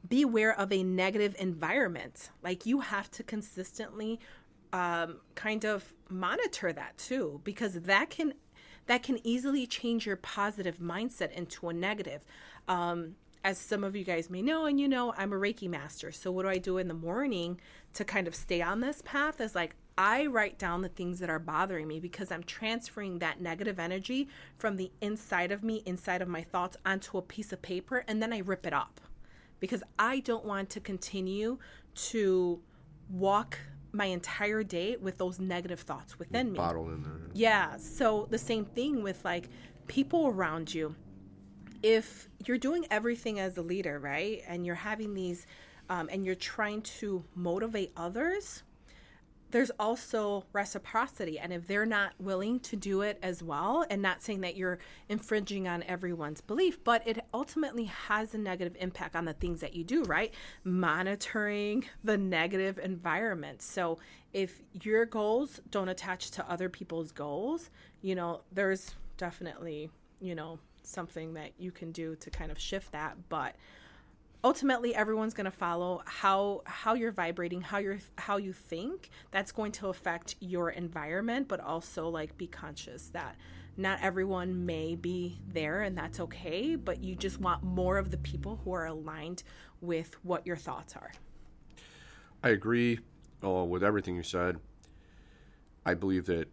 beware 0.08 0.58
of 0.58 0.72
a 0.72 0.84
negative 0.84 1.36
environment. 1.40 2.30
Like 2.44 2.66
you 2.66 2.82
have 2.82 3.10
to 3.12 3.24
consistently 3.24 4.20
um, 4.74 5.18
kind 5.36 5.66
of 5.66 5.94
monitor 6.10 6.72
that 6.74 6.98
too, 6.98 7.42
because 7.44 7.74
that 7.74 8.10
can 8.10 8.34
that 8.88 9.02
can 9.02 9.20
easily 9.26 9.66
change 9.66 10.06
your 10.06 10.16
positive 10.16 10.78
mindset 10.78 11.32
into 11.32 11.70
a 11.70 11.74
negative. 11.74 12.24
Um, 12.68 13.16
as 13.46 13.60
some 13.60 13.84
of 13.84 13.96
you 13.96 14.04
guys 14.04 14.28
may 14.28 14.42
know, 14.42 14.66
and 14.66 14.80
you 14.80 14.88
know, 14.88 15.14
I'm 15.16 15.32
a 15.32 15.36
Reiki 15.36 15.70
master. 15.70 16.12
So 16.12 16.32
what 16.32 16.42
do 16.42 16.50
I 16.50 16.58
do 16.58 16.80
in 16.80 16.88
the 16.88 16.96
morning 16.96 17.62
to 17.94 18.04
kind 18.04 18.28
of 18.28 18.34
stay 18.34 18.60
on 18.60 18.80
this 18.80 19.04
path? 19.06 19.40
Is 19.40 19.54
like 19.54 19.76
I 20.00 20.26
write 20.26 20.58
down 20.58 20.82
the 20.82 20.90
things 20.90 21.20
that 21.20 21.30
are 21.30 21.38
bothering 21.38 21.88
me 21.88 22.00
because 22.00 22.32
I'm 22.32 22.42
transferring 22.42 23.20
that 23.20 23.40
negative 23.40 23.80
energy 23.80 24.28
from 24.58 24.78
the 24.78 24.92
inside 25.00 25.52
of 25.52 25.64
me, 25.64 25.84
inside 25.86 26.24
of 26.24 26.28
my 26.28 26.42
thoughts, 26.42 26.76
onto 26.88 27.20
a 27.20 27.22
piece 27.22 27.54
of 27.54 27.62
paper, 27.62 28.04
and 28.08 28.20
then 28.20 28.34
I 28.34 28.40
rip 28.40 28.66
it 28.66 28.74
up 28.74 29.00
because 29.60 29.84
I 30.00 30.22
don't 30.22 30.44
want 30.44 30.72
to 30.72 30.80
continue 30.80 31.60
to 32.10 32.60
walk 33.12 33.60
my 33.92 34.06
entire 34.06 34.64
day 34.64 34.98
with 34.98 35.20
those 35.20 35.40
negative 35.40 35.82
thoughts 35.82 36.18
within 36.18 36.52
me. 36.52 36.58
Bottled 36.58 36.90
in 36.90 37.04
there. 37.04 37.30
Yeah. 37.36 37.78
So 37.78 38.28
the 38.32 38.40
same 38.40 38.66
thing 38.66 39.04
with 39.04 39.24
like 39.24 39.50
people 39.86 40.28
around 40.28 40.74
you. 40.74 40.96
If 41.88 42.28
you're 42.48 42.58
doing 42.58 42.88
everything 42.90 43.40
as 43.40 43.60
a 43.60 43.62
leader, 43.62 44.00
right, 44.00 44.42
and 44.48 44.66
you're 44.66 44.74
having 44.74 45.14
these, 45.14 45.46
um, 45.88 46.10
and 46.12 46.26
you're 46.26 46.34
trying 46.34 46.82
to 46.82 47.24
motivate 47.36 47.92
others, 47.96 48.64
there's 49.52 49.70
also 49.80 50.46
reciprocity. 50.52 51.38
And 51.38 51.54
if 51.54 51.68
they're 51.68 51.86
not 51.86 52.14
willing 52.18 52.60
to 52.62 52.76
do 52.76 53.02
it 53.02 53.20
as 53.22 53.44
well, 53.44 53.86
and 53.88 54.02
not 54.02 54.24
saying 54.24 54.42
that 54.42 54.56
you're 54.56 54.80
infringing 55.10 55.68
on 55.68 55.84
everyone's 55.84 56.42
belief, 56.42 56.84
but 56.84 57.08
it 57.08 57.24
ultimately 57.36 57.84
has 57.84 58.34
a 58.34 58.40
negative 58.40 58.76
impact 58.80 59.16
on 59.16 59.26
the 59.26 59.34
things 59.34 59.62
that 59.62 59.76
you 59.76 59.84
do, 59.84 60.06
right? 60.06 60.34
Monitoring 60.64 61.86
the 62.04 62.18
negative 62.18 62.80
environment. 62.80 63.62
So 63.62 64.00
if 64.34 64.60
your 64.82 65.06
goals 65.06 65.62
don't 65.70 65.90
attach 65.90 66.32
to 66.32 66.52
other 66.52 66.68
people's 66.68 67.12
goals, 67.12 67.70
you 68.02 68.16
know, 68.16 68.42
there's 68.52 68.96
definitely, 69.18 69.92
you 70.20 70.34
know, 70.34 70.58
something 70.88 71.34
that 71.34 71.52
you 71.58 71.72
can 71.72 71.92
do 71.92 72.16
to 72.18 72.30
kind 72.30 72.52
of 72.52 72.60
shift 72.60 72.92
that. 72.92 73.18
But 73.30 73.56
ultimately 74.44 74.94
everyone's 74.96 75.34
going 75.34 75.46
to 75.46 75.52
follow 75.52 76.02
how 76.06 76.62
how 76.66 76.94
you're 76.94 77.12
vibrating 77.12 77.62
how 77.62 77.80
you're 77.80 77.98
how 78.18 78.38
you 78.38 78.54
think 78.54 79.10
that's 79.32 79.52
going 79.52 79.72
to 79.72 79.88
affect 79.88 80.36
your 80.40 80.70
environment 80.70 81.48
but 81.48 81.60
also 81.60 82.08
like 82.10 82.38
be 82.38 82.46
conscious 82.46 83.08
that 83.08 83.36
not 83.76 83.98
everyone 84.04 84.64
may 84.64 84.94
be 84.94 85.40
there 85.48 85.82
and 85.82 85.98
that's 85.98 86.20
okay 86.20 86.76
but 86.76 87.04
you 87.04 87.16
just 87.16 87.40
want 87.40 87.64
more 87.64 87.98
of 87.98 88.12
the 88.12 88.18
people 88.18 88.60
who 88.64 88.72
are 88.72 88.86
aligned 88.86 89.42
with 89.82 90.14
what 90.24 90.46
your 90.46 90.58
thoughts 90.58 90.96
are 90.96 91.12
I 92.46 92.50
agree 92.50 93.00
uh, 93.44 93.64
with 93.64 93.84
everything 93.84 94.16
you 94.16 94.22
said. 94.22 94.58
I 95.84 95.96
believe 95.96 96.28
that 96.28 96.48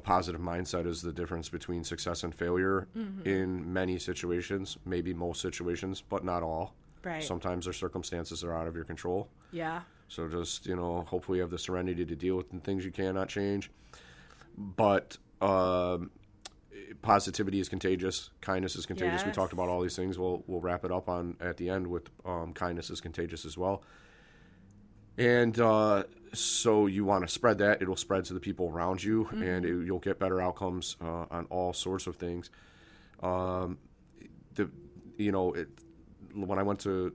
a 0.00 0.06
positive 0.14 0.40
mindset 0.40 0.86
is 0.86 1.02
the 1.02 1.12
difference 1.12 1.48
between 1.48 1.84
success 1.84 2.24
and 2.24 2.34
failure 2.34 2.88
Mm-hmm. 2.96 3.28
in 3.28 3.72
many 3.80 3.98
situations, 3.98 4.78
maybe 4.84 5.12
most 5.14 5.40
situations, 5.40 6.02
but 6.12 6.24
not 6.24 6.42
all. 6.42 6.74
Right. 7.04 7.22
Sometimes 7.22 7.64
there's 7.64 7.76
circumstances 7.86 8.40
that 8.40 8.48
are 8.48 8.56
out 8.60 8.66
of 8.70 8.74
your 8.74 8.84
control. 8.92 9.28
yeah 9.52 9.80
So 10.08 10.28
just, 10.28 10.66
you 10.66 10.76
know, 10.76 10.92
hopefully 11.12 11.36
you 11.38 11.42
have 11.42 11.50
the 11.50 11.58
serenity 11.68 12.04
to 12.04 12.16
deal 12.24 12.36
with 12.36 12.48
the 12.50 12.60
things 12.60 12.84
you 12.84 12.90
cannot 13.02 13.28
change. 13.28 13.70
But 14.56 15.16
um, 15.40 16.10
positivity 17.02 17.58
is 17.60 17.68
contagious. 17.68 18.30
Kindness 18.40 18.76
is 18.76 18.84
contagious. 18.86 19.24
We 19.24 19.32
talked 19.32 19.52
about 19.52 19.68
all 19.68 19.80
these 19.80 19.96
things. 19.96 20.18
We'll 20.18 20.42
we'll 20.46 20.60
wrap 20.60 20.84
it 20.84 20.92
up 20.98 21.08
on 21.08 21.36
at 21.40 21.56
the 21.56 21.70
end 21.70 21.86
with 21.86 22.04
um, 22.26 22.52
kindness 22.52 22.90
is 22.90 23.00
contagious 23.00 23.44
as 23.44 23.56
well. 23.56 23.82
And 25.16 25.58
uh, 25.58 26.04
so 26.32 26.86
you 26.86 27.04
want 27.04 27.26
to 27.26 27.32
spread 27.32 27.58
that. 27.58 27.82
It'll 27.82 27.96
spread 27.96 28.24
to 28.26 28.34
the 28.34 28.40
people 28.40 28.68
around 28.68 29.02
you, 29.02 29.28
and 29.32 29.64
it, 29.64 29.86
you'll 29.86 29.98
get 29.98 30.18
better 30.18 30.40
outcomes 30.40 30.96
uh, 31.00 31.26
on 31.30 31.46
all 31.50 31.72
sorts 31.72 32.06
of 32.06 32.16
things. 32.16 32.50
Um, 33.22 33.78
the 34.54 34.70
you 35.16 35.32
know 35.32 35.52
it, 35.52 35.68
when 36.34 36.58
I 36.58 36.62
went 36.62 36.80
to 36.80 37.14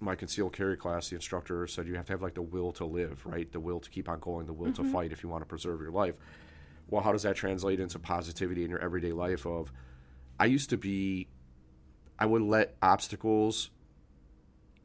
my 0.00 0.14
concealed 0.14 0.52
carry 0.52 0.76
class, 0.76 1.10
the 1.10 1.16
instructor 1.16 1.66
said 1.66 1.86
you 1.86 1.94
have 1.94 2.06
to 2.06 2.12
have 2.12 2.22
like 2.22 2.34
the 2.34 2.42
will 2.42 2.72
to 2.72 2.84
live, 2.84 3.24
right? 3.26 3.50
The 3.52 3.60
will 3.60 3.80
to 3.80 3.90
keep 3.90 4.08
on 4.08 4.18
going, 4.18 4.46
the 4.46 4.52
will 4.52 4.72
to 4.72 4.84
fight 4.84 5.12
if 5.12 5.22
you 5.22 5.28
want 5.28 5.42
to 5.42 5.46
preserve 5.46 5.80
your 5.80 5.90
life. 5.90 6.14
Well, 6.88 7.02
how 7.02 7.12
does 7.12 7.22
that 7.22 7.36
translate 7.36 7.80
into 7.80 7.98
positivity 7.98 8.64
in 8.64 8.70
your 8.70 8.80
everyday 8.80 9.12
life? 9.12 9.46
Of, 9.46 9.72
I 10.38 10.46
used 10.46 10.70
to 10.70 10.78
be, 10.78 11.28
I 12.18 12.26
would 12.26 12.42
let 12.42 12.76
obstacles 12.82 13.70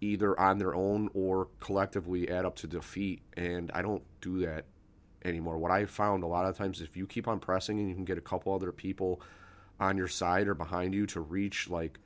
either 0.02 0.39
on 0.39 0.58
their 0.58 0.76
own 0.76 1.10
or 1.14 1.48
collectively 1.60 2.30
add 2.30 2.46
up 2.46 2.56
to 2.58 2.68
defeat, 2.68 3.22
and 3.36 3.72
I 3.74 3.82
don't 3.82 4.04
do 4.22 4.39
that 4.46 4.66
anymore. 5.24 5.58
What 5.58 5.72
I 5.72 5.86
found 5.86 6.24
a 6.24 6.28
lot 6.28 6.46
of 6.46 6.58
times, 6.58 6.82
if 6.82 6.96
you 6.96 7.08
keep 7.08 7.28
on 7.28 7.39
pressing 7.39 7.80
and 7.80 7.89
you 7.89 7.96
can 7.96 8.06
get 8.06 8.18
a 8.18 8.22
couple 8.22 8.54
other 8.54 8.72
people 8.72 9.22
on 9.80 9.98
your 9.98 10.08
side 10.08 10.48
or 10.48 10.54
behind 10.54 10.93
you 10.93 11.06
to 11.08 11.20
reach 11.20 11.70
like 11.70 12.00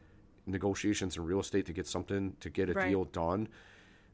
negotiations 0.46 1.18
in 1.18 1.24
real 1.24 1.40
estate 1.40 1.66
to 1.68 1.74
get 1.74 1.86
something 1.88 2.36
to 2.40 2.50
get 2.50 2.70
a 2.70 2.74
Right. 2.74 2.90
deal 2.90 3.06
done. 3.06 3.48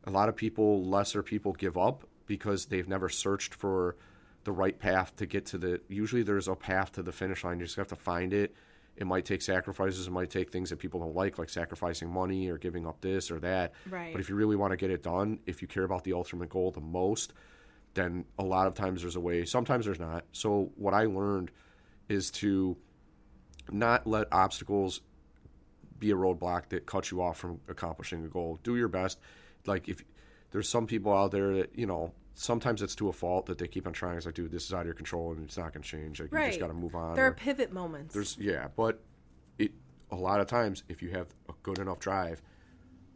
A 0.06 0.12
lot 0.12 0.30
of 0.30 0.36
people, 0.36 0.84
lesser 0.84 1.24
people, 1.24 1.54
give 1.54 1.78
up 1.78 2.08
because 2.26 2.66
they've 2.66 2.88
never 2.88 3.10
searched 3.10 3.54
for 3.54 3.96
the 4.44 4.52
right 4.52 4.78
path 4.78 5.16
to 5.18 5.26
get 5.26 5.46
to 5.48 5.58
the. 5.58 5.82
Usually, 5.88 6.22
there's 6.24 6.48
a 6.48 6.56
path 6.56 6.92
to 6.94 7.04
the 7.04 7.12
finish 7.12 7.44
line. 7.44 7.60
You 7.60 7.66
just 7.66 7.78
have 7.78 7.88
to 7.88 7.96
find 7.96 8.34
it. 8.34 8.54
It 8.98 9.08
might 9.08 9.26
take 9.26 9.42
sacrifices. 9.42 10.08
It 10.08 10.12
might 10.12 10.30
take 10.30 10.52
things 10.52 10.70
that 10.70 10.78
people 10.78 11.02
don't 11.02 11.16
like, 11.16 11.38
like 11.38 11.50
sacrificing 11.50 12.10
money 12.10 12.50
or 12.50 12.58
giving 12.58 12.88
up 12.88 13.02
this 13.02 13.30
or 13.30 13.40
that. 13.42 13.74
Right. 13.90 14.14
But 14.14 14.22
if 14.22 14.30
you 14.30 14.36
really 14.36 14.56
want 14.56 14.72
to 14.72 14.78
get 14.78 14.90
it 14.90 15.04
done, 15.04 15.40
if 15.46 15.62
you 15.62 15.68
care 15.68 15.84
about 15.84 16.04
the 16.04 16.14
ultimate 16.14 16.50
goal 16.50 16.72
the 16.72 16.80
most, 16.82 17.34
then 17.94 18.26
a 18.40 18.44
lot 18.44 18.68
of 18.68 18.74
times 18.74 19.02
there's 19.02 19.16
a 19.16 19.20
way. 19.20 19.44
Sometimes 19.46 19.86
there's 19.86 20.00
not. 20.00 20.26
So 20.32 20.72
what 20.76 20.94
I 20.94 21.06
learned 21.06 21.52
is 22.08 22.32
to 22.32 22.78
not 23.72 24.06
let 24.06 24.28
obstacles 24.32 25.02
be 26.00 26.12
a 26.12 26.16
roadblock 26.16 26.70
that 26.70 26.86
cuts 26.86 27.12
you 27.12 27.22
off 27.22 27.38
from 27.38 27.60
accomplishing 27.68 28.24
a 28.24 28.28
goal. 28.28 28.60
Do 28.64 28.76
your 28.76 28.88
best. 28.88 29.20
Like 29.66 29.90
if 29.90 30.04
there's 30.52 30.70
some 30.70 30.88
people 30.88 31.14
out 31.14 31.32
there 31.32 31.54
that 31.56 31.78
you 31.78 31.86
know 31.86 32.14
sometimes 32.36 32.82
it's 32.82 32.96
to 32.96 33.08
a 33.10 33.14
fault 33.14 33.48
that 33.48 33.58
they 33.58 33.68
keep 33.68 33.88
on 33.88 33.94
trying. 33.94 34.18
It's 34.18 34.26
like, 34.26 34.36
dude, 34.36 34.52
this 34.52 34.66
is 34.66 34.74
out 34.74 34.82
of 34.82 34.86
your 34.86 34.94
control 34.94 35.32
and 35.32 35.44
it's 35.44 35.58
not 35.58 35.74
going 35.74 35.82
to 35.82 35.90
change. 35.90 36.20
Like 36.20 36.32
you 36.32 36.48
just 36.48 36.60
got 36.60 36.68
to 36.68 36.74
move 36.74 36.96
on. 36.96 37.16
there 37.16 37.26
are 37.26 37.34
pivot 37.34 37.72
moments 37.72 38.14
there's 38.14 38.38
yeah, 38.40 38.68
but 38.76 39.00
it 39.58 39.72
a 40.12 40.16
lot 40.16 40.40
of 40.40 40.48
times 40.48 40.84
if 40.90 41.02
you 41.02 41.10
have 41.12 41.28
a 41.50 41.54
good 41.64 41.80
enough 41.80 42.00
drive, 42.00 42.42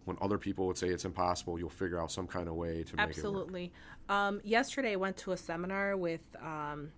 when 0.05 0.17
other 0.22 0.38
people 0.38 0.65
would 0.67 0.78
say 0.78 0.88
it's 0.88 1.05
impossible, 1.05 1.59
you'll 1.59 1.70
figure 1.70 2.01
out 2.01 2.11
some 2.11 2.26
kind 2.26 2.47
of 2.47 2.55
way 2.55 2.84
to 2.84 2.95
make 2.95 2.95
it 2.95 2.95
work. 2.95 3.09
Absolutely. 3.09 3.72
Um, 4.07 4.41
yesterday, 4.43 4.93
I 4.93 4.95
went 4.95 5.17
to 5.17 5.34
a 5.34 5.38
seminar 5.38 5.95
with 5.95 6.22
um, 6.41 6.91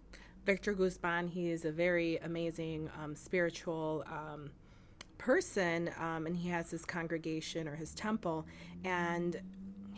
Victor 0.45 0.73
Guzman. 0.73 1.27
He 1.27 1.49
is 1.49 1.65
a 1.65 1.71
very 1.71 2.17
amazing 2.17 2.89
um, 3.03 3.15
spiritual 3.15 4.05
um, 4.07 4.51
person, 5.17 5.89
um, 5.99 6.25
and 6.25 6.37
he 6.37 6.49
has 6.49 6.71
his 6.71 6.85
congregation 6.85 7.67
or 7.67 7.75
his 7.75 7.93
temple. 7.93 8.45
And 8.85 9.41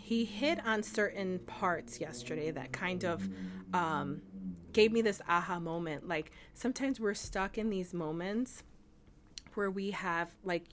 he 0.04 0.26
hit 0.26 0.60
on 0.68 0.84
certain 0.84 1.39
parts 1.39 2.01
yesterday 2.01 2.51
that 2.51 2.74
kind 2.74 3.06
of 3.06 3.26
um, 3.74 4.22
gave 4.74 4.91
me 4.91 5.01
this 5.01 5.22
aha 5.30 5.62
moment. 5.62 6.06
Like 6.06 6.32
sometimes 6.54 6.99
we're 6.99 7.14
stuck 7.14 7.58
in 7.58 7.70
these 7.70 7.93
moments 7.93 8.64
where 9.54 9.72
we 9.72 9.91
have 9.91 10.36
like 10.43 10.66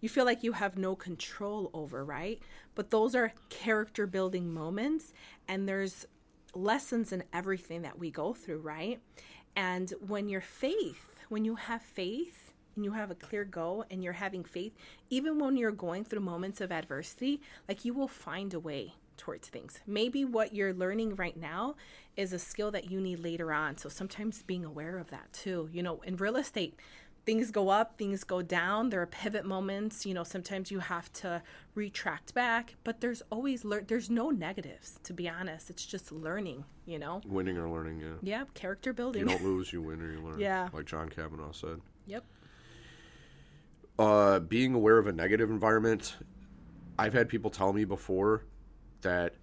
you 0.00 0.08
feel 0.08 0.24
like 0.24 0.44
you 0.44 0.52
have 0.52 0.78
no 0.78 0.94
control 0.94 1.68
over, 1.74 2.04
right? 2.04 2.40
But 2.76 2.90
those 2.90 3.16
are 3.16 3.32
character 3.48 4.06
building 4.06 4.54
moments 4.54 5.12
and 5.48 5.68
there's 5.68 6.06
lessons 6.54 7.10
in 7.10 7.24
everything 7.32 7.82
that 7.82 7.98
we 7.98 8.12
go 8.12 8.34
through, 8.34 8.60
right? 8.60 9.00
And 9.56 9.92
when 10.06 10.28
your 10.28 10.40
faith, 10.40 11.16
when 11.28 11.44
you 11.44 11.56
have 11.56 11.82
faith 11.82 12.45
and 12.76 12.84
you 12.84 12.92
have 12.92 13.10
a 13.10 13.14
clear 13.14 13.44
goal 13.44 13.84
and 13.90 14.04
you're 14.04 14.12
having 14.12 14.44
faith, 14.44 14.74
even 15.10 15.38
when 15.38 15.56
you're 15.56 15.72
going 15.72 16.04
through 16.04 16.20
moments 16.20 16.60
of 16.60 16.70
adversity, 16.70 17.40
like 17.68 17.84
you 17.84 17.92
will 17.94 18.08
find 18.08 18.54
a 18.54 18.60
way 18.60 18.94
towards 19.16 19.48
things. 19.48 19.80
Maybe 19.86 20.24
what 20.24 20.54
you're 20.54 20.74
learning 20.74 21.16
right 21.16 21.36
now 21.36 21.74
is 22.16 22.32
a 22.32 22.38
skill 22.38 22.70
that 22.72 22.90
you 22.90 23.00
need 23.00 23.20
later 23.20 23.52
on. 23.52 23.78
So 23.78 23.88
sometimes 23.88 24.42
being 24.42 24.64
aware 24.64 24.98
of 24.98 25.10
that 25.10 25.32
too. 25.32 25.68
You 25.72 25.82
know, 25.82 26.00
in 26.02 26.16
real 26.16 26.36
estate, 26.36 26.78
things 27.24 27.50
go 27.50 27.70
up, 27.70 27.96
things 27.96 28.24
go 28.24 28.42
down. 28.42 28.90
There 28.90 29.00
are 29.00 29.06
pivot 29.06 29.46
moments. 29.46 30.04
You 30.04 30.12
know, 30.12 30.22
sometimes 30.22 30.70
you 30.70 30.80
have 30.80 31.10
to 31.14 31.42
retract 31.74 32.34
back, 32.34 32.74
but 32.84 33.00
there's 33.00 33.22
always 33.32 33.64
lear- 33.64 33.84
there's 33.86 34.10
no 34.10 34.28
negatives. 34.30 35.00
To 35.04 35.14
be 35.14 35.28
honest, 35.30 35.70
it's 35.70 35.86
just 35.86 36.12
learning. 36.12 36.64
You 36.84 36.98
know. 36.98 37.22
Winning 37.26 37.56
or 37.56 37.68
learning, 37.70 38.00
yeah. 38.00 38.14
Yeah, 38.22 38.44
character 38.54 38.92
building. 38.92 39.22
You 39.22 39.28
don't 39.28 39.42
lose, 39.44 39.72
you 39.72 39.80
win 39.80 40.00
or 40.02 40.12
you 40.12 40.20
learn. 40.20 40.38
Yeah. 40.38 40.68
Like 40.74 40.84
John 40.84 41.08
Kavanagh 41.08 41.52
said. 41.52 41.80
yep. 42.06 42.22
Uh, 43.98 44.40
being 44.40 44.74
aware 44.74 44.98
of 44.98 45.06
a 45.06 45.12
negative 45.12 45.50
environment, 45.50 46.16
I've 46.98 47.12
had 47.12 47.28
people 47.28 47.50
tell 47.50 47.72
me 47.72 47.84
before 47.84 48.44
that, 49.02 49.34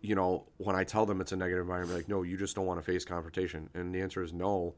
you 0.00 0.14
know, 0.14 0.46
when 0.56 0.74
I 0.74 0.84
tell 0.84 1.06
them 1.06 1.20
it's 1.20 1.32
a 1.32 1.36
negative 1.36 1.62
environment, 1.62 1.96
like, 1.96 2.08
no, 2.08 2.22
you 2.22 2.36
just 2.36 2.56
don't 2.56 2.66
want 2.66 2.80
to 2.80 2.84
face 2.84 3.04
confrontation. 3.04 3.68
And 3.74 3.94
the 3.94 4.00
answer 4.00 4.22
is 4.22 4.32
no. 4.32 4.74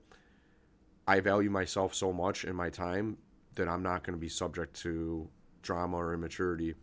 I 1.06 1.20
value 1.20 1.50
myself 1.50 1.94
so 1.94 2.12
much 2.12 2.44
in 2.44 2.54
my 2.54 2.70
time 2.70 3.16
that 3.54 3.68
I'm 3.68 3.82
not 3.82 4.04
going 4.04 4.14
to 4.14 4.20
be 4.20 4.28
subject 4.28 4.74
to 4.82 5.28
drama 5.62 5.96
or 5.96 6.14
immaturity. 6.14 6.74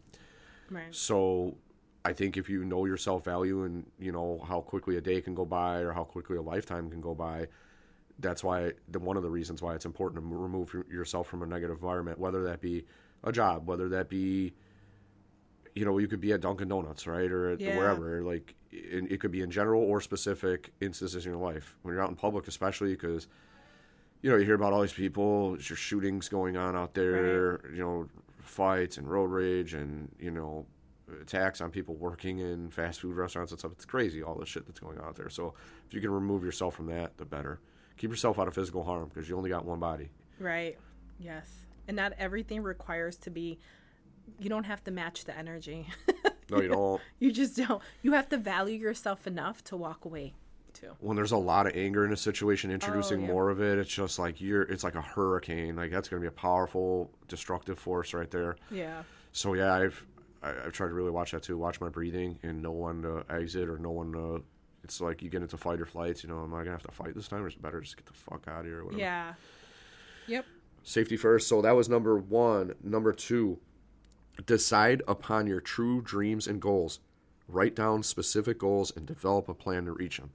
Right. 0.69 0.93
So 0.93 1.57
I 2.03 2.13
think 2.13 2.37
if 2.37 2.49
you 2.49 2.63
know 2.65 2.85
your 2.85 2.97
self 2.97 3.25
value 3.25 3.63
and 3.63 3.85
you 3.99 4.11
know 4.11 4.43
how 4.47 4.61
quickly 4.61 4.97
a 4.97 5.01
day 5.01 5.21
can 5.21 5.35
go 5.35 5.45
by 5.45 5.79
or 5.79 5.93
how 5.93 6.03
quickly 6.03 6.37
a 6.37 6.41
lifetime 6.41 6.89
can 6.89 7.01
go 7.01 7.13
by, 7.13 7.47
that's 8.19 8.43
why 8.43 8.73
the 8.89 8.99
one 8.99 9.17
of 9.17 9.23
the 9.23 9.29
reasons 9.29 9.61
why 9.61 9.75
it's 9.75 9.85
important 9.85 10.21
to 10.23 10.35
remove 10.35 10.73
yourself 10.89 11.27
from 11.27 11.43
a 11.43 11.45
negative 11.45 11.77
environment, 11.77 12.19
whether 12.19 12.43
that 12.43 12.61
be 12.61 12.85
a 13.23 13.31
job, 13.31 13.67
whether 13.67 13.89
that 13.89 14.09
be 14.09 14.53
you 15.75 15.85
know 15.85 15.97
you 15.99 16.07
could 16.07 16.21
be 16.21 16.33
at 16.33 16.41
Dunkin' 16.41 16.67
Donuts, 16.67 17.05
right, 17.05 17.31
or 17.31 17.51
at 17.51 17.61
Yeah. 17.61 17.75
wherever. 17.75 18.23
Like 18.23 18.55
it, 18.71 19.11
it 19.11 19.19
could 19.19 19.31
be 19.31 19.41
in 19.41 19.51
general 19.51 19.81
or 19.83 20.01
specific 20.01 20.71
instances 20.81 21.25
in 21.25 21.31
your 21.31 21.41
life 21.41 21.77
when 21.83 21.93
you're 21.93 22.03
out 22.03 22.09
in 22.09 22.15
public, 22.15 22.47
especially 22.47 22.91
because 22.91 23.27
you 24.21 24.29
know 24.31 24.37
you 24.37 24.45
hear 24.45 24.55
about 24.55 24.73
all 24.73 24.81
these 24.81 24.93
people, 24.93 25.51
there's 25.51 25.69
your 25.69 25.77
shootings 25.77 26.27
going 26.29 26.57
on 26.57 26.75
out 26.75 26.95
there, 26.95 27.61
you 27.71 27.79
know, 27.83 28.07
fights 28.41 28.97
and 28.97 29.09
road 29.09 29.29
rage 29.29 29.73
and 29.75 30.09
you 30.19 30.31
know 30.31 30.65
attacks 31.21 31.61
on 31.61 31.69
people 31.71 31.95
working 31.95 32.39
in 32.39 32.69
fast 32.69 32.99
food 33.01 33.15
restaurants 33.15 33.51
and 33.51 33.59
stuff. 33.59 33.71
It's 33.73 33.85
crazy 33.85 34.23
all 34.23 34.35
the 34.35 34.45
shit 34.45 34.65
that's 34.65 34.79
going 34.79 34.97
on 34.97 35.05
out 35.05 35.15
there. 35.15 35.29
So 35.29 35.53
if 35.87 35.93
you 35.93 36.01
can 36.01 36.09
remove 36.11 36.43
yourself 36.43 36.75
from 36.75 36.87
that, 36.87 37.17
the 37.17 37.25
better. 37.25 37.59
Keep 37.97 38.11
yourself 38.11 38.39
out 38.39 38.47
of 38.47 38.53
physical 38.53 38.83
harm 38.83 39.09
because 39.13 39.27
you 39.29 39.37
only 39.37 39.49
got 39.49 39.65
one 39.65 39.79
body. 39.79 40.09
Right. 40.39 40.77
Yes. 41.19 41.49
And 41.87 41.95
not 41.97 42.13
everything 42.17 42.61
requires 42.63 43.15
to 43.17 43.29
be. 43.29 43.57
You 44.39 44.49
don't 44.49 44.65
have 44.65 44.83
to 44.83 44.91
match 44.91 45.25
the 45.25 45.35
energy. 45.37 45.87
No, 46.49 46.61
you 46.61 46.67
don't. 46.69 47.01
you 47.19 47.31
just 47.31 47.55
don't. 47.57 47.81
You 48.03 48.11
have 48.13 48.29
to 48.29 48.37
value 48.37 48.77
yourself 48.77 49.25
enough 49.25 49.63
to 49.65 49.77
walk 49.77 50.05
away, 50.05 50.33
too. 50.73 50.91
when 50.99 51.15
there's 51.15 51.31
a 51.31 51.37
lot 51.37 51.65
of 51.65 51.75
anger 51.75 52.05
in 52.05 52.11
a 52.13 52.17
situation, 52.17 52.69
introducing 52.71 53.19
Oh, 53.19 53.21
yeah. 53.21 53.27
more 53.27 53.49
of 53.49 53.61
it, 53.61 53.77
it's 53.79 53.89
just 53.93 54.19
like 54.19 54.39
you're. 54.41 54.63
It's 54.63 54.83
like 54.83 54.95
a 54.95 55.01
hurricane. 55.01 55.75
Like 55.75 55.91
that's 55.91 56.07
going 56.09 56.21
to 56.21 56.23
be 56.23 56.27
a 56.27 56.31
powerful 56.39 57.09
destructive 57.27 57.79
force 57.79 58.13
right 58.13 58.29
there. 58.29 58.57
Yeah. 58.69 59.03
So 59.31 59.53
yeah, 59.55 59.73
I've 59.73 60.05
I, 60.43 60.49
I've 60.51 60.73
tried 60.73 60.89
to 60.89 60.93
really 60.93 61.09
watch 61.11 61.31
that 61.31 61.41
too. 61.43 61.57
Watch 61.57 61.79
my 61.81 61.89
breathing 61.89 62.37
and 62.43 62.61
know 62.61 62.71
when 62.71 63.01
to 63.03 63.23
exit 63.29 63.69
or 63.69 63.77
know 63.79 63.91
when 63.91 64.11
to. 64.13 64.43
It's 64.87 65.01
like 65.01 65.21
you 65.21 65.29
get 65.29 65.41
into 65.41 65.57
fight 65.57 65.81
or 65.81 65.85
flights. 65.85 66.23
You 66.23 66.29
know, 66.29 66.41
am 66.43 66.53
I 66.53 66.59
gonna 66.59 66.71
have 66.71 66.83
to 66.83 66.91
fight 66.93 67.13
this 67.13 67.27
time, 67.27 67.43
or 67.43 67.47
is 67.49 67.55
it 67.55 67.61
better 67.61 67.79
to 67.79 67.83
just 67.83 67.97
get 67.97 68.05
the 68.05 68.13
fuck 68.13 68.47
out 68.47 68.61
of 68.61 68.65
here? 68.67 68.79
Or 68.79 68.85
whatever. 68.85 69.01
Yeah. 69.01 69.33
Yep. 70.27 70.45
Safety 70.83 71.17
first. 71.17 71.49
So 71.49 71.61
that 71.61 71.75
was 71.75 71.89
number 71.89 72.17
one. 72.17 72.73
Number 72.81 73.11
two, 73.11 73.59
decide 74.45 75.01
upon 75.09 75.45
your 75.45 75.59
true 75.59 76.01
dreams 76.01 76.47
and 76.47 76.61
goals. 76.61 77.01
Write 77.49 77.75
down 77.75 78.01
specific 78.01 78.59
goals 78.59 78.93
and 78.95 79.05
develop 79.05 79.49
a 79.49 79.53
plan 79.53 79.83
to 79.85 79.91
reach 79.91 80.17
them. 80.19 80.29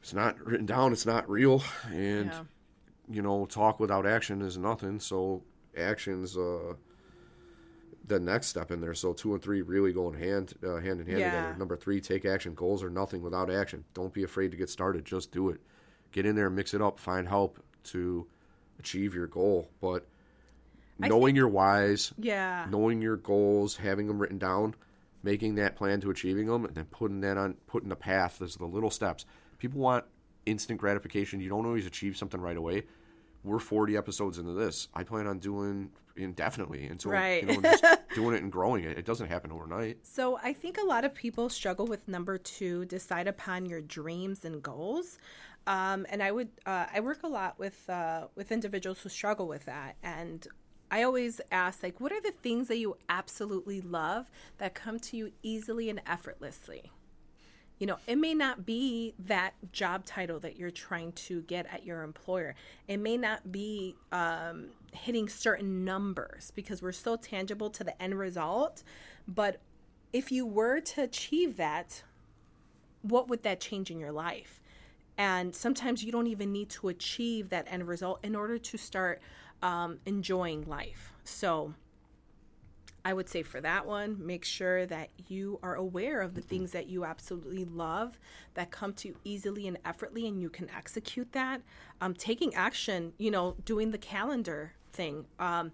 It's 0.00 0.14
not 0.14 0.40
written 0.44 0.64
down, 0.66 0.92
it's 0.92 1.04
not 1.06 1.28
real. 1.28 1.62
And, 1.90 2.26
Yeah. 2.30 2.42
you 3.10 3.20
know, 3.22 3.44
talk 3.44 3.78
without 3.78 4.06
action 4.06 4.40
is 4.40 4.56
nothing. 4.56 5.00
So 5.00 5.42
action's 5.76 6.36
uh, 6.36 6.74
the 8.06 8.20
next 8.20 8.46
step 8.48 8.70
in 8.70 8.80
there. 8.80 8.94
So 8.94 9.12
two 9.12 9.34
and 9.34 9.42
three 9.42 9.62
really 9.62 9.92
going 9.92 10.18
hand 10.18 10.54
uh, 10.64 10.76
hand 10.76 11.00
in 11.00 11.06
hand 11.06 11.18
Yeah. 11.18 11.30
together. 11.30 11.58
Number 11.58 11.76
three, 11.76 12.00
take 12.00 12.24
action. 12.24 12.54
Goals 12.54 12.82
are 12.82 12.90
nothing 12.90 13.22
without 13.22 13.50
action. 13.50 13.84
Don't 13.94 14.12
be 14.12 14.22
afraid 14.22 14.50
to 14.52 14.56
get 14.56 14.70
started. 14.70 15.04
Just 15.04 15.32
do 15.32 15.48
it. 15.50 15.60
Get 16.12 16.24
in 16.26 16.36
there, 16.36 16.48
mix 16.48 16.72
it 16.72 16.80
up, 16.80 16.98
find 17.00 17.26
help 17.28 17.58
to 17.84 18.26
achieve 18.78 19.14
your 19.14 19.26
goal. 19.26 19.70
But 19.80 20.06
knowing 20.98 21.26
think- 21.26 21.36
your 21.36 21.48
whys, 21.48 22.12
Yeah. 22.18 22.66
knowing 22.70 23.02
your 23.02 23.16
goals, 23.16 23.76
having 23.76 24.06
them 24.06 24.18
written 24.20 24.38
down, 24.38 24.74
making 25.22 25.56
that 25.56 25.76
plan 25.76 26.00
to 26.02 26.10
achieving 26.10 26.46
them, 26.46 26.64
and 26.64 26.74
then 26.74 26.84
putting 26.86 27.20
that 27.22 27.36
on, 27.36 27.54
putting 27.66 27.88
the 27.88 27.96
path. 27.96 28.38
Those 28.38 28.54
are 28.56 28.60
the 28.60 28.66
little 28.66 28.90
steps. 28.90 29.26
People 29.58 29.80
want 29.80 30.04
instant 30.46 30.78
gratification. 30.80 31.40
You 31.40 31.48
don't 31.48 31.66
always 31.66 31.86
achieve 31.86 32.16
something 32.16 32.40
right 32.40 32.56
away. 32.56 32.84
We're 33.46 33.60
40 33.60 33.96
episodes 33.96 34.38
into 34.38 34.52
this. 34.52 34.88
I 34.92 35.04
plan 35.04 35.26
on 35.28 35.38
doing 35.38 35.90
indefinitely 36.16 36.86
until 36.86 37.12
Right. 37.12 37.42
you 37.42 37.60
know, 37.60 37.62
just 37.62 37.84
doing 38.14 38.34
it 38.34 38.42
and 38.42 38.50
growing 38.50 38.82
it. 38.84 38.98
It 38.98 39.04
doesn't 39.04 39.28
happen 39.28 39.52
overnight. 39.52 39.98
So 40.02 40.38
I 40.42 40.52
think 40.52 40.78
a 40.78 40.84
lot 40.84 41.04
of 41.04 41.14
people 41.14 41.48
struggle 41.48 41.86
with 41.86 42.08
number 42.08 42.38
two: 42.38 42.84
decide 42.86 43.28
upon 43.28 43.66
your 43.66 43.80
dreams 43.80 44.44
and 44.44 44.60
goals. 44.62 45.18
Um, 45.68 46.06
and 46.10 46.22
I 46.22 46.32
would 46.32 46.48
uh, 46.66 46.86
I 46.92 47.00
work 47.00 47.22
a 47.22 47.28
lot 47.28 47.58
with 47.58 47.88
uh, 47.88 48.26
with 48.34 48.50
individuals 48.50 49.00
who 49.00 49.08
struggle 49.08 49.46
with 49.46 49.64
that, 49.66 49.96
and 50.02 50.46
I 50.90 51.02
always 51.04 51.40
ask 51.52 51.82
like, 51.82 52.00
what 52.00 52.12
are 52.12 52.20
the 52.20 52.30
things 52.32 52.68
that 52.68 52.78
you 52.78 52.96
absolutely 53.08 53.80
love 53.80 54.30
that 54.58 54.74
come 54.74 54.98
to 55.00 55.16
you 55.16 55.32
easily 55.42 55.88
and 55.90 56.00
effortlessly? 56.06 56.90
You 57.78 57.86
know, 57.86 57.98
it 58.06 58.16
may 58.16 58.32
not 58.32 58.64
be 58.64 59.14
that 59.26 59.52
job 59.72 60.06
title 60.06 60.40
that 60.40 60.56
you're 60.56 60.70
trying 60.70 61.12
to 61.12 61.42
get 61.42 61.66
at 61.66 61.84
your 61.84 62.02
employer. 62.02 62.54
It 62.88 62.96
may 62.96 63.18
not 63.18 63.52
be 63.52 63.96
um, 64.12 64.68
hitting 64.92 65.28
certain 65.28 65.84
numbers 65.84 66.52
because 66.54 66.80
we're 66.80 66.92
so 66.92 67.16
tangible 67.16 67.68
to 67.70 67.84
the 67.84 68.00
end 68.02 68.18
result. 68.18 68.82
But 69.28 69.60
if 70.12 70.32
you 70.32 70.46
were 70.46 70.80
to 70.80 71.02
achieve 71.02 71.58
that, 71.58 72.02
what 73.02 73.28
would 73.28 73.42
that 73.42 73.60
change 73.60 73.90
in 73.90 74.00
your 74.00 74.12
life? 74.12 74.62
And 75.18 75.54
sometimes 75.54 76.02
you 76.02 76.12
don't 76.12 76.26
even 76.26 76.52
need 76.52 76.70
to 76.70 76.88
achieve 76.88 77.50
that 77.50 77.66
end 77.70 77.86
result 77.86 78.20
in 78.22 78.34
order 78.34 78.58
to 78.58 78.78
start 78.78 79.20
um, 79.62 79.98
enjoying 80.06 80.64
life. 80.66 81.12
So, 81.24 81.74
I 83.06 83.12
would 83.12 83.28
say 83.28 83.44
for 83.44 83.60
that 83.60 83.86
one, 83.86 84.16
make 84.18 84.44
sure 84.44 84.84
that 84.86 85.10
you 85.28 85.60
are 85.62 85.76
aware 85.76 86.22
of 86.22 86.34
the 86.34 86.40
things 86.40 86.72
that 86.72 86.88
you 86.88 87.04
absolutely 87.04 87.64
love 87.64 88.18
that 88.54 88.72
come 88.72 88.94
to 88.94 89.08
you 89.08 89.16
easily 89.22 89.68
and 89.68 89.78
effortlessly, 89.84 90.26
and 90.26 90.42
you 90.42 90.50
can 90.50 90.68
execute 90.76 91.30
that. 91.30 91.62
Um, 92.00 92.14
taking 92.14 92.52
action, 92.56 93.12
you 93.16 93.30
know, 93.30 93.54
doing 93.64 93.92
the 93.92 93.98
calendar 93.98 94.72
thing. 94.92 95.24
Um, 95.38 95.70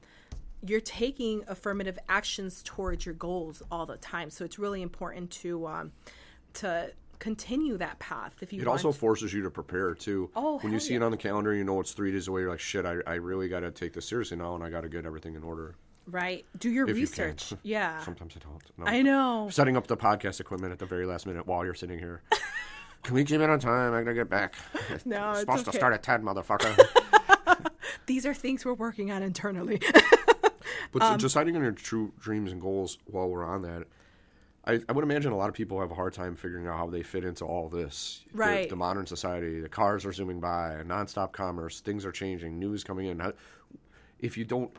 you're 0.63 0.83
taking 0.83 1.43
affirmative 1.49 1.99
actions 2.07 2.63
towards 2.63 3.07
your 3.07 3.15
goals 3.15 3.63
all 3.71 3.87
the 3.87 3.97
time, 3.97 4.29
so 4.29 4.45
it's 4.45 4.59
really 4.59 4.83
important 4.83 5.31
to 5.31 5.67
um, 5.67 5.93
to 6.53 6.93
continue 7.19 7.79
that 7.79 7.99
path. 7.99 8.35
If 8.43 8.53
you 8.53 8.61
It 8.61 8.69
want 8.69 8.85
also 8.85 8.93
forces 8.93 9.33
you 9.33 9.41
to 9.45 9.51
prepare 9.51 9.95
too. 9.95 10.29
Oh, 10.37 10.59
when 10.59 10.75
you 10.75 10.81
see 10.81 10.97
it 10.97 11.03
on 11.03 11.11
the 11.11 11.17
calendar, 11.17 11.55
you 11.55 11.65
know 11.65 11.81
it's 11.81 11.93
three 11.93 12.13
days 12.13 12.29
away. 12.29 12.43
You're 12.43 12.51
like, 12.51 12.61
shit, 12.61 12.85
I, 12.85 12.97
I 13.07 13.15
really 13.15 13.49
got 13.49 13.61
to 13.61 13.71
take 13.71 13.95
this 13.95 14.07
seriously 14.07 14.37
now, 14.37 14.55
and 14.55 14.63
I 14.63 14.69
got 14.69 14.83
to 14.83 14.91
get 14.91 15.07
everything 15.07 15.35
in 15.35 15.43
order. 15.43 15.77
Right, 16.07 16.45
do 16.59 16.71
your 16.71 16.89
If 16.89 16.97
you 16.97 17.03
research. 17.03 17.53
Yeah, 17.63 17.99
Sometimes 18.01 18.35
I 18.37 18.41
don't. 18.49 18.63
No. 18.79 18.85
I 18.87 19.03
know. 19.03 19.49
Setting 19.51 19.77
up 19.77 19.87
the 19.87 19.97
podcast 19.97 20.41
equipment 20.41 20.73
at 20.73 20.79
the 20.79 20.87
very 20.87 21.07
last 21.07 21.27
minute 21.27 21.47
while 21.47 21.65
you're 21.65 21.75
sitting 21.75 21.99
here. 21.99 22.23
Can 23.03 23.15
we 23.15 23.25
keep 23.25 23.41
it 23.41 23.51
on 23.51 23.59
time? 23.59 23.95
I 23.95 24.01
gotta 24.03 24.15
get 24.15 24.29
back. 24.31 24.55
No, 25.05 25.31
It's 25.31 25.41
it's 25.41 25.41
supposed 25.41 25.65
to 25.67 25.73
start 25.73 25.93
at 25.95 26.03
ten, 26.03 26.23
motherfucker. 26.23 26.79
These 28.07 28.27
are 28.27 28.35
things 28.35 28.65
we're 28.65 28.75
working 28.75 29.11
on 29.11 29.23
internally. 29.23 29.81
But 30.93 31.03
Um, 31.03 31.19
deciding 31.19 31.57
on 31.57 31.63
your 31.63 31.73
true 31.73 32.13
dreams 32.21 32.53
and 32.53 32.61
goals 32.61 32.99
while 33.07 33.29
we're 33.29 33.45
on 33.45 33.63
that, 33.63 33.85
I, 34.65 34.81
I 34.89 34.93
would 34.93 35.03
imagine 35.05 35.33
a 35.33 35.37
lot 35.37 35.49
of 35.49 35.55
people 35.55 35.81
have 35.81 35.91
a 35.91 35.95
hard 35.95 36.13
time 36.13 36.37
figuring 36.37 36.67
out 36.67 36.77
how 36.77 36.89
they 36.91 37.03
fit 37.03 37.25
into 37.25 37.45
all 37.45 37.69
this. 37.69 38.23
The- 38.33 38.39
Right. 38.39 38.69
The, 38.69 38.77
modern 38.77 39.07
society, 39.07 39.61
the 39.61 39.69
cars 39.69 40.05
are 40.05 40.13
zooming 40.13 40.39
by, 40.41 40.83
nonstop 40.87 41.33
commerce, 41.33 41.81
things 41.81 42.05
are 42.05 42.13
changing, 42.13 42.59
news 42.59 42.85
coming 42.85 43.07
in. 43.07 43.33
If 44.21 44.37
you 44.37 44.45
don't, 44.45 44.71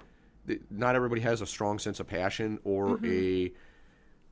not 0.70 0.96
everybody 0.96 1.22
has 1.22 1.42
a 1.42 1.46
strong 1.46 1.80
sense 1.80 2.00
of 2.00 2.08
passion 2.08 2.60
or 2.64 2.98
Mm-hmm. 2.98 3.06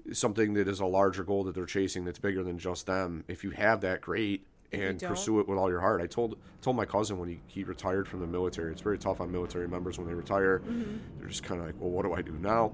a 0.10 0.14
something 0.14 0.56
that 0.56 0.68
is 0.68 0.80
a 0.80 0.86
larger 0.86 1.24
goal 1.24 1.44
that 1.44 1.54
they're 1.54 1.66
chasing 1.66 2.06
that's 2.06 2.18
bigger 2.18 2.44
than 2.44 2.58
just 2.58 2.88
them. 2.88 3.24
If 3.28 3.44
you 3.44 3.52
have 3.52 3.82
that, 3.82 4.02
great. 4.02 4.48
And 4.74 5.00
pursue 5.10 5.40
it 5.42 5.48
with 5.50 5.60
all 5.60 5.70
your 5.70 5.82
heart. 5.82 6.02
I 6.02 6.08
told 6.08 6.38
told 6.62 6.76
my 6.78 6.86
cousin 6.86 7.20
when 7.20 7.28
he, 7.30 7.42
he 7.46 7.64
retired 7.64 8.08
from 8.08 8.20
the 8.22 8.26
military. 8.28 8.72
It's 8.72 8.82
very 8.82 8.98
tough 8.98 9.20
on 9.22 9.32
military 9.32 9.68
members 9.68 9.98
when 9.98 10.08
they 10.08 10.14
retire. 10.14 10.60
Mm-hmm. 10.60 10.98
They're 11.20 11.28
just 11.28 11.44
kind 11.44 11.60
of 11.60 11.68
like, 11.68 11.76
well, 11.80 11.90
what 11.92 12.04
do 12.04 12.14
I 12.14 12.22
do 12.22 12.32
now? 12.32 12.72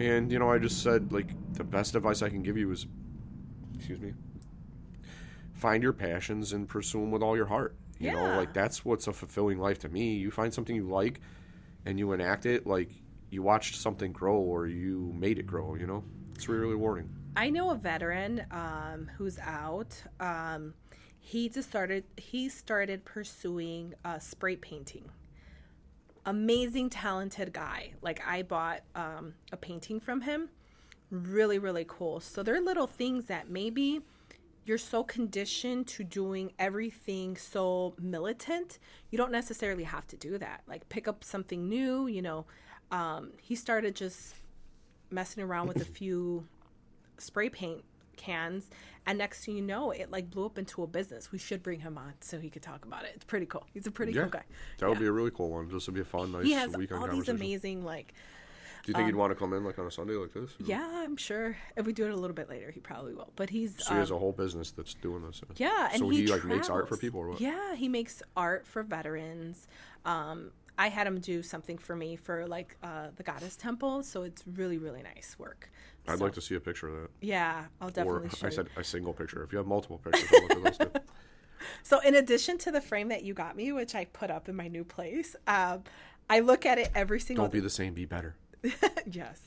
And 0.00 0.30
you 0.30 0.38
know, 0.40 0.50
I 0.50 0.58
just 0.58 0.82
said 0.82 1.12
like 1.12 1.28
the 1.54 1.64
best 1.64 1.94
advice 1.94 2.20
I 2.20 2.28
can 2.28 2.42
give 2.42 2.56
you 2.58 2.70
is, 2.72 2.86
excuse 3.76 4.00
me, 4.00 4.12
find 5.52 5.82
your 5.82 5.92
passions 5.92 6.52
and 6.52 6.68
pursue 6.68 7.00
them 7.00 7.10
with 7.10 7.22
all 7.22 7.36
your 7.36 7.46
heart. 7.46 7.76
You 8.00 8.10
know, 8.10 8.36
like 8.36 8.52
that's 8.52 8.84
what's 8.84 9.06
a 9.06 9.12
fulfilling 9.12 9.58
life 9.58 9.78
to 9.80 9.88
me. 9.88 10.14
You 10.14 10.30
find 10.32 10.52
something 10.52 10.74
you 10.74 10.88
like 10.88 11.20
and 11.86 11.98
you 11.98 12.12
enact 12.12 12.46
it, 12.46 12.66
like 12.66 12.90
you 13.30 13.42
watched 13.42 13.76
something 13.76 14.12
grow 14.12 14.36
or 14.36 14.66
you 14.66 15.12
made 15.14 15.38
it 15.38 15.46
grow, 15.46 15.74
you 15.74 15.86
know? 15.86 16.04
It's 16.34 16.48
really 16.48 16.66
rewarding. 16.66 17.08
I 17.36 17.50
know 17.50 17.70
a 17.70 17.74
veteran 17.74 18.44
um, 18.50 19.10
who's 19.16 19.38
out. 19.38 20.02
Um, 20.20 20.74
he 21.18 21.48
just 21.48 21.68
started. 21.68 22.04
He 22.16 22.48
started 22.48 23.04
pursuing 23.04 23.94
uh, 24.04 24.18
spray 24.18 24.56
painting. 24.56 25.08
Amazing, 26.26 26.90
talented 26.90 27.52
guy. 27.52 27.92
Like 28.02 28.22
I 28.26 28.42
bought 28.42 28.82
um, 28.94 29.34
a 29.52 29.56
painting 29.56 30.00
from 30.00 30.20
him. 30.20 30.50
Really, 31.10 31.58
really 31.58 31.84
cool. 31.88 32.20
So 32.20 32.42
there 32.42 32.54
are 32.54 32.60
little 32.60 32.86
things 32.86 33.26
that 33.26 33.48
maybe 33.50 34.00
you're 34.64 34.78
so 34.78 35.02
conditioned 35.04 35.86
to 35.88 36.04
doing 36.04 36.52
everything 36.58 37.36
so 37.36 37.94
militant, 38.00 38.78
you 39.10 39.18
don't 39.18 39.32
necessarily 39.32 39.84
have 39.84 40.06
to 40.08 40.16
do 40.16 40.38
that. 40.38 40.62
Like 40.66 40.88
pick 40.88 41.06
up 41.08 41.22
something 41.24 41.68
new. 41.68 42.06
You 42.06 42.22
know, 42.22 42.46
um, 42.90 43.32
he 43.40 43.54
started 43.54 43.94
just 43.94 44.34
messing 45.10 45.42
around 45.42 45.68
with 45.68 45.80
a 45.80 45.84
few 45.98 46.46
spray 47.18 47.48
paint 47.48 47.84
cans 48.16 48.70
and 49.06 49.18
next 49.18 49.44
thing 49.44 49.56
you 49.56 49.62
know 49.62 49.90
it 49.90 50.08
like 50.08 50.30
blew 50.30 50.46
up 50.46 50.56
into 50.56 50.84
a 50.84 50.86
business 50.86 51.32
we 51.32 51.38
should 51.38 51.64
bring 51.64 51.80
him 51.80 51.98
on 51.98 52.12
so 52.20 52.38
he 52.38 52.48
could 52.48 52.62
talk 52.62 52.84
about 52.84 53.02
it 53.04 53.10
it's 53.12 53.24
pretty 53.24 53.44
cool 53.44 53.66
he's 53.74 53.88
a 53.88 53.90
pretty 53.90 54.12
Yeah. 54.12 54.22
cool 54.22 54.30
guy 54.30 54.42
That 54.78 54.88
would 54.88 54.94
Yeah. 54.98 55.00
be 55.00 55.06
a 55.06 55.12
really 55.12 55.32
cool 55.32 55.50
one. 55.50 55.68
This 55.68 55.86
would 55.88 55.94
be 55.94 56.00
a 56.00 56.04
fun, 56.04 56.30
nice 56.30 56.44
he 56.44 56.52
has 56.52 56.76
weekend 56.76 57.00
all 57.00 57.08
these 57.08 57.28
amazing 57.28 57.84
like 57.84 58.14
Do 58.84 58.90
you 58.92 58.94
think 58.94 59.06
he'd 59.06 59.14
want 59.16 59.30
to 59.32 59.34
come 59.34 59.52
in 59.54 59.64
like 59.64 59.78
on 59.78 59.86
a 59.86 59.90
Sunday 59.90 60.14
like 60.14 60.32
this? 60.32 60.50
yeah 60.64 60.88
i'm 61.02 61.16
sure 61.16 61.56
if 61.76 61.86
we 61.86 61.92
do 61.92 62.04
it 62.04 62.10
a 62.10 62.16
little 62.16 62.34
bit 62.34 62.48
later 62.48 62.70
he 62.70 62.80
probably 62.80 63.14
will 63.14 63.32
but 63.36 63.50
he's 63.50 63.82
So 63.84 63.94
he 63.94 63.98
has 64.00 64.10
um, 64.10 64.16
a 64.16 64.20
whole 64.20 64.32
business 64.32 64.70
that's 64.72 64.94
doing 64.94 65.22
this. 65.22 65.40
yeah 65.56 65.88
and 65.90 65.98
So 65.98 66.08
he, 66.10 66.22
he, 66.22 66.26
like 66.26 66.44
makes 66.44 66.68
art 66.68 66.88
for 66.88 66.96
people 66.96 67.20
or 67.20 67.30
what? 67.30 67.40
yeah 67.40 67.74
he 67.74 67.88
makes 67.88 68.22
art 68.36 68.66
for 68.66 68.82
veterans 68.82 69.66
um 70.04 70.50
i 70.78 70.88
had 70.88 71.06
him 71.06 71.18
do 71.20 71.42
something 71.42 71.78
for 71.78 71.96
me 71.96 72.14
for 72.16 72.46
like 72.46 72.76
uh 72.82 73.08
the 73.16 73.22
goddess 73.22 73.56
temple 73.56 74.02
so 74.02 74.22
it's 74.22 74.42
really 74.46 74.78
really 74.78 75.02
nice 75.02 75.36
work 75.38 75.70
I'd 76.06 76.18
So, 76.18 76.24
like 76.24 76.34
to 76.34 76.42
see 76.42 76.54
a 76.54 76.60
picture 76.60 76.88
of 76.88 76.94
that. 77.02 77.10
yeah 77.22 77.64
i'll 77.80 77.88
definitely 77.88 78.26
or 78.26 78.30
show 78.30 78.46
I 78.46 78.50
said 78.50 78.68
a 78.76 78.84
single 78.84 79.14
picture. 79.14 79.42
If 79.42 79.52
you 79.52 79.58
have 79.58 79.66
multiple 79.66 79.98
pictures, 80.04 80.28
I'll 80.32 80.42
look 80.42 80.50
at 80.52 80.62
those 80.64 80.78
too. 80.78 80.90
So, 81.82 81.98
in 82.00 82.14
addition 82.14 82.58
to 82.58 82.70
the 82.70 82.80
frame 82.82 83.08
that 83.08 83.24
you 83.24 83.32
got 83.32 83.56
me, 83.56 83.72
which 83.72 83.94
I 83.94 84.04
put 84.04 84.30
up 84.30 84.50
in 84.50 84.54
my 84.56 84.68
new 84.68 84.84
place, 84.84 85.34
um, 85.46 85.84
I 86.28 86.40
look 86.40 86.66
at 86.66 86.76
it 86.78 86.90
every 86.94 87.18
single. 87.20 87.44
Day. 87.44 87.46
Don't 87.46 87.52
be 87.54 87.60
the 87.60 87.70
same, 87.70 87.94
be 87.94 88.04
better. 88.04 88.34
yes, 89.10 89.40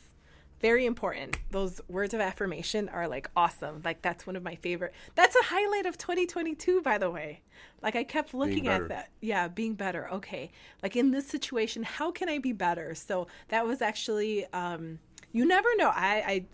very 0.59 0.85
important. 0.85 1.37
Those 1.51 1.81
words 1.87 2.13
of 2.13 2.19
affirmation 2.19 2.89
are 2.89 3.07
like 3.07 3.29
awesome. 3.35 3.81
Like 3.85 4.01
that's 4.01 4.25
one 4.25 4.35
of 4.35 4.43
my 4.43 4.55
favorite. 4.55 4.93
That's 5.15 5.35
a 5.35 5.43
highlight 5.45 5.85
of 5.85 5.97
2022, 5.97 6.81
by 6.81 6.97
the 6.97 7.11
way. 7.11 7.41
Like 7.81 7.95
I 7.95 8.03
kept 8.03 8.33
looking 8.33 8.67
at 8.67 8.87
that. 8.89 9.09
Yeah, 9.21 9.47
being 9.47 9.75
better. 9.75 10.09
Okay, 10.11 10.51
like 10.81 10.95
in 10.95 11.11
this 11.11 11.27
situation, 11.27 11.83
how 11.83 12.11
can 12.11 12.29
I 12.29 12.39
be 12.39 12.53
better? 12.53 12.95
So 12.95 13.27
that 13.49 13.65
was 13.65 13.81
actually. 13.81 14.45
Um, 14.53 14.99
you 15.31 15.45
never 15.45 15.69
know. 15.75 15.89
I. 15.89 16.23
I 16.25 16.45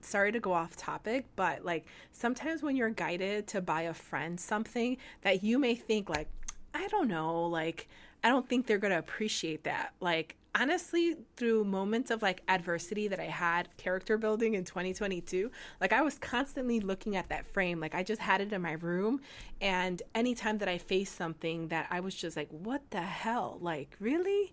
sorry 0.00 0.30
to 0.30 0.40
go 0.40 0.52
off 0.52 0.76
topic, 0.76 1.26
but 1.34 1.64
like 1.64 1.84
sometimes 2.12 2.62
when 2.62 2.76
you're 2.76 2.90
guided 2.90 3.48
to 3.48 3.60
buy 3.60 3.82
a 3.82 3.94
friend 3.94 4.38
something 4.38 4.96
that 5.22 5.42
you 5.42 5.58
may 5.58 5.74
think 5.74 6.08
like, 6.08 6.28
I 6.72 6.86
don't 6.86 7.08
know, 7.08 7.46
like 7.46 7.88
I 8.22 8.28
don't 8.28 8.48
think 8.48 8.66
they're 8.66 8.78
gonna 8.78 8.98
appreciate 8.98 9.64
that. 9.64 9.92
Like 10.00 10.36
honestly, 10.54 11.16
through 11.36 11.64
moments 11.64 12.10
of 12.10 12.22
like 12.22 12.42
adversity 12.48 13.08
that 13.08 13.20
I 13.20 13.24
had 13.24 13.68
character 13.76 14.18
building 14.18 14.54
in 14.54 14.64
2022, 14.64 15.50
like 15.80 15.92
I 15.92 16.02
was 16.02 16.18
constantly 16.18 16.80
looking 16.80 17.16
at 17.16 17.28
that 17.28 17.46
frame. 17.46 17.80
Like 17.80 17.94
I 17.94 18.02
just 18.02 18.20
had 18.20 18.40
it 18.40 18.52
in 18.52 18.62
my 18.62 18.72
room, 18.72 19.20
and 19.60 20.02
anytime 20.14 20.58
that 20.58 20.68
I 20.68 20.78
faced 20.78 21.14
something 21.16 21.68
that 21.68 21.86
I 21.90 22.00
was 22.00 22.14
just 22.14 22.36
like, 22.36 22.48
what 22.50 22.82
the 22.90 23.02
hell? 23.02 23.58
Like 23.60 23.96
really? 24.00 24.52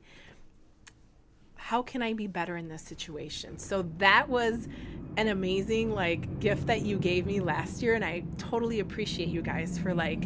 how 1.66 1.82
can 1.82 2.04
I 2.04 2.14
be 2.14 2.28
better 2.28 2.58
in 2.58 2.68
this 2.68 2.84
situation? 2.84 3.58
So 3.58 3.90
that 3.98 4.30
was 4.30 4.68
an 5.18 5.30
amazing 5.30 5.96
like 5.96 6.40
gift 6.40 6.68
that 6.68 6.84
you 6.84 7.00
gave 7.00 7.26
me 7.26 7.40
last 7.40 7.82
year 7.82 7.96
and 7.96 8.06
I 8.06 8.24
totally 8.38 8.82
appreciate 8.82 9.30
you 9.30 9.42
guys 9.42 9.80
for 9.80 9.96
like 9.96 10.26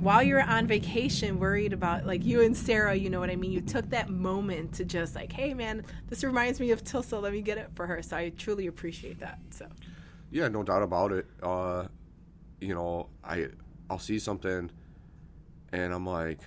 while 0.00 0.22
you're 0.22 0.42
on 0.42 0.66
vacation 0.66 1.38
worried 1.38 1.72
about 1.72 2.06
like 2.06 2.24
you 2.24 2.40
and 2.42 2.56
Sarah, 2.56 2.94
you 2.94 3.10
know 3.10 3.20
what 3.20 3.30
I 3.30 3.36
mean? 3.36 3.52
You 3.52 3.60
took 3.60 3.90
that 3.90 4.08
moment 4.08 4.72
to 4.74 4.84
just 4.84 5.14
like, 5.14 5.32
hey 5.32 5.54
man, 5.54 5.84
this 6.08 6.24
reminds 6.24 6.58
me 6.60 6.70
of 6.70 6.82
Tilsa, 6.82 7.20
let 7.20 7.32
me 7.32 7.42
get 7.42 7.58
it 7.58 7.70
for 7.74 7.86
her. 7.86 8.02
So 8.02 8.16
I 8.16 8.30
truly 8.30 8.66
appreciate 8.66 9.20
that. 9.20 9.38
So 9.50 9.66
Yeah, 10.30 10.48
no 10.48 10.62
doubt 10.62 10.82
about 10.82 11.12
it. 11.12 11.26
Uh, 11.42 11.86
you 12.60 12.74
know, 12.74 13.08
I 13.24 13.48
I'll 13.88 13.98
see 13.98 14.18
something, 14.18 14.70
and 15.72 15.92
I'm 15.92 16.06
like, 16.06 16.40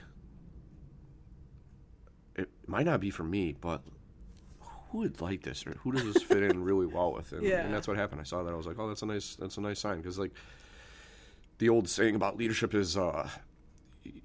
it 2.35 2.49
might 2.67 2.85
not 2.85 2.99
be 2.99 3.09
for 3.09 3.23
me, 3.23 3.53
but 3.59 3.81
who 4.89 4.99
would 4.99 5.19
like 5.21 5.41
this, 5.43 5.65
or 5.65 5.71
who 5.83 5.91
does 5.91 6.05
this 6.05 6.21
fit 6.21 6.43
in 6.43 6.63
really 6.63 6.85
well 6.85 7.13
with? 7.13 7.31
And, 7.33 7.43
Yeah. 7.43 7.65
and 7.65 7.73
that's 7.73 7.87
what 7.87 7.97
happened. 7.97 8.21
I 8.21 8.23
saw 8.23 8.43
that. 8.43 8.53
I 8.53 8.55
was 8.55 8.65
like, 8.67 8.77
oh, 8.79 8.87
that's 8.87 9.01
a 9.01 9.05
nice 9.05 9.35
that's 9.35 9.57
a 9.57 9.61
nice 9.61 9.79
sign 9.79 9.97
because 9.97 10.17
like 10.19 10.31
the 11.57 11.69
old 11.69 11.89
saying 11.89 12.15
about 12.15 12.37
leadership 12.37 12.73
is. 12.73 12.97
Uh, 12.97 13.29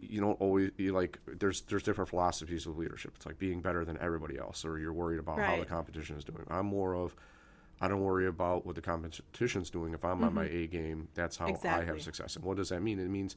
you 0.01 0.21
don't 0.21 0.41
always 0.41 0.73
you 0.77 0.93
like 0.93 1.21
there's 1.39 1.61
there's 1.61 1.85
different 1.85 2.11
philosophies 2.11 2.67
of 2.67 2.77
leadership 2.77 3.13
it's 3.15 3.27
like 3.27 3.39
being 3.39 3.61
better 3.61 3.85
than 3.85 3.97
everybody 3.99 4.37
else 4.37 4.65
or 4.65 4.77
you're 4.77 4.93
worried 4.93 5.21
about 5.21 5.39
how 5.39 5.57
the 5.57 5.65
competition 5.65 6.17
is 6.17 6.25
doing 6.25 6.45
i'm 6.51 6.67
more 6.67 6.97
of 6.97 7.15
I 7.81 7.89
don't 7.89 8.01
worry 8.01 8.27
about 8.27 8.67
what 8.67 8.75
the 8.75 8.81
competition's 8.81 9.71
doing. 9.71 9.95
If 9.95 10.05
I'm 10.05 10.23
on 10.25 10.35
my 10.35 10.47
A 10.47 10.67
game, 10.67 11.09
that's 11.15 11.37
how 11.37 11.47
I 11.47 11.53
Mm-hmm. 11.53 11.87
Have 11.87 12.03
success. 12.03 12.37
And 12.37 12.45
what 12.45 12.57
does 12.57 12.71
that 12.71 12.83
mean? 12.83 12.99
It 12.99 13.09
means 13.09 13.37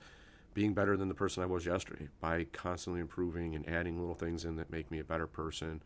being 0.53 0.73
better 0.73 0.97
than 0.97 1.07
the 1.07 1.13
person 1.13 1.43
I 1.43 1.45
was 1.45 1.65
yesterday 1.65 2.07
by 2.19 2.45
constantly 2.51 3.01
improving 3.01 3.55
and 3.55 3.67
adding 3.69 3.99
little 3.99 4.15
things 4.15 4.43
in 4.43 4.55
that 4.55 4.71
make 4.71 4.89
me 4.89 4.99
a 4.99 5.03
better 5.03 5.27
person. 5.27 5.81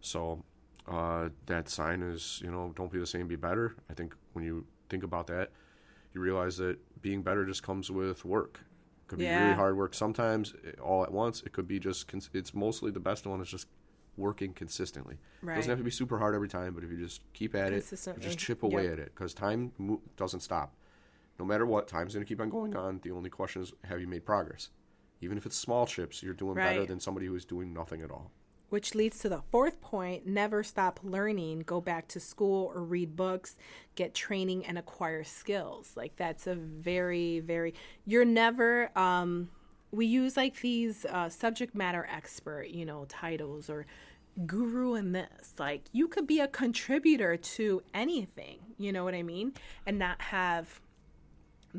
So 0.00 0.42
uh, 0.88 1.28
that 1.46 1.68
sign 1.68 2.02
is, 2.02 2.40
you 2.42 2.50
know, 2.50 2.72
don't 2.74 2.90
be 2.90 2.98
the 2.98 3.06
same, 3.06 3.26
be 3.26 3.36
better. 3.36 3.76
I 3.90 3.94
think 3.94 4.14
when 4.32 4.44
you 4.44 4.64
think 4.88 5.02
about 5.02 5.26
that, 5.28 5.50
you 6.16 6.22
realize 6.22 6.56
that 6.56 6.78
being 7.02 7.22
better 7.22 7.44
just 7.44 7.62
comes 7.62 7.90
with 7.90 8.24
work. 8.24 8.60
It 9.02 9.08
could 9.08 9.18
be 9.18 9.26
Yeah. 9.26 9.44
really 9.44 9.54
hard 9.54 9.76
work 9.76 9.94
sometimes, 9.94 10.54
eh, 10.66 10.72
all 10.82 11.04
at 11.04 11.12
once. 11.12 11.42
It 11.42 11.52
could 11.52 11.68
be 11.68 11.78
just, 11.78 12.08
cons- 12.08 12.30
it's 12.32 12.54
mostly 12.54 12.90
the 12.90 12.98
best 13.00 13.26
one 13.26 13.40
is 13.40 13.48
just 13.48 13.68
working 14.16 14.52
consistently. 14.54 15.18
It 15.42 15.46
doesn't 15.46 15.68
have 15.68 15.78
to 15.78 15.84
be 15.84 15.90
super 15.90 16.18
hard 16.18 16.34
every 16.34 16.48
time, 16.48 16.72
but 16.74 16.82
if 16.82 16.90
you 16.90 16.96
just 16.96 17.20
keep 17.34 17.54
at 17.54 17.72
it, 17.72 17.84
just 18.18 18.38
chip 18.38 18.62
away 18.62 18.84
Yep. 18.84 18.92
at 18.94 18.98
it, 18.98 19.14
because 19.14 19.34
time 19.34 19.72
mo- 19.78 20.00
doesn't 20.16 20.40
stop. 20.40 20.74
No 21.38 21.44
matter 21.44 21.66
what, 21.66 21.86
time's 21.86 22.14
going 22.14 22.24
to 22.24 22.28
keep 22.28 22.40
on 22.40 22.48
going 22.48 22.74
on. 22.74 23.00
The 23.02 23.10
only 23.10 23.28
question 23.28 23.60
is, 23.60 23.74
have 23.84 24.00
you 24.00 24.08
made 24.08 24.24
progress? 24.24 24.70
Even 25.20 25.36
if 25.36 25.44
it's 25.44 25.56
small 25.56 25.86
chips, 25.86 26.22
you're 26.22 26.32
doing 26.34 26.54
better 26.54 26.86
than 26.86 26.98
somebody 26.98 27.26
who 27.26 27.34
is 27.34 27.44
doing 27.44 27.74
nothing 27.74 28.00
at 28.00 28.10
all. 28.10 28.32
Which 28.68 28.94
leads 28.94 29.18
to 29.20 29.28
the 29.28 29.42
fourth 29.50 29.80
point 29.80 30.26
never 30.26 30.62
stop 30.62 31.00
learning. 31.02 31.60
Go 31.60 31.80
back 31.80 32.08
to 32.08 32.20
school 32.20 32.72
or 32.74 32.82
read 32.82 33.16
books. 33.16 33.56
Get 33.94 34.14
training 34.14 34.66
and 34.66 34.78
acquire 34.78 35.24
skills. 35.24 35.92
Like 35.96 36.16
that's 36.16 36.46
a 36.46 36.54
very 36.54 37.40
very 37.40 37.74
you're 38.04 38.24
never 38.24 38.96
um 38.98 39.50
we 39.92 40.06
use 40.06 40.36
like 40.36 40.60
these 40.60 41.04
uh, 41.06 41.28
subject 41.28 41.74
matter 41.74 42.06
expert 42.10 42.68
you 42.68 42.84
know 42.84 43.06
titles 43.08 43.70
or 43.70 43.86
guru 44.46 44.94
in 44.94 45.12
this. 45.12 45.54
Like 45.58 45.82
you 45.92 46.08
could 46.08 46.26
be 46.26 46.40
a 46.40 46.48
contributor 46.48 47.36
to 47.36 47.82
anything 47.94 48.58
you 48.78 48.92
know 48.92 49.04
what 49.04 49.14
i 49.14 49.22
mean? 49.22 49.52
And 49.86 49.98
not 49.98 50.20
have 50.20 50.80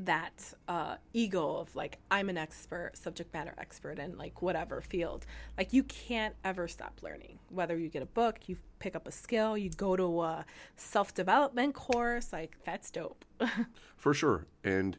that 0.06 0.54
uh, 0.68 0.95
ego 1.14 1.58
of 1.58 1.76
like 1.76 1.98
I'm 2.12 2.30
an 2.30 2.38
expert, 2.38 2.91
subject 2.95 3.34
matter 3.34 3.54
expert 3.58 4.00
in 4.00 4.18
like 4.18 4.41
whatever 4.41 4.82
field. 4.82 5.26
Like 5.58 5.74
you 5.74 5.84
can't 5.84 6.36
ever 6.43 6.68
stop 6.68 7.00
learning. 7.02 7.39
Whether 7.50 7.78
you 7.78 7.89
get 7.89 8.04
a 8.04 8.08
book, 8.08 8.48
you 8.48 8.58
pick 8.80 8.95
up 8.95 9.08
a 9.08 9.12
skill, 9.12 9.58
you 9.58 9.70
go 9.70 9.95
to 9.95 10.22
a 10.22 10.45
self 10.76 11.13
development 11.13 11.74
course, 11.74 12.32
like 12.32 12.58
that's 12.63 12.92
dope. 12.92 13.26
For 13.97 14.13
sure. 14.13 14.46
And 14.63 14.97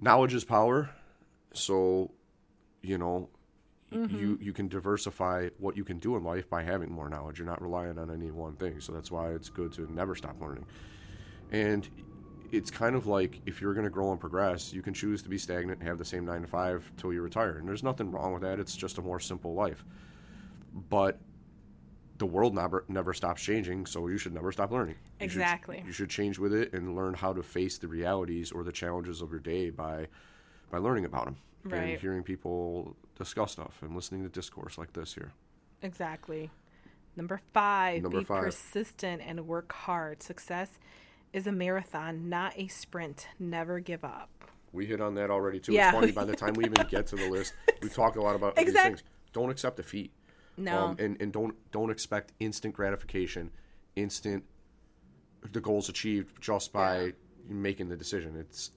knowledge 0.00 0.34
is 0.34 0.44
power. 0.44 0.90
So, 1.52 2.12
you 2.80 2.96
know, 2.96 3.28
y 3.90 3.98
you 4.08 4.38
you 4.40 4.52
can 4.54 4.68
diversify 4.68 5.50
what 5.58 5.76
you 5.76 5.84
can 5.84 5.98
do 5.98 6.16
in 6.16 6.24
life 6.24 6.48
by 6.48 6.62
having 6.62 6.90
more 6.90 7.10
knowledge. 7.10 7.38
You're 7.38 7.46
not 7.46 7.60
relying 7.60 7.98
on 7.98 8.10
any 8.10 8.30
one 8.30 8.54
thing. 8.54 8.80
So 8.80 8.92
that's 8.92 9.10
why 9.10 9.30
it's 9.32 9.50
good 9.50 9.72
to 9.74 9.92
never 9.92 10.14
stop 10.14 10.40
learning. 10.40 10.64
And 11.50 11.86
it's 12.52 12.70
kind 12.70 12.94
of 12.94 13.06
like 13.06 13.40
if 13.46 13.60
you're 13.60 13.74
going 13.74 13.84
to 13.84 13.90
grow 13.90 14.10
and 14.12 14.20
progress, 14.20 14.72
you 14.72 14.82
can 14.82 14.94
choose 14.94 15.22
to 15.22 15.28
be 15.28 15.38
stagnant 15.38 15.80
and 15.80 15.88
have 15.88 15.98
the 15.98 16.04
same 16.04 16.24
9 16.24 16.42
to 16.42 16.46
5 16.46 16.92
till 16.98 17.12
you 17.12 17.22
retire. 17.22 17.56
And 17.58 17.66
there's 17.66 17.82
nothing 17.82 18.10
wrong 18.12 18.32
with 18.34 18.42
that. 18.42 18.60
It's 18.60 18.76
just 18.76 18.98
a 18.98 19.02
more 19.02 19.18
simple 19.18 19.54
life. 19.54 19.84
But 20.88 21.18
the 22.18 22.26
world 22.26 22.54
never 22.54 22.84
never 22.88 23.12
stops 23.14 23.42
changing, 23.42 23.86
so 23.86 24.06
you 24.06 24.16
should 24.18 24.32
never 24.34 24.52
stop 24.52 24.70
learning. 24.70 24.94
You 25.20 25.28
should- 25.28 25.40
Exactly. 25.40 25.82
you 25.84 25.92
should 25.92 26.10
change 26.10 26.38
with 26.38 26.52
it 26.54 26.72
and 26.72 26.94
learn 26.94 27.14
how 27.14 27.32
to 27.32 27.42
face 27.42 27.78
the 27.78 27.88
realities 27.88 28.52
or 28.52 28.62
the 28.62 28.70
challenges 28.72 29.20
of 29.22 29.30
your 29.30 29.40
day 29.40 29.70
by 29.70 30.06
by 30.70 30.78
learning 30.78 31.04
about 31.04 31.24
them 31.26 31.36
and 31.70 31.98
hearing 32.00 32.22
people 32.22 32.96
discuss 33.18 33.52
stuff 33.52 33.82
and 33.82 33.94
listening 33.94 34.22
to 34.22 34.28
discourse 34.28 34.78
like 34.78 34.92
this 34.92 35.14
here. 35.14 35.32
exactly. 35.82 36.50
Number 37.16 37.40
five, 37.52 38.02
Number 38.02 38.20
be 38.20 38.24
five. 38.24 38.42
persistent 38.44 39.20
and 39.20 39.46
work 39.46 39.70
hard. 39.72 40.22
Success 40.22 40.78
is 41.32 41.46
a 41.46 41.52
marathon, 41.52 42.28
not 42.28 42.52
a 42.56 42.68
sprint. 42.68 43.26
Never 43.38 43.80
give 43.80 44.04
up. 44.04 44.28
We 44.72 44.86
hit 44.86 45.00
on 45.00 45.14
that 45.16 45.30
already 45.30 45.60
too. 45.60 45.72
Yeah. 45.72 45.88
It's 45.90 45.94
funny 45.98 46.12
by 46.12 46.24
the 46.24 46.36
time 46.36 46.54
we 46.54 46.64
even 46.64 46.86
get 46.88 47.06
to 47.08 47.16
the 47.16 47.28
list, 47.28 47.54
we 47.82 47.88
talk 47.90 48.16
a 48.16 48.20
lot 48.22 48.34
about 48.36 48.56
these 48.56 48.72
things. 48.72 49.02
Don't 49.32 49.50
accept 49.50 49.76
defeat. 49.76 50.12
No. 50.56 50.78
Um, 50.86 50.96
and, 50.98 51.20
and 51.20 51.32
don't 51.32 51.54
don't 51.72 51.90
expect 51.90 52.32
instant 52.40 52.74
gratification, 52.74 53.50
instant 53.96 54.44
the 55.52 55.60
goals 55.60 55.88
achieved 55.88 56.40
just 56.40 56.72
by 56.72 57.04
Yeah. 57.06 57.10
making 57.48 57.88
the 57.88 57.96
decision. 57.96 58.36
It's 58.36 58.68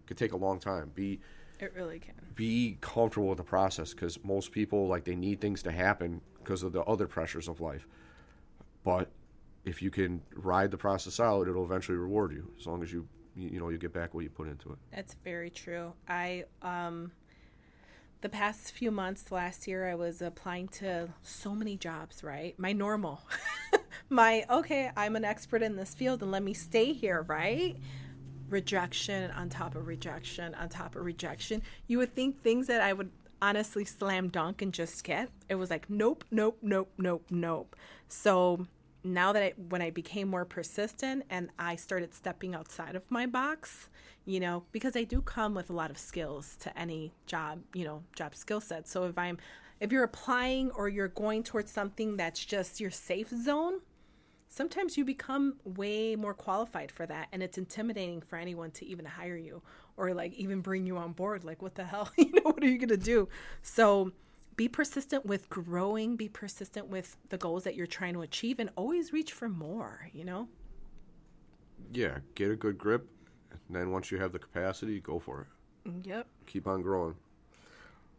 it 0.00 0.06
could 0.06 0.16
take 0.18 0.32
a 0.32 0.36
long 0.36 0.58
time. 0.58 0.90
Be 0.94 1.20
it 1.58 1.72
really 1.76 1.98
can. 1.98 2.14
be 2.34 2.78
comfortable 2.80 3.28
with 3.28 3.36
the 3.38 3.44
process 3.44 3.92
because 3.92 4.22
most 4.24 4.50
people 4.50 4.88
like 4.88 5.04
they 5.04 5.14
need 5.14 5.40
things 5.40 5.62
to 5.64 5.70
happen 5.70 6.20
because 6.38 6.62
of 6.62 6.72
the 6.72 6.82
other 6.82 7.06
pressures 7.06 7.48
of 7.48 7.60
life. 7.60 7.86
But 8.82 9.10
if 9.64 9.82
you 9.82 9.90
can 9.90 10.22
ride 10.34 10.70
the 10.70 10.78
process 10.78 11.20
out, 11.20 11.48
it'll 11.48 11.64
eventually 11.64 11.98
reward 11.98 12.32
you 12.32 12.50
as 12.58 12.66
long 12.66 12.82
as 12.82 12.92
you 12.92 13.06
you, 13.36 13.60
know 13.60 13.68
you 13.68 13.78
get 13.78 13.92
back 13.92 14.14
what 14.14 14.24
you 14.24 14.30
put 14.30 14.48
into 14.48 14.72
it. 14.72 14.78
That's 14.94 15.14
very 15.24 15.50
true. 15.50 15.92
I 16.08 16.44
um 16.62 17.12
the 18.20 18.28
past 18.28 18.72
few 18.72 18.90
months 18.90 19.32
last 19.32 19.66
year 19.66 19.88
I 19.88 19.94
was 19.94 20.20
applying 20.20 20.68
to 20.68 21.08
so 21.22 21.54
many 21.54 21.76
jobs, 21.76 22.22
right? 22.22 22.58
My 22.58 22.72
normal. 22.72 23.22
My 24.10 24.44
okay, 24.50 24.90
I'm 24.96 25.16
an 25.16 25.24
expert 25.24 25.62
in 25.62 25.76
this 25.76 25.94
field 25.94 26.22
and 26.22 26.30
let 26.30 26.42
me 26.42 26.54
stay 26.54 26.92
here, 26.92 27.22
right? 27.22 27.76
Rejection 28.48 29.30
on 29.30 29.48
top 29.48 29.74
of 29.74 29.86
rejection 29.86 30.54
on 30.54 30.68
top 30.68 30.96
of 30.96 31.04
rejection. 31.04 31.62
You 31.86 31.98
would 31.98 32.14
think 32.14 32.42
things 32.42 32.66
that 32.66 32.80
I 32.80 32.92
would 32.92 33.10
honestly 33.40 33.84
slam 33.84 34.28
dunk 34.28 34.60
and 34.60 34.74
just 34.74 35.02
get. 35.04 35.30
It 35.48 35.54
was 35.54 35.70
like 35.70 35.88
nope, 35.88 36.24
nope, 36.30 36.58
nope, 36.62 36.90
nope, 36.98 37.24
nope. 37.30 37.76
So 38.08 38.66
now 39.02 39.32
that 39.32 39.42
I, 39.42 39.52
when 39.68 39.82
I 39.82 39.90
became 39.90 40.28
more 40.28 40.44
persistent 40.44 41.24
and 41.30 41.50
I 41.58 41.76
started 41.76 42.14
stepping 42.14 42.54
outside 42.54 42.96
of 42.96 43.02
my 43.10 43.26
box, 43.26 43.88
you 44.26 44.40
know, 44.40 44.64
because 44.72 44.96
I 44.96 45.04
do 45.04 45.22
come 45.22 45.54
with 45.54 45.70
a 45.70 45.72
lot 45.72 45.90
of 45.90 45.98
skills 45.98 46.56
to 46.60 46.78
any 46.78 47.12
job, 47.26 47.60
you 47.72 47.84
know, 47.84 48.02
job 48.14 48.34
skill 48.34 48.60
set. 48.60 48.86
So 48.86 49.04
if 49.04 49.16
I'm, 49.16 49.38
if 49.80 49.90
you're 49.90 50.04
applying 50.04 50.70
or 50.72 50.88
you're 50.88 51.08
going 51.08 51.42
towards 51.42 51.70
something 51.70 52.16
that's 52.16 52.44
just 52.44 52.80
your 52.80 52.90
safe 52.90 53.30
zone, 53.30 53.80
sometimes 54.48 54.98
you 54.98 55.04
become 55.04 55.54
way 55.64 56.16
more 56.16 56.34
qualified 56.34 56.92
for 56.92 57.06
that. 57.06 57.28
And 57.32 57.42
it's 57.42 57.56
intimidating 57.56 58.20
for 58.20 58.36
anyone 58.36 58.70
to 58.72 58.86
even 58.86 59.06
hire 59.06 59.36
you 59.36 59.62
or 59.96 60.12
like 60.12 60.34
even 60.34 60.60
bring 60.60 60.86
you 60.86 60.98
on 60.98 61.12
board. 61.12 61.44
Like 61.44 61.62
what 61.62 61.74
the 61.74 61.84
hell? 61.84 62.10
You 62.18 62.32
know 62.32 62.50
what 62.50 62.62
are 62.62 62.68
you 62.68 62.78
going 62.78 62.88
to 62.88 62.96
do? 62.98 63.28
So 63.62 64.12
be 64.60 64.68
persistent 64.68 65.24
with 65.24 65.48
growing 65.48 66.16
be 66.16 66.28
persistent 66.28 66.86
with 66.88 67.16
the 67.30 67.38
goals 67.38 67.64
that 67.64 67.74
you're 67.76 67.86
trying 67.86 68.12
to 68.12 68.20
achieve 68.20 68.58
and 68.58 68.68
always 68.76 69.10
reach 69.10 69.32
for 69.32 69.48
more 69.48 70.10
you 70.12 70.22
know 70.22 70.48
Yeah, 71.92 72.18
get 72.34 72.50
a 72.50 72.56
good 72.56 72.76
grip, 72.76 73.08
and 73.50 73.74
then 73.76 73.90
once 73.90 74.10
you 74.10 74.18
have 74.18 74.32
the 74.32 74.38
capacity, 74.38 75.00
go 75.00 75.18
for 75.18 75.40
it. 75.42 75.46
yep 76.06 76.26
Keep 76.46 76.66
on 76.66 76.82
growing. 76.82 77.14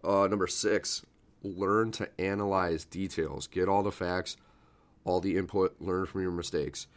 Uh, 0.04 0.28
number 0.28 0.48
six, 0.48 1.06
learn 1.44 1.92
to 1.92 2.10
analyze 2.20 2.86
details. 2.86 3.48
Get 3.48 3.70
all 3.70 3.84
the 3.84 3.92
facts, 3.92 4.36
all 5.06 5.20
the 5.20 5.38
input. 5.38 5.76
Learn 5.80 6.06
from 6.08 6.22
your 6.22 6.32
mistakes. 6.32 6.88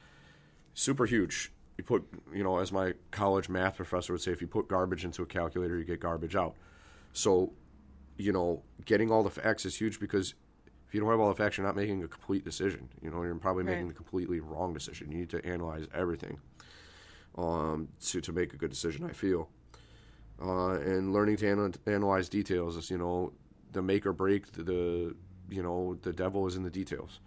Super 0.72 1.06
huge. 1.06 1.52
You 1.76 1.84
put, 1.84 2.04
you 2.32 2.42
know, 2.44 2.58
as 2.58 2.72
my 2.72 2.94
college 3.10 3.48
math 3.48 3.76
professor 3.76 4.12
would 4.14 4.22
say, 4.22 4.32
if 4.32 4.40
you 4.40 4.46
put 4.46 4.68
garbage 4.68 5.04
into 5.04 5.22
a 5.22 5.26
calculator, 5.26 5.76
you 5.76 5.84
get 5.84 6.00
garbage 6.00 6.34
out. 6.36 6.54
So, 7.12 7.52
you 8.16 8.32
know, 8.32 8.62
getting 8.84 9.10
all 9.10 9.22
the 9.22 9.30
facts 9.30 9.64
is 9.66 9.76
huge 9.76 9.98
because 10.00 10.34
if 10.86 10.94
you 10.94 11.00
don't 11.00 11.10
have 11.10 11.20
all 11.20 11.28
the 11.28 11.34
facts, 11.34 11.56
you're 11.56 11.66
not 11.66 11.76
making 11.76 12.02
a 12.04 12.08
complete 12.08 12.44
decision. 12.44 12.88
You 13.02 13.10
know, 13.10 13.22
you're 13.22 13.34
probably 13.36 13.64
making 13.64 13.86
Right. 13.86 13.88
the 13.88 13.94
completely 13.94 14.40
wrong 14.40 14.72
decision. 14.72 15.10
You 15.10 15.18
need 15.18 15.30
to 15.30 15.44
analyze 15.44 15.86
everything 15.94 16.38
um, 17.36 17.88
to 18.06 18.20
to 18.20 18.32
make 18.32 18.52
a 18.52 18.56
good 18.56 18.70
decision. 18.70 19.04
I 19.04 19.12
feel 19.12 19.48
uh, 20.40 20.72
and 20.80 21.12
learning 21.12 21.36
to 21.38 21.48
ana- 21.50 21.72
analyze 21.86 22.28
details 22.28 22.76
is 22.76 22.90
you 22.90 22.98
know 22.98 23.32
the 23.72 23.82
make 23.82 24.06
or 24.06 24.12
break 24.12 24.52
the, 24.52 24.62
the 24.62 25.16
you 25.48 25.62
know 25.62 25.96
the 26.02 26.12
devil 26.12 26.46
is 26.46 26.56
in 26.56 26.62
the 26.62 26.70
details 26.70 27.20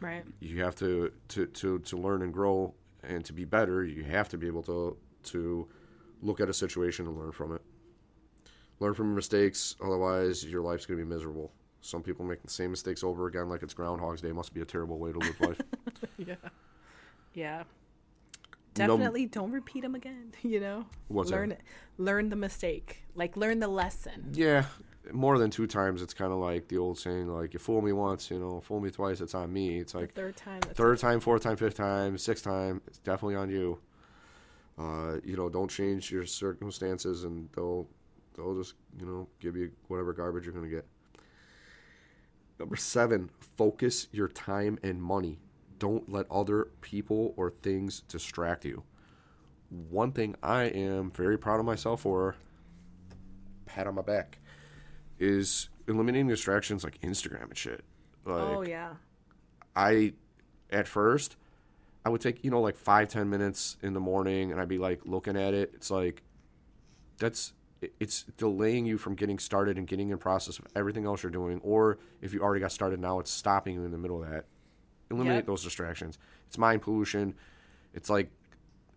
right 0.00 0.24
you 0.40 0.62
have 0.62 0.74
to, 0.76 1.10
to 1.28 1.46
to 1.46 1.78
to 1.80 1.96
learn 1.96 2.22
and 2.22 2.32
grow 2.32 2.74
and 3.02 3.24
to 3.24 3.32
be 3.32 3.44
better 3.44 3.84
you 3.84 4.04
have 4.04 4.28
to 4.28 4.36
be 4.38 4.46
able 4.46 4.62
to 4.62 4.96
to 5.22 5.66
look 6.20 6.40
at 6.40 6.48
a 6.48 6.52
situation 6.54 7.06
and 7.06 7.16
learn 7.18 7.32
from 7.32 7.52
it 7.54 7.62
learn 8.82 8.94
from 8.94 9.06
your 9.06 9.16
mistakes 9.16 9.76
otherwise 9.82 10.44
your 10.44 10.62
life's 10.62 10.86
going 10.86 10.98
to 10.98 11.04
be 11.04 11.08
miserable 11.10 11.50
some 11.80 12.02
people 12.02 12.24
make 12.24 12.42
the 12.42 12.50
same 12.50 12.70
mistakes 12.70 13.02
over 13.02 13.26
again 13.26 13.48
like 13.48 13.62
it's 13.62 13.74
groundhog's 13.74 14.20
day 14.20 14.32
must 14.32 14.52
be 14.54 14.60
a 14.60 14.64
terrible 14.64 14.98
way 14.98 15.12
to 15.12 15.18
live 15.18 15.40
life 15.40 15.60
yeah 16.18 16.34
yeah 17.34 17.62
Num- 18.78 18.88
definitely 18.88 19.26
don't 19.26 19.52
repeat 19.52 19.80
them 19.82 19.94
again 19.94 20.32
you 20.42 20.60
know 20.60 20.86
What's 21.08 21.30
learn 21.30 21.52
it 21.52 21.60
learn 21.98 22.28
the 22.28 22.36
mistake 22.36 23.02
like 23.14 23.36
learn 23.36 23.58
the 23.60 23.68
lesson 23.68 24.32
Yeah, 24.32 24.64
more 25.12 25.36
than 25.38 25.50
two 25.50 25.66
times. 25.66 26.00
It's 26.00 26.14
kind 26.14 26.32
of 26.32 26.38
like 26.38 26.68
the 26.68 26.78
old 26.78 26.96
saying, 26.98 27.26
like 27.28 27.52
you 27.52 27.58
fool 27.58 27.82
me 27.82 27.92
once, 27.92 28.30
you 28.30 28.38
know, 28.38 28.60
fool 28.60 28.80
me 28.80 28.90
twice. 28.90 29.20
It's 29.20 29.34
on 29.34 29.52
me. 29.52 29.78
It's 29.80 29.94
like 29.94 30.14
third 30.14 30.36
time 30.36 30.60
third 30.60 30.98
time, 30.98 31.20
fourth 31.20 31.42
time, 31.42 31.56
fifth 31.56 31.76
time, 31.76 32.16
sixth 32.16 32.44
time. 32.44 32.80
It's 32.86 32.98
definitely 32.98 33.34
on 33.34 33.50
you. 33.50 33.78
Uh, 34.78 35.16
you 35.24 35.36
know, 35.36 35.48
don't 35.50 35.68
change 35.68 36.10
your 36.10 36.24
circumstances, 36.24 37.24
and 37.24 37.48
they'll 37.54 37.86
they'll 38.34 38.56
just 38.56 38.74
you 38.98 39.06
know 39.06 39.28
give 39.40 39.56
you 39.56 39.70
whatever 39.88 40.12
garbage 40.12 40.44
you're 40.44 40.54
gonna 40.54 40.68
get. 40.68 40.86
Number 42.58 42.76
seven, 42.76 43.30
focus 43.56 44.08
your 44.12 44.28
time 44.28 44.78
and 44.82 45.02
money. 45.02 45.38
Don't 45.78 46.10
let 46.10 46.30
other 46.30 46.68
people 46.80 47.34
or 47.36 47.50
things 47.50 48.00
distract 48.02 48.64
you. 48.64 48.84
One 49.90 50.12
thing 50.12 50.36
I 50.42 50.64
am 50.64 51.10
very 51.10 51.38
proud 51.38 51.58
of 51.58 51.66
myself 51.66 52.02
for, 52.02 52.36
pat 53.66 53.86
on 53.86 53.96
my 53.96 54.02
back, 54.02 54.38
is 55.18 55.70
eliminating 55.88 56.28
distractions 56.28 56.84
like 56.84 57.00
Instagram 57.00 57.44
and 57.44 57.58
shit. 57.58 57.82
Oh, 58.26 58.30
like, 58.32 58.56
oh 58.56 58.62
yeah 58.62 58.90
I, 59.74 60.12
at 60.70 60.86
first, 60.86 61.36
I 62.04 62.10
would 62.10 62.20
take, 62.20 62.44
you 62.44 62.50
know, 62.50 62.60
like 62.60 62.76
five, 62.76 63.08
ten 63.08 63.30
minutes 63.30 63.76
in 63.82 63.92
the 63.94 64.00
morning 64.00 64.52
and 64.52 64.60
I'd 64.60 64.68
be 64.68 64.78
like 64.78 65.00
looking 65.04 65.36
at 65.36 65.54
it. 65.54 65.72
It's 65.74 65.90
like, 65.90 66.22
that's, 67.18 67.52
it's 68.00 68.24
delaying 68.36 68.86
you 68.86 68.98
from 68.98 69.14
getting 69.14 69.38
started 69.38 69.78
and 69.78 69.86
getting 69.86 70.10
in 70.10 70.18
process 70.18 70.58
of 70.58 70.66
everything 70.76 71.04
else 71.04 71.22
you're 71.22 71.30
doing. 71.32 71.60
Or 71.62 71.98
if 72.20 72.32
you 72.32 72.40
already 72.42 72.60
got 72.60 72.72
started 72.72 73.00
now, 73.00 73.18
it's 73.18 73.30
stopping 73.30 73.74
you 73.74 73.84
in 73.84 73.90
the 73.90 73.98
middle 73.98 74.22
of 74.22 74.30
that. 74.30 74.44
Eliminate 75.10 75.38
Yep. 75.38 75.46
those 75.46 75.64
distractions. 75.64 76.18
It's 76.46 76.58
mind 76.58 76.82
pollution. 76.82 77.34
It's 77.94 78.08
like 78.08 78.30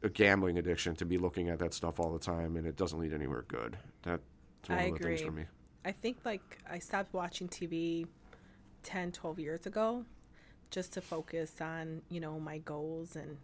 a 0.03 0.09
gambling 0.09 0.57
addiction 0.57 0.95
to 0.97 1.05
be 1.05 1.17
looking 1.17 1.49
at 1.49 1.59
that 1.59 1.73
stuff 1.73 1.99
all 1.99 2.13
the 2.13 2.19
time 2.19 2.57
and 2.57 2.67
it 2.67 2.75
doesn't 2.75 2.99
lead 2.99 3.13
anywhere 3.13 3.43
good. 3.47 3.77
That's 4.03 4.21
one 4.67 4.77
I 4.77 4.83
of 4.83 4.99
the 4.99 5.03
things 5.03 5.21
for 5.21 5.31
me. 5.31 5.45
I 5.83 5.91
think 5.91 6.17
like 6.25 6.59
I 6.69 6.79
stopped 6.79 7.13
watching 7.13 7.47
TV 7.47 8.07
10, 8.83 9.11
12 9.11 9.39
years 9.39 9.65
ago 9.65 10.05
just 10.69 10.93
to 10.93 11.01
focus 11.01 11.59
on, 11.61 12.01
you 12.09 12.19
know, 12.19 12.39
my 12.39 12.59
goals 12.59 13.15
and 13.15 13.37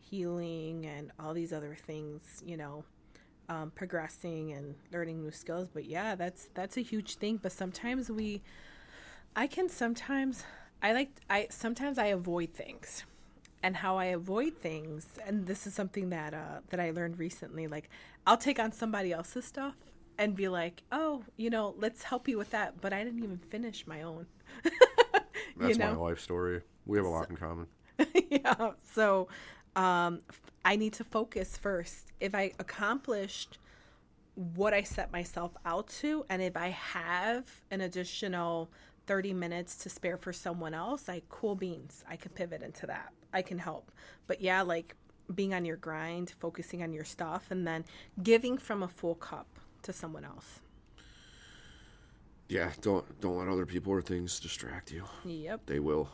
healing 0.00 0.86
and 0.86 1.10
all 1.18 1.34
these 1.34 1.52
other 1.52 1.74
things, 1.74 2.42
you 2.44 2.56
know, 2.56 2.84
um, 3.48 3.70
progressing 3.74 4.52
and 4.52 4.74
learning 4.92 5.22
new 5.22 5.30
skills. 5.30 5.68
But 5.72 5.84
yeah, 5.86 6.14
that's 6.14 6.48
that's 6.54 6.76
a 6.76 6.80
huge 6.80 7.16
thing. 7.16 7.38
But 7.42 7.52
sometimes 7.52 8.10
we 8.10 8.42
I 9.34 9.46
can 9.46 9.68
sometimes 9.68 10.44
I 10.82 10.92
like 10.92 11.10
I 11.28 11.48
sometimes 11.50 11.98
I 11.98 12.06
avoid 12.06 12.52
things. 12.52 13.04
And 13.62 13.74
how 13.74 13.96
I 13.96 14.04
avoid 14.06 14.58
things, 14.58 15.18
and 15.26 15.46
this 15.46 15.66
is 15.66 15.74
something 15.74 16.10
that 16.10 16.34
uh, 16.34 16.60
that 16.68 16.78
I 16.78 16.90
learned 16.90 17.18
recently. 17.18 17.66
Like, 17.66 17.88
I'll 18.24 18.36
take 18.36 18.60
on 18.60 18.70
somebody 18.70 19.12
else's 19.12 19.44
stuff 19.44 19.74
and 20.18 20.36
be 20.36 20.46
like, 20.46 20.82
"Oh, 20.92 21.24
you 21.36 21.50
know, 21.50 21.74
let's 21.76 22.04
help 22.04 22.28
you 22.28 22.38
with 22.38 22.50
that," 22.50 22.80
but 22.80 22.92
I 22.92 23.02
didn't 23.02 23.24
even 23.24 23.38
finish 23.38 23.84
my 23.86 24.02
own. 24.02 24.26
That's 25.56 25.70
you 25.70 25.78
know? 25.78 25.94
my 25.94 25.96
life 25.96 26.20
story. 26.20 26.60
We 26.84 26.98
have 26.98 27.06
a 27.06 27.08
lot 27.08 27.28
in 27.30 27.36
common. 27.36 27.66
yeah. 28.30 28.72
So 28.92 29.28
um, 29.76 30.20
I 30.64 30.74
need 30.76 30.94
to 30.94 31.04
focus 31.04 31.56
first. 31.56 32.08
If 32.18 32.34
I 32.34 32.52
accomplished 32.58 33.58
what 34.34 34.74
I 34.74 34.82
set 34.82 35.12
myself 35.12 35.52
out 35.64 35.88
to, 36.00 36.24
and 36.28 36.42
if 36.42 36.56
I 36.56 36.68
have 36.68 37.48
an 37.70 37.82
additional 37.82 38.70
30 39.06 39.32
minutes 39.34 39.76
to 39.76 39.88
spare 39.88 40.16
for 40.16 40.32
someone 40.32 40.74
else, 40.74 41.08
like 41.08 41.28
cool 41.28 41.54
beans, 41.54 42.04
I 42.08 42.16
can 42.16 42.32
pivot 42.32 42.62
into 42.62 42.86
that. 42.86 43.12
I 43.32 43.42
can 43.42 43.58
help. 43.58 43.92
But 44.26 44.40
yeah, 44.40 44.62
like 44.62 44.96
being 45.34 45.54
on 45.54 45.64
your 45.64 45.76
grind, 45.76 46.34
focusing 46.40 46.82
on 46.82 46.92
your 46.92 47.04
stuff, 47.04 47.46
and 47.50 47.66
then 47.66 47.84
giving 48.22 48.58
from 48.58 48.82
a 48.82 48.88
full 48.88 49.14
cup 49.14 49.46
to 49.82 49.92
someone 49.92 50.24
else. 50.24 50.60
Yeah, 52.48 52.70
don't 52.80 53.20
don't 53.20 53.38
let 53.38 53.48
other 53.48 53.66
people 53.66 53.92
or 53.92 54.02
things 54.02 54.38
distract 54.38 54.92
you. 54.92 55.04
Yep. 55.24 55.62
They 55.66 55.80
will. 55.80 56.08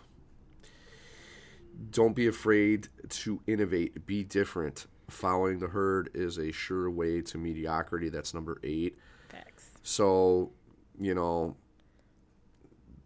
Don't 1.91 2.15
be 2.15 2.27
afraid 2.27 2.89
to 3.09 3.41
innovate. 3.47 4.07
Be 4.07 4.25
different. 4.25 4.87
Following 5.09 5.59
the 5.59 5.69
herd 5.69 6.11
is 6.15 6.39
a 6.39 6.53
sure 6.53 6.91
way 6.91 7.21
to 7.23 7.39
mediocrity. 7.39 8.09
That's 8.09 8.33
number 8.35 8.59
eight. 8.63 8.99
Facts. 9.29 9.71
So, 9.83 10.53
you 10.99 11.15
know, 11.15 11.57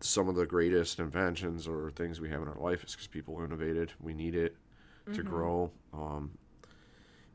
some 0.01 0.29
of 0.29 0.37
the 0.37 0.47
greatest 0.47 1.01
inventions 1.01 1.67
or 1.67 1.91
things 1.91 2.21
we 2.21 2.29
have 2.29 2.43
in 2.43 2.49
our 2.49 2.59
life 2.61 2.85
is 2.85 2.93
because 2.93 3.07
people 3.07 3.43
innovated. 3.43 3.93
We 4.01 4.15
need 4.15 4.35
it 4.35 4.57
to 5.13 5.23
grow. 5.23 5.71
Um, 5.93 6.33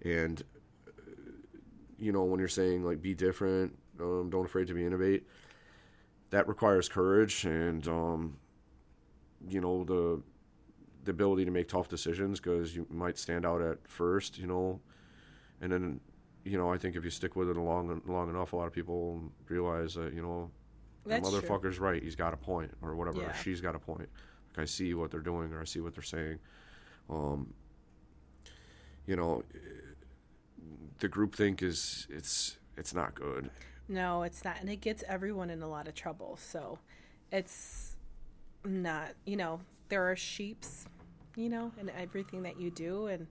and, 0.04 0.44
you 1.98 2.12
know, 2.12 2.24
when 2.24 2.40
you're 2.40 2.50
saying 2.50 2.84
like 2.84 3.02
be 3.02 3.14
different, 3.14 3.78
um, 4.00 4.30
don't 4.30 4.46
afraid 4.46 4.68
to 4.68 4.74
be 4.74 4.86
innovate, 4.86 5.26
that 6.32 6.48
requires 6.48 6.90
courage 6.90 7.46
and 7.46 7.88
um, 7.88 8.38
you 9.48 9.62
know 9.62 9.84
the 9.84 10.22
the 11.04 11.12
ability 11.12 11.46
to 11.46 11.52
make 11.52 11.68
tough 11.68 11.90
decisions 11.90 12.40
because 12.40 12.76
you 12.76 12.86
might 12.90 13.18
stand 13.18 13.46
out 13.46 13.62
at 13.62 13.80
first, 13.88 14.38
you 14.38 14.48
know, 14.48 14.80
and 15.62 15.72
then 15.72 16.00
you 16.44 16.58
know 16.58 16.72
I 16.72 16.78
think 16.78 16.96
if 16.96 17.04
you 17.04 17.10
stick 17.10 17.36
with 17.36 17.50
it 17.50 17.58
long 17.58 18.02
long 18.06 18.30
enough, 18.30 18.54
a 18.54 18.56
lot 18.56 18.68
of 18.68 18.74
people 18.74 19.22
realize 19.48 19.96
that 19.96 20.14
you 20.14 20.22
know 20.22 20.50
the 21.04 21.10
That's 21.10 21.30
true. 21.30 21.42
motherfucker's 21.42 21.80
right. 21.80 22.02
He's 22.02 22.16
got 22.16 22.34
a 22.34 22.38
point, 22.38 22.72
or 22.82 22.96
whatever. 22.96 23.22
Or 23.22 23.34
she's 23.44 23.62
got 23.62 23.76
a 23.76 23.80
point. 23.80 24.10
Like 24.56 24.64
I 24.64 24.66
see 24.66 24.94
what 24.94 25.12
they're 25.12 25.22
doing, 25.22 25.52
or 25.54 25.62
I 25.62 25.66
see 25.66 25.80
what 25.80 25.94
they're 25.94 26.04
saying. 26.04 26.40
Um, 27.10 27.54
you 29.08 29.16
know, 29.16 29.44
the 31.00 31.08
group 31.08 31.36
think 31.36 31.64
is 31.64 32.08
it's 32.10 32.58
it's 32.78 32.94
not 32.94 33.16
good. 33.16 33.50
No, 33.88 34.24
it's 34.24 34.46
not. 34.46 34.58
And 34.62 34.70
it 34.70 34.80
gets 34.82 35.04
everyone 35.08 35.50
in 35.50 35.62
a 35.62 35.68
lot 35.68 35.88
of 35.88 35.96
trouble. 35.96 36.38
So 36.42 36.80
it's 37.32 37.98
not, 38.64 39.10
you 39.26 39.36
know, 39.36 39.62
there 39.90 40.10
are 40.10 40.16
sheeps, 40.16 40.86
you 41.36 41.50
know, 41.50 41.72
in 41.80 41.90
everything 41.90 42.44
that 42.44 42.60
you 42.60 42.72
do. 42.72 43.08
And 43.08 43.28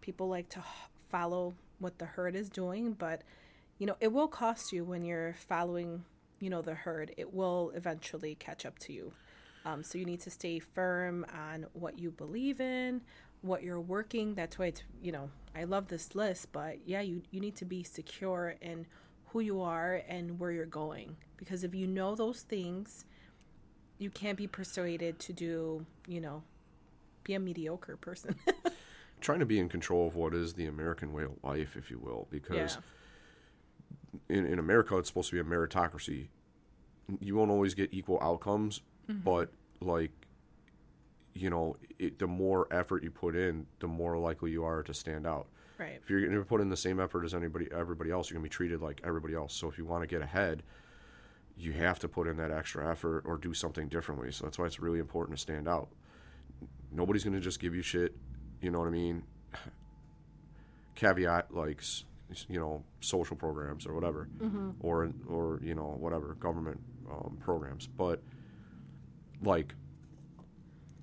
people 0.00 0.28
like 0.28 0.48
to 0.50 0.62
follow 1.10 1.54
what 1.78 1.98
the 1.98 2.06
herd 2.06 2.36
is 2.36 2.48
doing. 2.48 2.92
But, 2.92 3.22
you 3.78 3.86
know, 3.86 3.96
it 4.00 4.12
will 4.12 4.28
cost 4.28 4.72
you 4.72 4.84
when 4.84 5.04
you're 5.04 5.34
following, 5.48 6.04
you 6.40 6.50
know, 6.50 6.62
the 6.62 6.74
herd. 6.74 7.12
It 7.16 7.32
will 7.32 7.72
eventually 7.74 8.34
catch 8.34 8.66
up 8.66 8.78
to 8.80 8.92
you. 8.92 9.12
Um, 9.64 9.82
so 9.82 9.98
you 9.98 10.04
need 10.04 10.20
to 10.20 10.30
stay 10.30 10.60
firm 10.60 11.26
on 11.34 11.66
what 11.72 11.98
you 11.98 12.12
believe 12.12 12.60
in, 12.60 13.00
what 13.42 13.64
you're 13.64 13.80
working. 13.80 14.34
That's 14.34 14.58
why 14.58 14.66
it's, 14.66 14.82
you 15.02 15.10
know, 15.10 15.28
I 15.56 15.64
love 15.64 15.88
this 15.88 16.14
list, 16.14 16.52
but 16.52 16.78
yeah, 16.86 17.00
you, 17.00 17.22
you 17.30 17.40
need 17.40 17.56
to 17.56 17.64
be 17.64 17.82
secure 17.82 18.54
in 18.60 18.86
who 19.26 19.40
you 19.40 19.60
are 19.60 20.02
and 20.08 20.38
where 20.38 20.52
you're 20.52 20.66
going. 20.66 21.16
Because 21.36 21.64
if 21.64 21.74
you 21.74 21.86
know 21.86 22.14
those 22.14 22.42
things, 22.42 23.04
you 23.98 24.10
can't 24.10 24.38
be 24.38 24.46
persuaded 24.46 25.18
to 25.20 25.32
do, 25.32 25.84
you 26.06 26.20
know, 26.20 26.42
be 27.26 27.34
a 27.34 27.40
mediocre 27.40 27.96
person. 27.96 28.34
Trying 29.20 29.40
to 29.40 29.46
be 29.46 29.58
in 29.58 29.68
control 29.68 30.06
of 30.06 30.14
what 30.14 30.34
is 30.34 30.54
the 30.54 30.66
American 30.66 31.12
way 31.12 31.24
of 31.24 31.32
life, 31.42 31.76
if 31.76 31.90
you 31.90 31.98
will, 31.98 32.28
because 32.30 32.78
Yeah. 34.30 34.36
in, 34.36 34.46
in 34.46 34.58
America 34.58 34.96
it's 34.98 35.08
supposed 35.08 35.30
to 35.30 35.36
be 35.36 35.40
a 35.40 35.44
meritocracy. 35.44 36.28
You 37.20 37.36
won't 37.36 37.50
always 37.50 37.74
get 37.74 37.92
equal 37.92 38.18
outcomes, 38.22 38.82
mm-hmm. 39.08 39.20
but 39.20 39.50
like 39.80 40.10
you 41.34 41.50
know, 41.50 41.76
it, 41.98 42.18
the 42.18 42.26
more 42.26 42.66
effort 42.70 43.02
you 43.02 43.10
put 43.10 43.36
in, 43.36 43.66
the 43.80 43.86
more 43.86 44.16
likely 44.16 44.50
you 44.50 44.64
are 44.64 44.82
to 44.82 44.94
stand 44.94 45.26
out. 45.26 45.46
right. 45.76 46.00
If 46.02 46.08
you're 46.08 46.20
going 46.22 46.32
to 46.32 46.42
put 46.42 46.62
in 46.62 46.70
the 46.70 46.76
same 46.78 46.98
effort 46.98 47.26
as 47.26 47.34
anybody, 47.34 47.68
everybody 47.70 48.10
else, 48.10 48.30
you're 48.30 48.36
going 48.38 48.48
to 48.48 48.50
be 48.50 48.54
treated 48.54 48.80
like 48.80 49.02
everybody 49.04 49.34
else. 49.34 49.52
So 49.54 49.68
if 49.68 49.76
you 49.76 49.84
want 49.84 50.02
to 50.02 50.06
get 50.06 50.22
ahead, 50.22 50.62
you 51.58 51.72
have 51.72 51.98
to 51.98 52.08
put 52.08 52.26
in 52.26 52.38
that 52.38 52.50
extra 52.50 52.90
effort 52.90 53.24
or 53.26 53.36
do 53.36 53.52
something 53.52 53.86
differently. 53.88 54.32
So 54.32 54.44
that's 54.44 54.58
why 54.58 54.64
it's 54.64 54.80
really 54.80 54.98
important 54.98 55.36
to 55.36 55.42
stand 55.42 55.68
out. 55.68 55.88
Nobody's 56.96 57.22
going 57.24 57.34
to 57.34 57.40
just 57.40 57.60
give 57.60 57.74
you 57.74 57.82
shit. 57.82 58.16
You 58.60 58.70
know 58.70 58.78
what 58.78 58.88
I 58.88 58.90
mean? 58.90 59.22
Caveat 60.94 61.54
like 61.54 61.82
you 62.48 62.58
know 62.58 62.82
social 63.00 63.36
programs 63.36 63.86
or 63.86 63.94
whatever, 63.94 64.28
or 64.80 65.10
or 65.28 65.60
you 65.62 65.74
know 65.74 65.94
whatever 65.98 66.34
government 66.40 66.80
um, 67.10 67.36
programs, 67.40 67.86
but 67.86 68.22
like 69.42 69.74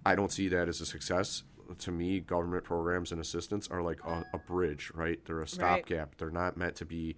I 0.06 0.16
don't 0.16 0.32
see 0.32 0.48
that 0.50 0.68
as 0.68 0.82
a 0.82 0.86
success. 0.86 1.44
To 1.80 1.92
me, 1.92 2.20
government 2.20 2.64
programs 2.66 3.12
and 3.12 3.22
assistance 3.22 3.68
are 3.70 3.82
like 3.82 4.00
a, 4.06 4.26
a 4.34 4.38
bridge, 4.38 4.92
right? 4.94 5.20
They're 5.26 5.40
a 5.42 5.48
stopgap. 5.48 6.18
They're 6.18 6.30
not 6.32 6.58
meant 6.58 6.76
to 6.78 6.86
be 6.86 7.16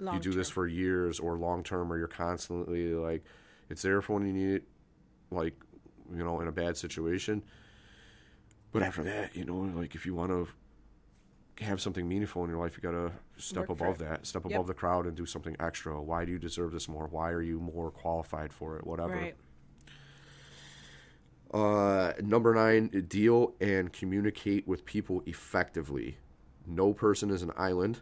you 0.00 0.20
do 0.20 0.32
this 0.32 0.50
for 0.50 0.66
years 0.66 1.18
or 1.18 1.38
long 1.38 1.62
term, 1.62 1.90
or 1.92 1.96
you're 1.96 2.08
constantly 2.08 2.92
like 2.92 3.24
it's 3.70 3.82
there 3.82 4.02
for 4.02 4.14
when 4.14 4.26
you 4.26 4.32
need 4.32 4.54
it, 4.56 4.64
like 5.30 5.54
you 6.14 6.22
know, 6.24 6.40
in 6.40 6.48
a 6.48 6.52
bad 6.52 6.76
situation. 6.76 7.42
But 8.78 8.82
after 8.86 9.02
that, 9.04 9.34
you 9.34 9.44
know, 9.44 9.56
like 9.74 9.94
if 9.94 10.04
you 10.04 10.14
want 10.14 10.30
to 10.32 11.64
have 11.64 11.80
something 11.80 12.06
meaningful 12.06 12.44
in 12.44 12.50
your 12.50 12.58
life, 12.58 12.76
you 12.76 12.82
got 12.82 12.90
to 12.90 13.10
step 13.38 13.68
Work 13.70 13.80
above 13.80 13.98
that, 13.98 14.26
step 14.26 14.44
Yep. 14.44 14.52
above 14.52 14.66
the 14.66 14.74
crowd, 14.74 15.06
and 15.06 15.16
do 15.16 15.24
something 15.24 15.56
extra. 15.58 15.98
Why 16.02 16.26
do 16.26 16.32
you 16.32 16.38
deserve 16.38 16.72
this 16.72 16.86
more? 16.86 17.06
Why 17.06 17.30
are 17.30 17.40
you 17.40 17.58
more 17.58 17.90
qualified 17.90 18.52
for 18.52 18.76
it? 18.76 18.86
Whatever. 18.86 19.14
Right. 19.14 19.34
Uh, 21.54 22.12
number 22.20 22.54
nine, 22.54 22.88
deal 23.08 23.54
and 23.60 23.92
communicate 23.92 24.66
with 24.68 24.84
people 24.84 25.22
effectively. 25.26 26.18
No 26.66 26.92
person 26.92 27.30
is 27.30 27.42
an 27.42 27.52
island, 27.56 28.00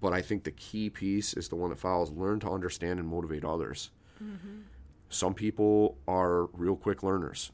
but 0.00 0.12
I 0.12 0.22
think 0.22 0.44
the 0.44 0.50
key 0.52 0.90
piece 0.90 1.34
is 1.34 1.48
the 1.48 1.56
one 1.56 1.70
that 1.70 1.78
follows 1.80 2.12
learn 2.12 2.38
to 2.40 2.50
understand 2.50 3.00
and 3.00 3.08
motivate 3.08 3.44
others. 3.44 3.90
Some 5.08 5.34
people 5.34 5.98
are 6.06 6.46
real 6.52 6.76
quick 6.76 7.02
learners, 7.02 7.52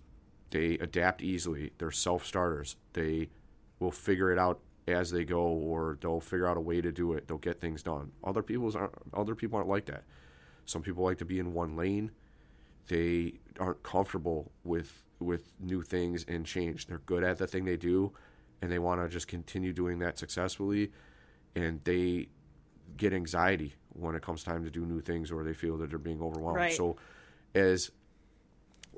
they 0.52 0.74
adapt 0.78 1.22
easily, 1.22 1.72
they're 1.78 1.90
self 1.90 2.24
starters, 2.24 2.76
they 2.92 3.28
will 3.80 3.90
figure 3.90 4.30
it 4.30 4.38
out 4.38 4.60
as 4.86 5.10
they 5.10 5.24
go 5.24 5.42
or 5.42 5.98
they'll 6.00 6.20
figure 6.20 6.46
out 6.46 6.56
a 6.56 6.60
way 6.60 6.80
to 6.80 6.90
do 6.90 7.12
it 7.12 7.28
they'll 7.28 7.38
get 7.38 7.60
things 7.60 7.84
done 7.84 8.10
other 8.24 8.42
people's 8.42 8.74
aren't 8.74 8.92
other 9.14 9.36
people 9.36 9.56
aren't 9.56 9.68
like 9.68 9.86
that 9.86 10.02
some 10.66 10.82
people 10.82 11.04
like 11.04 11.18
to 11.18 11.24
be 11.24 11.38
in 11.38 11.54
one 11.54 11.76
lane 11.76 12.10
they 12.88 13.34
aren't 13.60 13.82
comfortable 13.84 14.50
with 14.64 15.02
with 15.22 15.52
new 15.60 15.82
things 15.82 16.24
and 16.28 16.44
change. 16.44 16.86
They're 16.86 16.98
good 17.06 17.24
at 17.24 17.38
the 17.38 17.46
thing 17.46 17.64
they 17.64 17.76
do, 17.76 18.12
and 18.60 18.70
they 18.70 18.78
want 18.78 19.00
to 19.00 19.08
just 19.08 19.28
continue 19.28 19.72
doing 19.72 19.98
that 20.00 20.18
successfully. 20.18 20.90
And 21.54 21.80
they 21.84 22.28
get 22.96 23.12
anxiety 23.12 23.74
when 23.90 24.14
it 24.14 24.22
comes 24.22 24.42
time 24.42 24.64
to 24.64 24.70
do 24.70 24.84
new 24.84 25.00
things, 25.00 25.30
or 25.30 25.44
they 25.44 25.52
feel 25.52 25.76
that 25.78 25.90
they're 25.90 25.98
being 25.98 26.22
overwhelmed. 26.22 26.56
Right. 26.56 26.72
So, 26.72 26.96
as 27.54 27.90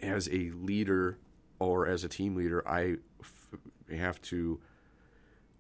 as 0.03 0.29
a 0.29 0.51
leader 0.51 1.19
or 1.59 1.87
as 1.87 2.05
a 2.05 2.09
team 2.09 2.35
leader, 2.35 2.67
I 2.67 2.97
f- 3.21 3.97
have 3.97 4.21
to 4.23 4.61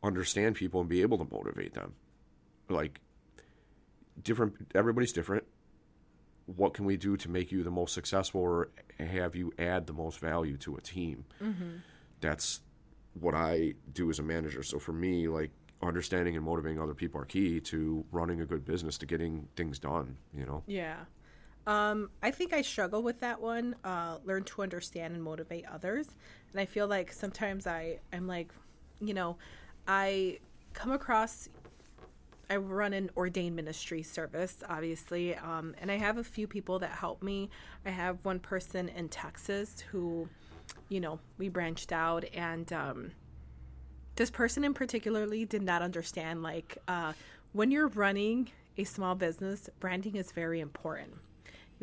understand 0.03 0.57
people 0.57 0.81
and 0.81 0.89
be 0.89 1.03
able 1.03 1.19
to 1.19 1.27
motivate 1.31 1.75
them. 1.75 1.95
Like 2.69 3.01
different, 4.23 4.55
everybody's 4.75 5.13
different. 5.13 5.45
What 6.47 6.75
can 6.75 6.85
we 6.85 6.97
do 6.97 7.17
to 7.17 7.31
make 7.31 7.51
you 7.53 7.63
the 7.63 7.71
most 7.71 7.95
successful 7.95 8.41
or 8.41 8.69
have 8.99 9.35
you 9.35 9.53
add 9.59 9.87
the 9.87 9.93
most 9.93 10.19
value 10.19 10.57
to 10.59 10.77
a 10.77 10.81
team? 10.81 11.25
Mm-hmm. 11.43 11.77
That's 12.21 12.61
what 13.21 13.35
i 13.35 13.75
do 13.93 14.11
as 14.11 14.19
a 14.19 14.23
manager. 14.23 14.63
So 14.63 14.79
for 14.79 14.93
me 14.93 15.29
like 15.29 15.51
understanding 15.83 16.37
and 16.37 16.45
motivating 16.45 16.81
other 16.81 16.95
people 16.95 17.21
are 17.21 17.25
key 17.25 17.61
to 17.61 18.05
running 18.11 18.41
a 18.41 18.47
good 18.47 18.65
business 18.65 18.99
to 18.99 19.07
getting 19.07 19.49
things 19.55 19.79
done 19.79 20.17
you 20.37 20.45
know? 20.45 20.63
Yeah. 20.67 20.97
Um, 21.67 22.11
I 22.23 22.31
think 22.31 22.53
I 22.53 22.63
struggle 22.63 23.03
with 23.03 23.21
that 23.21 23.41
one. 23.41 23.77
Uh, 23.85 24.19
learn 24.25 24.45
to 24.45 24.63
understand 24.63 25.15
and 25.15 25.23
motivate 25.23 25.65
others. 25.73 26.09
And 26.53 26.61
I 26.61 26.67
feel 26.67 26.87
like 26.87 27.13
sometimes 27.13 27.67
I, 27.67 27.99
I'm 28.13 28.27
like, 28.27 28.53
you 29.01 29.15
know, 29.15 29.37
I 29.89 30.39
come 30.73 30.93
across, 30.93 31.49
I 32.51 32.57
run 32.57 32.93
an 32.93 33.11
ordained 33.17 33.57
ministry 33.57 34.03
service, 34.03 34.63
obviously. 34.69 35.35
Um, 35.37 35.75
and 35.81 35.91
I 35.91 35.97
have 35.97 36.19
a 36.19 36.25
few 36.25 36.47
people 36.47 36.79
that 36.81 36.91
help 36.91 37.23
me. 37.23 37.49
I 37.87 37.91
have 37.91 38.25
one 38.25 38.41
person 38.41 38.89
in 38.91 39.09
Texas 39.09 39.83
who, 39.91 40.29
you 40.89 41.01
know, 41.01 41.19
we 41.39 41.49
branched 41.49 41.93
out 41.93 42.25
and, 42.35 42.73
um, 42.73 43.13
this 44.17 44.31
person 44.31 44.65
in 44.65 44.75
particularly 44.75 45.45
did 45.45 45.63
not 45.63 45.83
understand 45.83 46.43
like 46.43 46.79
uh, 46.89 47.13
when 47.53 47.71
you're 47.71 47.89
running 47.89 48.51
a 48.79 48.85
small 48.85 49.15
business 49.15 49.69
branding 49.81 50.17
is 50.17 50.31
very 50.33 50.61
important 50.61 51.13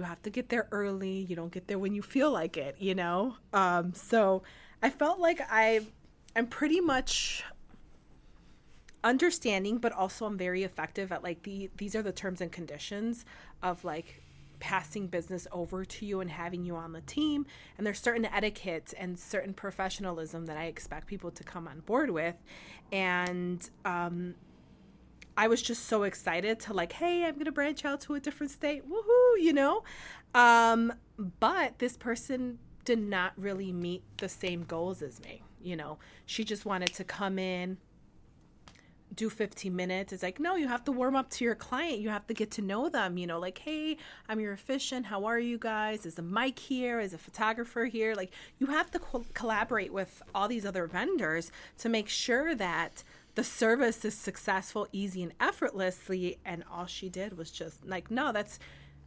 you 0.02 0.07
have 0.07 0.22
to 0.23 0.30
get 0.30 0.49
there 0.49 0.68
early. 0.72 1.26
You 1.30 1.36
don't 1.36 1.52
get 1.52 1.68
there 1.68 1.78
when 1.80 1.94
you 1.94 2.02
feel 2.02 2.32
like 2.32 2.57
it 2.57 2.76
you 2.80 2.95
know? 2.95 3.36
Um, 3.53 3.94
so 3.94 4.44
i 4.84 4.90
felt 4.90 5.19
like 5.19 5.40
i 5.49 5.82
i'm 6.36 6.48
pretty 6.48 6.82
much 6.82 7.44
understanding 9.03 9.78
but 9.78 9.91
also 9.91 10.26
i'm 10.26 10.38
very 10.38 10.64
effective 10.64 11.11
at 11.11 11.23
like 11.23 11.44
the 11.44 11.69
these 11.78 11.95
are 11.95 12.02
the 12.02 12.11
terms 12.11 12.41
and 12.41 12.52
conditions 12.52 13.26
of 13.61 13.84
like 13.84 14.22
passing 14.60 15.07
business 15.07 15.48
over 15.52 15.84
to 15.84 16.06
you 16.06 16.22
and 16.22 16.30
having 16.30 16.64
you 16.64 16.76
on 16.76 16.94
the 16.94 17.02
team. 17.02 17.48
And 17.78 17.86
there's 17.86 17.99
certain 17.99 18.26
etiquette 18.26 18.94
and 18.95 19.18
certain 19.18 19.56
professionalism 19.56 20.45
that 20.45 20.56
i 20.56 20.65
expect 20.65 21.07
people 21.07 21.32
to 21.32 21.44
come 21.44 21.68
on 21.68 21.80
board 21.82 22.11
with. 22.11 22.36
And 22.91 23.68
um 23.84 24.36
I 25.38 25.48
was 25.48 25.62
just 25.62 25.86
so 25.86 26.03
excited 26.03 26.60
to 26.62 26.74
like, 26.74 26.94
hey, 26.94 27.26
I'm 27.26 27.38
gonna 27.38 27.52
branch 27.52 27.86
out 27.86 28.02
to 28.02 28.16
a 28.16 28.20
different 28.20 28.52
state, 28.52 28.84
woohoo, 28.90 29.41
you 29.41 29.53
know. 29.53 29.84
Um, 30.34 30.94
but 31.40 31.80
this 31.80 31.98
person 31.98 32.60
did 32.86 32.99
not 32.99 33.34
really 33.38 33.72
meet 33.72 34.03
the 34.18 34.30
same 34.30 34.64
goals 34.64 35.02
as 35.02 35.22
me. 35.22 35.44
You 35.62 35.76
know, 35.76 35.99
she 36.26 36.44
just 36.44 36.66
wanted 36.66 36.94
to 36.95 37.03
come 37.03 37.38
in, 37.38 37.78
do 39.14 39.30
15 39.30 39.76
minutes. 39.76 40.14
It's 40.14 40.24
like, 40.24 40.40
no, 40.40 40.56
you 40.56 40.68
have 40.68 40.84
to 40.86 40.91
warm 40.91 41.16
up 41.16 41.30
to 41.32 41.44
your 41.44 41.56
client. 41.56 41.99
You 41.99 42.10
have 42.10 42.26
to 42.28 42.34
get 42.34 42.52
to 42.52 42.62
know 42.62 42.90
them. 42.90 43.18
You 43.18 43.28
know, 43.28 43.40
like, 43.40 43.60
hey, 43.60 43.98
I'm 44.28 44.40
your 44.40 44.53
officiant. 44.53 45.06
How 45.06 45.26
are 45.26 45.40
you 45.40 45.58
guys? 45.58 46.06
Is 46.06 46.18
a 46.18 46.22
mic 46.22 46.58
here? 46.58 46.99
Is 46.99 47.14
a 47.14 47.18
photographer 47.18 47.86
here? 47.86 48.16
Like, 48.16 48.32
you 48.58 48.68
have 48.68 48.90
to 48.91 48.99
co- 48.99 49.26
collaborate 49.34 49.94
with 49.94 50.22
all 50.34 50.48
these 50.48 50.66
other 50.66 50.88
vendors 50.88 51.52
to 51.80 51.90
make 51.90 52.10
sure 52.10 52.56
that 52.56 53.03
the 53.36 53.44
service 53.44 54.03
is 54.06 54.14
successful, 54.18 54.88
easy, 54.91 55.24
and 55.24 55.34
effortlessly. 55.40 56.40
And 56.45 56.64
all 56.72 56.86
she 56.86 57.10
did 57.10 57.38
was 57.38 57.52
just 57.52 57.86
like, 57.86 58.12
no, 58.12 58.32
that's. 58.32 58.60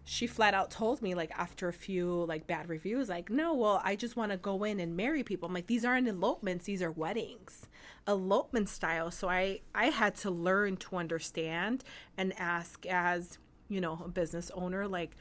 She 0.06 0.26
flat 0.26 0.52
out 0.52 0.70
told 0.70 1.00
me 1.00 1.14
like 1.14 1.30
after 1.34 1.66
a 1.66 1.72
few 1.72 2.26
like 2.26 2.46
bad 2.46 2.68
reviews, 2.68 3.08
like, 3.08 3.30
no, 3.30 3.54
well, 3.54 3.80
I 3.82 3.96
just 3.96 4.16
want 4.16 4.32
to 4.32 4.36
go 4.36 4.62
in 4.62 4.78
and 4.78 4.94
marry 4.94 5.22
people. 5.22 5.48
I'm 5.48 5.54
like, 5.54 5.66
these 5.66 5.82
aren't 5.82 6.06
elopements; 6.08 6.66
these 6.66 6.82
are 6.82 6.90
weddings, 6.90 7.68
elopement 8.06 8.68
style. 8.68 9.10
So 9.10 9.30
I 9.30 9.60
I 9.74 9.86
had 9.86 10.14
to 10.16 10.30
learn 10.30 10.76
to 10.76 10.96
understand 10.96 11.84
and 12.18 12.38
ask 12.38 12.84
as 12.84 13.38
you 13.70 13.80
know 13.80 14.02
a 14.04 14.08
business 14.08 14.50
owner, 14.54 14.86
like, 14.86 15.16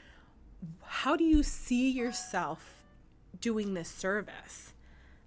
how 0.83 1.15
do 1.15 1.23
you 1.23 1.43
see 1.43 1.89
yourself 1.89 2.83
doing 3.39 3.75
this 3.75 3.87
service? 3.87 4.73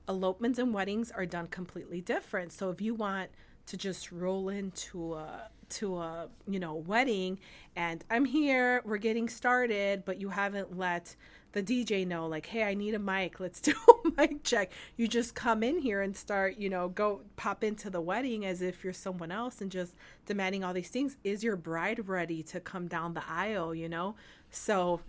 elopements 0.09 0.59
and 0.59 0.73
weddings 0.73 1.11
are 1.11 1.27
done 1.27 1.47
completely 1.47 2.01
different. 2.01 2.53
So 2.53 2.71
if 2.71 2.81
you 2.81 2.95
want 2.95 3.31
to 3.67 3.77
just 3.77 4.13
roll 4.13 4.49
into 4.49 5.15
a 5.15 5.51
to 5.69 5.97
a 5.97 6.29
you 6.49 6.61
know 6.61 6.75
wedding 6.75 7.39
and 7.75 8.05
I'm 8.11 8.25
here, 8.25 8.81
we're 8.85 8.97
getting 8.97 9.29
started, 9.29 10.05
but 10.05 10.21
you 10.21 10.31
haven't 10.31 10.79
let 10.79 11.15
the 11.53 11.63
DJ 11.63 12.07
know 12.07 12.27
like, 12.27 12.47
hey, 12.47 12.65
I 12.65 12.75
need 12.75 12.95
a 12.95 12.99
mic. 12.99 13.41
Let's 13.41 13.61
do 13.63 13.73
a 13.89 14.11
mic 14.17 14.45
check. 14.45 14.73
You 14.97 15.09
just 15.09 15.35
come 15.35 15.63
in 15.63 15.79
here 15.79 16.03
and 16.03 16.17
start, 16.17 16.57
you 16.59 16.69
know, 16.69 16.89
go 16.89 17.23
pop 17.37 17.65
into 17.65 17.91
the 17.91 18.01
wedding 18.01 18.47
as 18.47 18.63
if 18.63 18.85
you're 18.85 18.93
someone 18.93 19.31
else 19.31 19.61
and 19.61 19.71
just 19.71 19.95
demanding 20.27 20.65
all 20.65 20.73
these 20.73 20.89
things. 20.89 21.17
Is 21.25 21.43
your 21.43 21.57
bride 21.57 22.09
ready 22.09 22.43
to 22.45 22.61
come 22.61 22.89
down 22.89 23.15
the 23.15 23.25
aisle? 23.29 23.75
You 23.75 23.89
know, 23.89 24.17
so 24.51 25.01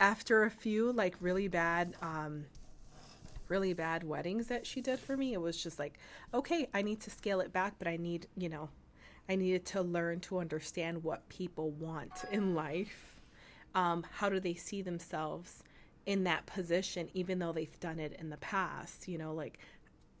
after 0.00 0.42
a 0.42 0.50
few 0.50 0.92
like 0.92 1.14
really 1.20 1.46
bad 1.48 1.94
um, 2.02 2.46
really 3.52 3.74
bad 3.74 4.02
weddings 4.02 4.46
that 4.46 4.66
she 4.66 4.80
did 4.80 4.98
for 4.98 5.14
me, 5.14 5.34
it 5.34 5.40
was 5.40 5.62
just 5.62 5.78
like, 5.78 5.98
okay, 6.32 6.70
I 6.72 6.80
need 6.80 7.00
to 7.00 7.10
scale 7.10 7.40
it 7.40 7.52
back, 7.52 7.74
but 7.78 7.86
I 7.86 7.98
need, 7.98 8.26
you 8.34 8.48
know, 8.48 8.70
I 9.28 9.36
needed 9.36 9.66
to 9.66 9.82
learn 9.82 10.20
to 10.20 10.38
understand 10.38 11.04
what 11.04 11.28
people 11.28 11.70
want 11.72 12.24
in 12.30 12.54
life. 12.54 13.20
Um, 13.74 14.06
how 14.10 14.30
do 14.30 14.40
they 14.40 14.54
see 14.54 14.80
themselves 14.80 15.62
in 16.06 16.24
that 16.24 16.46
position, 16.46 17.10
even 17.12 17.40
though 17.40 17.52
they've 17.52 17.78
done 17.78 17.98
it 17.98 18.16
in 18.18 18.30
the 18.30 18.38
past? 18.38 19.06
You 19.06 19.18
know, 19.18 19.34
like, 19.34 19.58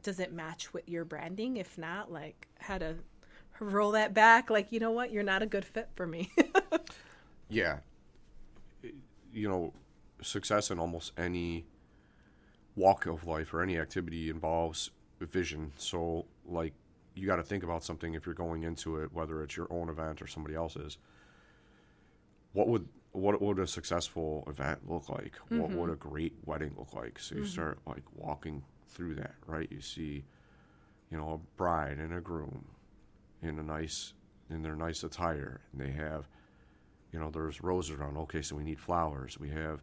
does 0.02 0.20
it 0.20 0.30
match 0.34 0.74
with 0.74 0.86
your 0.86 1.06
branding? 1.06 1.56
If 1.56 1.78
not, 1.78 2.12
like, 2.12 2.48
how 2.58 2.76
to 2.76 2.96
roll 3.60 3.92
that 3.92 4.12
back? 4.12 4.50
Like, 4.50 4.72
you 4.72 4.78
know 4.78 4.90
what? 4.90 5.10
You're 5.10 5.22
not 5.22 5.42
a 5.42 5.46
good 5.46 5.64
fit 5.64 5.88
for 5.94 6.06
me. 6.06 6.30
yeah. 7.48 7.78
You 9.32 9.48
know, 9.48 9.72
success 10.20 10.70
in 10.70 10.78
almost 10.78 11.12
any 11.16 11.64
walk 12.76 13.06
of 13.06 13.26
life 13.26 13.52
or 13.52 13.62
any 13.62 13.78
activity 13.78 14.30
involves 14.30 14.90
vision. 15.26 15.72
So, 15.76 16.26
like, 16.46 16.74
you 17.14 17.26
got 17.26 17.36
to 17.36 17.42
think 17.42 17.62
about 17.62 17.84
something 17.84 18.14
if 18.14 18.26
you're 18.26 18.34
going 18.34 18.62
into 18.62 18.96
it, 18.96 19.12
whether 19.12 19.42
it's 19.42 19.56
your 19.56 19.68
own 19.70 19.88
event 19.88 20.22
or 20.22 20.26
somebody 20.26 20.54
else's. 20.54 20.98
What 22.52 22.68
would 22.68 22.88
what 23.12 23.40
would 23.42 23.58
a 23.58 23.66
successful 23.66 24.44
event 24.46 24.88
look 24.88 25.08
like? 25.08 25.34
Mm-hmm. 25.34 25.58
What 25.58 25.70
would 25.70 25.90
a 25.90 25.96
great 25.96 26.34
wedding 26.46 26.74
look 26.78 26.94
like? 26.94 27.18
So 27.18 27.34
you 27.34 27.42
mm-hmm. 27.42 27.50
start 27.50 27.78
like 27.86 28.04
walking 28.14 28.62
through 28.88 29.16
that, 29.16 29.34
right? 29.46 29.68
You 29.70 29.80
see, 29.80 30.24
you 31.10 31.18
know, 31.18 31.32
a 31.32 31.56
bride 31.56 31.98
and 31.98 32.14
a 32.14 32.20
groom 32.20 32.64
in 33.42 33.58
a 33.58 33.62
nice 33.62 34.14
in 34.50 34.62
their 34.62 34.76
nice 34.76 35.02
attire, 35.02 35.60
and 35.72 35.80
they 35.80 35.92
have, 35.92 36.28
you 37.10 37.18
know, 37.18 37.30
there's 37.30 37.62
roses 37.62 37.96
around. 37.98 38.16
Okay, 38.16 38.42
so 38.42 38.56
we 38.56 38.64
need 38.64 38.80
flowers. 38.80 39.38
We 39.38 39.50
have, 39.50 39.82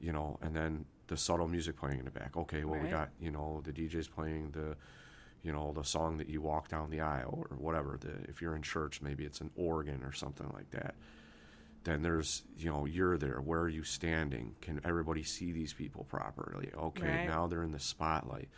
you 0.00 0.12
know, 0.12 0.38
and 0.42 0.54
then 0.54 0.84
the 1.08 1.16
subtle 1.16 1.48
music 1.48 1.76
playing 1.76 1.98
in 1.98 2.04
the 2.04 2.10
back. 2.10 2.36
Okay, 2.36 2.64
well 2.64 2.74
right. 2.74 2.84
we 2.84 2.90
got 2.90 3.10
you 3.20 3.30
know 3.30 3.62
the 3.64 3.72
DJ's 3.72 4.08
playing 4.08 4.50
the 4.52 4.76
you 5.42 5.52
know 5.52 5.72
the 5.72 5.84
song 5.84 6.18
that 6.18 6.28
you 6.28 6.40
walk 6.40 6.68
down 6.68 6.90
the 6.90 7.00
aisle 7.00 7.46
or 7.50 7.56
whatever. 7.56 7.98
The, 8.00 8.28
if 8.28 8.42
you're 8.42 8.56
in 8.56 8.62
church, 8.62 9.00
maybe 9.00 9.24
it's 9.24 9.40
an 9.40 9.50
organ 9.56 10.02
or 10.02 10.12
something 10.12 10.50
like 10.52 10.70
that. 10.70 10.94
Then 11.84 12.02
there's 12.02 12.42
you 12.58 12.70
know 12.70 12.84
you're 12.84 13.16
there. 13.16 13.40
Where 13.40 13.60
are 13.60 13.68
you 13.68 13.84
standing? 13.84 14.56
Can 14.60 14.80
everybody 14.84 15.22
see 15.22 15.52
these 15.52 15.72
people 15.72 16.04
properly? 16.04 16.70
Okay, 16.76 17.08
right. 17.08 17.28
now 17.28 17.46
they're 17.46 17.62
in 17.62 17.72
the 17.72 17.78
spotlight. 17.78 18.48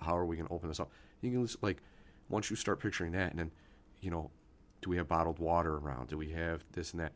How 0.00 0.16
are 0.16 0.24
we 0.24 0.36
going 0.36 0.46
to 0.46 0.54
open 0.54 0.68
this 0.68 0.78
up? 0.80 0.90
You 1.20 1.32
can 1.32 1.46
just, 1.46 1.62
like 1.62 1.82
once 2.28 2.48
you 2.48 2.56
start 2.56 2.80
picturing 2.80 3.12
that, 3.12 3.30
and 3.30 3.38
then 3.38 3.50
you 4.00 4.10
know, 4.10 4.30
do 4.80 4.88
we 4.90 4.96
have 4.96 5.08
bottled 5.08 5.38
water 5.38 5.76
around? 5.76 6.08
Do 6.08 6.16
we 6.16 6.30
have 6.30 6.64
this 6.72 6.92
and 6.92 7.00
that? 7.00 7.12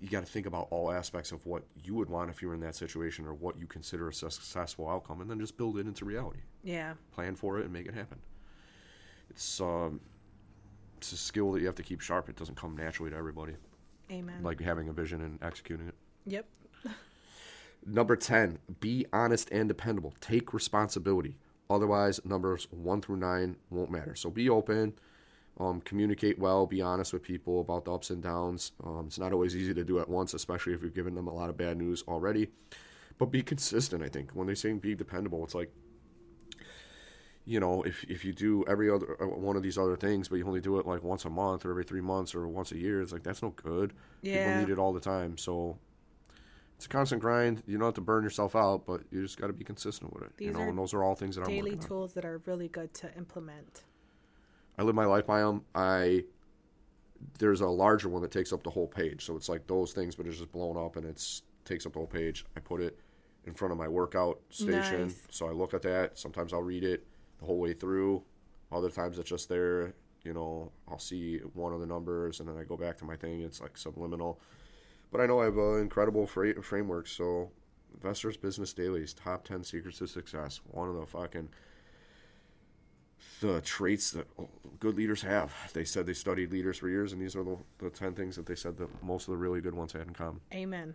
You 0.00 0.08
got 0.08 0.24
to 0.24 0.30
think 0.30 0.46
about 0.46 0.68
all 0.70 0.90
aspects 0.90 1.30
of 1.30 1.44
what 1.44 1.62
you 1.84 1.94
would 1.94 2.08
want 2.08 2.30
if 2.30 2.40
you 2.40 2.48
were 2.48 2.54
in 2.54 2.60
that 2.60 2.74
situation 2.74 3.26
or 3.26 3.34
what 3.34 3.58
you 3.58 3.66
consider 3.66 4.08
a 4.08 4.14
successful 4.14 4.88
outcome 4.88 5.20
and 5.20 5.30
then 5.30 5.38
just 5.38 5.56
build 5.56 5.78
it 5.78 5.86
into 5.86 6.04
reality. 6.04 6.40
Yeah. 6.64 6.94
Plan 7.12 7.36
for 7.36 7.58
it 7.58 7.64
and 7.64 7.72
make 7.72 7.86
it 7.86 7.94
happen. 7.94 8.18
It's 9.28 9.60
um 9.60 10.00
it's 10.96 11.12
a 11.12 11.16
skill 11.16 11.52
that 11.52 11.60
you 11.60 11.66
have 11.66 11.76
to 11.76 11.82
keep 11.82 12.00
sharp. 12.00 12.28
It 12.28 12.36
doesn't 12.36 12.56
come 12.56 12.76
naturally 12.76 13.10
to 13.10 13.16
everybody. 13.16 13.54
Amen. 14.10 14.42
Like 14.42 14.60
having 14.60 14.88
a 14.88 14.92
vision 14.92 15.20
and 15.20 15.38
executing 15.42 15.88
it. 15.88 15.94
Yep. 16.26 16.46
Number 17.86 18.16
10 18.16 18.58
be 18.80 19.06
honest 19.12 19.50
and 19.50 19.68
dependable. 19.68 20.14
Take 20.20 20.54
responsibility. 20.54 21.36
Otherwise 21.68 22.20
numbers 22.24 22.66
1 22.70 23.02
through 23.02 23.18
9 23.18 23.56
won't 23.68 23.90
matter. 23.90 24.14
So 24.14 24.30
be 24.30 24.48
open 24.48 24.94
um, 25.58 25.80
communicate 25.82 26.38
well, 26.38 26.66
be 26.66 26.80
honest 26.80 27.12
with 27.12 27.22
people 27.22 27.60
about 27.60 27.84
the 27.84 27.92
ups 27.92 28.10
and 28.10 28.22
downs. 28.22 28.72
Um, 28.84 29.04
it's 29.06 29.18
not 29.18 29.32
always 29.32 29.54
easy 29.54 29.74
to 29.74 29.84
do 29.84 29.98
at 30.00 30.08
once, 30.08 30.34
especially 30.34 30.72
if 30.72 30.82
you've 30.82 30.94
given 30.94 31.14
them 31.14 31.26
a 31.26 31.34
lot 31.34 31.50
of 31.50 31.56
bad 31.56 31.76
news 31.76 32.02
already. 32.08 32.48
But 33.18 33.26
be 33.26 33.42
consistent, 33.42 34.02
I 34.02 34.08
think. 34.08 34.30
When 34.32 34.46
they 34.46 34.54
say 34.54 34.72
be 34.72 34.94
dependable, 34.94 35.44
it's 35.44 35.54
like, 35.54 35.70
you 37.44 37.60
know, 37.60 37.82
if, 37.82 38.04
if 38.04 38.24
you 38.24 38.32
do 38.32 38.64
every 38.66 38.90
other 38.90 39.22
uh, 39.22 39.26
one 39.26 39.56
of 39.56 39.62
these 39.62 39.76
other 39.76 39.96
things, 39.96 40.28
but 40.28 40.36
you 40.36 40.46
only 40.46 40.60
do 40.60 40.78
it 40.78 40.86
like 40.86 41.02
once 41.02 41.26
a 41.26 41.30
month 41.30 41.66
or 41.66 41.70
every 41.70 41.84
three 41.84 42.00
months 42.00 42.34
or 42.34 42.48
once 42.48 42.72
a 42.72 42.78
year, 42.78 43.02
it's 43.02 43.12
like 43.12 43.22
that's 43.22 43.42
no 43.42 43.50
good. 43.50 43.92
Yeah. 44.22 44.46
People 44.46 44.60
need 44.60 44.72
it 44.72 44.78
all 44.78 44.94
the 44.94 45.00
time. 45.00 45.36
So 45.36 45.78
it's 46.76 46.86
a 46.86 46.88
constant 46.88 47.20
grind. 47.20 47.62
You 47.66 47.76
don't 47.76 47.88
have 47.88 47.94
to 47.94 48.00
burn 48.00 48.24
yourself 48.24 48.56
out, 48.56 48.86
but 48.86 49.02
you 49.10 49.20
just 49.20 49.38
got 49.38 49.48
to 49.48 49.52
be 49.52 49.64
consistent 49.64 50.14
with 50.14 50.22
it. 50.22 50.36
These 50.38 50.46
you 50.46 50.52
know, 50.54 50.60
and 50.60 50.78
those 50.78 50.94
are 50.94 51.02
all 51.02 51.14
things 51.14 51.36
that 51.36 51.44
daily 51.44 51.58
I'm 51.58 51.64
daily 51.76 51.86
tools 51.86 52.14
that 52.14 52.24
are 52.24 52.40
really 52.46 52.68
good 52.68 52.94
to 52.94 53.14
implement. 53.18 53.82
I 54.80 54.82
live 54.82 54.94
my 54.94 55.04
life 55.04 55.26
by 55.26 55.42
them. 55.42 55.62
I 55.74 56.24
there's 57.38 57.60
a 57.60 57.66
larger 57.68 58.08
one 58.08 58.22
that 58.22 58.30
takes 58.30 58.50
up 58.50 58.62
the 58.64 58.70
whole 58.70 58.86
page, 58.86 59.26
so 59.26 59.36
it's 59.36 59.50
like 59.50 59.66
those 59.66 59.92
things, 59.92 60.14
but 60.16 60.26
it's 60.26 60.38
just 60.38 60.52
blown 60.52 60.78
up 60.78 60.96
and 60.96 61.04
it's 61.04 61.42
takes 61.66 61.84
up 61.84 61.92
the 61.92 61.98
whole 61.98 62.06
page. 62.06 62.46
I 62.56 62.60
put 62.60 62.80
it 62.80 62.98
in 63.44 63.52
front 63.52 63.72
of 63.72 63.78
my 63.78 63.88
workout 63.88 64.40
station, 64.48 65.08
nice. 65.08 65.22
so 65.28 65.46
I 65.46 65.50
look 65.50 65.74
at 65.74 65.82
that. 65.82 66.18
Sometimes 66.18 66.54
I'll 66.54 66.62
read 66.62 66.82
it 66.82 67.06
the 67.40 67.44
whole 67.44 67.58
way 67.58 67.74
through. 67.74 68.22
Other 68.72 68.88
times 68.88 69.18
it's 69.18 69.28
just 69.28 69.50
there. 69.50 69.92
You 70.24 70.32
know, 70.32 70.72
I'll 70.88 70.98
see 70.98 71.40
one 71.52 71.74
of 71.74 71.80
the 71.80 71.86
numbers 71.86 72.40
and 72.40 72.48
then 72.48 72.56
I 72.56 72.64
go 72.64 72.78
back 72.78 72.96
to 72.98 73.04
my 73.04 73.16
thing. 73.16 73.42
It's 73.42 73.60
like 73.60 73.76
subliminal, 73.76 74.40
but 75.12 75.20
I 75.20 75.26
know 75.26 75.42
I 75.42 75.44
have 75.44 75.58
an 75.58 75.80
incredible 75.80 76.26
fra- 76.26 76.62
framework. 76.62 77.06
So, 77.06 77.50
Investor's 77.92 78.38
Business 78.38 78.72
Daily's 78.72 79.12
top 79.12 79.44
ten 79.44 79.62
secrets 79.62 79.98
to 79.98 80.06
success. 80.06 80.62
One 80.70 80.88
of 80.88 80.94
the 80.94 81.04
fucking 81.04 81.50
the 83.40 83.60
traits 83.60 84.10
that 84.12 84.26
good 84.78 84.96
leaders 84.96 85.22
have. 85.22 85.52
They 85.72 85.84
said 85.84 86.06
they 86.06 86.14
studied 86.14 86.52
leaders 86.52 86.78
for 86.78 86.88
years, 86.88 87.12
and 87.12 87.20
these 87.20 87.36
are 87.36 87.44
the, 87.44 87.56
the 87.78 87.90
10 87.90 88.14
things 88.14 88.36
that 88.36 88.46
they 88.46 88.54
said 88.54 88.76
that 88.78 89.02
most 89.02 89.28
of 89.28 89.32
the 89.32 89.38
really 89.38 89.60
good 89.60 89.74
ones 89.74 89.92
had 89.92 90.02
in 90.02 90.12
common. 90.12 90.40
Amen. 90.52 90.94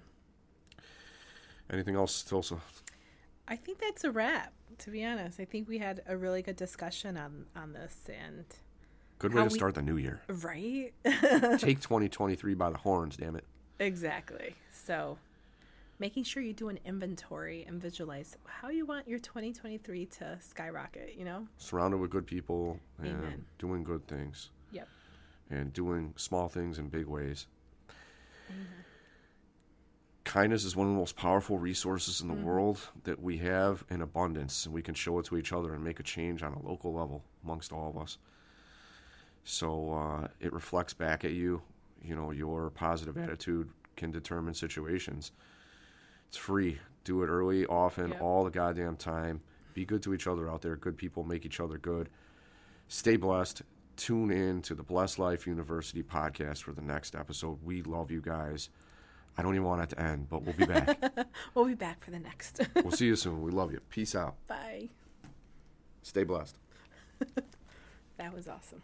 Anything 1.71 1.95
else, 1.95 2.23
Tilsa? 2.23 2.59
I 3.47 3.55
think 3.55 3.79
that's 3.79 4.03
a 4.03 4.11
wrap, 4.11 4.53
to 4.79 4.91
be 4.91 5.03
honest. 5.05 5.39
I 5.39 5.45
think 5.45 5.67
we 5.67 5.77
had 5.77 6.01
a 6.07 6.17
really 6.17 6.41
good 6.41 6.55
discussion 6.55 7.17
on, 7.17 7.45
on 7.55 7.73
this. 7.73 7.97
and 8.07 8.45
Good 9.19 9.33
way 9.33 9.43
to 9.43 9.49
we, 9.49 9.57
start 9.57 9.75
the 9.75 9.81
new 9.81 9.97
year. 9.97 10.21
Right? 10.27 10.93
Take 11.59 11.81
2023 11.81 12.53
by 12.55 12.69
the 12.69 12.77
horns, 12.77 13.17
damn 13.17 13.35
it. 13.35 13.45
Exactly. 13.79 14.55
So 14.71 15.17
making 15.99 16.23
sure 16.23 16.43
you 16.43 16.53
do 16.53 16.69
an 16.69 16.79
inventory 16.85 17.63
and 17.67 17.81
visualize 17.81 18.35
how 18.45 18.69
you 18.69 18.85
want 18.85 19.07
your 19.07 19.19
2023 19.19 20.05
to 20.05 20.37
skyrocket, 20.41 21.15
you 21.17 21.25
know? 21.25 21.47
Surrounded 21.57 21.97
with 21.97 22.11
good 22.11 22.27
people 22.27 22.79
and 22.99 23.07
Amen. 23.07 23.45
doing 23.57 23.83
good 23.83 24.07
things. 24.07 24.49
Yep. 24.71 24.87
And 25.49 25.73
doing 25.73 26.13
small 26.17 26.49
things 26.49 26.79
in 26.79 26.89
big 26.89 27.05
ways. 27.05 27.47
Amen. 28.49 28.67
Kindness 30.25 30.65
is 30.65 30.75
one 30.75 30.87
of 30.87 30.93
the 30.93 30.99
most 30.99 31.15
powerful 31.15 31.59
resources 31.59 32.19
in 32.19 32.27
the 32.27 32.33
mm-hmm. 32.33 32.43
world 32.43 32.79
that 33.03 33.21
we 33.21 33.37
have 33.37 33.85
in 33.89 34.01
abundance, 34.01 34.65
and 34.65 34.73
we 34.73 34.81
can 34.81 34.95
show 34.95 35.19
it 35.19 35.25
to 35.25 35.37
each 35.37 35.53
other 35.53 35.73
and 35.73 35.83
make 35.83 35.99
a 35.99 36.03
change 36.03 36.41
on 36.41 36.53
a 36.53 36.67
local 36.67 36.93
level 36.93 37.23
amongst 37.43 37.71
all 37.71 37.89
of 37.89 37.97
us. 37.97 38.17
So 39.43 39.93
uh, 39.93 40.27
it 40.39 40.51
reflects 40.51 40.93
back 40.93 41.23
at 41.23 41.31
you. 41.31 41.61
You 42.03 42.15
know, 42.15 42.31
your 42.31 42.71
positive 42.71 43.17
attitude 43.17 43.69
can 43.95 44.11
determine 44.11 44.55
situations 44.55 45.31
it's 46.35 46.43
free. 46.43 46.79
Do 47.05 47.23
it 47.23 47.27
early, 47.27 47.65
often, 47.65 48.11
all 48.13 48.43
the 48.43 48.51
goddamn 48.51 48.97
time. 48.97 49.39
Be 49.73 49.85
good 49.85 50.03
to 50.03 50.13
each 50.13 50.27
other 50.27 50.49
out 50.49 50.61
there. 50.61 50.75
Good 50.75 50.97
people 50.97 51.23
make 51.23 51.45
each 51.45 51.61
other 51.61 51.77
good. 51.77 52.09
Stay 52.89 53.15
blessed. 53.15 53.61
Tune 53.95 54.31
in 54.31 54.61
to 54.63 54.75
the 54.75 54.83
Blessed 54.83 55.17
Life 55.17 55.47
University 55.47 56.03
podcast 56.03 56.61
for 56.61 56.73
the 56.73 56.81
next 56.81 57.15
episode. 57.15 57.59
We 57.63 57.83
love 57.83 58.11
you 58.11 58.19
guys. 58.19 58.69
I 59.37 59.43
don't 59.43 59.55
even 59.55 59.65
want 59.65 59.83
it 59.83 59.95
to 59.95 60.01
end, 60.01 60.27
but 60.29 60.43
we'll 60.43 60.55
be 60.55 60.65
back. 60.65 61.01
we'll 61.55 61.63
be 61.63 61.73
back 61.73 62.03
for 62.03 62.11
the 62.11 62.19
next. 62.19 62.59
we'll 62.75 62.91
see 62.91 63.05
you 63.05 63.15
soon. 63.15 63.41
We 63.41 63.51
love 63.51 63.71
you. 63.71 63.79
Peace 63.89 64.13
out. 64.13 64.35
Bye. 64.45 64.89
Stay 66.01 66.25
blessed. 66.25 66.57
That 68.17 68.33
was 68.33 68.47
awesome. 68.47 68.81